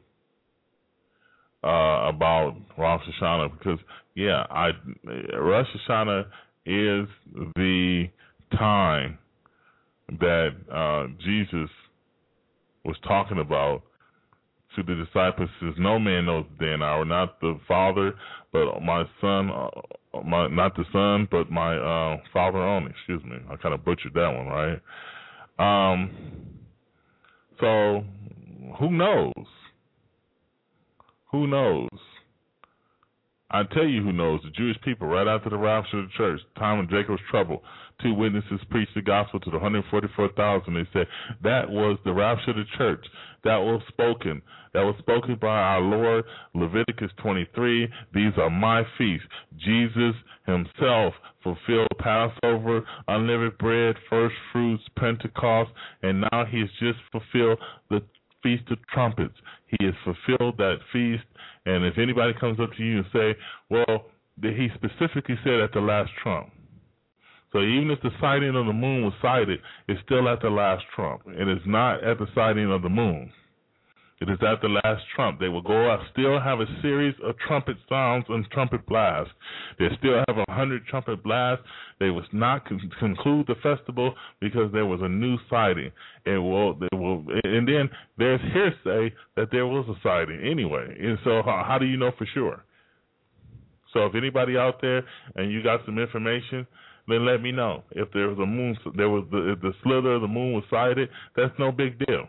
uh, 1.64 2.08
about 2.08 2.56
Rosh 2.76 3.02
Hashanah 3.20 3.58
because 3.58 3.78
yeah, 4.14 4.44
I 4.50 4.72
Rosh 5.38 5.66
Hashanah 5.88 6.26
is 6.66 7.08
the 7.56 8.08
time 8.52 9.18
that 10.20 10.50
uh, 10.70 11.06
Jesus 11.24 11.70
was 12.84 12.96
talking 13.06 13.38
about 13.38 13.82
to 14.76 14.82
the 14.82 15.04
disciples 15.04 15.48
says, 15.60 15.74
"No 15.78 15.98
man 15.98 16.26
knows 16.26 16.46
the 16.58 16.66
day 16.66 16.72
and 16.72 16.82
hour, 16.82 17.04
not 17.04 17.40
the 17.40 17.58
Father, 17.68 18.14
but 18.52 18.80
my 18.80 19.04
Son, 19.20 19.50
uh, 19.50 20.20
my 20.24 20.48
not 20.48 20.76
the 20.76 20.84
Son, 20.92 21.28
but 21.30 21.50
my 21.50 21.76
uh, 21.76 22.18
Father 22.32 22.58
only." 22.58 22.90
Excuse 22.90 23.22
me, 23.24 23.36
I 23.50 23.56
kind 23.56 23.74
of 23.74 23.84
butchered 23.84 24.14
that 24.14 24.28
one, 24.28 24.46
right? 24.46 24.80
Um, 25.58 26.10
so 27.60 28.04
who 28.78 28.90
knows? 28.90 29.32
Who 31.30 31.46
knows? 31.46 31.88
I 33.50 33.64
tell 33.64 33.86
you 33.86 34.02
who 34.02 34.12
knows. 34.12 34.40
The 34.42 34.50
Jewish 34.50 34.80
people, 34.82 35.06
right 35.06 35.26
after 35.26 35.50
the 35.50 35.58
rapture 35.58 35.98
of 35.98 36.06
the 36.06 36.12
church, 36.16 36.40
time 36.58 36.78
of 36.80 36.90
Jacob's 36.90 37.20
trouble, 37.30 37.62
two 38.02 38.14
witnesses 38.14 38.60
preached 38.70 38.94
the 38.94 39.02
gospel 39.02 39.40
to 39.40 39.50
the 39.50 39.56
144,000. 39.56 40.74
They 40.74 40.88
said 40.92 41.06
that 41.42 41.70
was 41.70 41.98
the 42.04 42.12
rapture 42.12 42.50
of 42.50 42.56
the 42.56 42.64
church. 42.76 43.04
That 43.44 43.58
was 43.58 43.82
spoken. 43.88 44.42
That 44.74 44.82
was 44.82 44.94
spoken 44.98 45.36
by 45.40 45.48
our 45.48 45.80
Lord. 45.80 46.24
Leviticus 46.54 47.10
23. 47.18 47.88
These 48.14 48.32
are 48.38 48.50
my 48.50 48.82
feasts. 48.96 49.26
Jesus 49.58 50.14
himself 50.46 51.14
fulfilled 51.42 51.88
Passover, 51.98 52.84
unleavened 53.08 53.58
bread, 53.58 53.96
first 54.08 54.34
fruits, 54.52 54.82
Pentecost, 54.98 55.70
and 56.02 56.22
now 56.22 56.44
he 56.50 56.60
has 56.60 56.70
just 56.80 56.98
fulfilled 57.10 57.58
the 57.90 58.02
Feast 58.42 58.64
of 58.70 58.78
Trumpets. 58.92 59.34
He 59.66 59.84
has 59.84 59.94
fulfilled 60.04 60.56
that 60.58 60.78
feast. 60.92 61.24
And 61.64 61.84
if 61.84 61.98
anybody 61.98 62.32
comes 62.38 62.58
up 62.58 62.70
to 62.76 62.82
you 62.82 62.98
and 62.98 63.06
say, 63.12 63.34
well, 63.70 64.06
he 64.40 64.68
specifically 64.74 65.38
said 65.44 65.60
at 65.60 65.72
the 65.72 65.80
last 65.80 66.10
trump. 66.22 66.50
So 67.52 67.60
even 67.60 67.90
if 67.90 68.00
the 68.00 68.10
sighting 68.20 68.56
of 68.56 68.66
the 68.66 68.72
moon 68.72 69.04
was 69.04 69.12
sighted, 69.20 69.60
it's 69.86 70.00
still 70.04 70.28
at 70.28 70.40
the 70.40 70.48
last 70.48 70.84
trump. 70.94 71.22
It 71.26 71.48
is 71.48 71.62
not 71.66 72.02
at 72.02 72.18
the 72.18 72.26
sighting 72.34 72.72
of 72.72 72.82
the 72.82 72.88
moon. 72.88 73.30
It 74.22 74.30
is 74.30 74.38
at 74.40 74.62
the 74.62 74.68
last 74.68 75.02
trump. 75.16 75.40
They 75.40 75.48
will 75.48 75.62
go 75.62 75.90
out, 75.90 75.98
still 76.12 76.38
have 76.40 76.60
a 76.60 76.66
series 76.80 77.14
of 77.24 77.34
trumpet 77.44 77.76
sounds 77.88 78.24
and 78.28 78.48
trumpet 78.52 78.86
blasts. 78.86 79.34
They 79.80 79.88
still 79.98 80.22
have 80.28 80.38
a 80.38 80.52
hundred 80.52 80.86
trumpet 80.86 81.24
blasts. 81.24 81.64
They 81.98 82.10
will 82.10 82.22
not 82.32 82.64
con- 82.64 82.88
conclude 83.00 83.48
the 83.48 83.56
festival 83.56 84.14
because 84.40 84.70
there 84.72 84.86
was 84.86 85.00
a 85.02 85.08
new 85.08 85.38
sighting. 85.50 85.90
It 86.24 86.38
will, 86.38 86.78
it 86.80 86.94
will, 86.94 87.24
and 87.42 87.66
then 87.66 87.90
there's 88.16 88.40
hearsay 88.52 89.12
that 89.34 89.48
there 89.50 89.66
was 89.66 89.86
a 89.88 89.98
sighting 90.04 90.40
anyway. 90.40 90.96
And 91.00 91.18
so, 91.24 91.42
how, 91.44 91.64
how 91.66 91.78
do 91.78 91.86
you 91.86 91.96
know 91.96 92.12
for 92.16 92.26
sure? 92.32 92.62
So, 93.92 94.06
if 94.06 94.14
anybody 94.14 94.56
out 94.56 94.80
there 94.80 95.02
and 95.34 95.50
you 95.50 95.64
got 95.64 95.80
some 95.84 95.98
information, 95.98 96.64
then 97.08 97.26
let 97.26 97.42
me 97.42 97.52
know. 97.52 97.82
If 97.90 98.12
there 98.12 98.28
was 98.28 98.38
a 98.38 98.46
moon, 98.46 98.76
there 98.96 99.08
was 99.08 99.24
the, 99.30 99.56
the 99.60 99.72
slither 99.82 100.14
of 100.14 100.22
the 100.22 100.28
moon 100.28 100.52
was 100.52 100.64
sighted. 100.70 101.08
That's 101.36 101.52
no 101.58 101.72
big 101.72 101.98
deal. 102.06 102.26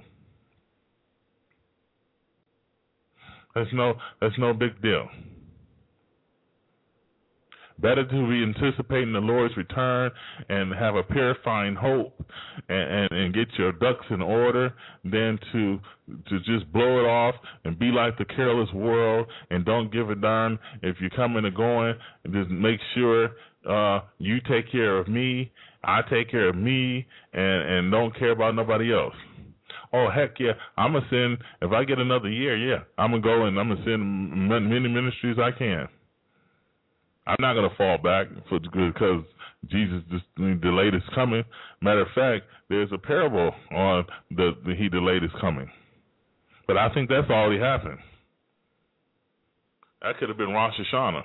That's 3.56 3.70
no 3.74 3.94
that's 4.20 4.38
no 4.40 4.54
big 4.54 4.82
deal. 4.82 5.08
Better 7.80 8.06
to 8.06 8.30
be 8.30 8.44
anticipating 8.44 9.14
the 9.14 9.20
Lord's 9.20 9.58
return 9.58 10.12
and 10.48 10.74
have 10.74 10.96
a 10.96 11.04
purifying 11.04 11.76
hope 11.76 12.24
and, 12.70 12.78
and, 12.80 13.12
and 13.12 13.34
get 13.34 13.48
your 13.58 13.72
ducks 13.74 14.06
in 14.10 14.22
order 14.22 14.74
than 15.04 15.40
to 15.52 15.80
to 16.30 16.40
just 16.40 16.72
blow 16.72 17.00
it 17.00 17.08
off 17.08 17.36
and 17.66 17.78
be 17.78 17.88
like 17.88 18.18
the 18.18 18.26
careless 18.26 18.72
world 18.74 19.28
and 19.50 19.66
don't 19.66 19.92
give 19.92 20.10
a 20.10 20.16
darn 20.16 20.58
if 20.82 20.98
you're 21.00 21.10
coming 21.12 21.46
or 21.46 21.52
going. 21.52 21.96
And 22.24 22.34
just 22.34 22.50
make 22.50 22.80
sure 22.96 23.32
uh, 23.70 24.02
you 24.20 24.38
take 24.50 24.72
care 24.72 24.98
of 24.98 25.08
me, 25.08 25.52
I 25.84 26.02
take 26.10 26.30
care 26.30 26.50
of 26.50 26.56
me, 26.56 27.06
and 27.34 27.70
and 27.70 27.92
don't 27.92 28.18
care 28.18 28.32
about 28.32 28.56
nobody 28.56 28.94
else 28.94 29.16
oh 29.94 30.10
heck 30.14 30.40
yeah, 30.40 30.54
I'm 30.76 30.94
gonna 30.94 31.06
send. 31.10 31.38
If 31.62 31.72
I 31.72 31.86
get 31.86 32.00
another 32.00 32.30
year, 32.30 32.58
yeah, 32.58 32.84
I'm 32.98 33.12
gonna 33.12 33.22
go 33.22 33.46
and 33.46 33.58
I'm 33.58 33.70
gonna 33.70 33.84
send 33.86 34.50
many 34.50 34.90
ministries 34.90 35.38
I 35.40 35.58
can. 35.58 35.88
I'm 37.26 37.38
not 37.40 37.54
gonna 37.54 37.74
fall 37.78 37.98
back 37.98 38.28
for 38.50 38.60
because 38.60 39.24
Jesus 39.70 40.02
just 40.12 40.26
delayed 40.36 40.94
his 40.94 41.04
coming. 41.16 41.44
Matter 41.82 42.02
of 42.02 42.08
fact, 42.14 42.46
there's 42.70 42.92
a 42.92 42.98
parable 42.98 43.52
on 43.72 44.06
the, 44.32 44.52
the 44.66 44.76
he 44.76 44.90
delayed 44.90 45.22
his 45.22 45.32
coming, 45.40 45.70
but 46.68 46.78
I 46.78 46.94
think 46.94 47.10
that's 47.10 47.30
already 47.30 47.62
happened. 47.62 48.00
That 50.02 50.18
could 50.18 50.28
have 50.28 50.38
been 50.38 50.50
Rosh 50.50 50.74
Hashanah. 50.94 51.24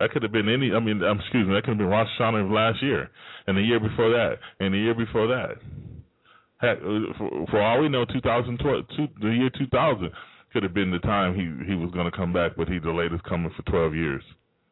That 0.00 0.10
could 0.10 0.22
have 0.22 0.32
been 0.32 0.48
any. 0.48 0.72
I 0.72 0.80
mean, 0.80 1.02
um, 1.02 1.20
excuse 1.20 1.46
me. 1.46 1.54
That 1.54 1.62
could 1.64 1.70
have 1.70 1.78
been 1.78 1.86
Rosh 1.86 2.08
Hashanah 2.18 2.44
of 2.44 2.50
last 2.50 2.82
year, 2.82 3.10
and 3.46 3.56
the 3.56 3.62
year 3.62 3.78
before 3.78 4.10
that, 4.10 4.38
and 4.60 4.74
the 4.74 4.78
year 4.78 4.94
before 4.94 5.28
that. 5.28 5.56
Heck, 6.60 6.78
uh, 6.78 7.12
for, 7.18 7.46
for 7.50 7.62
all 7.62 7.80
we 7.80 7.88
know, 7.88 8.04
2012, 8.04 8.84
two, 8.96 9.08
the 9.20 9.28
year 9.28 9.50
2000 9.58 10.10
could 10.52 10.62
have 10.62 10.74
been 10.74 10.90
the 10.90 10.98
time 11.00 11.34
he 11.34 11.66
he 11.66 11.74
was 11.74 11.90
going 11.92 12.10
to 12.10 12.16
come 12.16 12.32
back, 12.32 12.52
but 12.56 12.68
he 12.68 12.78
delayed 12.78 13.12
his 13.12 13.20
coming 13.28 13.50
for 13.56 13.62
12 13.70 13.94
years. 13.94 14.22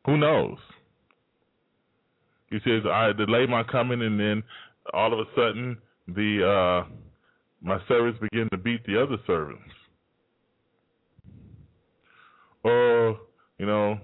Who 0.06 0.16
knows? 0.16 0.58
He 2.50 2.58
says, 2.64 2.82
I 2.90 3.12
delay 3.12 3.46
my 3.46 3.62
coming, 3.62 4.02
and 4.02 4.18
then 4.18 4.42
all 4.92 5.12
of 5.12 5.20
a 5.20 5.30
sudden, 5.36 5.78
the 6.08 6.84
uh, 6.86 6.90
my 7.62 7.78
servants 7.86 8.18
begin 8.20 8.48
to 8.50 8.56
beat 8.56 8.84
the 8.86 9.00
other 9.00 9.16
servants. 9.26 9.62
Or, 12.62 13.18
you 13.58 13.66
know, 13.66 13.98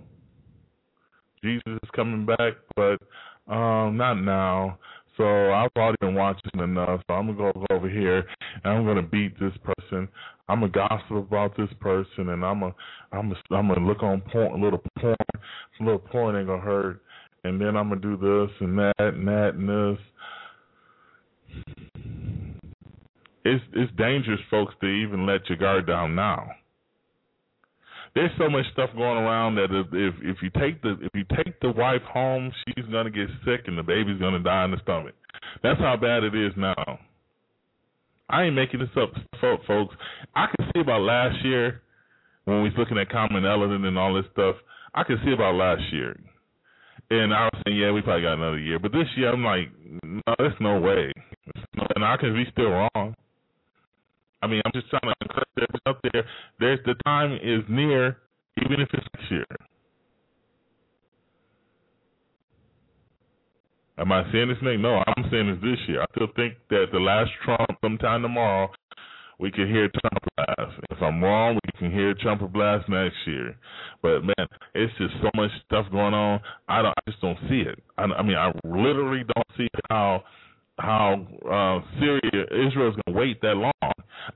Jesus 1.47 1.79
is 1.81 1.91
coming 1.95 2.27
back, 2.27 2.55
but 2.75 2.99
um, 3.47 3.97
not 3.97 4.15
now. 4.15 4.79
So 5.17 5.25
I've 5.25 5.71
already 5.77 5.97
been 6.01 6.17
watching 6.17 6.61
enough. 6.61 7.01
So 7.07 7.15
I'm 7.15 7.35
gonna 7.35 7.53
go 7.53 7.67
over 7.71 7.89
here 7.89 8.27
and 8.65 8.73
I'm 8.73 8.85
gonna 8.85 9.01
beat 9.03 9.39
this 9.39 9.53
person. 9.63 10.09
I'm 10.49 10.61
gonna 10.61 10.73
gossip 10.73 11.11
about 11.13 11.57
this 11.57 11.71
person, 11.81 12.31
and 12.31 12.45
I'm 12.45 12.63
a, 12.65 12.75
I'm 13.13 13.33
a, 13.33 13.55
I'm 13.55 13.69
gonna 13.69 13.87
look 13.87 14.03
on 14.03 14.21
porn, 14.23 14.61
a 14.61 14.65
little 14.65 14.83
porn, 14.99 15.17
a 15.81 15.85
little 15.85 16.01
porn 16.01 16.37
ain't 16.37 16.49
gonna 16.49 16.61
hurt, 16.61 17.01
and 17.45 17.61
then 17.61 17.77
I'm 17.77 17.89
gonna 17.89 18.01
do 18.01 18.17
this 18.17 18.55
and 18.61 18.77
that 18.79 18.95
and 18.99 19.29
that 19.29 19.55
and 19.55 19.69
this. 19.69 19.99
It's 23.45 23.65
it's 23.73 23.93
dangerous, 23.97 24.41
folks, 24.51 24.75
to 24.81 24.87
even 24.87 25.27
let 25.27 25.49
your 25.49 25.59
guard 25.59 25.87
down 25.87 26.17
now 26.17 26.51
there's 28.17 28.31
so 28.39 28.49
much 28.49 28.65
stuff 28.73 28.89
going 28.97 29.19
around 29.19 29.57
that 29.57 29.69
if, 29.71 29.87
if 29.93 30.15
if 30.25 30.37
you 30.43 30.49
take 30.59 30.81
the 30.81 30.97
if 31.03 31.13
you 31.15 31.25
take 31.37 31.61
the 31.61 31.71
wife 31.71 32.01
home, 32.11 32.51
she's 32.67 32.87
gonna 32.87 33.11
get 33.11 33.29
sick 33.45 33.69
and 33.69 33.77
the 33.77 33.83
baby's 33.83 34.19
gonna 34.19 34.43
die 34.43 34.65
in 34.65 34.71
the 34.71 34.81
stomach. 34.83 35.15
That's 35.63 35.79
how 35.79 35.97
bad 36.01 36.25
it 36.25 36.35
is 36.35 36.53
now. 36.57 36.99
I 38.31 38.45
ain't 38.45 38.57
making 38.57 38.81
this 38.81 38.89
up, 38.97 39.13
folks. 39.41 39.95
I 40.35 40.47
can 40.47 40.71
see 40.73 40.81
about 40.81 41.03
last 41.03 41.45
year 41.45 41.83
when 42.47 42.63
we 42.63 42.71
was 42.71 42.79
looking 42.79 42.99
at 42.99 43.11
Comet 43.11 43.45
Elenin 43.45 43.85
and 43.85 43.99
all 43.99 44.15
this 44.15 44.25
stuff. 44.33 44.57
I 44.95 45.05
can 45.05 45.19
see 45.23 45.33
about 45.33 45.55
last 45.55 45.83
year, 45.93 46.19
and 47.11 47.35
I 47.35 47.45
was 47.45 47.63
saying, 47.67 47.77
yeah, 47.77 47.93
we 47.93 48.01
probably 48.01 48.23
got 48.23 48.35
another 48.35 48.59
year. 48.59 48.79
But 48.79 48.93
this 48.93 49.07
year, 49.17 49.31
I'm 49.31 49.45
like, 49.45 49.69
no, 50.03 50.35
there's 50.39 50.59
no 50.59 50.81
way. 50.81 51.13
And 51.95 52.03
I 52.03 52.17
can 52.17 52.33
be 52.33 52.45
still 52.51 52.71
wrong. 52.71 53.15
I 54.43 54.47
mean, 54.47 54.63
I'm 54.65 54.73
just 54.73 54.89
trying 54.91 55.03
to 55.03 55.15
encourage 55.23 55.49
everybody 55.57 55.83
up 55.87 56.01
there. 56.13 56.25
There's 56.61 56.81
the 56.85 56.95
time 57.05 57.33
is 57.35 57.65
near, 57.69 58.19
even 58.59 58.81
if 58.81 58.89
it's 58.93 59.07
next 59.15 59.31
year. 59.31 59.47
Am 63.99 64.13
I 64.13 64.31
saying 64.31 64.49
this 64.49 64.59
thing? 64.63 64.83
No, 64.83 65.03
I'm 65.07 65.25
saying 65.31 65.49
it's 65.49 65.63
this 65.63 65.79
year. 65.89 66.03
I 66.03 66.07
still 66.15 66.29
think 66.37 66.55
that 66.69 66.87
the 66.93 66.99
last 66.99 67.31
Trump, 67.45 67.67
sometime 67.83 68.23
tomorrow, 68.23 68.69
we 69.39 69.51
can 69.51 69.67
hear 69.69 69.89
Trump 69.89 70.19
blast. 70.37 70.73
If 70.91 71.03
I'm 71.03 71.23
wrong, 71.23 71.55
we 71.55 71.79
can 71.79 71.91
hear 71.91 72.15
Trump 72.15 72.41
blast 72.53 72.89
next 72.89 73.17
year. 73.27 73.57
But 74.03 74.21
man, 74.23 74.47
it's 74.75 74.93
just 74.99 75.15
so 75.23 75.31
much 75.35 75.51
stuff 75.65 75.87
going 75.91 76.15
on. 76.15 76.41
I 76.69 76.83
don't. 76.83 76.93
I 76.93 77.11
just 77.11 77.21
don't 77.23 77.39
see 77.49 77.61
it. 77.61 77.83
I, 77.97 78.05
I 78.05 78.23
mean, 78.23 78.37
I 78.37 78.53
literally 78.65 79.25
don't 79.25 79.47
see 79.57 79.69
how 79.89 80.25
how 80.79 81.27
uh, 81.45 81.99
Syria 81.99 82.45
Israel 82.51 82.91
is 82.91 82.97
going 82.97 83.09
to 83.09 83.13
wait 83.13 83.41
that 83.43 83.55
long. 83.57 83.73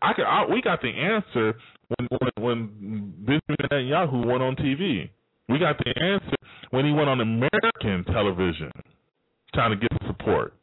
I 0.02 0.12
can 0.14 0.24
I, 0.24 0.46
we 0.46 0.62
got 0.62 0.80
the 0.82 0.88
answer 0.88 1.54
when 1.88 2.08
when, 2.18 2.44
when 2.44 3.14
Benjamin 3.18 3.56
Netanyahu 3.62 4.26
went 4.26 4.42
on 4.42 4.56
TV. 4.56 5.10
We 5.48 5.58
got 5.58 5.76
the 5.78 5.92
answer 6.00 6.36
when 6.70 6.84
he 6.86 6.92
went 6.92 7.08
on 7.08 7.20
American 7.20 8.04
television 8.12 8.70
trying 9.52 9.70
to 9.70 9.76
get 9.76 9.90
support. 10.06 10.54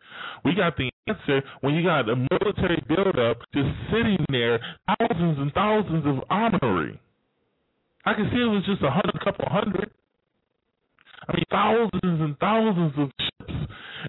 We 0.45 0.55
got 0.55 0.77
the 0.77 0.89
answer 1.07 1.43
when 1.61 1.75
you 1.75 1.83
got 1.83 2.09
a 2.09 2.15
military 2.15 2.81
buildup 2.87 3.39
just 3.53 3.67
sitting 3.91 4.23
there, 4.29 4.59
thousands 4.87 5.39
and 5.39 5.51
thousands 5.53 6.05
of 6.05 6.23
armory. 6.29 6.99
I 8.05 8.13
can 8.13 8.29
see 8.31 8.39
it 8.39 8.45
was 8.45 8.63
just 8.65 8.81
a 8.83 8.89
hundred, 8.89 9.19
couple 9.23 9.45
hundred. 9.49 9.91
I 11.27 11.35
mean, 11.35 11.43
thousands 11.51 12.21
and 12.21 12.37
thousands 12.39 12.93
of 12.97 13.09
ships 13.19 13.53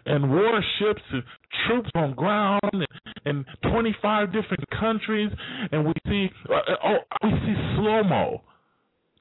and 0.07 0.31
warships 0.31 1.03
and 1.13 1.23
troops 1.67 1.91
on 1.95 2.15
ground 2.15 2.61
and, 2.73 2.87
and 3.25 3.45
25 3.73 4.33
different 4.33 4.65
countries, 4.79 5.31
and 5.73 5.85
we 5.87 5.93
see 6.07 6.29
uh, 6.51 6.61
oh 6.85 6.99
we 7.25 7.31
see 7.31 7.55
slow 7.77 8.03
mo. 8.05 8.43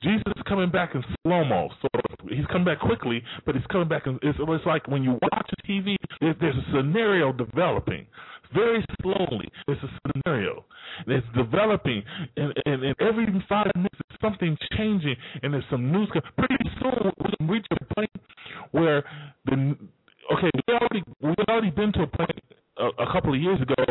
Jesus 0.04 0.24
is 0.28 0.44
coming 0.48 0.70
back 0.70 0.94
in 0.94 1.04
slow 1.24 1.44
mo. 1.44 1.70
So 1.82 1.88
he's 2.30 2.46
coming 2.48 2.66
back 2.66 2.80
quickly, 2.80 3.24
but 3.46 3.56
he's 3.56 3.66
coming 3.66 3.88
back. 3.88 4.06
In, 4.06 4.20
it's, 4.22 4.38
it's 4.40 4.66
like 4.66 4.88
when 4.88 5.04
you 5.04 5.18
watch 5.22 5.50
a 5.52 5.68
TV, 5.68 5.96
there's, 6.22 6.36
there's 6.40 6.56
a 6.56 6.72
scenario 6.72 7.34
developing 7.34 8.06
very 8.54 8.86
slowly. 9.02 9.50
It's 9.68 9.82
a 9.84 10.22
scenario. 10.24 10.66
It's 11.08 11.26
developing, 11.36 12.04
and, 12.36 12.54
and, 12.66 12.84
and 12.84 12.96
every 13.02 13.26
five 13.50 13.72
minutes, 13.76 13.96
something 14.22 14.58
changing, 14.78 15.16
and 15.44 15.54
there's 15.54 15.66
some 15.70 15.92
news. 15.92 16.10
Coming 16.10 16.30
pretty 16.38 16.70
soon, 16.80 17.12
we 17.40 17.56
reach 17.56 17.66
a 17.72 17.94
point 17.96 18.12
where 18.72 19.04
the 19.46 19.76
okay, 20.34 20.50
we 20.68 20.74
already 20.74 21.04
we 21.22 21.36
already 21.50 21.72
been 21.72 21.92
to 21.94 22.04
a 22.04 22.08
point 22.08 22.40
a, 22.78 23.04
a 23.04 23.14
couple 23.14 23.34
of 23.34 23.42
years 23.42 23.62
ago 23.62 23.84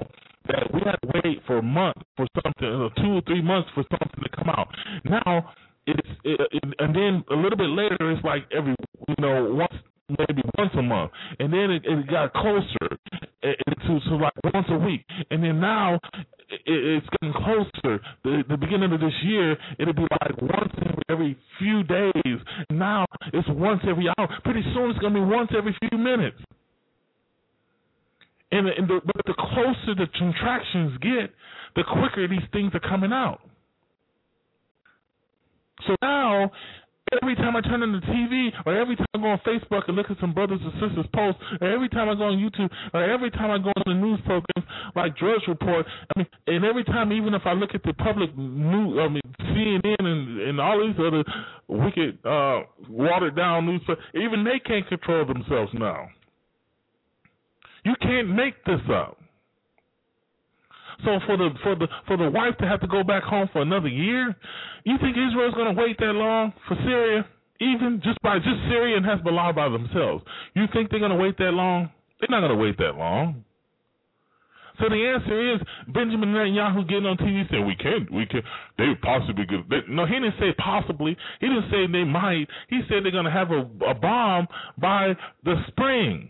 that 0.48 0.72
we 0.72 0.80
had 0.84 0.96
to 1.02 1.20
wait 1.24 1.40
for 1.46 1.58
a 1.58 1.62
month 1.62 1.96
for 2.16 2.26
something, 2.42 2.68
or 2.68 2.90
two 2.96 3.18
or 3.18 3.22
three 3.26 3.42
months 3.42 3.68
for 3.74 3.84
something 3.90 4.22
to 4.22 4.36
come 4.36 4.48
out. 4.48 4.68
Now 5.04 5.52
it's 5.86 6.08
it, 6.24 6.40
it, 6.52 6.62
and 6.78 6.94
then 6.94 7.24
a 7.30 7.34
little 7.34 7.58
bit 7.58 7.70
later, 7.70 8.10
it's 8.12 8.24
like 8.24 8.44
every 8.56 8.74
you 9.08 9.14
know 9.18 9.54
once 9.54 9.74
maybe 10.08 10.42
once 10.56 10.70
a 10.78 10.82
month, 10.82 11.10
and 11.38 11.52
then 11.52 11.70
it, 11.70 11.82
it 11.84 12.06
got 12.08 12.32
closer 12.32 12.96
it, 13.42 13.58
to, 13.86 14.00
to 14.08 14.16
like 14.16 14.32
once 14.54 14.66
a 14.70 14.78
week, 14.78 15.04
and 15.30 15.42
then 15.42 15.60
now 15.60 15.98
it's 16.48 17.06
getting 17.20 17.34
closer. 17.34 18.00
The, 18.24 18.42
the 18.48 18.56
beginning 18.56 18.92
of 18.92 19.00
this 19.00 19.14
year, 19.24 19.56
it'll 19.78 19.94
be 19.94 20.06
like 20.22 20.40
once 20.40 20.72
every 21.08 21.36
few 21.58 21.82
days. 21.84 22.38
Now 22.70 23.04
it's 23.32 23.48
once 23.50 23.80
every 23.88 24.06
hour. 24.18 24.28
Pretty 24.44 24.62
soon 24.74 24.90
it's 24.90 24.98
gonna 25.00 25.14
be 25.14 25.20
once 25.20 25.50
every 25.56 25.76
few 25.88 25.98
minutes. 25.98 26.36
And, 28.52 28.68
and 28.68 28.88
the, 28.88 29.00
but 29.04 29.26
the 29.26 29.34
closer 29.34 29.94
the 29.96 30.06
contractions 30.16 30.96
get, 31.00 31.34
the 31.74 31.82
quicker 31.82 32.28
these 32.28 32.46
things 32.52 32.72
are 32.74 32.88
coming 32.88 33.12
out. 33.12 33.40
So 35.86 35.94
now 36.00 36.50
Every 37.22 37.36
time 37.36 37.54
I 37.54 37.60
turn 37.60 37.84
on 37.84 37.92
the 37.92 38.00
TV, 38.00 38.50
or 38.66 38.76
every 38.76 38.96
time 38.96 39.06
I 39.14 39.18
go 39.18 39.26
on 39.26 39.40
Facebook 39.46 39.86
and 39.86 39.96
look 39.96 40.10
at 40.10 40.16
some 40.20 40.34
brothers 40.34 40.58
and 40.60 40.72
sisters 40.74 41.06
posts, 41.14 41.40
or 41.60 41.70
every 41.70 41.88
time 41.88 42.08
I 42.08 42.16
go 42.16 42.24
on 42.24 42.36
YouTube, 42.36 42.68
or 42.92 43.04
every 43.04 43.30
time 43.30 43.50
I 43.50 43.58
go 43.58 43.70
on 43.70 43.82
the 43.86 43.94
news 43.94 44.18
programs 44.26 44.68
like 44.96 45.16
Drudge 45.16 45.42
Report, 45.46 45.86
I 45.86 46.18
mean, 46.18 46.26
and 46.48 46.64
every 46.64 46.82
time, 46.82 47.12
even 47.12 47.32
if 47.34 47.42
I 47.44 47.52
look 47.52 47.70
at 47.74 47.84
the 47.84 47.92
public 47.94 48.36
news, 48.36 48.98
I 48.98 49.08
mean, 49.08 49.22
CNN 49.40 50.00
and, 50.00 50.40
and 50.40 50.60
all 50.60 50.84
these 50.84 50.96
other 50.98 51.22
wicked, 51.68 52.18
uh, 52.26 52.62
watered 52.90 53.36
down 53.36 53.66
news, 53.66 53.82
even 54.14 54.42
they 54.42 54.58
can't 54.58 54.88
control 54.88 55.24
themselves 55.26 55.70
now. 55.74 56.08
You 57.84 57.94
can't 58.02 58.30
make 58.30 58.64
this 58.64 58.80
up. 58.92 59.15
So 61.04 61.20
for 61.26 61.36
the 61.36 61.50
for 61.62 61.74
the 61.74 61.88
for 62.06 62.16
the 62.16 62.30
wife 62.30 62.56
to 62.58 62.66
have 62.66 62.80
to 62.80 62.86
go 62.86 63.04
back 63.04 63.22
home 63.22 63.48
for 63.52 63.62
another 63.62 63.88
year, 63.88 64.34
you 64.84 64.96
think 65.00 65.16
Israel's 65.16 65.54
going 65.54 65.74
to 65.74 65.80
wait 65.80 65.98
that 65.98 66.12
long 66.12 66.52
for 66.68 66.76
Syria? 66.84 67.26
Even 67.60 68.00
just 68.04 68.20
by 68.22 68.36
just 68.38 68.60
Syria 68.68 68.98
and 68.98 69.06
Hezbollah 69.06 69.54
by 69.54 69.68
themselves, 69.68 70.24
you 70.54 70.64
think 70.72 70.90
they're 70.90 71.00
going 71.00 71.10
to 71.10 71.16
wait 71.16 71.38
that 71.38 71.52
long? 71.52 71.90
They're 72.20 72.28
not 72.30 72.40
going 72.46 72.56
to 72.56 72.62
wait 72.62 72.76
that 72.78 72.96
long. 72.96 73.44
So 74.78 74.88
the 74.88 75.06
answer 75.06 75.54
is 75.54 75.60
Benjamin 75.88 76.30
Netanyahu 76.30 76.86
getting 76.88 77.06
on 77.06 77.16
TV 77.16 77.48
saying 77.50 77.66
we 77.66 77.76
can't, 77.76 78.12
we 78.12 78.26
can, 78.26 78.42
they 78.76 78.92
possibly 79.02 79.46
could. 79.46 79.64
They, 79.70 79.80
no, 79.88 80.04
he 80.04 80.14
didn't 80.14 80.34
say 80.38 80.52
possibly. 80.58 81.16
He 81.40 81.46
didn't 81.46 81.70
say 81.70 81.86
they 81.90 82.04
might. 82.04 82.46
He 82.68 82.80
said 82.88 83.04
they're 83.04 83.10
going 83.10 83.24
to 83.24 83.30
have 83.30 83.50
a, 83.50 83.68
a 83.88 83.94
bomb 83.94 84.46
by 84.78 85.14
the 85.44 85.56
spring. 85.68 86.28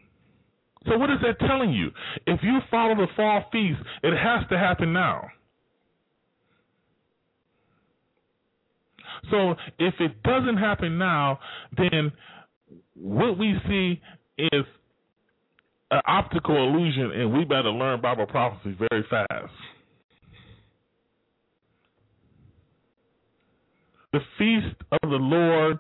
So 0.89 0.97
what 0.99 1.11
is 1.11 1.19
that 1.23 1.39
telling 1.47 1.73
you? 1.73 1.91
If 2.27 2.41
you 2.43 2.59
follow 2.71 2.95
the 2.95 3.09
fall 3.17 3.45
feast, 3.51 3.81
it 4.03 4.17
has 4.17 4.49
to 4.51 4.59
happen 4.59 4.93
now. 4.93 5.29
So 9.31 9.55
if 9.79 9.95
it 9.99 10.23
doesn't 10.23 10.59
happen 10.59 10.99
now, 10.99 11.41
then 11.77 12.13
what 12.95 13.39
we 13.39 13.55
see 13.67 14.01
is 14.39 14.65
an 15.91 16.01
optical 16.07 16.57
illusion, 16.57 17.13
and 17.13 17.33
we 17.33 17.45
better 17.45 17.71
learn 17.71 18.01
Bible 18.01 18.27
prophecy 18.27 18.77
very 18.91 19.05
fast. 19.09 19.53
The 24.13 24.21
feast 24.39 24.77
of 24.93 25.11
the 25.11 25.17
Lord, 25.17 25.79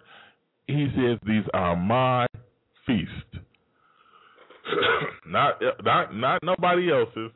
he 0.66 0.88
says, 0.96 1.18
these 1.26 1.44
are 1.54 1.76
my 1.76 2.26
feast. 2.86 3.45
not 5.26 5.60
not 5.84 6.14
not 6.14 6.42
nobody 6.42 6.90
else's, 6.90 7.30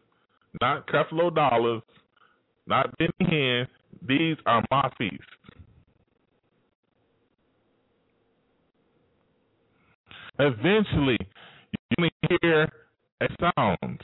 not 0.61 0.87
Creflo 0.87 1.35
Dollars, 1.35 1.83
not 2.67 2.97
Benny 2.99 3.11
Hinn. 3.23 3.67
These 4.07 4.37
are 4.47 4.65
my 4.71 4.91
feasts. 4.97 5.19
Eventually, 10.39 11.19
you're 11.99 12.09
gonna 12.09 12.39
hear 12.41 12.69
a 13.21 13.27
sound, 13.41 14.01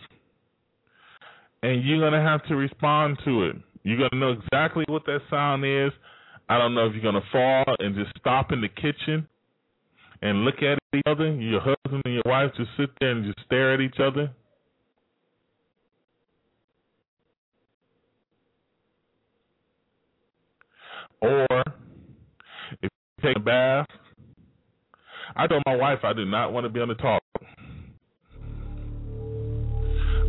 and 1.62 1.84
you're 1.84 2.00
gonna 2.00 2.22
have 2.22 2.46
to 2.48 2.56
respond 2.56 3.18
to 3.24 3.44
it. 3.44 3.56
You're 3.84 4.08
gonna 4.08 4.20
know 4.20 4.32
exactly 4.32 4.84
what 4.88 5.06
that 5.06 5.20
sound 5.30 5.64
is. 5.64 5.92
I 6.48 6.58
don't 6.58 6.74
know 6.74 6.86
if 6.86 6.92
you're 6.92 7.02
gonna 7.02 7.24
fall 7.32 7.64
and 7.78 7.94
just 7.94 8.10
stop 8.18 8.52
in 8.52 8.60
the 8.60 8.68
kitchen 8.68 9.26
and 10.22 10.44
look 10.44 10.56
at 10.56 10.78
each 10.96 11.02
other, 11.06 11.32
your 11.34 11.60
husband 11.60 12.02
and 12.04 12.14
your 12.14 12.22
wife 12.26 12.50
just 12.56 12.70
sit 12.76 12.90
there 13.00 13.10
and 13.10 13.24
just 13.24 13.46
stare 13.46 13.74
at 13.74 13.80
each 13.80 14.00
other? 14.00 14.30
Or 21.20 21.46
if 22.82 22.82
you 22.82 22.88
take 23.22 23.36
a 23.36 23.40
bath, 23.40 23.86
I 25.34 25.46
told 25.46 25.62
my 25.66 25.76
wife 25.76 25.98
I 26.02 26.12
did 26.12 26.28
not 26.28 26.52
want 26.52 26.64
to 26.64 26.70
be 26.70 26.80
on 26.80 26.88
the 26.88 26.94
talk. 26.94 27.22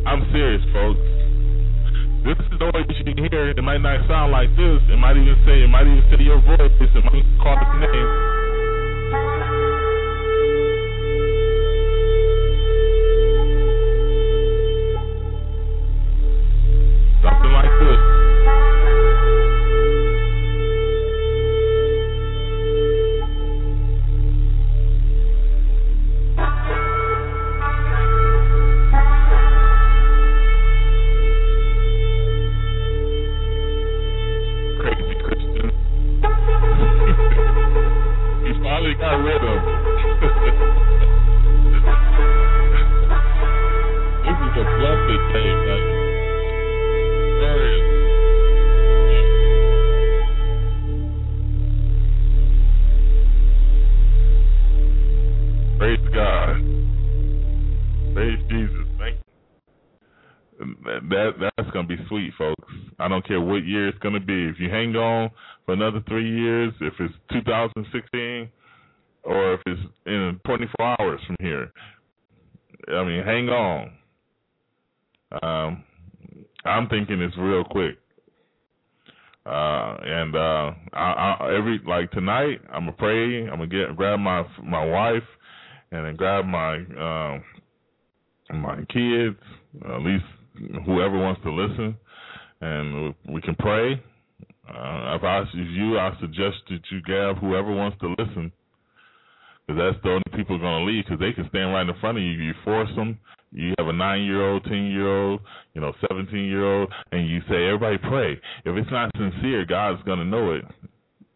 I'm 0.06 0.24
serious, 0.32 0.62
folks. 0.72 1.00
This 2.24 2.36
is 2.52 2.58
the 2.58 2.66
way 2.74 2.84
you 2.88 3.04
can 3.04 3.28
hear. 3.30 3.50
It 3.50 3.62
might 3.62 3.78
not 3.78 4.08
sound 4.08 4.32
like 4.32 4.50
this. 4.56 4.80
It 4.90 4.98
might 4.98 5.16
even 5.16 5.36
say, 5.46 5.62
it 5.62 5.68
might 5.68 5.86
even 5.86 6.04
say 6.10 6.22
your 6.24 6.40
voice. 6.40 6.72
It 6.80 7.04
might 7.04 7.14
even 7.14 7.38
call 7.40 7.56
its 7.56 7.92
name. 7.92 8.37
Year 63.68 63.88
it's 63.88 63.98
gonna 63.98 64.20
be. 64.20 64.48
If 64.48 64.56
you 64.58 64.70
hang 64.70 64.94
on 64.96 65.30
for 65.66 65.74
another 65.74 66.02
three 66.08 66.30
years, 66.30 66.72
if 66.80 66.94
it's 66.98 67.14
2016, 67.32 68.48
or 69.24 69.54
if 69.54 69.60
it's 69.66 69.80
in 70.06 70.40
24 70.46 71.00
hours 71.00 71.20
from 71.26 71.36
here, 71.40 71.70
I 72.88 73.04
mean, 73.04 73.24
hang 73.24 73.48
on. 73.48 73.90
Um, 75.42 75.84
I'm 76.64 76.88
thinking 76.88 77.20
it's 77.20 77.36
real 77.36 77.64
quick. 77.64 77.98
Uh, 79.44 79.96
and 80.02 80.36
uh, 80.36 80.72
I, 80.92 81.36
I, 81.40 81.56
every 81.56 81.80
like 81.86 82.10
tonight, 82.10 82.60
I'm 82.70 82.82
gonna 82.82 82.92
pray. 82.92 83.42
I'm 83.42 83.58
gonna 83.58 83.66
get 83.66 83.96
grab 83.96 84.20
my 84.20 84.44
my 84.62 84.84
wife, 84.84 85.22
and 85.90 86.04
then 86.04 86.16
grab 86.16 86.44
my 86.44 86.74
um, 86.76 87.42
my 88.60 88.76
kids, 88.92 89.36
at 89.88 90.02
least 90.02 90.24
whoever 90.84 91.18
wants 91.18 91.40
to 91.44 91.52
listen, 91.52 91.96
and 92.60 93.14
we 93.28 93.40
can 93.40 93.54
pray. 93.56 94.02
Uh, 94.68 95.16
if 95.16 95.24
I 95.24 95.40
was 95.40 95.48
you, 95.54 95.98
I 95.98 96.12
suggest 96.20 96.56
that 96.68 96.80
you 96.90 97.00
grab 97.00 97.38
whoever 97.38 97.74
wants 97.74 97.98
to 98.00 98.08
listen, 98.18 98.52
because 99.66 99.80
that's 99.80 100.02
the 100.02 100.10
only 100.10 100.36
people 100.36 100.58
going 100.58 100.84
to 100.84 100.92
leave. 100.92 101.04
Because 101.04 101.20
they 101.20 101.32
can 101.32 101.48
stand 101.48 101.72
right 101.72 101.88
in 101.88 101.94
front 102.00 102.18
of 102.18 102.24
you. 102.24 102.30
You 102.30 102.52
force 102.64 102.90
them. 102.94 103.18
You 103.50 103.72
have 103.78 103.88
a 103.88 103.94
nine-year-old, 103.94 104.64
ten-year-old, 104.64 105.40
you 105.72 105.80
know, 105.80 105.94
seventeen-year-old, 106.06 106.92
and 107.12 107.26
you 107.26 107.40
say, 107.48 107.64
"Everybody 107.64 107.96
pray." 107.96 108.32
If 108.66 108.76
it's 108.76 108.90
not 108.90 109.10
sincere, 109.16 109.64
God's 109.64 110.02
going 110.02 110.18
to 110.18 110.24
know 110.26 110.52
it, 110.52 110.64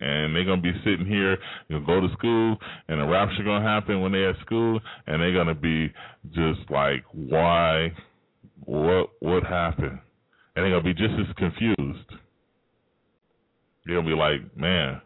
and 0.01 0.36
they're 0.36 0.44
going 0.44 0.62
to 0.62 0.73
be 0.73 0.78
sitting 0.85 1.07
here. 1.07 1.39
You'll 1.69 1.86
go 1.86 2.03
to 2.03 2.12
school, 2.12 2.59
and 2.89 3.01
a 3.01 3.07
rapture 3.07 3.44
going 3.44 3.62
to 3.62 3.69
happen 3.69 4.03
when 4.03 4.12
they're 4.12 4.28
at 4.28 4.40
school, 4.44 4.78
and 5.07 5.23
they're 5.23 5.32
going 5.32 5.47
to 5.47 5.55
be 5.55 5.90
just 6.35 6.70
like, 6.70 7.03
"Why? 7.15 7.93
What? 8.66 9.09
What 9.20 9.44
happened?" 9.44 10.01
And 10.55 10.65
they're 10.65 10.81
to 10.81 10.83
be 10.83 10.95
just 10.95 11.15
as 11.19 11.35
confused. 11.37 12.09
They'll 13.87 14.03
be 14.03 14.15
like, 14.15 14.57
"Man." 14.57 15.01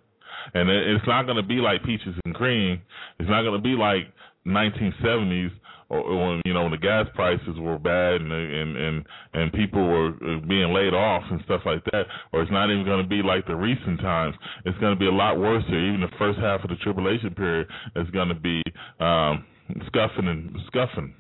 And 0.55 0.71
it's 0.71 1.07
not 1.07 1.23
to 1.23 1.43
be 1.43 1.57
like 1.57 1.83
peaches 1.85 2.15
and 2.25 2.35
cream. 2.35 2.81
It's 3.19 3.29
not 3.29 3.43
to 3.43 3.59
be 3.59 3.71
like 3.71 4.13
1970s 4.47 5.51
or, 5.89 5.99
or 5.99 6.29
when 6.29 6.43
you 6.45 6.53
know 6.53 6.63
when 6.63 6.73
the 6.73 6.79
gas 6.79 7.07
prices 7.15 7.59
were 7.59 7.79
bad 7.79 8.21
and 8.21 8.33
and 8.33 8.77
and 8.77 9.07
and 9.35 9.53
people 9.53 9.87
were 9.87 10.09
uh, 10.09 10.41
being 10.47 10.73
laid 10.73 10.95
off 10.95 11.23
and 11.31 11.41
stuff 11.45 11.63
like 11.65 11.85
that. 11.93 12.05
Or 12.33 12.43
it's 12.43 12.51
not 12.51 12.71
even 12.71 12.85
going 12.85 13.03
to 13.03 13.09
be 13.09 13.23
like 13.23 13.47
the 13.47 13.57
recent 13.57 14.01
times. 14.01 14.35
It's 14.65 14.79
going 14.79 14.95
to 14.95 14.99
be 14.99 15.07
a 15.07 15.13
lot 15.13 15.39
worse. 15.39 15.65
Here. 15.69 15.87
Even 15.87 16.01
the 16.01 16.17
first 16.19 16.39
half 16.39 16.63
of 16.65 16.71
the 16.71 16.77
tribulation 16.77 17.35
period 17.35 17.69
is 17.97 18.09
going 18.11 18.29
to 18.29 18.35
be 18.35 18.63
um, 19.01 19.45
scuffing 19.87 20.29
and 20.29 20.57
scuffing. 20.69 21.15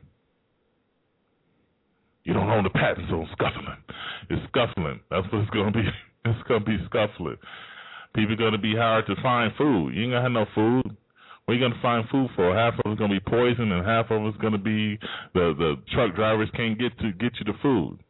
You 2.27 2.35
don't 2.35 2.51
own 2.51 2.65
the 2.65 2.71
patents 2.71 3.07
on 3.13 3.29
scuffling. 3.33 3.79
It's 4.29 4.43
scuffling. 4.51 4.99
That's 5.11 5.31
what 5.31 5.43
it's 5.43 5.51
to 5.51 5.71
be. 5.71 5.87
It's 6.27 6.49
to 6.49 6.59
be 6.59 6.77
scuffling. 6.91 7.37
People 8.17 8.35
are 8.45 8.51
to 8.51 8.59
be 8.59 8.75
hard 8.75 9.07
to 9.07 9.15
find 9.23 9.53
food. 9.57 9.95
You 9.95 10.03
ain't 10.03 10.13
to 10.13 10.21
have 10.21 10.33
no 10.33 10.45
food. 10.53 10.91
What 11.45 11.55
are 11.55 11.55
you 11.55 11.69
to 11.69 11.81
find 11.81 12.03
food 12.11 12.27
for? 12.35 12.53
Half 12.53 12.81
of 12.85 12.91
it's 12.91 12.99
to 12.99 13.07
be 13.07 13.21
poison, 13.21 13.71
and 13.71 13.87
half 13.87 14.11
of 14.11 14.27
it's 14.27 14.37
to 14.43 14.59
be 14.59 14.99
the 15.35 15.55
the 15.55 15.77
truck 15.95 16.17
drivers 16.17 16.51
can't 16.57 16.77
get 16.77 16.99
to 16.99 17.13
get 17.13 17.31
you 17.39 17.47
the 17.47 17.55
food. 17.63 18.01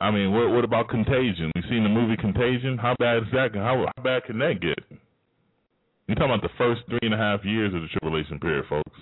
I 0.00 0.10
mean, 0.10 0.32
what 0.32 0.48
what 0.56 0.64
about 0.64 0.88
Contagion? 0.88 1.52
You 1.54 1.62
seen 1.68 1.82
the 1.82 1.90
movie 1.90 2.16
Contagion? 2.16 2.78
How 2.78 2.96
bad 2.98 3.18
is 3.18 3.28
that? 3.32 3.50
How 3.54 3.84
how 3.94 4.02
bad 4.02 4.24
can 4.24 4.38
that 4.38 4.56
get? 4.62 4.80
You're 6.08 6.16
talking 6.16 6.32
about 6.32 6.40
the 6.40 6.56
first 6.56 6.80
three 6.88 7.00
and 7.02 7.12
a 7.12 7.18
half 7.18 7.44
years 7.44 7.74
of 7.74 7.82
the 7.82 7.88
tribulation 7.88 8.40
period, 8.40 8.64
folks. 8.70 9.00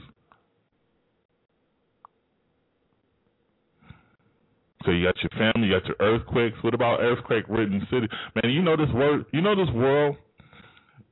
So 4.84 4.90
you 4.90 5.04
got 5.04 5.16
your 5.22 5.52
family, 5.52 5.68
you 5.68 5.80
got 5.80 5.86
your 5.86 5.96
earthquakes. 6.00 6.56
What 6.62 6.74
about 6.74 7.00
earthquake-ridden 7.00 7.86
city? 7.90 8.08
Man, 8.34 8.52
you 8.52 8.62
know 8.62 8.76
this 8.76 8.92
word. 8.94 9.24
You 9.32 9.40
know 9.40 9.54
this 9.54 9.72
world. 9.74 10.16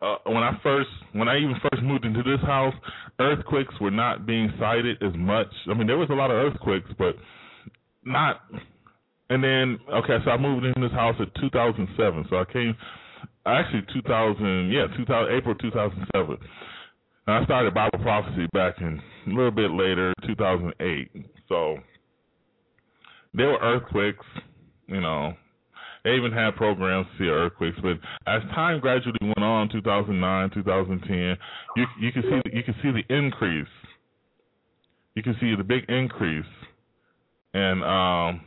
Uh, 0.00 0.16
when 0.26 0.38
I 0.42 0.58
first, 0.62 0.90
when 1.12 1.28
I 1.28 1.38
even 1.38 1.54
first 1.70 1.82
moved 1.82 2.04
into 2.04 2.22
this 2.22 2.40
house, 2.42 2.74
earthquakes 3.20 3.74
were 3.80 3.90
not 3.90 4.26
being 4.26 4.52
cited 4.58 5.00
as 5.02 5.12
much. 5.14 5.46
I 5.70 5.74
mean, 5.74 5.86
there 5.86 5.96
was 5.96 6.10
a 6.10 6.14
lot 6.14 6.30
of 6.30 6.36
earthquakes, 6.36 6.90
but 6.98 7.14
not. 8.04 8.40
And 9.30 9.42
then, 9.42 9.78
okay, 9.94 10.18
so 10.24 10.32
I 10.32 10.36
moved 10.36 10.66
in 10.66 10.74
this 10.82 10.92
house 10.92 11.14
in 11.20 11.26
2007. 11.40 12.26
So 12.28 12.36
I 12.36 12.44
came, 12.52 12.76
actually 13.46 13.82
2000, 13.94 14.70
yeah, 14.70 14.86
2000, 14.96 15.34
April 15.34 15.54
2007. 15.54 16.36
And 17.26 17.36
I 17.36 17.44
started 17.44 17.72
Bible 17.72 18.00
prophecy 18.02 18.46
back 18.52 18.80
in 18.80 19.00
a 19.28 19.30
little 19.30 19.52
bit 19.52 19.70
later, 19.70 20.12
2008. 20.26 21.26
So 21.48 21.78
there 23.34 23.48
were 23.48 23.58
earthquakes, 23.60 24.24
you 24.86 25.00
know. 25.00 25.34
They 26.04 26.14
even 26.16 26.32
had 26.32 26.56
programs 26.56 27.06
to 27.12 27.18
see 27.24 27.28
earthquakes, 27.28 27.76
but 27.80 27.92
as 28.26 28.42
time 28.54 28.80
gradually 28.80 29.18
went 29.22 29.38
on, 29.38 29.68
2009, 29.70 30.50
2010, 30.52 31.36
you 31.76 31.86
you 32.00 32.12
can 32.12 32.22
see 32.22 32.50
you 32.52 32.62
can 32.64 32.74
see 32.82 32.90
the 32.90 33.14
increase. 33.14 33.68
You 35.14 35.22
can 35.22 35.36
see 35.40 35.54
the 35.56 35.62
big 35.62 35.84
increase, 35.88 36.44
and 37.54 37.84
um, 37.84 38.40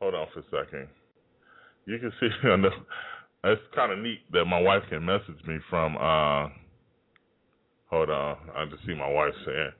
hold 0.00 0.14
on 0.14 0.28
for 0.32 0.40
a 0.40 0.64
second. 0.64 0.88
You 1.84 1.98
can 1.98 2.12
see 2.20 2.28
on 2.48 2.62
the. 2.62 2.70
It's 3.44 3.62
kind 3.74 3.92
of 3.92 3.98
neat 3.98 4.20
that 4.32 4.46
my 4.46 4.60
wife 4.60 4.82
can 4.88 5.04
message 5.04 5.44
me 5.46 5.58
from. 5.70 5.96
uh 5.96 6.48
Hold 7.90 8.10
on, 8.10 8.36
I 8.54 8.66
just 8.70 8.84
see 8.86 8.94
my 8.94 9.08
wife 9.10 9.32
saying. 9.46 9.72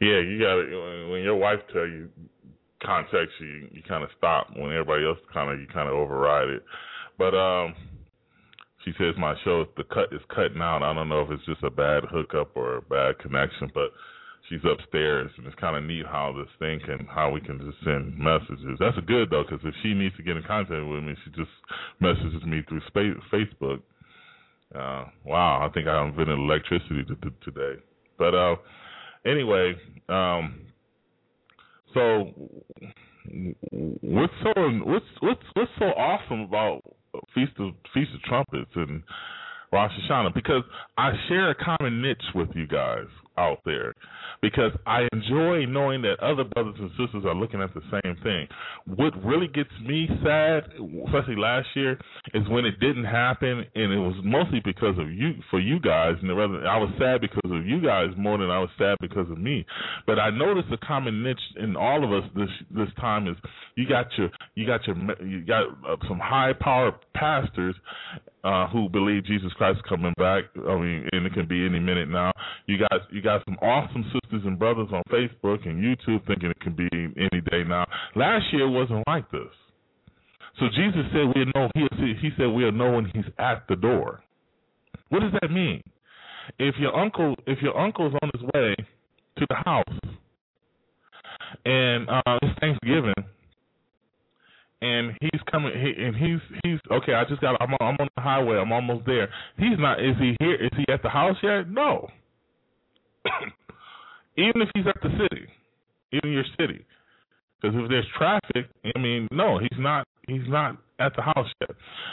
Yeah, 0.00 0.20
you 0.20 0.38
got 0.38 0.54
to 0.54 1.08
when 1.10 1.22
your 1.22 1.36
wife 1.36 1.58
tell 1.72 1.86
you 1.86 2.08
contact 2.84 3.32
you, 3.40 3.68
you 3.72 3.82
kind 3.88 4.04
of 4.04 4.10
stop. 4.16 4.48
When 4.54 4.72
everybody 4.72 5.04
else 5.04 5.18
kind 5.32 5.50
of 5.50 5.60
you 5.60 5.66
kind 5.66 5.88
of 5.88 5.94
override 5.94 6.48
it. 6.48 6.62
But 7.18 7.34
um, 7.34 7.74
she 8.84 8.92
says 8.98 9.14
my 9.18 9.34
show 9.44 9.64
the 9.76 9.84
cut 9.84 10.12
is 10.12 10.20
cutting 10.34 10.62
out. 10.62 10.82
I 10.82 10.94
don't 10.94 11.08
know 11.08 11.22
if 11.22 11.30
it's 11.30 11.44
just 11.46 11.62
a 11.64 11.70
bad 11.70 12.04
hookup 12.10 12.56
or 12.56 12.76
a 12.76 12.82
bad 12.82 13.18
connection, 13.18 13.70
but 13.74 13.90
she's 14.48 14.60
upstairs, 14.64 15.30
and 15.36 15.46
it's 15.46 15.56
kind 15.56 15.76
of 15.76 15.84
neat 15.84 16.06
how 16.06 16.32
this 16.36 16.48
thing 16.58 16.80
can 16.86 17.06
how 17.06 17.30
we 17.30 17.40
can 17.40 17.58
just 17.58 17.82
send 17.84 18.16
messages. 18.18 18.78
That's 18.78 18.96
good 19.06 19.30
though, 19.30 19.44
because 19.48 19.64
if 19.64 19.74
she 19.82 19.94
needs 19.94 20.16
to 20.16 20.22
get 20.22 20.36
in 20.36 20.42
contact 20.44 20.86
with 20.86 21.02
me, 21.02 21.14
she 21.24 21.30
just 21.30 21.50
messages 22.00 22.42
me 22.46 22.62
through 22.68 22.80
spa- 22.86 23.20
Facebook. 23.32 23.82
Uh, 24.74 25.06
wow, 25.24 25.66
I 25.66 25.72
think 25.72 25.88
I 25.88 26.06
invented 26.06 26.38
electricity 26.38 27.02
to, 27.04 27.14
to, 27.16 27.32
today. 27.42 27.80
But 28.18 28.34
uh, 28.34 28.56
anyway, 29.26 29.74
um, 30.08 30.60
so 31.94 32.32
what's 34.00 34.32
so 34.42 34.52
what's 34.84 35.04
what's 35.20 35.42
what's 35.54 35.70
so 35.78 35.86
awesome 35.86 36.40
about 36.40 36.82
Feast 37.34 37.52
of 37.58 37.72
Feast 37.94 38.10
of 38.14 38.22
Trumpets 38.22 38.70
and 38.74 39.02
Rosh 39.72 39.92
Hashanah? 40.08 40.34
Because 40.34 40.62
I 40.96 41.12
share 41.28 41.50
a 41.50 41.54
common 41.54 42.02
niche 42.02 42.22
with 42.34 42.48
you 42.54 42.66
guys 42.66 43.06
out 43.38 43.60
there 43.64 43.94
because 44.42 44.72
I 44.86 45.06
enjoy 45.12 45.64
knowing 45.66 46.02
that 46.02 46.20
other 46.20 46.44
brothers 46.44 46.76
and 46.78 46.90
sisters 46.90 47.24
are 47.24 47.34
looking 47.34 47.60
at 47.60 47.74
the 47.74 47.80
same 47.90 48.16
thing. 48.22 48.46
What 48.86 49.12
really 49.24 49.48
gets 49.48 49.70
me 49.84 50.08
sad, 50.22 50.64
especially 51.06 51.36
last 51.36 51.68
year, 51.74 51.98
is 52.34 52.42
when 52.48 52.64
it 52.64 52.78
didn't 52.80 53.04
happen, 53.04 53.64
and 53.74 53.92
it 53.92 53.98
was 53.98 54.14
mostly 54.22 54.60
because 54.64 54.98
of 54.98 55.10
you, 55.10 55.34
for 55.50 55.58
you 55.58 55.80
guys. 55.80 56.14
And 56.20 56.36
rather, 56.36 56.66
I 56.66 56.78
was 56.78 56.90
sad 56.98 57.20
because 57.20 57.50
of 57.50 57.66
you 57.66 57.80
guys 57.80 58.08
more 58.16 58.38
than 58.38 58.50
I 58.50 58.58
was 58.58 58.70
sad 58.78 58.96
because 59.00 59.30
of 59.30 59.38
me. 59.38 59.64
But 60.06 60.18
I 60.18 60.30
noticed 60.30 60.68
a 60.72 60.78
common 60.78 61.22
niche 61.22 61.38
in 61.56 61.76
all 61.76 62.04
of 62.04 62.12
us 62.12 62.28
this 62.36 62.50
this 62.70 62.88
time 63.00 63.28
is 63.28 63.36
you 63.76 63.88
got 63.88 64.06
your 64.16 64.30
you 64.54 64.66
got 64.66 64.86
your 64.86 64.96
you 65.24 65.44
got 65.44 65.64
uh, 65.88 65.96
some 66.08 66.18
high 66.18 66.52
power 66.60 66.92
pastors 67.14 67.74
uh, 68.44 68.68
who 68.68 68.88
believe 68.88 69.24
Jesus 69.24 69.52
Christ 69.54 69.78
is 69.78 69.82
coming 69.88 70.14
back. 70.16 70.44
I 70.56 70.74
mean, 70.76 71.08
and 71.12 71.26
it 71.26 71.34
can 71.34 71.46
be 71.46 71.66
any 71.66 71.80
minute 71.80 72.08
now. 72.08 72.32
You 72.66 72.78
got 72.78 73.12
you 73.12 73.20
got 73.20 73.27
some 73.46 73.56
awesome 73.62 74.04
sisters 74.12 74.42
and 74.44 74.58
brothers 74.58 74.88
on 74.92 75.02
Facebook 75.10 75.66
and 75.66 75.82
YouTube 75.82 76.26
thinking 76.26 76.50
it 76.50 76.60
can 76.60 76.74
be 76.74 76.88
any 76.92 77.40
day 77.50 77.64
now. 77.66 77.86
Last 78.14 78.44
year 78.52 78.68
wasn't 78.68 79.04
like 79.06 79.30
this. 79.30 79.52
So 80.58 80.66
Jesus 80.74 81.02
said 81.12 81.32
we 81.34 81.44
know 81.54 81.68
he 81.74 82.14
he 82.20 82.30
said 82.36 82.46
we'll 82.46 82.72
know 82.72 82.92
when 82.92 83.06
he's 83.14 83.24
at 83.38 83.64
the 83.68 83.76
door. 83.76 84.20
What 85.10 85.20
does 85.20 85.32
that 85.40 85.50
mean? 85.50 85.82
If 86.58 86.74
your 86.78 86.96
uncle 86.96 87.36
if 87.46 87.60
your 87.62 87.78
uncle's 87.78 88.14
on 88.22 88.30
his 88.34 88.42
way 88.54 88.74
to 89.38 89.46
the 89.48 89.54
house 89.54 89.98
and 91.64 92.08
uh, 92.08 92.38
it's 92.42 92.58
Thanksgiving 92.60 93.14
and 94.80 95.12
he's 95.20 95.40
coming 95.50 95.72
he, 95.72 96.02
and 96.02 96.14
he's 96.14 96.40
he's 96.62 96.78
okay 96.90 97.14
i 97.14 97.24
just 97.24 97.40
got 97.40 97.60
i'm 97.60 97.72
on, 97.74 97.78
I'm 97.80 97.96
on 97.98 98.08
the 98.14 98.22
highway 98.22 98.56
i'm 98.58 98.72
almost 98.72 99.06
there 99.06 99.28
he's 99.58 99.78
not 99.78 100.00
is 100.00 100.14
he 100.18 100.36
here 100.40 100.54
is 100.54 100.70
he 100.76 100.84
at 100.92 101.02
the 101.02 101.08
house 101.08 101.36
yet 101.42 101.68
no 101.68 102.08
even 104.36 104.62
if 104.62 104.68
he's 104.74 104.86
at 104.86 105.00
the 105.02 105.10
city 105.10 105.46
in 106.12 106.32
your 106.32 106.44
city 106.58 106.84
because 107.60 107.76
if 107.76 107.88
there's 107.88 108.06
traffic 108.16 108.70
i 108.94 108.98
mean 108.98 109.28
no 109.30 109.58
he's 109.58 109.78
not 109.78 110.06
he's 110.26 110.46
not 110.48 110.76
at 111.00 111.14
the 111.16 111.22
house 111.22 111.46
yet 111.60 111.70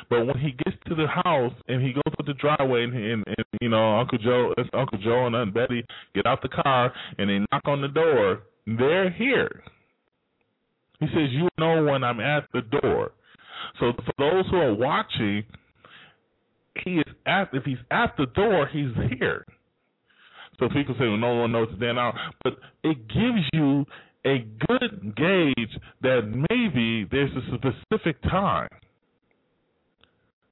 but 0.10 0.26
when 0.26 0.38
he 0.38 0.52
gets 0.64 0.78
to 0.88 0.96
the 0.96 1.08
house 1.08 1.54
and 1.68 1.82
he 1.82 1.94
goes 1.94 2.04
up 2.20 2.26
the 2.26 2.34
driveway 2.34 2.84
and, 2.84 2.94
and, 2.94 3.24
and 3.26 3.46
you 3.62 3.70
know 3.70 4.00
uncle 4.00 4.18
joe 4.18 4.54
uncle 4.74 4.98
joe 5.00 5.26
and 5.26 5.36
aunt 5.36 5.54
betty 5.54 5.84
get 6.14 6.26
out 6.26 6.42
the 6.42 6.50
car 6.50 6.92
and 7.18 7.30
they 7.30 7.40
knock 7.52 7.62
on 7.66 7.82
the 7.82 7.88
door 7.88 8.44
they're 8.68 9.12
here 9.12 9.64
he 11.00 11.08
says, 11.08 11.30
You 11.32 11.48
know 11.58 11.84
when 11.84 12.04
I'm 12.04 12.20
at 12.20 12.46
the 12.54 12.62
door. 12.62 13.12
So 13.80 13.94
for 13.94 14.14
those 14.18 14.46
who 14.50 14.58
are 14.58 14.74
watching, 14.74 15.44
he 16.84 16.98
is 16.98 17.14
at 17.26 17.50
if 17.54 17.64
he's 17.64 17.78
at 17.92 18.16
the 18.18 18.28
door, 18.28 18.68
he's 18.72 18.92
here. 19.18 19.46
So 20.60 20.70
people 20.70 20.96
say, 20.98 21.08
well, 21.08 21.18
no 21.18 21.36
one 21.36 21.52
knows 21.52 21.68
the 21.72 21.78
day 21.78 21.94
now, 21.94 22.14
but 22.44 22.54
it 22.84 23.08
gives 23.08 23.48
you 23.54 23.86
a 24.26 24.46
good 24.68 25.16
gauge 25.16 25.80
that 26.02 26.22
maybe 26.50 27.08
there's 27.12 27.32
a 27.36 27.58
specific 27.58 28.22
time 28.24 28.70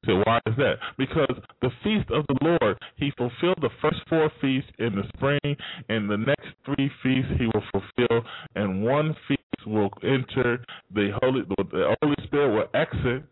so 0.06 0.22
why 0.26 0.40
is 0.46 0.56
that? 0.58 0.76
Because 0.98 1.36
the 1.62 1.70
feast 1.84 2.10
of 2.12 2.26
the 2.28 2.38
Lord, 2.42 2.78
He 2.98 3.12
fulfilled 3.18 3.60
the 3.62 3.70
first 3.82 4.00
four 4.10 4.30
feasts 4.42 4.70
in 4.80 4.96
the 4.96 5.04
spring, 5.16 5.56
and 5.90 6.10
the 6.10 6.18
next 6.18 6.48
three 6.66 6.92
feasts 7.02 7.32
He 7.40 7.46
will 7.46 7.64
fulfill, 7.72 8.26
and 8.56 8.84
one 8.84 9.16
feast 9.28 9.42
will 9.66 9.90
enter 10.04 10.64
the 10.94 11.12
Holy. 11.22 11.42
The 11.48 11.96
Holy 12.02 12.16
Spirit 12.26 12.54
will 12.54 12.68
exit, 12.74 13.24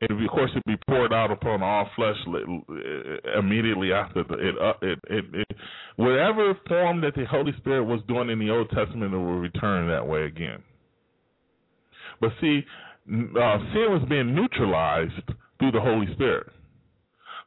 and 0.00 0.10
of 0.10 0.30
course 0.30 0.50
it 0.54 0.64
be 0.66 0.76
poured 0.88 1.12
out 1.12 1.30
upon 1.30 1.62
all 1.62 1.88
flesh 1.96 2.16
immediately 3.38 3.92
after 3.92 4.24
the, 4.24 4.34
it, 4.34 4.54
uh, 4.60 4.72
it, 4.82 4.98
it, 5.08 5.24
it. 5.32 5.56
Whatever 5.96 6.58
form 6.68 7.00
that 7.00 7.14
the 7.14 7.24
Holy 7.24 7.52
Spirit 7.58 7.84
was 7.84 8.00
doing 8.06 8.28
in 8.28 8.38
the 8.38 8.50
Old 8.50 8.68
Testament, 8.70 9.14
it 9.14 9.16
will 9.16 9.38
return 9.38 9.88
that 9.88 10.06
way 10.06 10.24
again. 10.24 10.62
But 12.20 12.30
see, 12.40 12.60
uh, 13.08 13.58
sin 13.72 13.86
was 13.88 14.04
being 14.08 14.34
neutralized 14.34 15.32
through 15.58 15.72
the 15.72 15.80
Holy 15.80 16.12
Spirit. 16.14 16.48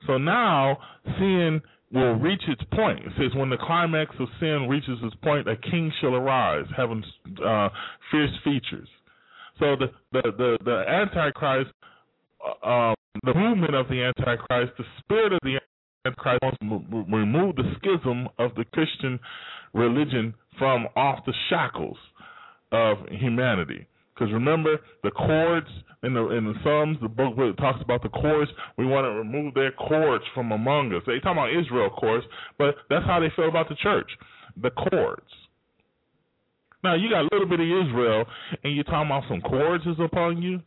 So 0.07 0.17
now 0.17 0.77
sin 1.17 1.61
will 1.91 2.13
reach 2.15 2.41
its 2.47 2.61
point. 2.73 2.99
It 2.99 3.13
says, 3.17 3.35
when 3.35 3.49
the 3.49 3.57
climax 3.57 4.15
of 4.19 4.27
sin 4.39 4.67
reaches 4.69 4.97
its 5.03 5.15
point, 5.23 5.47
a 5.47 5.55
king 5.55 5.91
shall 6.01 6.15
arise, 6.15 6.65
having 6.75 7.03
uh, 7.45 7.69
fierce 8.11 8.31
features. 8.43 8.87
So 9.59 9.75
the 9.75 9.87
the 10.13 10.31
the, 10.37 10.57
the 10.63 10.83
Antichrist, 10.87 11.71
uh, 12.63 12.93
the 13.23 13.33
movement 13.33 13.75
of 13.75 13.87
the 13.87 14.03
Antichrist, 14.03 14.73
the 14.77 14.85
spirit 14.99 15.33
of 15.33 15.39
the 15.43 15.59
Antichrist 16.05 16.39
wants 16.41 16.57
to 16.61 17.15
remove 17.15 17.55
the 17.55 17.71
schism 17.77 18.27
of 18.37 18.55
the 18.55 18.65
Christian 18.73 19.19
religion 19.73 20.33
from 20.57 20.87
off 20.95 21.25
the 21.25 21.33
shackles 21.49 21.97
of 22.71 22.97
humanity. 23.09 23.87
Because 24.13 24.33
remember, 24.33 24.79
the 25.03 25.11
cords 25.11 25.67
in 26.03 26.13
the 26.13 26.29
in 26.29 26.45
the 26.45 26.53
Psalms, 26.63 26.97
the 27.01 27.07
book 27.09 27.35
where 27.35 27.49
it 27.49 27.57
talks 27.57 27.81
about 27.81 28.03
the 28.03 28.09
cords, 28.09 28.51
we 28.77 28.85
want 28.85 29.05
to 29.05 29.11
remove 29.11 29.53
their 29.53 29.71
cords 29.71 30.23
from 30.33 30.51
among 30.51 30.93
us. 30.93 31.01
They 31.05 31.19
talk 31.19 31.33
about 31.33 31.49
Israel, 31.51 31.89
course, 31.89 32.23
but 32.57 32.75
that's 32.89 33.05
how 33.05 33.19
they 33.19 33.31
feel 33.35 33.49
about 33.49 33.69
the 33.69 33.75
church, 33.75 34.09
the 34.61 34.71
cords. 34.71 35.27
Now 36.83 36.95
you 36.95 37.09
got 37.09 37.21
a 37.21 37.29
little 37.31 37.47
bit 37.47 37.59
of 37.59 37.65
Israel, 37.65 38.25
and 38.63 38.75
you're 38.75 38.85
talking 38.85 39.07
about 39.07 39.23
some 39.27 39.41
cords 39.41 39.85
is 39.85 39.97
upon 40.03 40.41
you. 40.41 40.61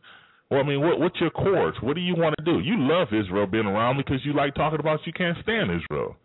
Well, 0.51 0.59
I 0.59 0.63
mean, 0.63 0.81
what, 0.81 0.99
what's 0.99 1.19
your 1.19 1.31
course? 1.31 1.75
What 1.81 1.95
do 1.95 2.01
you 2.01 2.15
want 2.15 2.35
to 2.37 2.45
do? 2.45 2.59
You 2.59 2.75
love 2.77 3.07
Israel 3.09 3.47
being 3.47 3.65
around 3.65 3.97
because 3.97 4.23
you 4.23 4.33
like 4.33 4.53
talking 4.55 4.79
about 4.79 4.99
you 5.05 5.13
can't 5.13 5.37
stand 5.41 5.71
Israel. 5.71 6.15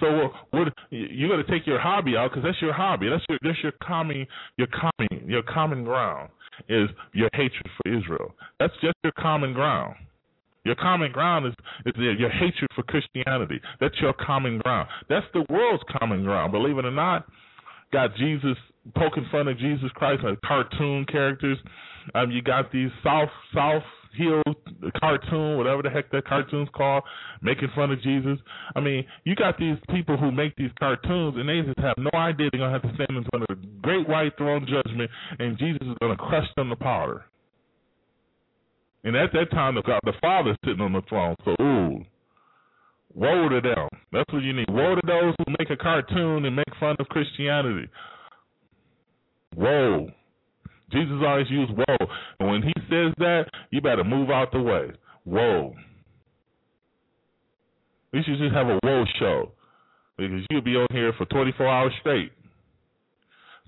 So 0.00 0.30
what 0.50 0.68
you 0.90 1.28
got 1.28 1.36
to 1.36 1.50
take 1.50 1.66
your 1.66 1.80
hobby 1.80 2.16
out 2.16 2.30
because 2.30 2.44
that's 2.44 2.60
your 2.62 2.72
hobby. 2.72 3.08
That's 3.08 3.24
your 3.28 3.38
that's 3.42 3.58
your 3.62 3.72
common 3.82 4.26
your 4.56 4.68
common 4.68 5.28
your 5.28 5.42
common 5.42 5.84
ground 5.84 6.30
is 6.68 6.88
your 7.12 7.28
hatred 7.32 7.68
for 7.76 7.96
Israel. 7.96 8.34
That's 8.60 8.74
just 8.80 8.94
your 9.02 9.12
common 9.18 9.52
ground. 9.52 9.96
Your 10.64 10.74
common 10.74 11.12
ground 11.12 11.46
is, 11.46 11.54
is 11.86 11.94
your 11.96 12.30
hatred 12.30 12.68
for 12.74 12.82
Christianity. 12.82 13.60
That's 13.80 13.94
your 14.00 14.12
common 14.12 14.58
ground. 14.58 14.88
That's 15.08 15.26
the 15.32 15.46
world's 15.48 15.82
common 15.98 16.24
ground. 16.24 16.52
Believe 16.52 16.78
it 16.78 16.84
or 16.84 16.90
not, 16.90 17.26
got 17.92 18.14
Jesus 18.16 18.56
poking 18.94 19.26
fun 19.30 19.48
of 19.48 19.58
Jesus 19.58 19.90
Christ 19.94 20.22
like 20.24 20.40
cartoon 20.42 21.04
characters. 21.06 21.58
Um, 22.14 22.30
you 22.30 22.42
got 22.42 22.72
these 22.72 22.90
South 23.04 23.28
South 23.54 23.82
Hill 24.16 24.42
cartoon, 24.98 25.58
whatever 25.58 25.82
the 25.82 25.90
heck 25.90 26.10
that 26.10 26.26
cartoon's 26.26 26.68
called, 26.74 27.04
making 27.42 27.68
fun 27.74 27.92
of 27.92 28.00
Jesus. 28.02 28.38
I 28.74 28.80
mean, 28.80 29.04
you 29.24 29.34
got 29.34 29.58
these 29.58 29.76
people 29.90 30.16
who 30.16 30.32
make 30.32 30.56
these 30.56 30.70
cartoons, 30.78 31.36
and 31.36 31.48
they 31.48 31.60
just 31.60 31.78
have 31.78 31.96
no 31.98 32.10
idea 32.18 32.48
they're 32.50 32.60
gonna 32.60 32.72
have 32.72 32.82
to 32.82 32.94
stand 32.94 33.16
in 33.16 33.24
front 33.30 33.46
of 33.48 33.60
the 33.60 33.66
great 33.82 34.08
white 34.08 34.36
throne 34.38 34.66
judgment, 34.66 35.10
and 35.38 35.58
Jesus 35.58 35.82
is 35.82 35.96
gonna 36.00 36.16
crush 36.16 36.48
them 36.56 36.70
to 36.70 36.76
powder. 36.76 37.24
And 39.04 39.16
at 39.16 39.32
that 39.32 39.50
time, 39.50 39.74
the 39.76 39.82
God, 39.82 40.00
the 40.04 40.12
Father's 40.20 40.56
sitting 40.64 40.80
on 40.80 40.92
the 40.92 41.02
throne. 41.08 41.36
So, 41.44 41.54
ooh, 41.62 42.04
woe 43.14 43.48
to 43.48 43.60
them. 43.60 43.88
That's 44.12 44.30
what 44.32 44.42
you 44.42 44.52
need. 44.52 44.68
Woe 44.68 44.96
to 44.96 45.00
those 45.06 45.34
who 45.38 45.54
make 45.58 45.70
a 45.70 45.76
cartoon 45.76 46.44
and 46.44 46.56
make 46.56 46.66
fun 46.80 46.96
of 46.98 47.08
Christianity. 47.08 47.88
Woe. 49.56 50.08
Jesus 50.90 51.22
always 51.24 51.50
used 51.50 51.72
woe. 51.72 52.06
And 52.40 52.48
when 52.50 52.62
he 52.62 52.72
says 52.88 53.12
that, 53.18 53.44
you 53.70 53.80
better 53.80 54.04
move 54.04 54.30
out 54.30 54.52
the 54.52 54.60
way. 54.60 54.90
Woe. 55.24 55.74
We 58.12 58.22
should 58.22 58.38
just 58.38 58.54
have 58.54 58.68
a 58.68 58.78
woe 58.82 59.04
show. 59.18 59.52
Because 60.16 60.40
you'll 60.50 60.62
be 60.62 60.76
on 60.76 60.86
here 60.90 61.12
for 61.16 61.26
24 61.26 61.66
hours 61.66 61.92
straight. 62.00 62.32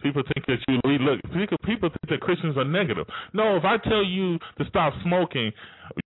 People 0.03 0.23
think 0.35 0.47
that 0.47 0.59
you 0.67 0.81
look. 0.99 1.21
People 1.67 1.91
think 1.91 2.09
that 2.09 2.21
Christians 2.21 2.57
are 2.57 2.65
negative. 2.65 3.07
No, 3.35 3.57
if 3.57 3.65
I 3.65 3.77
tell 3.77 4.03
you 4.03 4.39
to 4.57 4.65
stop 4.69 4.95
smoking, 5.03 5.53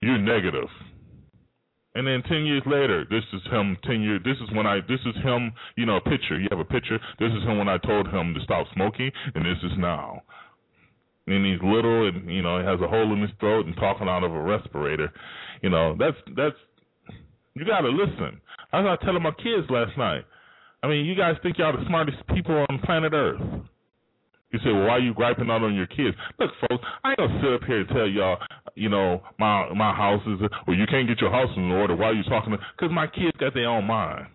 you're 0.03 0.19
negative. 0.19 0.69
And 1.95 2.07
then 2.07 2.23
ten 2.29 2.45
years 2.45 2.62
later, 2.66 3.05
this 3.09 3.23
is 3.33 3.43
him. 3.53 3.77
Ten 3.85 4.03
years. 4.03 4.21
This 4.25 4.37
is 4.43 4.55
when 4.55 4.66
I. 4.66 4.81
This 4.89 5.01
is 5.07 5.15
him. 5.23 5.53
You 5.77 5.87
know, 5.87 5.97
a 5.97 6.01
picture. 6.01 6.39
You 6.39 6.49
have 6.51 6.61
a 6.61 6.65
picture. 6.65 6.99
This 7.19 7.31
is 7.31 7.43
him 7.45 7.59
when 7.59 7.69
I 7.69 7.79
told 7.79 8.09
him 8.09 8.35
to 8.35 8.41
stop 8.43 8.66
smoking, 8.75 9.11
and 9.35 9.45
this 9.45 9.59
is 9.62 9.79
now 9.79 10.23
and 11.27 11.47
he's 11.47 11.61
little 11.62 12.09
and 12.09 12.31
you 12.31 12.43
know 12.43 12.59
he 12.59 12.65
has 12.65 12.81
a 12.81 12.89
hole 12.89 13.12
in 13.12 13.21
his 13.21 13.31
throat 13.41 13.66
and 13.66 13.75
talking 13.77 14.09
out 14.09 14.25
of 14.25 14.33
a 14.33 14.43
respirator 14.43 15.12
you 15.62 15.71
know 15.71 15.97
that's 15.99 16.16
that's 16.37 16.57
you 17.55 17.65
got 17.65 17.81
to 17.81 17.89
listen 17.89 18.41
I 18.73 18.81
was 18.81 18.99
telling 19.05 19.23
my 19.23 19.31
kids 19.31 19.69
last 19.71 19.97
night 19.97 20.25
i 20.83 20.89
mean 20.89 21.07
you 21.07 21.15
guys 21.15 21.37
think 21.43 21.59
y'all 21.59 21.73
the 21.73 21.85
smartest 21.87 22.19
people 22.35 22.66
on 22.69 22.79
planet 22.85 23.12
earth 23.15 23.41
you 24.55 24.61
say, 24.61 24.73
well, 24.73 24.87
why 24.87 24.95
are 24.95 25.01
you 25.01 25.13
griping 25.13 25.51
out 25.51 25.63
on 25.63 25.75
your 25.75 25.89
kids? 25.89 26.17
Look, 26.39 26.51
folks, 26.61 26.85
I 27.03 27.11
ain't 27.11 27.19
gonna 27.19 27.41
sit 27.43 27.53
up 27.55 27.65
here 27.67 27.81
and 27.81 27.89
tell 27.89 28.07
y'all, 28.07 28.39
you 28.77 28.89
know, 28.89 29.21
my 29.37 29.69
my 29.75 29.93
house 29.93 30.23
is, 30.29 30.39
well, 30.69 30.77
you 30.77 30.87
can't 30.87 31.09
get 31.09 31.21
your 31.21 31.33
house 31.33 31.51
in 31.57 31.73
order. 31.73 31.97
Why 31.97 32.07
are 32.07 32.15
you 32.15 32.23
talking? 32.23 32.57
Because 32.77 32.95
my 32.95 33.09
kids 33.09 33.37
got 33.41 33.53
their 33.53 33.69
own 33.69 33.85
mind. 33.85 34.27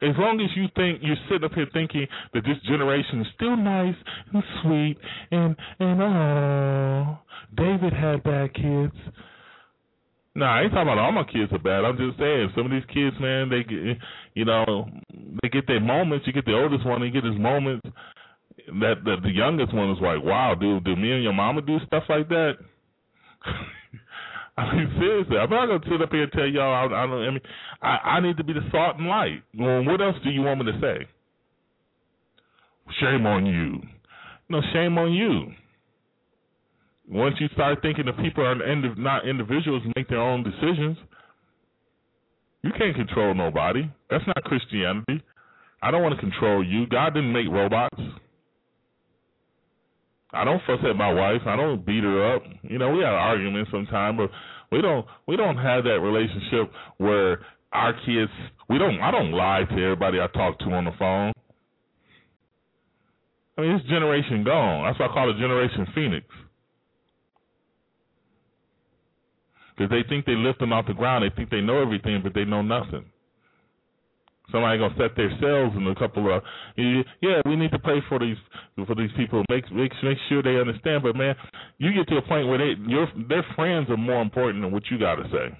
As 0.00 0.14
long 0.18 0.40
as 0.40 0.48
you 0.56 0.66
think 0.76 1.00
you're 1.02 1.16
sitting 1.28 1.44
up 1.44 1.52
here 1.52 1.66
thinking 1.74 2.06
that 2.32 2.42
this 2.44 2.56
generation 2.66 3.20
is 3.20 3.26
still 3.34 3.56
nice 3.56 3.94
and 4.32 4.42
sweet 4.62 4.96
and 5.30 5.56
and 5.78 6.02
oh, 6.02 7.18
David 7.54 7.92
had 7.92 8.22
bad 8.22 8.54
kids. 8.54 8.94
Nah, 10.36 10.58
I 10.58 10.62
ain't 10.62 10.72
talking 10.72 10.92
about 10.92 10.98
all 10.98 11.12
my 11.12 11.24
kids 11.24 11.50
are 11.50 11.58
bad. 11.58 11.88
I'm 11.88 11.96
just 11.96 12.18
saying 12.18 12.52
some 12.54 12.66
of 12.66 12.70
these 12.70 12.84
kids, 12.92 13.16
man, 13.18 13.48
they 13.48 13.64
get, 13.64 13.96
you 14.34 14.44
know, 14.44 14.84
they 15.40 15.48
get 15.48 15.66
their 15.66 15.80
moments. 15.80 16.26
You 16.26 16.34
get 16.34 16.44
the 16.44 16.52
oldest 16.52 16.84
one, 16.84 17.00
he 17.02 17.08
get 17.08 17.24
his 17.24 17.38
moments. 17.40 17.88
That 18.68 19.00
that 19.04 19.22
the 19.22 19.30
youngest 19.30 19.72
one 19.72 19.90
is 19.92 19.98
like, 20.02 20.22
wow, 20.22 20.54
dude, 20.54 20.84
do 20.84 20.94
me 20.94 21.12
and 21.12 21.22
your 21.22 21.32
mama 21.32 21.62
do 21.62 21.78
stuff 21.86 22.02
like 22.10 22.28
that? 22.28 22.52
I 24.58 24.74
mean, 24.76 24.92
seriously, 24.98 25.38
I'm 25.38 25.48
not 25.48 25.66
gonna 25.68 25.90
sit 25.90 26.02
up 26.02 26.10
here 26.12 26.24
and 26.24 26.32
tell 26.32 26.46
y'all. 26.46 26.92
I, 26.92 27.04
I 27.04 27.06
don't. 27.06 27.22
I 27.22 27.30
mean, 27.30 27.40
I, 27.80 27.88
I 27.88 28.20
need 28.20 28.36
to 28.36 28.44
be 28.44 28.52
the 28.52 28.68
salt 28.70 28.98
and 28.98 29.06
light. 29.06 29.42
Well, 29.58 29.84
what 29.84 30.02
else 30.02 30.16
do 30.22 30.28
you 30.28 30.42
want 30.42 30.64
me 30.64 30.70
to 30.70 30.78
say? 30.80 31.06
Shame 33.00 33.24
on 33.24 33.46
you. 33.46 33.80
No, 34.50 34.60
shame 34.74 34.98
on 34.98 35.12
you. 35.14 35.52
Once 37.08 37.36
you 37.38 37.48
start 37.54 37.80
thinking 37.82 38.06
that 38.06 38.16
people 38.18 38.44
are 38.44 38.54
not 38.96 39.28
individuals 39.28 39.82
and 39.84 39.92
make 39.96 40.08
their 40.08 40.20
own 40.20 40.42
decisions, 40.42 40.96
you 42.62 42.70
can't 42.76 42.96
control 42.96 43.32
nobody. 43.34 43.88
That's 44.10 44.26
not 44.26 44.42
Christianity. 44.44 45.22
I 45.82 45.90
don't 45.90 46.02
want 46.02 46.16
to 46.16 46.20
control 46.20 46.64
you. 46.64 46.86
God 46.86 47.14
didn't 47.14 47.32
make 47.32 47.46
robots. 47.48 48.00
I 50.32 50.44
don't 50.44 50.60
fuss 50.66 50.80
at 50.88 50.96
my 50.96 51.12
wife. 51.12 51.42
I 51.46 51.54
don't 51.54 51.86
beat 51.86 52.02
her 52.02 52.34
up. 52.34 52.42
You 52.62 52.78
know, 52.78 52.90
we 52.90 53.04
have 53.04 53.14
arguments 53.14 53.70
sometimes, 53.70 54.18
but 54.18 54.30
we 54.72 54.82
don't 54.82 55.06
we 55.28 55.36
don't 55.36 55.56
have 55.56 55.84
that 55.84 56.00
relationship 56.00 56.72
where 56.98 57.40
our 57.72 57.92
kids 58.04 58.32
we 58.68 58.78
don't 58.78 59.00
I 59.00 59.10
don't 59.12 59.30
lie 59.30 59.62
to 59.68 59.74
everybody 59.74 60.18
I 60.20 60.26
talk 60.26 60.58
to 60.60 60.66
on 60.66 60.86
the 60.86 60.92
phone. 60.98 61.32
I 63.56 63.62
mean, 63.62 63.78
this 63.78 63.86
generation 63.88 64.44
gone. 64.44 64.84
That's 64.84 64.98
why 64.98 65.06
I 65.06 65.14
call 65.14 65.30
it 65.30 65.38
Generation 65.38 65.86
Phoenix. 65.94 66.26
Because 69.76 69.90
they 69.90 70.08
think 70.08 70.24
they're 70.24 70.36
lifting 70.36 70.72
off 70.72 70.86
the 70.86 70.94
ground. 70.94 71.24
They 71.24 71.34
think 71.34 71.50
they 71.50 71.60
know 71.60 71.82
everything, 71.82 72.20
but 72.22 72.34
they 72.34 72.44
know 72.44 72.62
nothing. 72.62 73.04
Somebody 74.52 74.78
gonna 74.78 74.94
set 74.96 75.16
their 75.16 75.30
cells 75.40 75.72
in 75.76 75.86
a 75.88 75.94
couple 75.96 76.32
of 76.32 76.42
yeah. 76.76 77.42
We 77.44 77.56
need 77.56 77.72
to 77.72 77.80
pray 77.80 78.00
for 78.08 78.20
these 78.20 78.36
for 78.86 78.94
these 78.94 79.10
people. 79.16 79.42
Make 79.50 79.70
make 79.72 79.90
make 80.04 80.18
sure 80.28 80.42
they 80.42 80.56
understand. 80.56 81.02
But 81.02 81.16
man, 81.16 81.34
you 81.78 81.92
get 81.92 82.06
to 82.08 82.18
a 82.18 82.22
point 82.22 82.46
where 82.46 82.58
they 82.58 82.74
your 82.86 83.08
their 83.28 83.44
friends 83.56 83.90
are 83.90 83.96
more 83.96 84.22
important 84.22 84.62
than 84.62 84.70
what 84.70 84.84
you 84.88 84.98
got 84.98 85.16
to 85.16 85.24
say. 85.24 85.58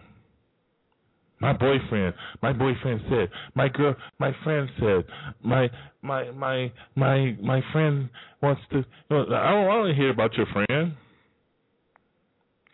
My 1.40 1.52
boyfriend, 1.52 2.14
my 2.40 2.52
boyfriend 2.52 3.02
said, 3.10 3.28
my 3.54 3.68
girl, 3.68 3.94
my 4.18 4.32
friend 4.42 4.70
said, 4.80 5.04
my 5.42 5.68
my 6.00 6.30
my 6.30 6.72
my 6.94 7.36
my 7.42 7.60
friend 7.72 8.08
wants 8.40 8.62
to. 8.70 8.84
I 9.10 9.50
don't 9.50 9.66
want 9.66 9.90
to 9.90 9.94
hear 9.94 10.10
about 10.10 10.32
your 10.34 10.46
friend. 10.46 10.94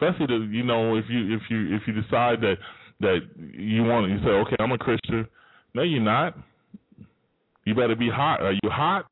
Especially 0.02 0.26
the, 0.26 0.48
you 0.50 0.64
know 0.64 0.96
if 0.96 1.04
you 1.08 1.34
if 1.34 1.42
you 1.48 1.76
if 1.76 1.82
you 1.86 1.92
decide 1.92 2.40
that 2.40 2.56
that 3.00 3.20
you 3.54 3.84
want 3.84 4.10
you 4.10 4.18
say 4.18 4.30
okay 4.30 4.56
I'm 4.58 4.72
a 4.72 4.78
Christian 4.78 5.28
no, 5.74 5.82
you're 5.82 6.00
not. 6.00 6.36
You 7.64 7.74
better 7.74 7.96
be 7.96 8.10
hot. 8.10 8.42
Are 8.42 8.52
you 8.52 8.70
hot? 8.70 9.06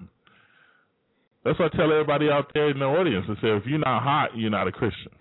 That's 1.45 1.59
what 1.59 1.73
I 1.73 1.77
tell 1.77 1.91
everybody 1.91 2.29
out 2.29 2.51
there 2.53 2.71
in 2.71 2.79
the 2.79 2.85
audience. 2.85 3.25
I 3.29 3.35
say, 3.41 3.49
if 3.49 3.65
you're 3.65 3.79
not 3.79 4.03
hot, 4.03 4.31
you're 4.37 4.51
not 4.51 4.69
a 4.69 4.73
Christian. 4.73 5.13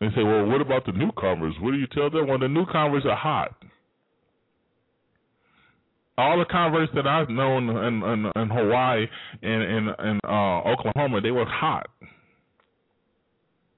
They 0.00 0.08
say, 0.08 0.22
well, 0.22 0.46
what 0.46 0.60
about 0.60 0.86
the 0.86 0.92
newcomers? 0.92 1.54
What 1.60 1.72
do 1.72 1.78
you 1.78 1.86
tell 1.92 2.10
them? 2.10 2.28
Well, 2.28 2.38
the 2.38 2.48
newcomers 2.48 3.04
are 3.04 3.16
hot. 3.16 3.54
All 6.16 6.38
the 6.38 6.44
converts 6.44 6.92
that 6.94 7.08
I've 7.08 7.28
known 7.28 7.68
in, 7.70 8.02
in, 8.02 8.42
in 8.42 8.48
Hawaii 8.48 9.06
and 9.42 9.62
in, 9.62 9.88
in 10.06 10.20
uh, 10.24 10.60
Oklahoma, 10.60 11.20
they 11.20 11.32
were 11.32 11.46
hot. 11.46 11.88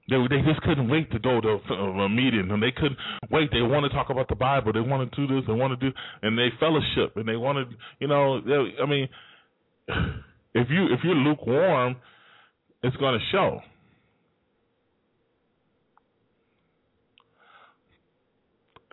They 0.09 0.15
they 0.29 0.41
just 0.41 0.61
couldn't 0.61 0.89
wait 0.89 1.11
to 1.11 1.19
go 1.19 1.41
to 1.41 1.73
a 1.73 2.09
meeting, 2.09 2.49
and 2.49 2.63
they 2.63 2.71
couldn't 2.71 2.97
wait. 3.29 3.51
They 3.51 3.61
want 3.61 3.83
to 3.83 3.89
talk 3.89 4.09
about 4.09 4.29
the 4.29 4.35
Bible. 4.35 4.71
They 4.71 4.79
want 4.79 5.11
to 5.11 5.27
do 5.27 5.35
this. 5.35 5.43
They 5.47 5.53
want 5.53 5.77
to 5.77 5.89
do, 5.89 5.95
and 6.21 6.37
they 6.37 6.47
fellowship, 6.59 7.17
and 7.17 7.27
they 7.27 7.35
wanted, 7.35 7.67
you 7.99 8.07
know. 8.07 8.39
They, 8.39 8.81
I 8.81 8.85
mean, 8.85 9.09
if 10.53 10.67
you 10.69 10.85
if 10.93 11.01
you're 11.03 11.15
lukewarm, 11.15 11.97
it's 12.83 12.95
going 12.97 13.19
to 13.19 13.25
show. 13.31 13.59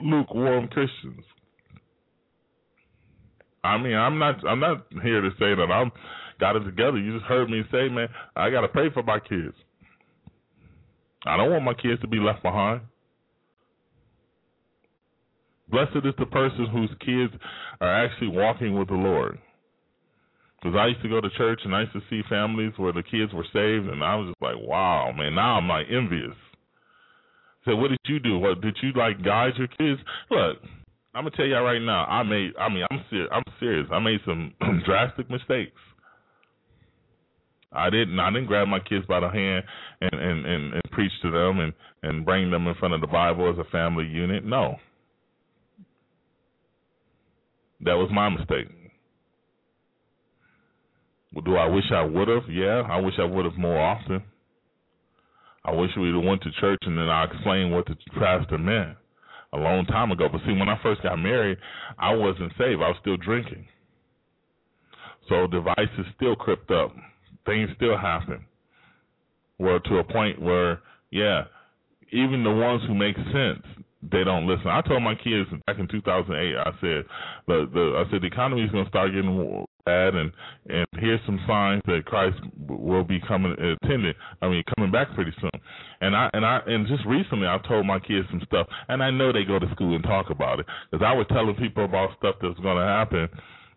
Lukewarm 0.00 0.66
Christians. 0.68 1.24
I 3.62 3.78
mean, 3.78 3.94
I'm 3.94 4.18
not 4.18 4.44
I'm 4.46 4.60
not 4.60 4.86
here 5.02 5.20
to 5.20 5.30
say 5.38 5.54
that 5.54 5.68
I'm 5.72 5.92
got 6.40 6.56
it 6.56 6.64
together. 6.64 6.98
You 6.98 7.14
just 7.14 7.26
heard 7.26 7.48
me 7.48 7.62
say, 7.70 7.88
man, 7.88 8.08
I 8.34 8.50
got 8.50 8.62
to 8.62 8.68
pray 8.68 8.88
for 8.92 9.04
my 9.04 9.20
kids. 9.20 9.54
I 11.26 11.36
don't 11.36 11.50
want 11.50 11.64
my 11.64 11.74
kids 11.74 12.00
to 12.02 12.08
be 12.08 12.18
left 12.18 12.42
behind. 12.42 12.82
Blessed 15.68 15.96
is 16.04 16.14
the 16.18 16.26
person 16.26 16.66
whose 16.66 16.90
kids 17.00 17.32
are 17.80 18.04
actually 18.04 18.28
walking 18.28 18.78
with 18.78 18.88
the 18.88 18.94
Lord. 18.94 19.38
Because 20.62 20.76
I 20.78 20.86
used 20.86 21.02
to 21.02 21.08
go 21.08 21.20
to 21.20 21.30
church 21.36 21.60
and 21.64 21.74
I 21.74 21.82
used 21.82 21.92
to 21.92 22.02
see 22.08 22.22
families 22.28 22.72
where 22.76 22.92
the 22.92 23.02
kids 23.02 23.32
were 23.32 23.46
saved, 23.52 23.86
and 23.88 24.02
I 24.02 24.14
was 24.16 24.28
just 24.28 24.42
like, 24.42 24.56
wow, 24.58 25.12
man. 25.16 25.34
Now 25.34 25.58
I'm 25.58 25.68
like 25.68 25.86
envious. 25.90 26.36
So 27.64 27.76
what 27.76 27.88
did 27.88 28.00
you 28.06 28.18
do? 28.18 28.38
What 28.38 28.60
did 28.60 28.76
you 28.82 28.92
like 28.92 29.22
guide 29.24 29.52
your 29.56 29.68
kids? 29.68 30.00
Look, 30.30 30.58
I'm 31.14 31.24
gonna 31.24 31.36
tell 31.36 31.46
you 31.46 31.56
right 31.56 31.80
now. 31.80 32.04
I 32.04 32.22
made. 32.22 32.52
I 32.58 32.68
mean, 32.68 32.84
I'm 32.90 33.04
serious. 33.08 33.28
I'm 33.32 33.42
serious. 33.60 33.86
I 33.90 33.98
made 33.98 34.20
some 34.24 34.52
drastic 34.86 35.30
mistakes. 35.30 35.76
I 37.74 37.90
didn't 37.90 38.18
I 38.18 38.30
didn't 38.30 38.46
grab 38.46 38.68
my 38.68 38.78
kids 38.78 39.04
by 39.06 39.20
the 39.20 39.28
hand 39.28 39.64
and, 40.00 40.20
and, 40.20 40.46
and, 40.46 40.72
and 40.74 40.82
preach 40.92 41.12
to 41.22 41.30
them 41.30 41.58
and, 41.58 41.72
and 42.02 42.24
bring 42.24 42.50
them 42.50 42.66
in 42.66 42.74
front 42.76 42.94
of 42.94 43.00
the 43.00 43.06
Bible 43.06 43.50
as 43.50 43.58
a 43.58 43.70
family 43.70 44.06
unit. 44.06 44.44
No. 44.44 44.76
That 47.80 47.94
was 47.94 48.10
my 48.12 48.28
mistake. 48.28 48.68
Do 51.44 51.56
I 51.56 51.66
wish 51.66 51.84
I 51.92 52.02
would 52.02 52.28
have? 52.28 52.48
Yeah, 52.48 52.82
I 52.88 53.00
wish 53.00 53.14
I 53.18 53.24
would 53.24 53.44
have 53.44 53.58
more 53.58 53.78
often. 53.78 54.22
I 55.64 55.72
wish 55.72 55.90
we'd 55.96 56.14
have 56.14 56.22
went 56.22 56.42
to 56.42 56.50
church 56.60 56.78
and 56.82 56.96
then 56.96 57.08
I 57.08 57.24
explained 57.24 57.72
what 57.72 57.86
the 57.86 57.96
pastor 58.18 58.58
meant 58.58 58.96
a 59.52 59.56
long 59.56 59.84
time 59.86 60.12
ago. 60.12 60.28
But 60.30 60.42
see, 60.46 60.52
when 60.52 60.68
I 60.68 60.78
first 60.82 61.02
got 61.02 61.16
married, 61.16 61.58
I 61.98 62.14
wasn't 62.14 62.52
saved. 62.52 62.82
I 62.82 62.88
was 62.88 62.96
still 63.00 63.16
drinking. 63.16 63.66
So 65.28 65.46
devices 65.48 66.06
still 66.16 66.36
crept 66.36 66.70
up 66.70 66.94
things 67.46 67.70
still 67.76 67.96
happen. 67.96 68.44
Well, 69.58 69.80
to 69.80 69.98
a 69.98 70.04
point 70.04 70.40
where, 70.40 70.80
yeah, 71.10 71.44
even 72.12 72.44
the 72.44 72.50
ones 72.50 72.82
who 72.86 72.94
make 72.94 73.16
sense, 73.16 73.64
they 74.10 74.24
don't 74.24 74.46
listen. 74.46 74.66
I 74.68 74.82
told 74.82 75.02
my 75.02 75.14
kids 75.14 75.48
back 75.66 75.78
in 75.78 75.88
2008. 75.88 76.56
I 76.56 76.70
said, 76.80 77.04
the, 77.46 77.68
the 77.72 78.04
I 78.04 78.10
said 78.10 78.22
the 78.22 78.26
economy 78.26 78.62
is 78.62 78.70
going 78.70 78.84
to 78.84 78.90
start 78.90 79.12
getting 79.12 79.64
bad, 79.86 80.14
and 80.14 80.30
and 80.68 80.86
here's 80.98 81.20
some 81.24 81.40
signs 81.46 81.82
that 81.86 82.04
Christ 82.04 82.36
will 82.68 83.04
be 83.04 83.20
coming 83.26 83.52
attended. 83.52 84.16
I 84.42 84.48
mean, 84.48 84.62
coming 84.76 84.92
back 84.92 85.14
pretty 85.14 85.32
soon. 85.40 85.50
And 86.00 86.14
I 86.14 86.28
and 86.34 86.44
I 86.44 86.60
and 86.66 86.86
just 86.86 87.04
recently, 87.06 87.46
I 87.46 87.58
told 87.66 87.86
my 87.86 87.98
kids 87.98 88.26
some 88.30 88.42
stuff, 88.46 88.66
and 88.88 89.02
I 89.02 89.10
know 89.10 89.32
they 89.32 89.44
go 89.44 89.58
to 89.58 89.70
school 89.72 89.94
and 89.94 90.04
talk 90.04 90.30
about 90.30 90.60
it 90.60 90.66
because 90.90 91.04
I 91.06 91.14
was 91.14 91.26
telling 91.28 91.54
people 91.54 91.84
about 91.84 92.10
stuff 92.18 92.36
that's 92.42 92.58
going 92.60 92.76
to 92.76 92.84
happen 92.84 93.28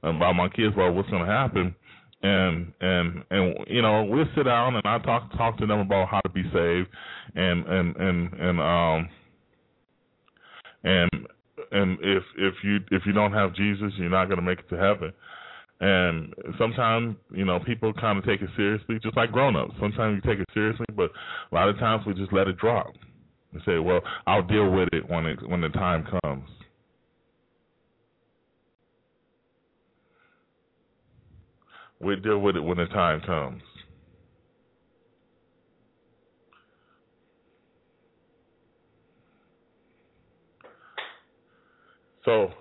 about 0.04 0.34
my 0.34 0.50
kids 0.50 0.74
about 0.74 0.94
what's 0.94 1.10
going 1.10 1.26
to 1.26 1.32
happen 1.32 1.76
and 2.24 2.74
and 2.82 3.24
and 3.30 3.56
you 3.68 3.82
know 3.82 4.04
we'll 4.04 4.26
sit 4.36 4.44
down 4.44 4.76
and 4.76 4.84
I 4.86 4.98
talk 5.00 5.32
talk 5.38 5.58
to 5.60 5.68
them 5.68 5.80
about 5.80 6.08
how 6.08 6.20
to 6.22 6.30
be 6.30 6.44
saved 6.52 6.90
and 7.36 7.66
and 7.68 7.96
and 7.96 8.34
and 8.34 8.60
um 8.60 9.10
and 10.84 11.10
and 11.72 11.98
if 12.02 12.24
if 12.38 12.56
you 12.64 12.80
if 12.92 13.04
you 13.06 13.14
don't 13.14 13.34
have 13.34 13.54
Jesus 13.54 13.92
you're 13.98 14.10
not 14.10 14.26
going 14.26 14.38
to 14.38 14.46
make 14.46 14.60
it 14.60 14.70
to 14.70 14.78
heaven. 14.78 15.14
And 15.80 16.34
sometimes 16.58 17.18
you 17.32 17.46
know 17.46 17.60
people 17.60 17.94
kind 17.94 18.18
of 18.18 18.26
take 18.26 18.42
it 18.42 18.50
seriously 18.56 18.98
just 19.04 19.16
like 19.16 19.32
grown-ups. 19.32 19.76
Sometimes 19.80 20.16
you 20.16 20.32
take 20.32 20.40
it 20.40 20.50
seriously 20.54 20.88
but 20.96 21.12
a 21.52 21.56
lot 21.56 21.70
of 21.70 21.78
times 21.78 22.04
we 22.08 22.16
just 22.16 22.34
let 22.34 22.48
it 22.48 22.58
drop. 22.58 22.94
And 23.54 23.62
say 23.64 23.78
well 23.78 24.02
I'll 24.26 24.42
deal 24.42 24.72
with 24.72 24.90
it 24.92 25.08
when 25.08 25.28
it 25.28 25.48
when 25.48 25.62
the 25.62 25.70
time 25.70 26.08
comes 26.24 26.50
We'll 32.00 32.20
deal 32.20 32.40
with 32.40 32.56
it 32.56 32.62
when 32.62 32.78
the 32.78 32.86
time 32.86 33.22
comes. 33.22 33.62
So 42.24 42.52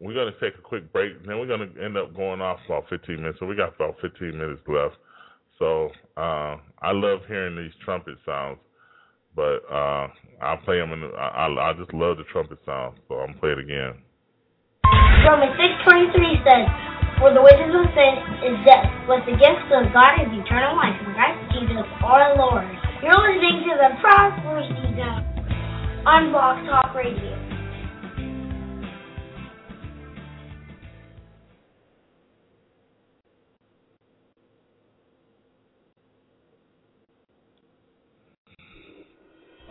we're 0.00 0.14
going 0.14 0.32
to 0.32 0.38
take 0.38 0.58
a 0.58 0.62
quick 0.62 0.92
break, 0.92 1.12
and 1.16 1.28
then 1.28 1.38
we're 1.38 1.46
going 1.46 1.74
to 1.74 1.84
end 1.84 1.96
up 1.96 2.14
going 2.14 2.40
off 2.40 2.58
about 2.66 2.84
15 2.90 3.16
minutes. 3.16 3.38
So 3.40 3.46
we 3.46 3.56
got 3.56 3.74
about 3.74 3.96
15 4.02 4.36
minutes 4.36 4.60
left. 4.68 4.96
So 5.58 5.88
uh, 6.16 6.56
I 6.82 6.92
love 6.92 7.20
hearing 7.26 7.56
these 7.56 7.72
trumpet 7.84 8.14
sounds, 8.24 8.58
but 9.34 9.64
uh, 9.72 10.08
I'll 10.40 10.58
play 10.64 10.76
them. 10.78 10.92
In 10.92 11.00
the, 11.00 11.08
I, 11.08 11.48
I 11.48 11.72
just 11.72 11.92
love 11.94 12.18
the 12.18 12.24
trumpet 12.30 12.58
sounds, 12.64 12.98
so 13.08 13.14
I'm 13.14 13.32
going 13.32 13.34
to 13.34 13.40
play 13.40 13.50
it 13.50 13.58
again. 13.58 13.94
Romans 15.26 15.56
6.23 15.56 16.44
says, 16.44 17.07
For 17.18 17.34
the 17.34 17.42
wages 17.42 17.74
of 17.74 17.82
sin 17.98 18.14
is 18.46 18.54
death, 18.64 18.86
but 19.10 19.26
the 19.26 19.34
gift 19.34 19.66
of 19.74 19.90
God 19.92 20.22
is 20.22 20.30
eternal 20.38 20.76
life 20.78 20.94
in 21.02 21.12
Christ 21.18 21.50
Jesus 21.50 21.82
our 22.00 22.36
Lord. 22.38 22.62
You're 23.02 23.18
listening 23.18 23.66
to 23.66 23.74
the 23.74 23.90
Prosperous 24.00 24.68
Zone 24.94 25.26
on 26.06 26.30
Blog 26.30 26.64
Talk 26.70 26.94
Radio. 26.94 27.34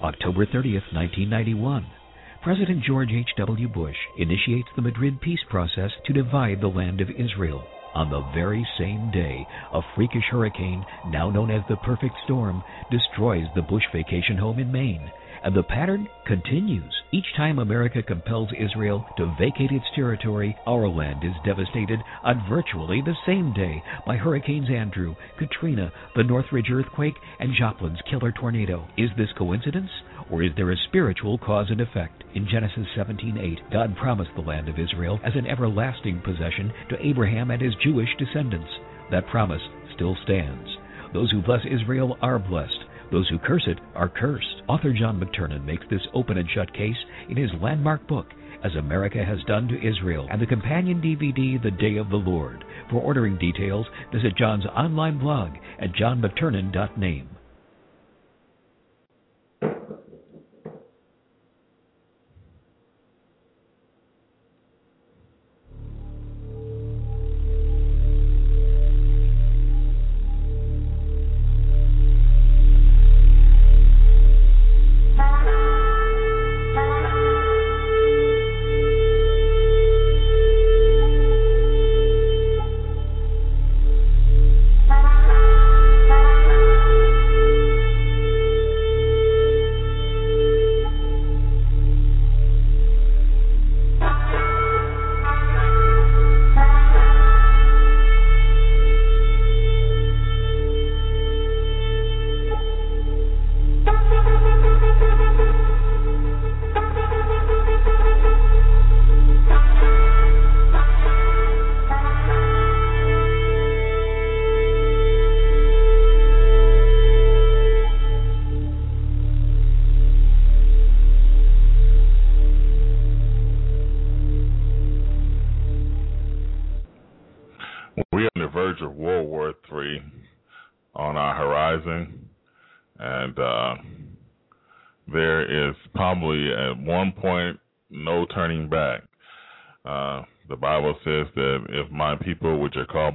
October 0.03 0.45
30th, 0.45 0.91
1991. 0.91 1.96
President 2.41 2.83
George 2.83 3.11
H.W. 3.11 3.67
Bush 3.67 3.97
initiates 4.15 4.69
the 4.75 4.81
Madrid 4.81 5.19
peace 5.19 5.43
process 5.49 5.91
to 6.05 6.13
divide 6.13 6.61
the 6.61 6.69
land 6.69 7.01
of 7.01 7.09
Israel. 7.09 7.67
On 7.93 8.09
the 8.09 8.21
very 8.21 8.67
same 8.77 9.09
day, 9.09 9.47
a 9.71 9.81
freakish 9.95 10.29
hurricane, 10.29 10.85
now 11.03 11.31
known 11.31 11.49
as 11.49 11.65
the 11.65 11.77
perfect 11.77 12.15
storm, 12.23 12.63
destroys 12.91 13.47
the 13.53 13.63
Bush 13.63 13.85
vacation 13.91 14.37
home 14.37 14.59
in 14.59 14.71
Maine. 14.71 15.11
And 15.43 15.55
the 15.55 15.63
pattern 15.63 16.07
continues. 16.25 16.93
Each 17.11 17.25
time 17.35 17.59
America 17.59 18.03
compels 18.03 18.49
Israel 18.59 19.05
to 19.17 19.33
vacate 19.39 19.71
its 19.71 19.85
territory, 19.95 20.55
our 20.65 20.87
land 20.89 21.23
is 21.23 21.33
devastated 21.45 21.99
on 22.23 22.45
virtually 22.49 23.01
the 23.01 23.15
same 23.25 23.53
day 23.53 23.81
by 24.05 24.17
Hurricanes 24.17 24.69
Andrew, 24.69 25.15
Katrina, 25.37 25.91
the 26.15 26.23
Northridge 26.23 26.69
earthquake, 26.71 27.15
and 27.39 27.55
Joplin's 27.57 28.01
killer 28.09 28.31
tornado. 28.31 28.87
Is 28.97 29.09
this 29.17 29.29
coincidence? 29.37 29.89
Or 30.29 30.43
is 30.43 30.51
there 30.57 30.71
a 30.71 30.77
spiritual 30.87 31.37
cause 31.37 31.67
and 31.69 31.79
effect? 31.79 32.23
In 32.33 32.47
Genesis 32.47 32.87
17:8, 32.95 33.59
God 33.71 33.95
promised 33.95 34.31
the 34.35 34.41
land 34.41 34.67
of 34.67 34.77
Israel 34.77 35.19
as 35.23 35.35
an 35.35 35.47
everlasting 35.47 36.19
possession 36.19 36.73
to 36.89 37.05
Abraham 37.05 37.51
and 37.51 37.61
his 37.61 37.75
Jewish 37.75 38.09
descendants. 38.17 38.69
That 39.11 39.27
promise 39.27 39.61
still 39.95 40.15
stands. 40.23 40.77
Those 41.13 41.31
who 41.31 41.41
bless 41.41 41.65
Israel 41.65 42.17
are 42.21 42.39
blessed. 42.39 42.83
Those 43.11 43.29
who 43.29 43.39
curse 43.39 43.63
it 43.67 43.79
are 43.95 44.09
cursed. 44.09 44.63
Author 44.67 44.93
John 44.93 45.19
McTernan 45.19 45.65
makes 45.65 45.85
this 45.89 46.01
open 46.13 46.37
and 46.37 46.49
shut 46.49 46.73
case 46.73 46.97
in 47.29 47.37
his 47.37 47.51
landmark 47.61 48.07
book, 48.07 48.27
As 48.63 48.75
America 48.75 49.23
Has 49.23 49.39
Done 49.47 49.67
to 49.69 49.87
Israel, 49.87 50.27
and 50.29 50.41
the 50.41 50.45
companion 50.45 51.01
DVD, 51.01 51.61
The 51.61 51.71
Day 51.71 51.97
of 51.97 52.09
the 52.09 52.17
Lord. 52.17 52.65
For 52.89 53.01
ordering 53.01 53.37
details, 53.37 53.85
visit 54.11 54.35
John's 54.37 54.65
online 54.65 55.19
blog 55.19 55.51
at 55.79 55.93
johnmcternan.name. 55.93 57.36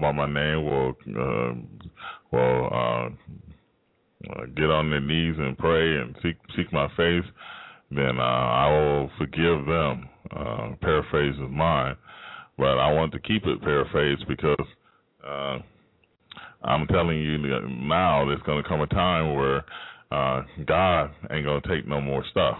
by 0.02 0.12
my 0.12 0.26
name, 0.26 0.64
will 0.64 0.94
uh, 1.08 1.54
will 2.32 2.68
uh, 2.70 3.08
uh, 4.30 4.46
get 4.54 4.70
on 4.70 4.90
their 4.90 5.00
knees 5.00 5.36
and 5.38 5.56
pray 5.56 5.96
and 5.96 6.14
seek 6.22 6.36
seek 6.56 6.70
my 6.72 6.88
face, 6.96 7.24
then 7.90 8.18
uh, 8.18 8.22
I 8.22 8.68
will 8.68 9.10
forgive 9.16 9.64
them. 9.66 10.08
Uh, 10.30 10.74
paraphrase 10.80 11.34
is 11.34 11.50
mine, 11.50 11.96
but 12.58 12.78
I 12.78 12.92
want 12.92 13.12
to 13.12 13.18
keep 13.20 13.46
it 13.46 13.62
paraphrased 13.62 14.24
because 14.28 14.66
uh, 15.26 15.58
I'm 16.64 16.86
telling 16.88 17.18
you 17.18 17.38
now, 17.38 18.24
there's 18.26 18.42
going 18.42 18.62
to 18.62 18.68
come 18.68 18.80
a 18.80 18.86
time 18.86 19.34
where 19.34 19.64
uh, 20.10 20.42
God 20.66 21.10
ain't 21.30 21.44
going 21.44 21.62
to 21.62 21.68
take 21.68 21.86
no 21.86 22.00
more 22.00 22.24
stuff. 22.30 22.58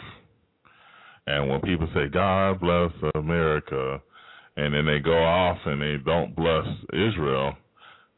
And 1.27 1.48
when 1.48 1.60
people 1.60 1.89
say 1.94 2.09
God 2.12 2.60
bless 2.60 2.90
America, 3.14 4.01
and 4.57 4.74
then 4.74 4.87
they 4.87 4.99
go 4.99 5.16
off 5.16 5.59
and 5.65 5.81
they 5.81 5.97
don't 6.05 6.35
bless 6.37 6.66
Israel 6.93 7.55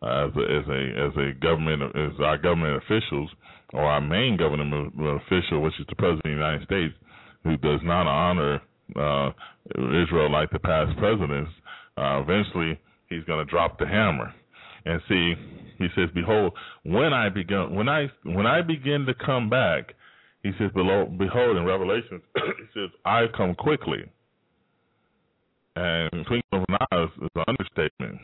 as 0.02 0.31
a, 0.36 0.44
as 0.44 0.66
a 0.69 0.82
as 1.06 1.12
a 1.16 1.40
government 1.40 1.82
as 1.97 2.12
our 2.20 2.39
government 2.39 2.82
officials 2.82 3.31
or 3.73 3.82
our 3.82 4.01
main 4.01 4.36
government 4.36 4.93
official, 5.23 5.62
which 5.62 5.74
is 5.81 5.86
the 5.89 5.97
president 5.97 6.19
of 6.19 6.31
the 6.31 6.31
United 6.31 6.65
States, 6.65 6.94
who 7.43 7.56
does 7.56 7.81
not 7.82 8.06
honor 8.06 8.61
uh, 8.97 9.31
Israel 9.77 10.31
like 10.31 10.51
the 10.51 10.59
past 10.59 10.97
presidents, 10.98 11.51
uh, 11.97 12.20
eventually 12.23 12.78
he's 13.09 13.24
going 13.24 13.44
to 13.44 13.51
drop 13.51 13.78
the 13.78 13.86
hammer. 13.86 14.32
And 14.85 15.01
see, 15.09 15.35
he 15.78 15.86
says, 15.97 16.11
"Behold, 16.15 16.52
when 16.85 17.12
I 17.12 17.31
begin, 17.31 17.74
when 17.74 17.89
I 17.89 18.09
when 18.24 18.47
I 18.47 18.61
begin 18.62 19.06
to 19.06 19.15
come 19.15 19.48
back, 19.48 19.94
he 20.43 20.51
says, 20.59 20.70
behold, 20.74 21.56
in 21.56 21.65
Revelation, 21.65 22.20
he 22.35 22.66
says, 22.74 22.90
I 23.05 23.24
come 23.35 23.55
quickly." 23.55 24.05
And 25.76 26.10
twinkling 26.26 26.42
of 26.52 26.64
an 26.68 26.76
eye 26.80 27.05
is, 27.05 27.30
an 27.34 27.44
understatement. 27.48 28.20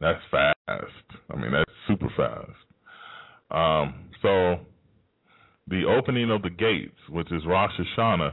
That's 0.00 0.20
fast. 0.30 1.20
I 1.30 1.36
mean, 1.36 1.52
that's 1.52 1.70
super 1.86 2.08
fast. 2.16 2.50
Um, 3.50 4.10
so, 4.22 4.60
the 5.68 5.84
opening 5.84 6.30
of 6.30 6.42
the 6.42 6.50
gates, 6.50 6.96
which 7.08 7.30
is 7.30 7.42
Rosh 7.46 7.72
Hashanah, 7.78 8.32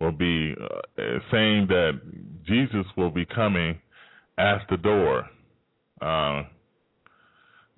will 0.00 0.12
be 0.12 0.54
uh, 0.60 1.02
saying 1.30 1.66
that 1.68 2.00
Jesus 2.46 2.86
will 2.96 3.10
be 3.10 3.26
coming 3.26 3.78
at 4.38 4.60
the 4.70 4.76
door. 4.76 5.26
Uh, 6.00 6.44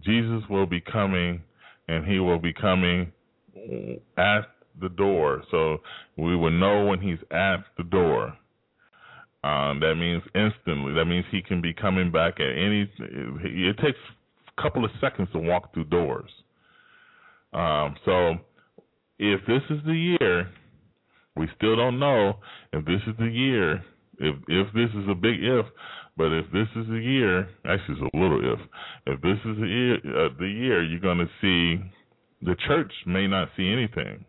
Jesus 0.04 0.42
will 0.48 0.66
be 0.66 0.80
coming, 0.80 1.42
and 1.88 2.06
he 2.06 2.20
will 2.20 2.38
be 2.38 2.52
coming 2.52 3.12
at 4.16 4.42
the 4.80 4.88
door. 4.88 5.42
So 5.50 5.78
we 6.16 6.36
will 6.36 6.50
know 6.50 6.86
when 6.86 7.00
he's 7.00 7.18
at 7.30 7.64
the 7.76 7.84
door. 7.84 8.36
Um, 9.42 9.80
that 9.80 9.94
means 9.94 10.22
instantly. 10.34 10.92
That 10.94 11.06
means 11.06 11.24
he 11.30 11.40
can 11.40 11.62
be 11.62 11.72
coming 11.72 12.10
back 12.10 12.40
at 12.40 12.50
any. 12.50 12.90
It 12.98 13.76
takes 13.78 13.98
a 14.58 14.62
couple 14.62 14.84
of 14.84 14.90
seconds 15.00 15.28
to 15.32 15.38
walk 15.38 15.72
through 15.72 15.84
doors. 15.84 16.30
Um, 17.52 17.96
so 18.04 18.34
if 19.18 19.40
this 19.46 19.62
is 19.70 19.82
the 19.86 20.16
year, 20.20 20.50
we 21.36 21.48
still 21.56 21.76
don't 21.76 21.98
know 21.98 22.34
if 22.72 22.84
this 22.84 23.00
is 23.06 23.14
the 23.18 23.30
year. 23.30 23.82
If 24.18 24.36
if 24.48 24.72
this 24.74 24.90
is 24.90 25.08
a 25.08 25.14
big 25.14 25.42
if, 25.42 25.64
but 26.16 26.32
if 26.32 26.44
this 26.52 26.68
is 26.76 26.86
the 26.88 27.00
year, 27.00 27.48
actually 27.64 27.98
it's 27.98 28.14
a 28.14 28.18
little 28.18 28.52
if. 28.52 28.60
If 29.06 29.20
this 29.22 29.38
is 29.46 29.56
the 29.58 29.66
year, 29.66 29.94
uh, 29.94 30.28
the 30.38 30.48
year 30.48 30.84
you're 30.84 31.00
going 31.00 31.18
to 31.18 31.30
see 31.40 31.82
the 32.42 32.56
church 32.66 32.92
may 33.06 33.26
not 33.26 33.48
see 33.56 33.70
anything. 33.72 34.24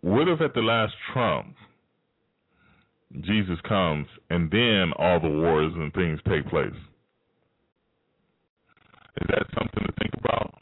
What 0.00 0.28
if 0.28 0.40
at 0.40 0.54
the 0.54 0.60
last 0.60 0.94
trump, 1.12 1.54
Jesus 3.20 3.58
comes 3.66 4.06
and 4.30 4.50
then 4.50 4.92
all 4.98 5.20
the 5.20 5.28
wars 5.28 5.72
and 5.74 5.92
things 5.94 6.20
take 6.28 6.46
place? 6.48 6.68
Is 9.20 9.26
that 9.28 9.46
something 9.58 9.84
to 9.84 9.92
think 10.00 10.12
about? 10.18 10.54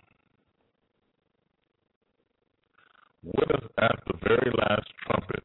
What 3.22 3.50
if 3.50 3.64
at 3.78 3.98
the 4.06 4.18
very 4.22 4.52
last 4.56 4.86
trumpet, 5.04 5.42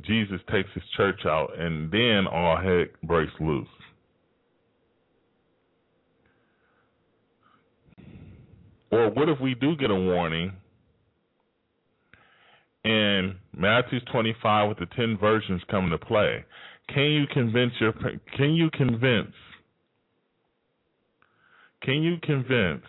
Jesus 0.00 0.40
takes 0.50 0.68
his 0.74 0.82
church 0.96 1.20
out, 1.24 1.50
and 1.58 1.90
then 1.90 2.26
all 2.26 2.56
heck 2.56 3.00
breaks 3.02 3.32
loose. 3.38 3.68
Or 8.90 9.10
what 9.10 9.28
if 9.28 9.40
we 9.40 9.54
do 9.54 9.76
get 9.76 9.90
a 9.90 9.94
warning 9.94 10.52
and 12.84 13.34
Matthew 13.56 14.00
25 14.12 14.68
with 14.68 14.78
the 14.78 14.86
10 14.94 15.18
virgins 15.18 15.62
come 15.70 15.84
into 15.84 15.98
play? 15.98 16.44
Can 16.92 17.04
you 17.04 17.24
convince 17.32 17.72
your 17.80 17.92
can 18.36 18.54
you 18.54 18.70
convince 18.70 19.32
can 21.82 22.02
you 22.02 22.16
convince 22.22 22.84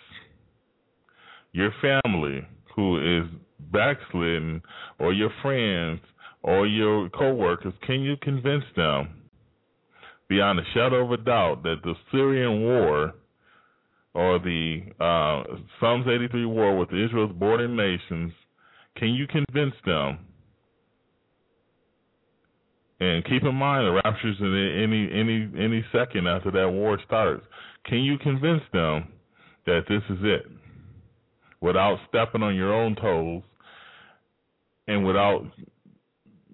your 1.53 1.71
family 1.81 2.45
who 2.75 3.19
is 3.19 3.25
backslidden 3.71 4.61
or 4.99 5.13
your 5.13 5.31
friends 5.41 6.01
or 6.43 6.67
your 6.67 7.09
coworkers, 7.09 7.73
can 7.87 8.01
you 8.01 8.15
convince 8.21 8.63
them 8.75 9.23
beyond 10.27 10.59
a 10.59 10.63
shadow 10.73 11.03
of 11.05 11.11
a 11.11 11.23
doubt 11.23 11.63
that 11.63 11.77
the 11.83 11.93
Syrian 12.11 12.61
war 12.61 13.13
or 14.13 14.39
the 14.39 14.81
uh, 14.99 15.55
Psalms 15.79 16.05
83 16.07 16.45
war 16.45 16.77
with 16.77 16.89
Israel's 16.89 17.31
bordering 17.33 17.75
nations, 17.75 18.31
can 18.97 19.09
you 19.09 19.27
convince 19.27 19.75
them? 19.85 20.19
And 22.99 23.25
keep 23.25 23.43
in 23.43 23.55
mind, 23.55 23.87
the 23.87 24.01
rapture's 24.03 24.37
in 24.39 24.81
any 24.83 25.09
any 25.11 25.63
any 25.63 25.85
second 25.91 26.27
after 26.27 26.49
that 26.51 26.69
war 26.69 26.97
starts. 27.05 27.45
Can 27.85 27.99
you 27.99 28.17
convince 28.17 28.63
them 28.71 29.09
that 29.65 29.81
this 29.89 30.01
is 30.09 30.19
it, 30.23 30.45
without 31.59 31.97
stepping 32.07 32.41
on 32.41 32.55
your 32.55 32.73
own 32.73 32.95
toes, 32.95 33.43
and 34.87 35.05
without 35.05 35.45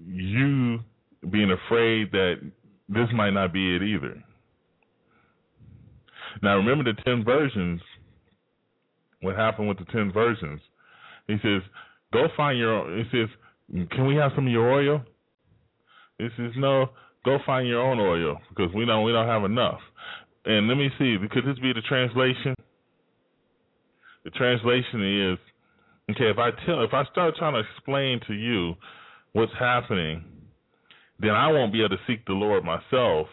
you 0.06 0.80
being 1.30 1.52
afraid 1.52 2.12
that 2.12 2.36
this 2.90 3.08
might 3.14 3.32
not 3.32 3.54
be 3.54 3.76
it 3.76 3.84
either. 3.84 4.24
Now 6.42 6.58
remember 6.58 6.84
the 6.84 7.00
ten 7.04 7.24
virgins. 7.24 7.82
What 9.22 9.36
happened 9.36 9.68
with 9.68 9.78
the 9.78 9.86
ten 9.86 10.12
virgins? 10.12 10.62
He 11.28 11.36
says, 11.44 11.62
"Go 12.12 12.28
find 12.36 12.58
your." 12.58 12.74
own. 12.74 13.00
It 13.00 13.08
says, 13.12 13.30
"Can 13.92 14.06
we 14.06 14.16
have 14.16 14.32
some 14.36 14.48
of 14.48 14.52
your 14.52 14.72
oil?" 14.72 15.04
It 16.20 16.32
says, 16.38 16.52
"No, 16.56 16.90
go 17.26 17.40
find 17.46 17.68
your 17.68 17.82
own 17.82 18.00
oil 18.00 18.40
because 18.50 18.74
we 18.74 18.86
don't 18.86 19.04
we 19.04 19.12
don't 19.12 19.28
have 19.28 19.44
enough." 19.44 19.82
And 20.46 20.68
let 20.68 20.78
me 20.78 20.90
see, 20.98 21.18
could 21.30 21.46
this 21.46 21.60
be 21.60 21.74
the 21.74 21.82
translation? 21.82 22.56
The 24.24 24.32
translation 24.32 25.32
is, 25.32 25.40
okay, 26.12 26.30
if 26.30 26.38
I 26.38 26.52
tell, 26.66 26.84
if 26.84 26.94
I 26.94 27.06
start 27.06 27.36
trying 27.38 27.54
to 27.54 27.60
explain 27.60 28.20
to 28.28 28.34
you 28.34 28.76
what's 29.34 29.54
happening, 29.60 30.24
then 31.20 31.32
I 31.32 31.52
won't 31.52 31.72
be 31.72 31.80
able 31.84 31.96
to 31.98 32.04
seek 32.08 32.26
the 32.26 32.34
Lord 32.34 32.64
myself, 32.64 33.28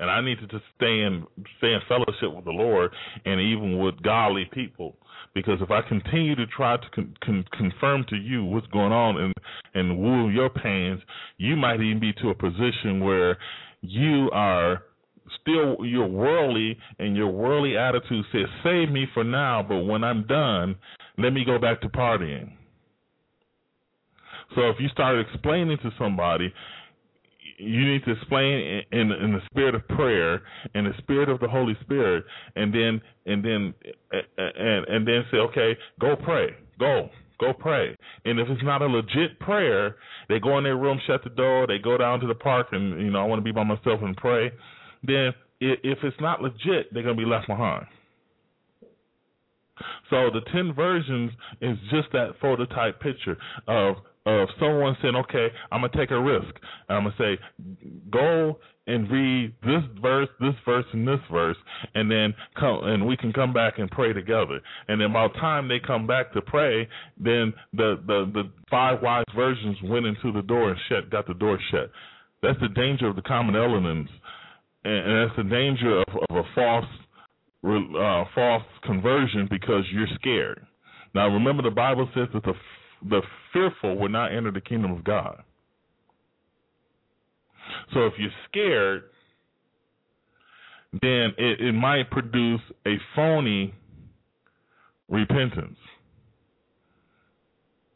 and 0.00 0.10
I 0.10 0.20
need 0.22 0.38
to 0.40 0.46
just 0.46 0.64
stay 0.76 1.02
in 1.02 1.24
stay 1.58 1.74
in 1.74 1.80
fellowship 1.86 2.34
with 2.34 2.44
the 2.46 2.50
Lord 2.50 2.90
and 3.24 3.40
even 3.40 3.78
with 3.78 4.02
godly 4.02 4.48
people. 4.52 4.96
Because 5.34 5.58
if 5.60 5.70
I 5.70 5.82
continue 5.82 6.34
to 6.34 6.46
try 6.46 6.76
to 6.76 6.90
con- 6.94 7.14
con- 7.22 7.44
confirm 7.52 8.04
to 8.08 8.16
you 8.16 8.44
what's 8.44 8.66
going 8.68 8.92
on 8.92 9.18
and 9.18 9.34
and 9.74 9.98
woo 9.98 10.30
your 10.30 10.48
pains, 10.48 11.00
you 11.36 11.54
might 11.54 11.80
even 11.80 12.00
be 12.00 12.12
to 12.14 12.30
a 12.30 12.34
position 12.34 13.00
where 13.00 13.36
you 13.82 14.30
are 14.32 14.82
still 15.40 15.84
you're 15.84 16.06
worldly 16.06 16.78
and 16.98 17.16
your 17.16 17.28
worldly 17.28 17.76
attitude 17.76 18.24
says, 18.32 18.46
Save 18.64 18.90
me 18.90 19.06
for 19.14 19.22
now, 19.22 19.62
but 19.62 19.80
when 19.80 20.02
I'm 20.02 20.26
done, 20.26 20.76
let 21.18 21.32
me 21.32 21.44
go 21.44 21.58
back 21.58 21.80
to 21.82 21.88
partying. 21.88 22.52
So 24.54 24.62
if 24.62 24.76
you 24.80 24.88
start 24.88 25.20
explaining 25.20 25.78
to 25.78 25.90
somebody, 25.98 26.52
you 27.60 27.92
need 27.92 28.04
to 28.04 28.12
explain 28.12 28.82
in, 28.92 29.12
in 29.12 29.32
the 29.32 29.40
spirit 29.50 29.74
of 29.74 29.86
prayer, 29.88 30.42
in 30.74 30.84
the 30.84 30.92
spirit 30.98 31.28
of 31.28 31.40
the 31.40 31.48
Holy 31.48 31.76
Spirit, 31.82 32.24
and 32.56 32.72
then 32.74 33.00
and 33.26 33.44
then 33.44 33.74
and 34.38 34.86
and 34.88 35.06
then 35.06 35.24
say, 35.30 35.38
okay, 35.38 35.76
go 36.00 36.16
pray, 36.16 36.48
go 36.78 37.08
go 37.38 37.52
pray. 37.52 37.96
And 38.24 38.38
if 38.38 38.48
it's 38.48 38.62
not 38.62 38.82
a 38.82 38.86
legit 38.86 39.38
prayer, 39.40 39.96
they 40.28 40.38
go 40.38 40.58
in 40.58 40.64
their 40.64 40.76
room, 40.76 41.00
shut 41.06 41.24
the 41.24 41.30
door, 41.30 41.66
they 41.66 41.78
go 41.78 41.96
down 41.96 42.20
to 42.20 42.26
the 42.26 42.34
park, 42.34 42.68
and 42.72 43.00
you 43.00 43.10
know 43.10 43.20
I 43.20 43.24
want 43.24 43.40
to 43.40 43.44
be 43.44 43.52
by 43.52 43.64
myself 43.64 44.00
and 44.02 44.16
pray. 44.16 44.50
Then 45.02 45.32
if 45.60 45.98
it's 46.02 46.20
not 46.20 46.42
legit, 46.42 46.92
they're 46.92 47.02
gonna 47.02 47.14
be 47.14 47.24
left 47.24 47.46
behind. 47.46 47.86
So 50.10 50.30
the 50.30 50.40
ten 50.52 50.74
virgins 50.74 51.32
is 51.60 51.76
just 51.90 52.12
that 52.12 52.32
phototype 52.40 53.00
picture 53.00 53.36
of 53.66 53.96
of 54.26 54.48
someone 54.58 54.96
saying, 55.02 55.16
"Okay, 55.16 55.48
I'm 55.72 55.80
gonna 55.80 55.96
take 55.96 56.10
a 56.10 56.20
risk. 56.20 56.54
And 56.88 56.98
I'm 56.98 57.04
gonna 57.04 57.14
say, 57.18 57.38
go 58.10 58.58
and 58.86 59.10
read 59.10 59.54
this 59.62 59.82
verse, 60.02 60.28
this 60.40 60.54
verse, 60.64 60.84
and 60.92 61.06
this 61.06 61.20
verse, 61.30 61.56
and 61.94 62.10
then 62.10 62.34
come 62.58 62.84
and 62.84 63.06
we 63.06 63.16
can 63.16 63.32
come 63.32 63.52
back 63.52 63.78
and 63.78 63.90
pray 63.90 64.12
together. 64.12 64.60
And 64.88 65.00
then 65.00 65.12
by 65.12 65.28
the 65.28 65.34
time 65.34 65.68
they 65.68 65.78
come 65.78 66.06
back 66.06 66.32
to 66.32 66.42
pray, 66.42 66.88
then 67.16 67.52
the 67.72 68.00
the 68.06 68.30
the 68.32 68.50
five 68.70 69.00
wise 69.02 69.24
virgins 69.34 69.76
went 69.84 70.06
into 70.06 70.32
the 70.32 70.42
door 70.42 70.70
and 70.70 70.78
shut, 70.88 71.10
got 71.10 71.26
the 71.26 71.34
door 71.34 71.58
shut. 71.70 71.90
That's 72.42 72.58
the 72.60 72.68
danger 72.68 73.06
of 73.06 73.16
the 73.16 73.22
common 73.22 73.54
elements, 73.54 74.10
and, 74.84 75.28
that's 75.28 75.36
the 75.36 75.44
danger 75.44 76.00
of, 76.00 76.08
of 76.30 76.36
a 76.36 76.42
false 76.54 76.86
uh, 77.64 78.24
false 78.34 78.64
conversion 78.82 79.46
because 79.50 79.84
you're 79.92 80.08
scared. 80.14 80.66
Now 81.14 81.28
remember, 81.28 81.62
the 81.62 81.70
Bible 81.70 82.08
says 82.14 82.28
that 82.34 82.42
the 82.42 82.54
the 83.08 83.22
fearful 83.52 83.98
will 83.98 84.08
not 84.08 84.32
enter 84.32 84.50
the 84.50 84.60
kingdom 84.60 84.92
of 84.92 85.04
God. 85.04 85.42
So 87.94 88.06
if 88.06 88.14
you're 88.18 88.30
scared, 88.48 89.04
then 90.92 91.32
it, 91.38 91.60
it 91.60 91.72
might 91.72 92.10
produce 92.10 92.60
a 92.86 92.96
phony 93.14 93.74
repentance. 95.08 95.78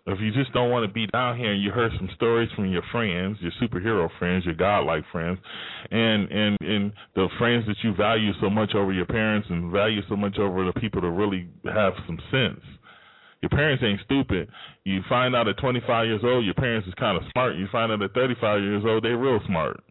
If 0.06 0.20
you 0.20 0.32
just 0.32 0.52
don't 0.52 0.70
want 0.70 0.86
to 0.86 0.92
be 0.92 1.06
down 1.06 1.38
here 1.38 1.52
and 1.52 1.62
you 1.62 1.70
heard 1.70 1.90
some 1.96 2.10
stories 2.14 2.50
from 2.54 2.66
your 2.70 2.82
friends, 2.92 3.38
your 3.40 3.52
superhero 3.62 4.10
friends, 4.18 4.44
your 4.44 4.54
godlike 4.54 5.02
friends, 5.10 5.38
and 5.90 6.30
and 6.30 6.58
and 6.60 6.92
the 7.14 7.28
friends 7.38 7.64
that 7.66 7.76
you 7.82 7.94
value 7.94 8.32
so 8.38 8.50
much 8.50 8.74
over 8.74 8.92
your 8.92 9.06
parents 9.06 9.48
and 9.50 9.72
value 9.72 10.02
so 10.10 10.14
much 10.14 10.38
over 10.38 10.66
the 10.66 10.78
people 10.78 11.00
that 11.00 11.08
really 11.08 11.48
have 11.64 11.94
some 12.06 12.18
sense, 12.30 12.60
your 13.44 13.50
parents 13.50 13.84
ain't 13.84 14.00
stupid. 14.06 14.48
You 14.84 15.02
find 15.06 15.36
out 15.36 15.48
at 15.48 15.58
25 15.58 16.06
years 16.06 16.22
old, 16.24 16.46
your 16.46 16.54
parents 16.54 16.88
is 16.88 16.94
kind 16.94 17.18
of 17.18 17.24
smart. 17.30 17.56
You 17.56 17.66
find 17.70 17.92
out 17.92 18.00
at 18.00 18.14
35 18.14 18.62
years 18.62 18.82
old, 18.86 19.04
they're 19.04 19.18
real 19.18 19.38
smart. 19.46 19.84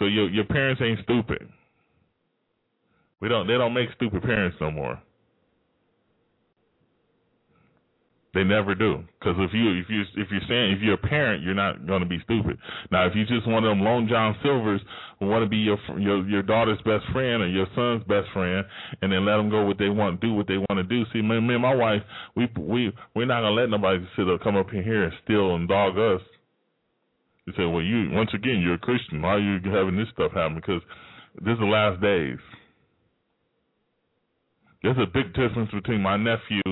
So 0.00 0.06
your 0.06 0.28
your 0.30 0.46
parents 0.46 0.82
ain't 0.84 0.98
stupid. 1.04 1.48
We 3.20 3.28
don't. 3.28 3.46
They 3.46 3.52
don't 3.52 3.72
make 3.72 3.88
stupid 3.94 4.20
parents 4.22 4.56
no 4.60 4.72
more. 4.72 5.00
They 8.34 8.44
never 8.44 8.74
do. 8.74 9.04
Because 9.18 9.36
if 9.38 9.52
you 9.52 9.78
if 9.78 9.86
you 9.90 10.00
if 10.16 10.28
you're 10.30 10.48
saying 10.48 10.72
if 10.72 10.82
you're 10.82 10.94
a 10.94 11.08
parent, 11.08 11.42
you're 11.42 11.54
not 11.54 11.86
going 11.86 12.00
to 12.00 12.08
be 12.08 12.18
stupid. 12.24 12.56
Now, 12.90 13.06
if 13.06 13.12
you 13.14 13.26
just 13.26 13.46
one 13.46 13.62
of 13.62 13.68
them 13.68 13.84
Long 13.84 14.08
John 14.08 14.34
Silvers 14.42 14.80
want 15.20 15.44
to 15.44 15.48
be 15.48 15.58
your 15.58 15.76
your 15.98 16.26
your 16.26 16.42
daughter's 16.42 16.78
best 16.78 17.04
friend 17.12 17.42
or 17.42 17.48
your 17.48 17.66
son's 17.74 18.02
best 18.04 18.32
friend, 18.32 18.64
and 19.02 19.12
then 19.12 19.26
let 19.26 19.36
them 19.36 19.50
go 19.50 19.66
what 19.66 19.78
they 19.78 19.90
want, 19.90 20.22
do 20.22 20.32
what 20.32 20.46
they 20.48 20.56
want 20.56 20.78
to 20.78 20.82
do. 20.82 21.04
See, 21.12 21.20
me, 21.20 21.40
me 21.40 21.54
and 21.54 21.62
my 21.62 21.74
wife, 21.74 22.00
we 22.34 22.48
we 22.58 22.90
we're 23.14 23.26
not 23.26 23.42
gonna 23.42 23.50
let 23.50 23.68
nobody 23.68 24.02
sit 24.16 24.28
up, 24.28 24.40
come 24.42 24.56
up 24.56 24.72
in 24.72 24.82
here 24.82 25.04
and 25.04 25.12
steal 25.24 25.54
and 25.54 25.68
dog 25.68 25.98
us. 25.98 26.22
You 27.46 27.52
say, 27.54 27.66
well, 27.66 27.82
you 27.82 28.12
once 28.12 28.30
again, 28.32 28.60
you're 28.64 28.74
a 28.74 28.78
Christian. 28.78 29.20
Why 29.20 29.34
are 29.34 29.40
you 29.40 29.60
having 29.70 29.96
this 29.96 30.08
stuff 30.14 30.32
happen? 30.32 30.56
Because 30.56 30.80
this 31.44 31.52
is 31.52 31.60
the 31.60 31.66
last 31.66 32.00
days. 32.00 32.38
There's 34.82 34.96
a 34.96 35.06
big 35.06 35.34
difference 35.34 35.70
between 35.70 36.00
my 36.00 36.16
nephew 36.16 36.62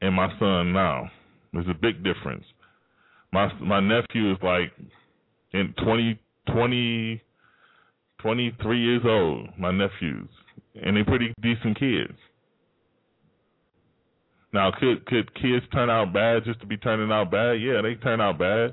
and 0.00 0.14
my 0.14 0.28
son 0.38 0.72
now. 0.72 1.10
There's 1.52 1.68
a 1.68 1.74
big 1.74 2.02
difference. 2.02 2.44
My 3.32 3.52
my 3.60 3.80
nephew 3.80 4.32
is 4.32 4.38
like 4.42 4.72
in 5.52 5.74
20, 5.82 6.18
20 6.52 7.22
23 8.24 8.80
years 8.80 9.02
old. 9.04 9.48
My 9.58 9.70
nephews, 9.70 10.30
and 10.82 10.96
they're 10.96 11.04
pretty 11.04 11.34
decent 11.42 11.78
kids. 11.78 12.16
Now, 14.54 14.72
could 14.78 15.04
could 15.06 15.34
kids 15.34 15.64
turn 15.72 15.90
out 15.90 16.14
bad 16.14 16.44
just 16.44 16.60
to 16.60 16.66
be 16.66 16.78
turning 16.78 17.12
out 17.12 17.30
bad? 17.30 17.60
Yeah, 17.60 17.82
they 17.82 17.94
turn 17.96 18.22
out 18.22 18.38
bad. 18.38 18.72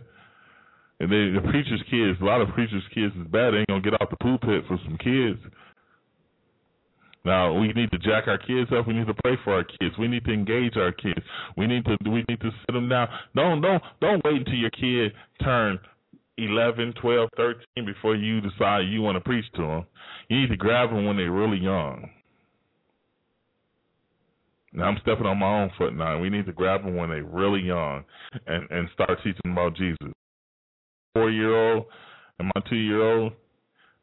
And 1.01 1.11
they, 1.11 1.33
the 1.35 1.41
preacher's 1.49 1.83
kids, 1.89 2.21
a 2.21 2.25
lot 2.25 2.39
of 2.39 2.49
preacher's 2.49 2.83
kids 2.93 3.13
is 3.19 3.27
bad. 3.27 3.51
They 3.53 3.57
ain't 3.57 3.67
gonna 3.67 3.81
get 3.81 3.99
out 3.99 4.09
the 4.09 4.17
pulpit 4.17 4.63
for 4.67 4.79
some 4.85 4.97
kids. 4.97 5.39
Now 7.23 7.53
we 7.53 7.71
need 7.73 7.91
to 7.91 7.99
jack 7.99 8.27
our 8.27 8.37
kids 8.37 8.71
up. 8.77 8.87
We 8.87 8.93
need 8.93 9.07
to 9.07 9.13
pray 9.23 9.37
for 9.43 9.53
our 9.53 9.63
kids. 9.63 9.95
We 9.99 10.07
need 10.07 10.25
to 10.25 10.33
engage 10.33 10.75
our 10.75 10.91
kids. 10.91 11.21
We 11.55 11.67
need 11.67 11.85
to 11.85 11.97
we 12.09 12.25
need 12.27 12.39
to 12.41 12.49
sit 12.65 12.73
them 12.73 12.89
down. 12.89 13.07
Don't 13.35 13.61
don't 13.61 13.83
don't 13.99 14.25
wait 14.25 14.37
until 14.37 14.55
your 14.55 14.71
kid 14.71 15.13
turn 15.43 15.79
11, 16.37 16.93
12, 16.99 17.29
13 17.37 17.85
before 17.85 18.15
you 18.15 18.41
decide 18.41 18.81
you 18.87 19.01
want 19.01 19.15
to 19.15 19.21
preach 19.21 19.45
to 19.55 19.61
them. 19.61 19.85
You 20.29 20.41
need 20.41 20.49
to 20.49 20.57
grab 20.57 20.89
them 20.89 21.05
when 21.05 21.17
they're 21.17 21.31
really 21.31 21.59
young. 21.59 22.09
Now 24.73 24.85
I'm 24.85 24.97
stepping 25.01 25.25
on 25.25 25.37
my 25.37 25.61
own 25.61 25.71
foot 25.77 25.95
now. 25.95 26.17
We 26.19 26.29
need 26.29 26.45
to 26.45 26.53
grab 26.53 26.83
them 26.83 26.95
when 26.95 27.09
they're 27.09 27.23
really 27.23 27.61
young 27.61 28.03
and 28.47 28.67
and 28.71 28.89
start 28.93 29.17
teaching 29.17 29.41
them 29.43 29.51
about 29.51 29.75
Jesus. 29.75 30.13
Four 31.13 31.29
year 31.29 31.55
old 31.55 31.85
and 32.39 32.49
my 32.55 32.61
two 32.69 32.77
year 32.77 33.01
old, 33.01 33.33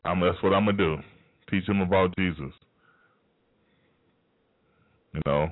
I'm 0.04 0.20
that's 0.20 0.40
what 0.42 0.52
I'm 0.52 0.66
gonna 0.66 0.76
do. 0.76 0.96
Teach 1.50 1.66
them 1.66 1.80
about 1.80 2.14
Jesus. 2.16 2.52
You 5.18 5.32
know, 5.32 5.48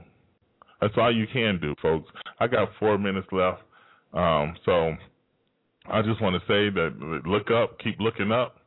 that's 0.80 0.94
all 0.97 1.12
you 1.12 1.26
can 1.32 1.59
do, 1.60 1.74
folks. 1.82 2.09
I 2.38 2.47
got 2.47 2.68
four 2.78 2.98
minutes 2.98 3.26
left, 3.32 3.62
um, 4.12 4.55
so 4.64 4.93
I 5.90 6.02
just 6.02 6.22
want 6.22 6.34
to 6.34 6.40
say 6.40 6.70
that 6.70 7.22
look 7.26 7.51
up, 7.51 7.78
keep 7.80 7.98
looking 7.98 8.30
up. 8.30 8.59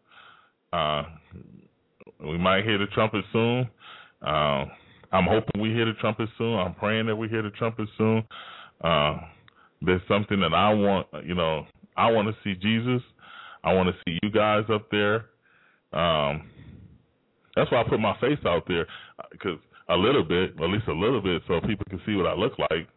Uh, 0.73 1.03
we 2.19 2.38
might 2.38 2.65
hear 2.65 2.77
the 2.77 2.88
trumpet 2.88 3.23
soon. 3.31 3.69
Uh, 4.21 4.65
I'm 5.11 5.26
hoping 5.26 5.61
we 5.61 5.69
hear 5.69 5.85
the 5.85 5.93
trumpet 6.01 6.27
soon. 6.38 6.59
I'm 6.59 6.76
praying 6.76 7.05
that 7.07 7.15
we 7.15 7.30
hear 7.30 7.43
the 7.43 7.49
trumpet 7.51 7.88
soon. 7.97 8.23
Uh, 8.84 9.19
there's 9.81 10.01
something 10.09 10.41
that 10.41 10.53
I 10.53 10.73
want, 10.73 11.07
you 11.23 11.34
know, 11.34 11.65
I 11.95 12.11
want 12.11 12.27
to 12.27 12.35
see 12.43 12.59
Jesus. 12.59 13.01
I 13.63 13.73
want 13.73 13.88
to 13.88 13.95
see 14.05 14.19
you 14.21 14.31
guys 14.31 14.65
up 14.71 14.91
there. 14.91 15.27
Um, 15.93 16.49
that's 17.55 17.71
why 17.71 17.81
I 17.81 17.89
put 17.89 18.01
my 18.01 18.19
face 18.19 18.39
out 18.45 18.63
there 18.67 18.85
because 19.31 19.59
a 19.90 19.95
little 19.95 20.24
bit, 20.24 20.53
at 20.61 20.70
least 20.70 20.88
a 20.88 20.94
little 20.94 21.22
bit, 21.22 21.41
so 21.48 21.60
people 21.61 21.86
can 21.90 22.02
see 22.06 22.16
what 22.16 22.28
I 22.28 22.34
look 22.34 22.57
like. 22.60 22.88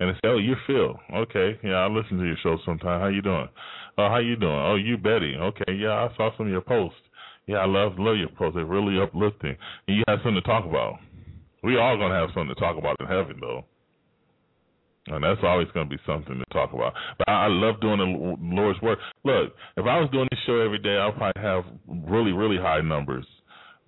And 0.00 0.10
they 0.10 0.14
say, 0.14 0.28
"Oh, 0.28 0.38
you're 0.38 0.60
Phil. 0.66 0.98
Okay, 1.14 1.58
yeah, 1.62 1.76
I 1.76 1.86
listen 1.86 2.18
to 2.18 2.24
your 2.24 2.36
show 2.42 2.58
sometime. 2.64 3.00
How 3.00 3.08
you 3.08 3.22
doing? 3.22 3.48
Oh, 3.98 4.08
how 4.08 4.18
you 4.18 4.36
doing? 4.36 4.52
Oh, 4.52 4.74
you 4.74 4.96
Betty. 4.96 5.36
Okay, 5.36 5.72
yeah, 5.74 5.92
I 5.92 6.16
saw 6.16 6.36
some 6.36 6.46
of 6.46 6.52
your 6.52 6.60
posts. 6.60 6.98
Yeah, 7.46 7.58
I 7.58 7.66
love 7.66 7.98
love 7.98 8.16
your 8.16 8.28
posts. 8.28 8.56
They're 8.56 8.64
really 8.64 9.00
uplifting. 9.00 9.56
And 9.86 9.96
you 9.96 10.02
have 10.08 10.18
something 10.24 10.42
to 10.42 10.48
talk 10.48 10.64
about. 10.64 10.98
We 11.62 11.78
all 11.78 11.96
gonna 11.96 12.14
have 12.14 12.30
something 12.34 12.54
to 12.54 12.60
talk 12.60 12.76
about 12.76 12.96
in 13.00 13.06
heaven, 13.06 13.38
though. 13.40 13.64
And 15.08 15.22
that's 15.22 15.40
always 15.42 15.68
going 15.72 15.88
to 15.88 15.96
be 15.96 16.02
something 16.04 16.36
to 16.36 16.44
talk 16.52 16.72
about. 16.72 16.94
But 17.18 17.28
I, 17.28 17.44
I 17.44 17.48
love 17.48 17.80
doing 17.80 17.98
the 17.98 18.56
Lord's 18.60 18.80
work. 18.82 18.98
Look, 19.24 19.54
if 19.76 19.86
I 19.86 20.00
was 20.00 20.10
doing 20.10 20.26
this 20.30 20.40
show 20.46 20.58
every 20.60 20.78
day, 20.78 20.96
I'd 20.96 21.16
probably 21.16 21.42
have 21.42 21.64
really, 21.86 22.32
really 22.32 22.56
high 22.56 22.80
numbers. 22.80 23.24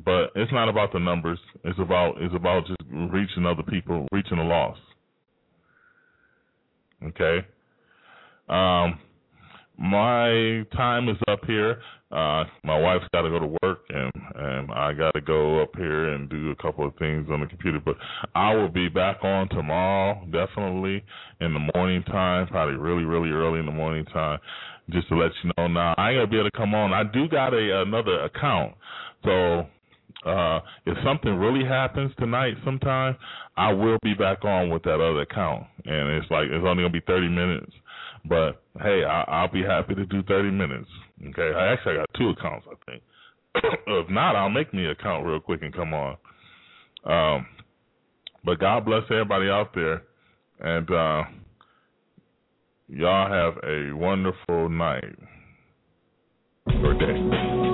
But 0.05 0.31
it's 0.37 0.53
not 0.53 0.69
about 0.69 0.93
the 0.93 1.01
numbers. 1.01 1.39
It's 1.65 1.79
about 1.79 2.15
it's 2.21 2.35
about 2.35 2.67
just 2.67 2.81
reaching 2.91 3.47
other 3.47 3.65
people, 3.65 4.07
reaching 4.13 4.39
the 4.39 4.45
lost. 4.45 4.81
Okay. 7.05 7.47
Um, 8.49 8.99
my 9.79 10.65
time 10.75 11.09
is 11.09 11.17
up 11.29 11.41
here. 11.47 11.81
Uh, 12.11 12.45
my 12.65 12.79
wife's 12.79 13.05
got 13.13 13.23
to 13.23 13.29
go 13.29 13.39
to 13.39 13.57
work, 13.63 13.81
and 13.91 14.11
and 14.35 14.73
I 14.73 14.95
got 14.95 15.13
to 15.13 15.21
go 15.21 15.63
up 15.63 15.77
here 15.77 16.15
and 16.15 16.29
do 16.31 16.51
a 16.51 16.57
couple 16.57 16.87
of 16.87 16.97
things 16.97 17.29
on 17.31 17.41
the 17.41 17.47
computer. 17.47 17.81
But 17.85 17.97
I 18.35 18.55
will 18.55 18.71
be 18.71 18.89
back 18.89 19.19
on 19.23 19.49
tomorrow, 19.51 20.25
definitely 20.25 21.05
in 21.41 21.53
the 21.53 21.71
morning 21.75 22.03
time, 22.05 22.47
probably 22.49 22.77
really 22.77 23.05
really 23.05 23.31
early 23.31 23.61
in 23.61 23.67
the 23.67 23.73
morning 23.73 24.07
time, 24.07 24.39
just 24.91 25.09
to 25.11 25.17
let 25.17 25.33
you 25.45 25.53
know. 25.57 25.69
Now 25.69 25.95
I 25.99 26.11
ain't 26.11 26.19
gonna 26.19 26.27
be 26.29 26.39
able 26.39 26.51
to 26.51 26.57
come 26.57 26.75
on. 26.75 26.95
I 26.95 27.05
do 27.05 27.29
got 27.29 27.53
a 27.53 27.83
another 27.83 28.25
account, 28.25 28.75
so 29.25 29.67
uh, 30.27 30.61
if 30.87 30.97
something 31.05 31.35
really 31.37 31.67
happens 31.67 32.13
tonight 32.19 32.55
sometime, 32.65 33.17
I 33.57 33.73
will 33.73 33.99
be 34.03 34.15
back 34.15 34.45
on 34.45 34.71
with 34.71 34.83
that 34.83 34.95
other 34.95 35.21
account. 35.21 35.65
And 35.85 36.11
it's 36.11 36.31
like, 36.31 36.47
it's 36.51 36.65
only 36.67 36.83
to 36.83 36.91
be 36.91 37.01
30 37.07 37.29
minutes. 37.29 37.73
But 38.25 38.63
hey, 38.83 39.05
I, 39.05 39.23
I'll 39.23 39.53
be 39.53 39.63
happy 39.63 39.95
to 39.95 40.05
do 40.07 40.23
30 40.25 40.51
minutes. 40.51 40.89
Okay. 41.29 41.57
I 41.57 41.73
actually 41.73 41.95
I 41.95 41.97
got 41.99 42.11
two 42.19 42.31
accounts, 42.31 42.67
I 42.71 42.91
think. 42.91 43.03
if 43.87 44.11
not, 44.11 44.35
I'll 44.35 44.51
make 44.51 44.75
me 44.75 44.85
an 44.85 44.91
account 44.91 45.25
real 45.25 45.41
quick 45.41 45.63
and 45.63 45.75
come 45.75 45.95
on. 45.95 46.17
Um, 47.05 47.47
but 48.45 48.59
God 48.59 48.85
bless 48.85 49.03
everybody 49.11 49.49
out 49.49 49.75
there. 49.75 50.03
And, 50.61 50.91
uh, 50.91 51.23
y'all 52.89 53.31
have 53.31 53.63
a 53.65 53.95
wonderful 53.95 54.69
night 54.69 55.17
or 56.67 56.95
day. 56.95 57.68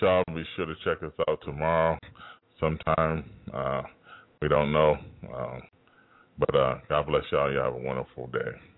Y'all. 0.00 0.22
Be 0.34 0.44
sure 0.56 0.66
to 0.66 0.74
check 0.84 1.02
us 1.02 1.12
out 1.28 1.40
tomorrow 1.44 1.98
sometime. 2.60 3.30
Uh, 3.52 3.82
we 4.40 4.48
don't 4.48 4.72
know. 4.72 4.96
Um, 5.34 5.62
but 6.38 6.54
uh, 6.54 6.78
God 6.88 7.06
bless 7.06 7.22
y'all. 7.32 7.52
Y'all 7.52 7.64
have 7.64 7.74
a 7.74 7.78
wonderful 7.78 8.26
day. 8.28 8.75